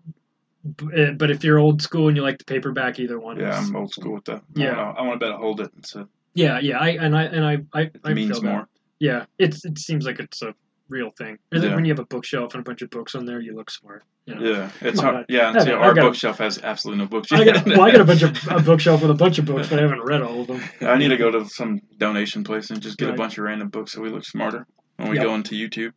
b- 0.75 0.87
eh, 0.95 1.11
but 1.11 1.31
if 1.31 1.43
you're 1.43 1.57
old 1.57 1.81
school 1.81 2.07
and 2.07 2.17
you 2.17 2.23
like 2.23 2.37
the 2.37 2.45
paperback, 2.45 2.99
either 2.99 3.19
one. 3.19 3.39
Yeah, 3.39 3.59
is, 3.59 3.69
I'm 3.69 3.75
old 3.75 3.91
school 3.91 4.13
with 4.13 4.25
that. 4.25 4.43
Yeah. 4.55 4.73
I, 4.73 4.99
I 4.99 5.01
want 5.01 5.19
to 5.19 5.25
bet 5.25 5.35
hold 5.35 5.61
it. 5.61 5.71
A, 5.95 6.07
yeah, 6.33 6.59
yeah. 6.59 6.77
I 6.77 6.89
and 6.89 7.15
I 7.17 7.23
and 7.23 7.45
I 7.45 7.57
I, 7.73 7.91
I 8.03 8.13
means 8.13 8.31
feel 8.31 8.41
that. 8.41 8.51
more. 8.51 8.67
Yeah, 8.99 9.25
it's 9.37 9.65
it 9.65 9.79
seems 9.79 10.05
like 10.05 10.19
it's 10.19 10.41
a 10.41 10.53
real 10.89 11.11
thing. 11.17 11.37
Yeah. 11.51 11.75
when 11.75 11.85
you 11.85 11.91
have 11.91 11.99
a 11.99 12.05
bookshelf 12.05 12.53
and 12.53 12.61
a 12.61 12.63
bunch 12.63 12.81
of 12.81 12.89
books 12.89 13.15
on 13.15 13.25
there, 13.25 13.39
you 13.39 13.55
look 13.55 13.69
smart. 13.69 14.03
You 14.25 14.35
know? 14.35 14.41
Yeah, 14.51 14.71
it's 14.81 14.99
hard. 14.99 15.25
Yeah, 15.29 15.51
I- 15.55 15.63
see, 15.63 15.71
I 15.71 15.75
our 15.75 15.93
got 15.93 16.03
a- 16.05 16.07
bookshelf 16.09 16.37
has 16.39 16.59
absolutely 16.61 17.03
no 17.03 17.09
books. 17.09 17.31
I 17.31 17.45
got, 17.45 17.65
well, 17.65 17.81
I 17.81 17.91
got 17.91 18.01
a 18.01 18.05
bunch 18.05 18.21
of 18.23 18.37
a 18.51 18.59
bookshelf 18.61 19.01
with 19.01 19.11
a 19.11 19.15
bunch 19.15 19.39
of 19.39 19.45
books, 19.45 19.69
but 19.69 19.79
I 19.79 19.83
haven't 19.83 20.01
read 20.03 20.21
all 20.21 20.41
of 20.41 20.47
them. 20.47 20.61
I 20.81 20.97
need 20.97 21.09
to 21.09 21.17
go 21.17 21.31
to 21.31 21.45
some 21.47 21.79
donation 21.97 22.43
place 22.43 22.69
and 22.71 22.81
just 22.81 22.97
get 22.97 23.09
a 23.09 23.13
bunch 23.13 23.37
of 23.37 23.43
random 23.45 23.69
books 23.69 23.93
so 23.93 24.01
we 24.01 24.09
look 24.09 24.25
smarter 24.25 24.67
when 24.97 25.09
we 25.09 25.15
Yep. 25.17 25.23
go 25.25 25.35
into 25.35 25.55
YouTube. 25.55 25.93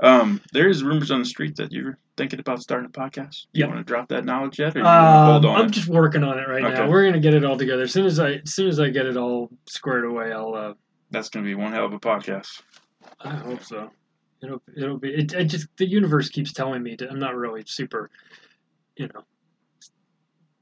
Um, 0.00 0.40
there's 0.52 0.82
rumors 0.82 1.10
on 1.10 1.20
the 1.20 1.24
street 1.24 1.56
that 1.56 1.70
you're 1.72 1.98
thinking 2.16 2.40
about 2.40 2.60
starting 2.60 2.86
a 2.88 2.92
podcast. 2.92 3.46
You 3.52 3.60
Yep. 3.60 3.68
want 3.68 3.80
to 3.80 3.84
drop 3.84 4.08
that 4.08 4.24
knowledge 4.24 4.58
yet, 4.58 4.74
or 4.74 4.80
you 4.80 4.84
wanna 4.84 5.32
hold 5.32 5.44
Um, 5.44 5.50
on? 5.52 5.60
I'm 5.60 5.66
it? 5.68 5.70
just 5.72 5.88
working 5.88 6.24
on 6.24 6.38
it 6.38 6.48
right 6.48 6.64
Okay. 6.64 6.74
now. 6.74 6.88
We're 6.90 7.04
gonna 7.04 7.20
get 7.20 7.34
it 7.34 7.44
all 7.44 7.56
together 7.56 7.82
as 7.84 7.92
soon 7.92 8.06
as 8.06 8.18
I 8.18 8.32
as 8.44 8.54
soon 8.54 8.68
as 8.68 8.80
I 8.80 8.90
get 8.90 9.06
it 9.06 9.16
all 9.16 9.50
squared 9.66 10.04
away. 10.04 10.32
I'll. 10.32 10.54
Uh, 10.54 10.74
That's 11.10 11.28
gonna 11.28 11.44
be 11.44 11.54
one 11.54 11.72
hell 11.72 11.84
of 11.86 11.92
a 11.92 12.00
podcast. 12.00 12.62
I 13.20 13.30
hope 13.30 13.62
so. 13.62 13.90
It'll 14.44 14.62
it'll 14.76 14.98
be. 14.98 15.10
It, 15.10 15.32
it 15.32 15.44
just 15.44 15.68
the 15.76 15.88
universe 15.88 16.28
keeps 16.28 16.52
telling 16.52 16.82
me 16.82 16.96
to. 16.96 17.08
I'm 17.08 17.18
not 17.18 17.34
really 17.34 17.62
super, 17.66 18.10
you 18.96 19.08
know, 19.08 19.22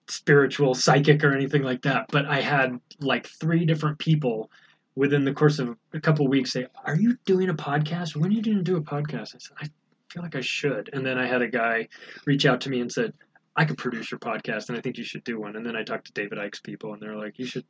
spiritual, 0.09 0.74
psychic, 0.74 1.24
or 1.24 1.34
anything 1.34 1.62
like 1.62 1.82
that. 1.82 2.06
But 2.10 2.26
I 2.26 2.40
had 2.40 2.78
like 3.00 3.26
three 3.26 3.64
different 3.64 3.98
people 3.98 4.50
within 4.94 5.24
the 5.24 5.32
course 5.32 5.59
of 5.59 5.76
a 5.92 6.00
couple 6.00 6.28
weeks 6.28 6.52
say, 6.52 6.66
"Are 6.84 6.96
you 6.96 7.16
doing 7.24 7.48
a 7.48 7.54
podcast? 7.54 8.14
When 8.14 8.30
are 8.30 8.34
you 8.34 8.42
going 8.42 8.59
to 8.59 8.62
do 8.62 8.76
a 8.76 8.82
podcast?" 8.82 9.34
I 9.34 9.38
said, 9.38 9.56
"I 9.60 9.70
feel 10.10 10.22
like 10.22 10.36
I 10.36 10.40
should." 10.40 10.90
And 10.92 11.04
then 11.04 11.18
I 11.18 11.26
had 11.26 11.42
a 11.42 11.48
guy 11.48 11.88
reach 12.26 12.46
out 12.46 12.60
to 12.62 12.70
me 12.70 12.80
and 12.80 12.92
said, 12.92 13.12
"I 13.56 13.64
could 13.64 13.78
produce 13.78 14.10
your 14.10 14.20
podcast, 14.20 14.68
and 14.68 14.78
I 14.78 14.80
think 14.80 14.98
you 14.98 15.04
should 15.04 15.24
do 15.24 15.40
one." 15.40 15.56
And 15.56 15.66
then 15.66 15.76
I 15.76 15.82
talked 15.82 16.06
to 16.06 16.12
David 16.12 16.38
Icke's 16.38 16.60
people, 16.60 16.92
and 16.92 17.02
they're 17.02 17.16
like, 17.16 17.38
"You 17.38 17.46
should. 17.46 17.64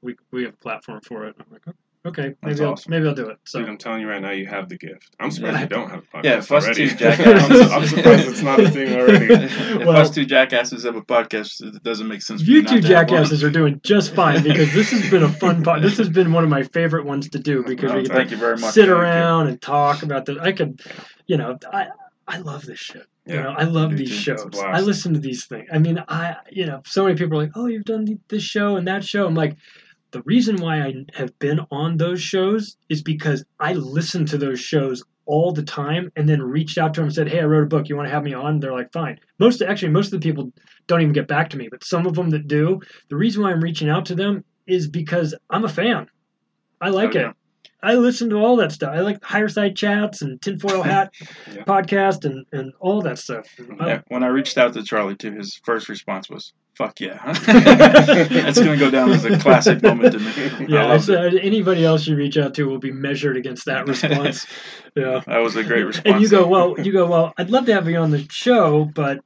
We 0.00 0.16
we 0.32 0.44
have 0.44 0.54
a 0.54 0.56
platform 0.58 1.00
for 1.02 1.26
it." 1.26 1.36
And 1.36 1.46
I'm 1.46 1.52
like, 1.52 1.62
"Oh, 1.68 1.74
"Okay, 2.04 2.28
That's 2.28 2.36
maybe 2.42 2.60
I'll 2.66 2.72
awesome. 2.72 2.90
maybe 2.90 3.06
I'll 3.08 3.14
do 3.14 3.28
it." 3.28 3.38
So. 3.44 3.60
Dude, 3.60 3.68
I'm 3.68 3.78
telling 3.78 4.00
you 4.00 4.08
right 4.08 4.20
now, 4.20 4.30
you 4.30 4.46
have 4.46 4.68
the 4.68 4.76
gift. 4.76 5.14
I'm 5.20 5.30
surprised 5.30 5.60
you 5.60 5.66
don't 5.68 5.90
have 5.90 6.00
a 6.00 6.16
podcast 6.16 6.24
Yeah, 6.24 6.38
if 6.38 6.50
us 6.52 6.64
already. 6.64 6.88
two 6.88 6.96
jackasses. 6.96 7.60
I'm, 7.72 7.72
I'm 7.82 7.86
surprised 7.88 8.28
it's 8.28 8.42
not 8.42 8.60
a 8.60 8.70
thing 8.70 8.92
already. 9.00 9.26
if 9.34 9.78
Well- 9.86 9.96
us 9.96 10.10
two 10.10 10.24
jackasses 10.24 10.84
have 10.84 10.96
a 10.96 11.02
podcast, 11.02 11.62
it 11.62 11.82
doesn't 11.82 12.08
make 12.08 12.22
sense. 12.22 12.42
For 12.42 12.50
You 12.50 12.62
two 12.62 12.80
to 12.80 12.88
have 12.88 13.08
one. 13.08 13.08
jackasses 13.18 13.44
are 13.44 13.50
doing 13.50 13.80
just 13.84 14.14
fine 14.14 14.42
because 14.42 14.72
this 14.72 14.90
has 14.90 15.08
been 15.10 15.22
a 15.22 15.28
fun 15.28 15.62
pod. 15.62 15.82
This 15.82 15.96
has 15.98 16.08
been 16.08 16.32
one 16.32 16.44
of 16.44 16.50
my 16.50 16.62
favorite 16.64 17.04
ones 17.06 17.28
to 17.30 17.38
do 17.38 17.62
because 17.64 17.90
Oh, 17.92 17.96
we 17.96 18.02
get 18.02 18.12
thank 18.12 18.30
you 18.30 18.36
very 18.36 18.56
much. 18.56 18.72
sit 18.74 18.86
Thank 18.86 18.88
you. 18.88 18.94
around 18.96 19.46
and 19.48 19.60
talk 19.62 20.02
about 20.02 20.26
the. 20.26 20.38
I 20.40 20.52
could, 20.52 20.80
you 21.26 21.36
know, 21.36 21.58
I 21.72 21.88
I 22.26 22.38
love 22.38 22.64
this 22.66 22.78
shit. 22.78 23.06
You 23.24 23.36
know, 23.36 23.54
I 23.56 23.64
love 23.64 23.96
these 23.96 24.08
too. 24.10 24.36
Shows. 24.36 24.50
I 24.58 24.80
listen 24.80 25.14
to 25.14 25.20
these 25.20 25.44
things. 25.46 25.68
I 25.72 25.78
mean, 25.78 26.02
I 26.08 26.36
you 26.50 26.66
know, 26.66 26.82
so 26.84 27.04
many 27.04 27.16
people 27.16 27.38
are 27.38 27.42
like, 27.42 27.52
"Oh, 27.54 27.66
you've 27.66 27.84
done 27.84 28.18
this 28.28 28.42
show 28.42 28.74
and 28.74 28.88
that 28.88 29.04
show." 29.04 29.26
I'm 29.26 29.36
like, 29.36 29.56
the 30.12 30.22
reason 30.22 30.56
why 30.56 30.80
I 30.82 30.94
have 31.14 31.36
been 31.38 31.60
on 31.70 31.96
those 31.96 32.22
shows 32.22 32.76
is 32.88 33.02
because 33.02 33.44
I 33.58 33.72
listen 33.74 34.24
to 34.26 34.38
those 34.38 34.60
shows 34.60 35.02
all 35.24 35.52
the 35.52 35.62
time 35.62 36.10
and 36.16 36.28
then 36.28 36.42
reached 36.42 36.78
out 36.78 36.94
to 36.94 37.00
them 37.00 37.06
and 37.06 37.14
said, 37.14 37.28
"Hey, 37.28 37.40
I 37.40 37.44
wrote 37.44 37.64
a 37.64 37.66
book. 37.66 37.88
You 37.88 37.96
want 37.96 38.06
to 38.08 38.14
have 38.14 38.24
me 38.24 38.34
on?" 38.34 38.60
They're 38.60 38.72
like, 38.72 38.92
"Fine." 38.92 39.18
Most 39.38 39.62
actually, 39.62 39.92
most 39.92 40.12
of 40.12 40.20
the 40.20 40.28
people 40.28 40.52
don't 40.86 41.00
even 41.00 41.12
get 41.12 41.28
back 41.28 41.50
to 41.50 41.56
me, 41.56 41.68
but 41.70 41.84
some 41.84 42.06
of 42.06 42.14
them 42.14 42.30
that 42.30 42.48
do, 42.48 42.80
the 43.08 43.16
reason 43.16 43.42
why 43.42 43.50
I'm 43.52 43.60
reaching 43.62 43.88
out 43.88 44.06
to 44.06 44.14
them 44.14 44.44
is 44.66 44.88
because 44.88 45.34
I'm 45.50 45.64
a 45.64 45.68
fan. 45.68 46.08
I 46.80 46.90
like 46.90 47.14
Oh, 47.16 47.18
yeah. 47.20 47.30
it. 47.30 47.36
I 47.82 47.94
listen 47.94 48.30
to 48.30 48.36
all 48.36 48.56
that 48.56 48.70
stuff. 48.72 48.90
I 48.94 49.00
like 49.00 49.22
higher 49.24 49.48
side 49.48 49.74
chats 49.76 50.22
and 50.22 50.40
tinfoil 50.40 50.82
hat 50.84 51.12
Yeah. 51.52 51.64
podcast 51.64 52.24
and, 52.24 52.46
and 52.52 52.72
all 52.80 53.02
that 53.02 53.18
stuff. 53.18 53.46
Yeah, 53.80 54.02
when 54.08 54.22
I 54.22 54.28
reached 54.28 54.56
out 54.58 54.72
to 54.74 54.82
Charlie 54.84 55.16
too, 55.16 55.32
his 55.32 55.60
first 55.64 55.88
response 55.88 56.30
was 56.30 56.52
"fuck 56.76 57.00
yeah." 57.00 57.18
That's 57.46 58.58
gonna 58.58 58.76
go 58.76 58.90
down 58.90 59.10
as 59.10 59.24
a 59.24 59.38
classic 59.38 59.82
moment 59.82 60.12
to 60.12 60.18
me. 60.20 60.66
Yeah, 60.72 60.84
loved 60.86 61.10
uh, 61.10 61.14
anybody 61.40 61.84
else 61.84 62.06
you 62.06 62.14
reach 62.16 62.38
out 62.38 62.54
to 62.54 62.64
will 62.64 62.78
be 62.78 62.92
measured 62.92 63.36
against 63.36 63.66
that 63.66 63.88
response. 63.88 64.46
yeah. 64.94 65.20
That 65.26 65.38
was 65.38 65.56
a 65.56 65.64
great 65.64 65.82
response. 65.84 66.14
And 66.14 66.22
you 66.22 66.28
go, 66.28 66.46
well, 66.46 66.78
you 66.80 66.92
go, 66.92 67.06
well, 67.06 67.32
I'd 67.36 67.50
love 67.50 67.66
to 67.66 67.74
have 67.74 67.88
you 67.88 67.96
on 67.98 68.10
the 68.12 68.26
show, 68.30 68.84
but 68.94 69.20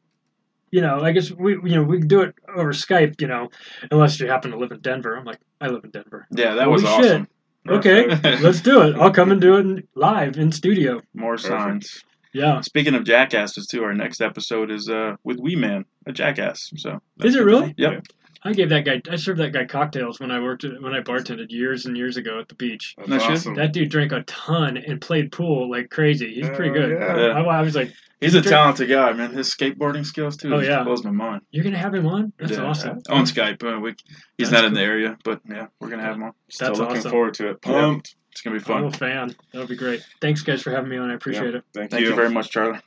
you 0.73 0.81
know, 0.81 1.01
I 1.01 1.13
guess 1.13 1.31
we, 1.31 1.53
you 1.53 1.77
know, 1.77 1.83
we 1.85 1.99
can 2.01 2.09
do 2.09 2.23
it 2.23 2.35
over 2.55 2.73
Skype, 2.73 3.21
you 3.21 3.29
know, 3.29 3.49
unless 3.91 4.19
you 4.19 4.27
happen 4.29 4.51
to 4.51 4.57
live 4.59 4.73
in 4.73 4.81
Denver. 4.81 5.15
I'm 5.17 5.25
like, 5.25 5.39
I 5.61 5.69
live 5.69 5.85
in 5.85 5.91
Denver. 5.91 6.27
yeah, 6.31 6.55
that 6.55 6.69
was 6.71 6.83
Holy 6.83 7.03
shit. 7.03 7.13
awesome. 7.13 7.29
Okay, 7.69 8.07
let's 8.41 8.61
do 8.61 8.83
it. 8.83 8.97
I'll 8.97 9.11
come 9.13 9.33
and 9.33 9.41
do 9.41 9.57
it 9.57 9.89
live 9.95 10.37
in 10.37 10.53
studio. 10.53 11.01
More 11.15 11.39
signs. 11.39 12.03
Yeah. 12.33 12.61
Speaking 12.61 12.95
of 12.95 13.05
jackasses, 13.05 13.67
too, 13.67 13.83
our 13.83 13.95
next 13.95 14.21
episode 14.21 14.71
is 14.71 14.91
uh, 14.91 15.17
with 15.25 15.39
Wee 15.39 15.57
Man, 15.57 15.87
a 16.07 16.13
jackass. 16.13 16.71
So 16.77 17.01
Is 17.23 17.35
it 17.35 17.45
really? 17.45 17.75
Yep. 17.79 18.05
I 18.47 18.53
gave 18.53 18.69
that 18.71 18.85
guy. 18.85 19.03
I 19.11 19.17
served 19.17 19.41
that 19.41 19.53
guy 19.53 19.65
cocktails 19.65 20.21
when 20.21 20.31
I 20.31 20.41
worked 20.41 20.65
at, 20.65 20.81
when 20.81 20.95
I 20.95 21.01
bartended 21.01 21.51
years 21.51 21.87
and 21.87 21.97
years 21.97 22.17
ago 22.17 22.39
at 22.41 22.49
the 22.49 22.55
beach. 22.55 22.95
That's 22.97 23.09
No 23.09 23.19
awesome. 23.19 23.55
That 23.57 23.73
dude 23.73 23.91
drank 23.91 24.13
a 24.13 24.23
ton 24.23 24.77
and 24.77 25.01
played 25.01 25.33
pool 25.33 25.71
like 25.71 25.91
crazy. 25.91 26.35
He's 26.35 26.49
pretty 26.49 26.71
good. 26.71 26.91
yeah. 26.99 27.07
I, 27.39 27.41
I 27.43 27.63
was 27.63 27.75
like, 27.75 27.93
He's 28.21 28.35
a 28.35 28.41
Drink- 28.41 28.49
talented 28.55 28.89
guy, 28.89 29.13
man. 29.13 29.33
His 29.33 29.55
skateboarding 29.55 30.07
skills 30.07 30.39
too. 30.39 30.55
Oh, 30.55 30.61
yeah. 30.61 30.83
blows 30.85 31.05
my 31.05 31.11
mind. 31.11 31.43
"You're 31.51 31.65
gonna 31.65 31.77
have 31.77 31.93
him 31.95 32.07
on? 32.07 32.33
That's 32.39 32.53
Yeah. 32.53 32.65
awesome." 32.65 33.03
On 33.11 33.25
Skype, 33.27 33.63
uh, 33.63 33.79
we, 33.79 33.91
he's 34.39 34.49
That's 34.49 34.63
not 34.63 34.65
in 34.65 34.73
the 34.73 34.81
area, 34.81 35.19
but 35.23 35.41
yeah, 35.47 35.67
we're 35.81 35.91
gonna 35.91 36.03
have 36.03 36.15
him 36.17 36.23
on. 36.23 36.33
Still 36.49 36.69
That's 36.69 36.79
looking 36.81 36.97
awesome. 36.97 37.11
forward 37.11 37.35
to 37.35 37.51
it. 37.51 37.59
Yeah. 37.67 37.73
Pumped. 37.73 38.15
It's 38.33 38.41
gonna 38.41 38.57
be 38.57 38.61
fun. 38.65 38.85
I'm 38.85 38.91
fun. 38.91 39.09
a 39.11 39.13
fan. 39.13 39.37
That'll 39.53 39.69
be 39.69 39.77
great. 39.77 40.03
Thanks, 40.23 40.41
guys, 40.43 40.63
for 40.63 40.71
having 40.71 40.89
me 40.89 40.97
on. 40.97 41.11
I 41.11 41.15
appreciate 41.15 41.51
Yeah. 41.53 41.59
it. 41.59 41.65
Thank, 41.75 41.91
Thank 41.91 42.05
you 42.07 42.15
very 42.15 42.31
much, 42.31 42.49
Charlie. 42.51 42.79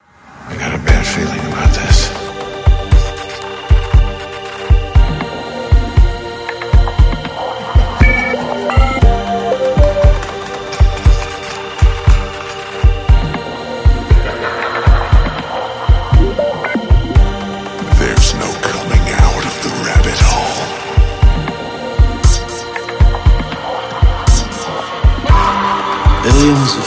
I 0.00 0.56
got 0.56 0.74
a 0.74 0.78
bad 0.82 1.06
feeling 1.06 1.38
about 1.52 1.74
this. 1.74 1.97
Hole. 26.48 26.54
Billions 26.54 26.76
of 26.76 26.77